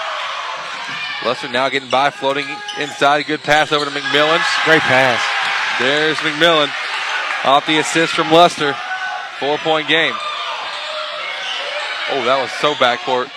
[1.24, 2.46] Luster now getting by, floating
[2.78, 3.26] inside.
[3.26, 4.40] Good pass over to McMillan.
[4.64, 5.20] Great pass.
[5.80, 6.68] There's McMillan
[7.44, 8.74] off the assist from Luster.
[9.38, 10.14] Four point game.
[12.10, 13.30] Oh, that was so backcourt.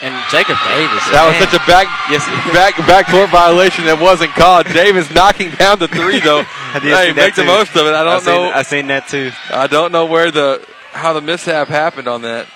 [0.00, 1.02] And Jacob Davis.
[1.10, 2.22] That was such a back yes
[2.54, 4.66] back backcourt violation that wasn't called.
[4.66, 6.38] Davis knocking down the three though.
[6.74, 7.46] I hey, make the too.
[7.48, 7.94] most of it.
[7.94, 8.50] I don't seen- know.
[8.50, 9.32] I seen that too.
[9.50, 12.46] I don't know where the how the mishap happened on that.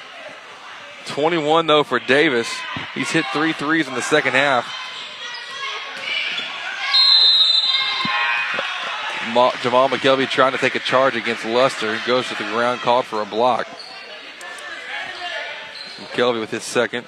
[1.06, 2.48] 21 though for Davis.
[2.94, 4.66] He's hit three threes in the second half.
[9.32, 11.96] Ma- Jamal McKelvey trying to take a charge against Luster.
[11.96, 13.66] He Goes to the ground, called for a block.
[15.98, 17.06] McKelvey with his second.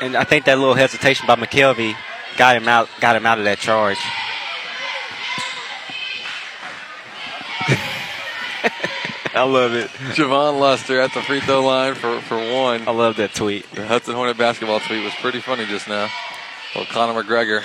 [0.00, 1.94] And I think that little hesitation by McKelvey
[2.36, 3.98] got him out got him out of that charge.
[9.34, 9.88] I love it.
[10.14, 12.86] Javon Luster at the free throw line for, for one.
[12.88, 13.70] I love that tweet.
[13.72, 16.08] The Hudson Hornet basketball tweet was pretty funny just now.
[16.74, 17.62] Well, Conor McGregor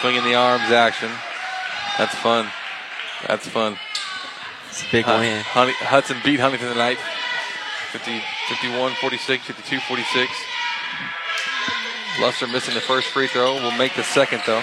[0.00, 1.10] swinging the arms action.
[1.98, 2.48] That's fun.
[3.26, 3.76] That's fun.
[4.68, 5.42] It's a big Hu- win.
[5.44, 6.98] Honey, Hudson beat Huntington tonight
[7.92, 10.30] 50, 51 46, 52 46.
[12.20, 13.54] Luster missing the first free throw.
[13.54, 14.62] Will make the second, though.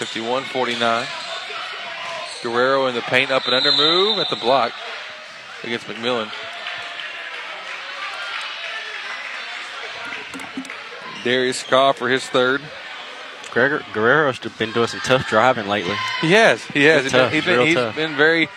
[0.00, 1.06] 51 49.
[2.42, 4.72] Guerrero in the paint, up and under move at the block
[5.62, 6.32] against McMillan.
[11.22, 12.62] Darius Scott for his third.
[13.50, 15.94] Gregor, Guerrero's been doing some tough driving lately.
[16.22, 16.64] He has.
[16.64, 17.02] He has.
[17.02, 17.94] He's been, he's been, real he's tough.
[17.94, 18.48] been very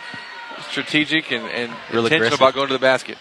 [0.70, 2.40] strategic and, and Real intentional aggressive.
[2.40, 3.18] about going to the basket.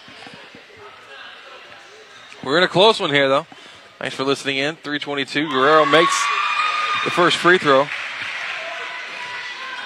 [2.45, 3.49] We're in a close one here, though.
[3.99, 4.77] Thanks for listening in.
[4.77, 5.49] 322.
[5.49, 6.17] Guerrero makes
[7.05, 7.89] the first free throw.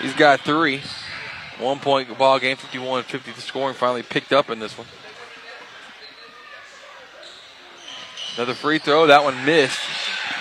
[0.00, 0.83] He's got three.
[1.58, 3.33] One point ball game, 51 50.
[3.33, 4.86] The scoring finally picked up in this one.
[8.36, 9.07] Another free throw.
[9.07, 9.78] That one missed.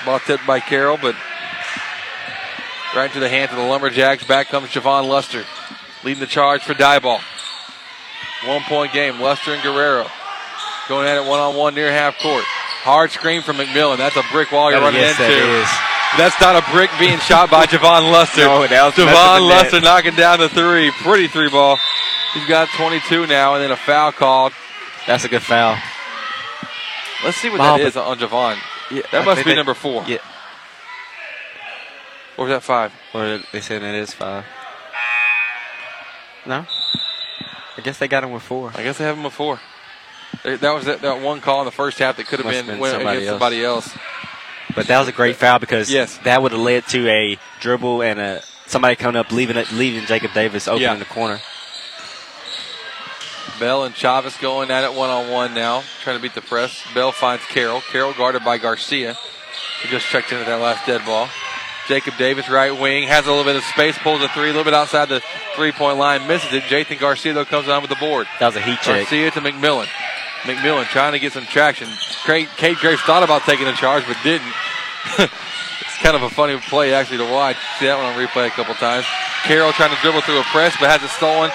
[0.06, 1.16] Ball tipped by Carroll, but
[2.95, 4.25] right into the hands of the Lumberjacks.
[4.25, 5.45] Back comes Javon Luster,
[6.03, 7.22] leading the charge for Diboll.
[8.45, 9.22] One point game.
[9.22, 10.08] Luster and Guerrero
[10.90, 12.43] going at it one on one near half court.
[12.84, 13.98] Hard screen from McMillan.
[13.98, 15.85] That's a brick wall you're That- running yes, into.
[16.17, 16.42] That is.
[16.42, 18.42] Not a brick being shot by Javon Luster.
[18.45, 19.48] No, Javon.
[19.50, 20.92] Luster knocking down the three.
[20.92, 21.77] Pretty three ball.
[22.34, 24.53] He's got 22 now, and then a foul called.
[25.08, 25.77] That's a good foul.
[27.24, 28.58] Let's see what Wow, that is on Javon.
[28.92, 30.03] Yeah, that I must be that- number four.
[30.08, 30.17] Yeah.
[32.38, 32.92] Or was that five?
[33.14, 34.43] Or they said it is five.
[36.45, 36.66] No.
[37.77, 38.72] I guess they got him with four.
[38.75, 39.59] I guess they have him with four.
[40.43, 42.75] That was that, that one call in the first half that could have been, been
[42.75, 43.25] against else.
[43.25, 43.98] somebody else.
[44.76, 46.18] But that was a great foul because Yes.
[46.24, 50.06] that would have led to a dribble and a somebody coming up leaving it leaving
[50.06, 50.94] Jacob Davis open Yeah.
[50.94, 51.40] in the corner.
[53.60, 56.84] Bell and Chavez going at it one on one now, trying to beat the press.
[56.94, 57.82] Bell finds Carroll.
[57.92, 59.16] Carroll guarded by Garcia.
[59.82, 61.30] He just checked into that last dead ball.
[61.88, 64.64] Jacob Davis, right wing, has a little bit of space, pulls a three, a little
[64.64, 65.22] bit outside the
[65.56, 66.64] three point line, misses it.
[66.64, 68.28] Jathan Garcia, though, comes on with the board.
[68.40, 69.02] That was a heat check.
[69.08, 69.88] Garcia to McMillan.
[70.45, 71.88] McMillan trying to get some traction.
[72.24, 74.53] Craig, Cade Graves thought about taking the charge, but didn't.
[75.19, 77.57] it's kind of a funny play, actually, to watch.
[77.80, 79.06] See that one on replay a couple times.
[79.43, 81.49] Carroll trying to dribble through a press, but has it stolen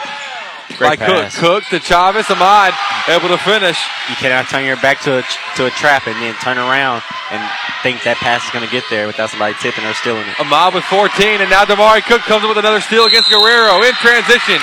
[0.78, 1.16] by Great Cook.
[1.26, 1.38] pass.
[1.38, 2.30] Cook to Chavez.
[2.30, 2.74] Ahmad
[3.08, 3.78] able to finish.
[4.08, 5.22] You cannot turn your back to a,
[5.56, 7.02] to a trap and then turn around
[7.34, 7.42] and
[7.82, 10.38] think that pass is going to get there without somebody tipping or stealing it.
[10.38, 13.94] Ahmad with 14, and now Damari Cook comes up with another steal against Guerrero in
[13.98, 14.58] transition.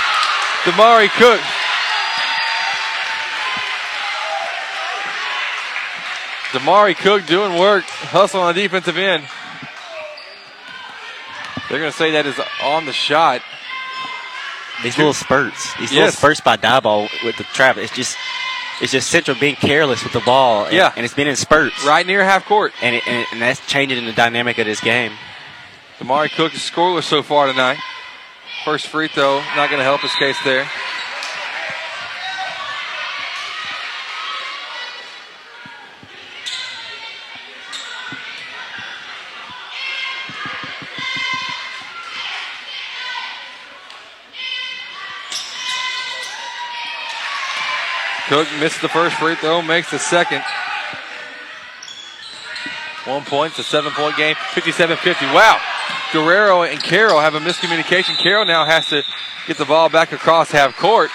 [0.64, 1.42] Damari Cook.
[6.52, 9.24] Damari Cook doing work, hustle on the defensive end.
[11.70, 13.42] They're going to say that is on the shot.
[14.84, 15.98] These little spurts, these Yes.
[16.06, 18.16] little spurts by Diboll with the trap, it's just
[18.80, 20.66] it's just Central being careless with the ball.
[20.66, 20.94] and- Yeah.
[20.96, 22.74] and it's been in spurts, Right near half court.
[22.80, 25.18] and, it, and and that's changing the dynamic of this game.
[26.00, 27.80] Damari Cook is scoreless so far tonight.
[28.66, 30.70] First free throw, not going to help his case there.
[48.28, 50.44] Cook missed the first free throw, makes the second.
[53.06, 55.26] One point, it's a seven point game, 57 50.
[55.28, 55.62] Wow.
[56.12, 58.18] Guerrero and Carroll have a miscommunication.
[58.18, 59.02] Carroll now has to
[59.48, 61.10] get the ball back across half court.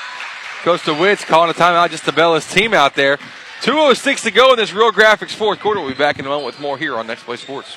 [0.62, 3.18] Coach DeWitt's calling a timeout just to bail his team out there.
[3.60, 5.80] 2.06 to go in this Real Graphics fourth quarter.
[5.80, 7.76] We'll be back in a moment with more here on Next Play Sports.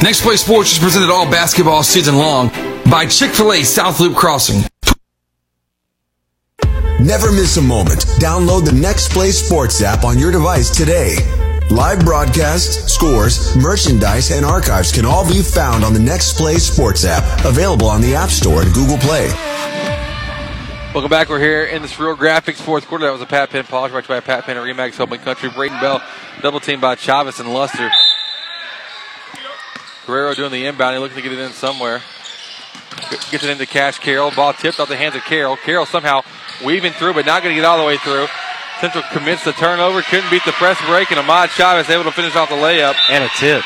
[0.00, 2.50] Next Play Sports is presented all basketball season long
[2.88, 4.62] by Chick fil A South Loop Crossing.
[7.00, 8.00] Never miss a moment.
[8.20, 11.16] Download the Next Play Sports app on your device today.
[11.70, 17.04] Live broadcasts, scores, merchandise, and archives can all be found on the Next Play Sports
[17.04, 19.28] app, available on the App Store and Google Play.
[20.92, 21.28] Welcome back.
[21.28, 23.06] We're here in this Real Graphics fourth quarter.
[23.06, 25.50] That was a Pat Penn polish right by Pat Penn and Remax Helping Country.
[25.50, 26.00] Braden Bell
[26.40, 27.90] double teamed by Chavez and Luster.
[30.06, 30.94] Guerrero doing the inbound.
[30.94, 32.00] He looking to get it in somewhere.
[33.30, 34.30] Gets it into Cash Carroll.
[34.30, 35.56] Ball tipped off the hands of Carroll.
[35.56, 36.22] Carroll somehow
[36.64, 38.26] weaving through, but not going to get all the way through.
[38.80, 40.02] Central commits the turnover.
[40.02, 42.94] Couldn't beat the press break, and Ahmad Chavez able to finish off the layup.
[43.10, 43.62] And a tip.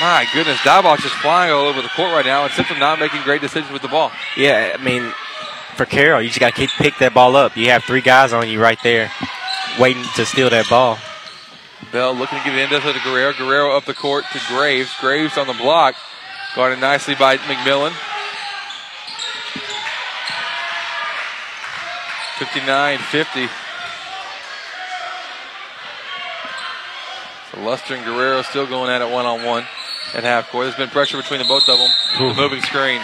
[0.00, 3.22] My goodness, Diboll's just flying all over the court right now, and Central not making
[3.22, 4.12] great decisions with the ball.
[4.36, 5.12] Yeah, I mean,
[5.74, 7.56] for Carroll, you just got to pick that ball up.
[7.56, 9.10] You have three guys on you right there,
[9.78, 10.98] waiting to steal that ball.
[11.92, 13.32] Bell looking to get the end of it into the Guerrero.
[13.32, 14.94] Guerrero up the court to Graves.
[15.00, 15.94] Graves on the block.
[16.54, 17.92] Guarded nicely by McMillan.
[22.38, 23.48] 59 50.
[27.50, 29.64] So Luster and Guerrero still going at it one on one
[30.14, 30.66] at half court.
[30.66, 31.90] There's been pressure between the both of them.
[32.18, 33.00] The moving screen.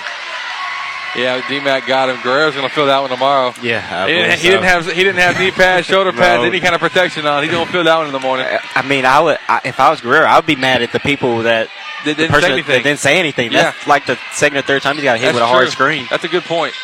[1.16, 2.16] Yeah, D-Mac got him.
[2.22, 3.54] Guerrero's going to fill that one tomorrow.
[3.62, 6.48] Yeah, he, didn't, believe he didn't have he didn't have knee pads, shoulder pads, No.
[6.48, 7.42] any kind of protection on.
[7.44, 8.46] He's going to fill that one in the morning.
[8.74, 10.98] I mean, I would I, if I was Guerrero, I would be mad at the
[10.98, 11.68] people that
[12.04, 12.82] They didn't person say anything.
[12.82, 13.52] didn't say anything.
[13.52, 13.62] Yeah.
[13.62, 16.06] That's like the second or third time he got hit That's with a hard screen.
[16.10, 16.74] That's a good point.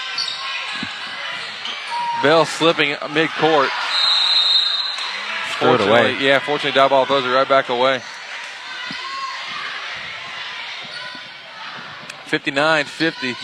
[2.23, 3.69] Bell slipping mid court.
[5.59, 6.17] Threw it away.
[6.21, 8.01] Yeah, fortunately, Diboll throws it right back away.
[12.27, 13.35] 59 50.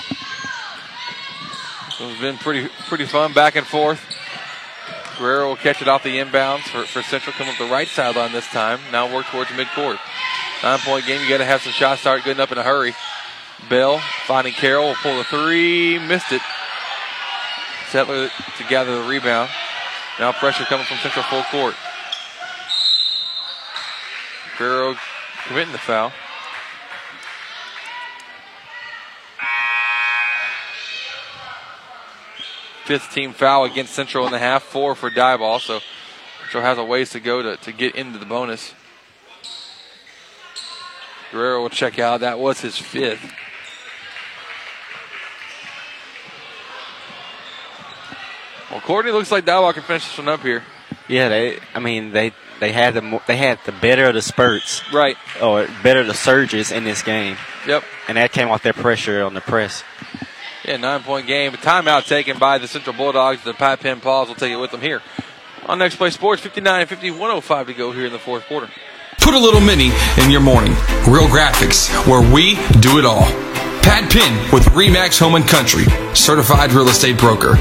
[1.98, 4.00] It's been pretty pretty fun back and forth.
[5.18, 7.32] Guerrero will catch it off the inbounds for, for Central.
[7.32, 8.80] Come up the right sideline this time.
[8.92, 9.98] Now work towards midcourt.
[10.62, 11.22] Nine point game.
[11.22, 12.94] You got to have some shots start getting up in a hurry.
[13.70, 15.98] Bell finding Carroll will pull the three.
[15.98, 16.42] Missed it.
[17.88, 19.48] Settler to gather the rebound.
[20.20, 21.74] Now pressure coming from Central full court.
[24.58, 24.96] Guerrero
[25.46, 26.12] committing the foul.
[32.86, 35.60] fifth team foul against Central in the half, four for Diboll.
[35.60, 35.80] So
[36.42, 38.72] Central has a ways to go to, to get into the bonus.
[41.32, 42.20] Guerrero will check out.
[42.20, 43.32] That was his fifth.
[48.70, 50.62] Well, Courtney looks like Diboll can finish this one up here.
[51.08, 51.58] Yeah, they.
[51.74, 55.16] I mean, they they had the they had the better of the spurts, right?
[55.42, 57.36] Or better the surges in this game.
[57.66, 57.84] Yep.
[58.08, 59.82] And that came off their pressure on the press.
[60.66, 61.52] Yeah, nine point game.
[61.52, 63.44] Timeout taken by the Central Bulldogs.
[63.44, 65.00] The Pat Penn Pause will take it with them here.
[65.66, 68.68] On Next Play Sports, 59 50, 105 to go here in the fourth quarter.
[69.20, 70.72] Put a little mini in your morning.
[71.06, 73.22] Real graphics, where we do it all.
[73.82, 77.54] Pat Penn with Remax Home and Country, certified real estate broker.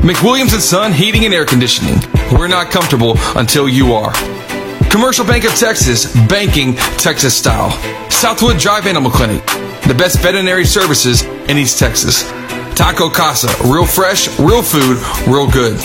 [0.00, 1.98] McWilliams and Son Heating and Air Conditioning.
[2.32, 4.12] We're not comfortable until you are.
[4.90, 7.70] Commercial Bank of Texas, banking Texas style.
[8.10, 9.44] Southwood Drive Animal Clinic,
[9.86, 12.30] the best veterinary services in East Texas.
[12.74, 15.78] Taco Casa, real fresh, real food, real good.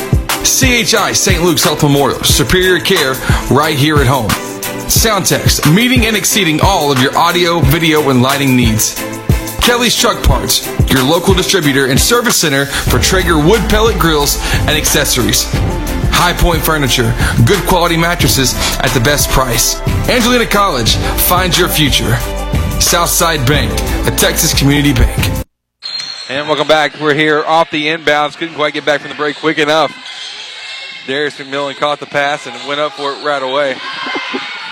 [0.45, 1.43] CHI St.
[1.43, 3.13] Luke's Health Memorial, superior care
[3.49, 4.29] right here at home.
[4.87, 8.95] Soundtex, meeting and exceeding all of your audio, video, and lighting needs.
[9.61, 14.71] Kelly's Truck Parts, your local distributor and service center for Traeger wood pellet grills and
[14.71, 15.45] accessories.
[16.13, 17.13] High Point Furniture,
[17.45, 19.81] good quality mattresses at the best price.
[20.07, 20.95] Angelina College,
[21.27, 22.15] find your future.
[22.79, 23.71] Southside Bank,
[24.07, 25.44] a Texas community bank.
[26.27, 26.99] And welcome back.
[26.99, 28.35] We're here off the inbounds.
[28.35, 29.93] Couldn't quite get back from the break quick enough.
[31.05, 33.75] Darius McMillan caught the pass and went up for it right away.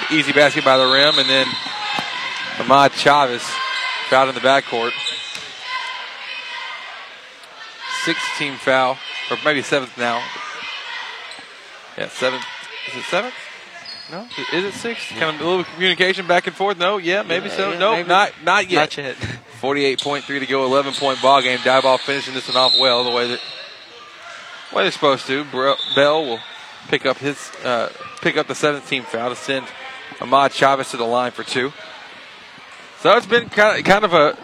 [0.10, 1.46] Easy basket by the rim, and then
[2.60, 3.44] Ahmad Chavez
[4.10, 4.94] fouled in the backcourt.
[8.04, 8.98] Sixth team foul,
[9.30, 10.24] or maybe seventh now.
[12.00, 12.46] Yeah, seventh.
[12.90, 13.36] Is it seventh?
[14.12, 15.10] No, is it sixth?
[15.10, 16.78] Kind of a little communication back and forth.
[16.78, 17.72] No, yeah, maybe Yeah, so.
[17.72, 18.98] yeah, no, not not yet.
[18.98, 19.16] Not yet.
[19.62, 21.58] 48.3 to go, 11 point ball game.
[21.60, 23.40] Diboll finishing this one off well, the way that
[24.76, 25.46] way they're supposed to.
[25.96, 26.40] Bell will
[26.90, 27.90] pick up his uh,
[28.22, 29.66] pick up the 17th foul to send
[30.20, 31.72] Ahmad Chavez to the line for two.
[33.00, 34.38] So it's been kind of kind of a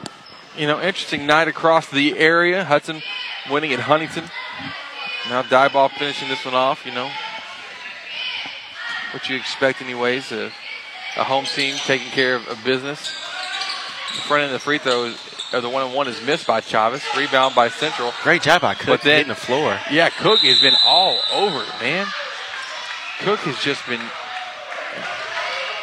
[0.58, 2.64] you know interesting night across the area.
[2.64, 3.02] Hudson
[3.52, 4.24] winning at Huntington.
[5.30, 6.86] Now Diboll finishing this one off.
[6.86, 7.12] You know
[9.14, 10.32] what you expect, anyways.
[10.32, 10.52] A,
[11.18, 13.00] a home team taking care of, of business.
[14.16, 15.14] The front end of the free throw,
[15.54, 17.04] or the one on one is missed by Chavez.
[17.18, 18.12] Rebound by Central.
[18.24, 19.80] Great job by Cook But then- hitting the floor.
[19.92, 22.08] Yeah, Cook has been all over it, man.
[23.22, 24.00] Cook has just been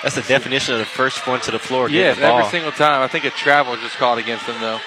[0.03, 1.89] That's the definition of the first one to the floor.
[1.91, 2.39] Yeah, the ball.
[2.39, 3.03] every single time.
[3.03, 4.79] I think a travel just called against him though.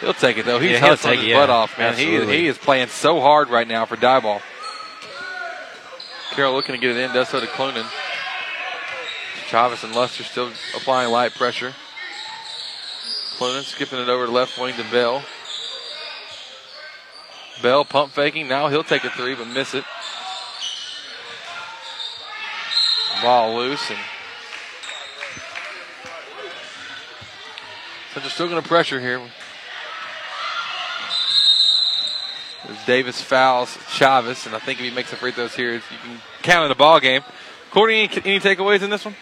[0.00, 0.58] He'll take it though.
[0.58, 1.54] He's Yeah, hustling take his it, butt yeah.
[1.54, 1.96] off, man.
[1.96, 4.40] He is, he is playing so hard right now for Diboll.
[6.34, 7.86] Carroll looking to get it in, does so to Clunan.
[9.48, 11.74] Chavez and Luster still applying light pressure.
[13.36, 15.22] Clunan skipping it over to left wing to Bell.
[17.62, 18.48] Bell pump faking.
[18.48, 19.84] Now he'll take a three, but miss it.
[23.22, 23.98] Ball loose and
[28.14, 29.20] they're still going to pressure here.
[32.68, 35.80] As Davis fouls Chavez, and I think if he makes the free throws here, you
[36.02, 37.22] can count in the ball game.
[37.72, 39.16] Courtney, any, any takeaways in this one?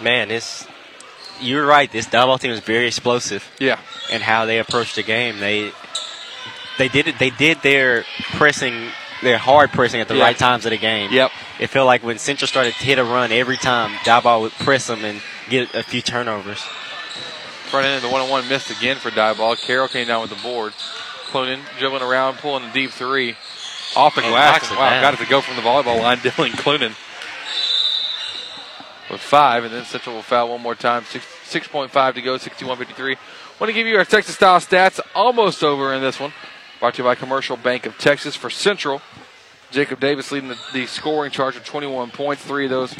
[0.00, 0.66] Man, this
[1.40, 1.90] you're right.
[1.90, 3.50] This Diboll team is very explosive.
[3.58, 3.78] Yeah.
[4.10, 5.72] And how they approach the game, they
[6.78, 7.18] they did it.
[7.18, 8.04] They did their
[8.34, 8.90] pressing,
[9.22, 10.24] their hard pressing at the Yeah.
[10.24, 11.10] right times of the game.
[11.12, 11.30] Yep.
[11.58, 14.86] It felt like when Central started to hit a run every time, Diboll would press
[14.86, 16.60] them and get a few turnovers.
[17.70, 19.60] Front end of the one on one missed again for Diboll.
[19.60, 20.72] Carroll came down with the board.
[21.26, 23.36] Clunan dribbling around, pulling the deep three
[23.96, 24.70] off the And glass.
[24.70, 25.02] Wow, down.
[25.02, 26.18] got it to go from the volleyball line.
[26.26, 26.94] Dylan Clunan
[29.10, 31.04] with five, and then Central will foul one more time.
[31.04, 33.16] Six, 6.5 to go, 61 53.
[33.60, 35.00] Want to give you our Texas style stats.
[35.14, 36.32] Almost over in this one.
[36.80, 39.00] Brought to you by Commercial Bank of Texas for Central.
[39.70, 42.42] Jacob Davis leading the, the scoring charge with 21 points.
[42.42, 42.94] Three of those,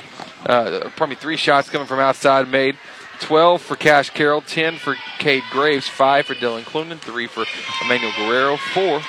[0.46, 2.76] uh, probably three shots coming from outside made.
[3.20, 7.44] 12 for Cash Carroll, 10 for Cade Graves, 5 for Dylan Clunan, 3 for
[7.84, 9.00] Emmanuel Guerrero, 4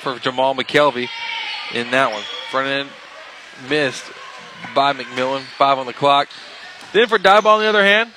[0.00, 1.08] for Jamal McKelvey
[1.74, 2.22] in that one.
[2.50, 2.88] Front end
[3.68, 4.04] missed
[4.74, 6.28] by McMillan, 5 on the clock.
[6.92, 8.10] Then for Diboll on the other hand,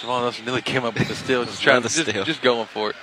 [0.00, 2.24] Jamal Nelson nearly came up with the steal, just trying to, just, steal.
[2.24, 2.96] just going for it.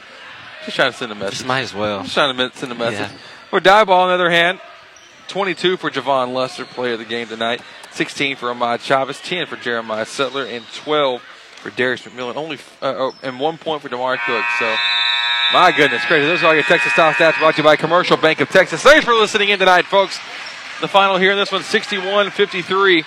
[0.65, 1.39] Just trying to send a message.
[1.39, 2.01] Just might as well.
[2.03, 2.99] Just trying to send a message.
[2.99, 3.17] Yeah.
[3.49, 4.59] For Diboll, on the other hand,
[5.27, 7.61] 22 for Javon Luster, player of the game tonight.
[7.97, 12.35] 16 for Ahmad Chavez, 10 for Jeremiah Settler, and 12 for Darius McMillan.
[12.35, 14.45] Only uh, oh, and one point for Demar Cook.
[14.59, 14.75] So,
[15.51, 16.27] my goodness, crazy.
[16.27, 18.83] Those are all your Texas style stats brought to you by Commercial Bank of Texas.
[18.83, 20.19] Thanks for listening in tonight, folks.
[20.79, 23.03] The final here in this one, 61-53.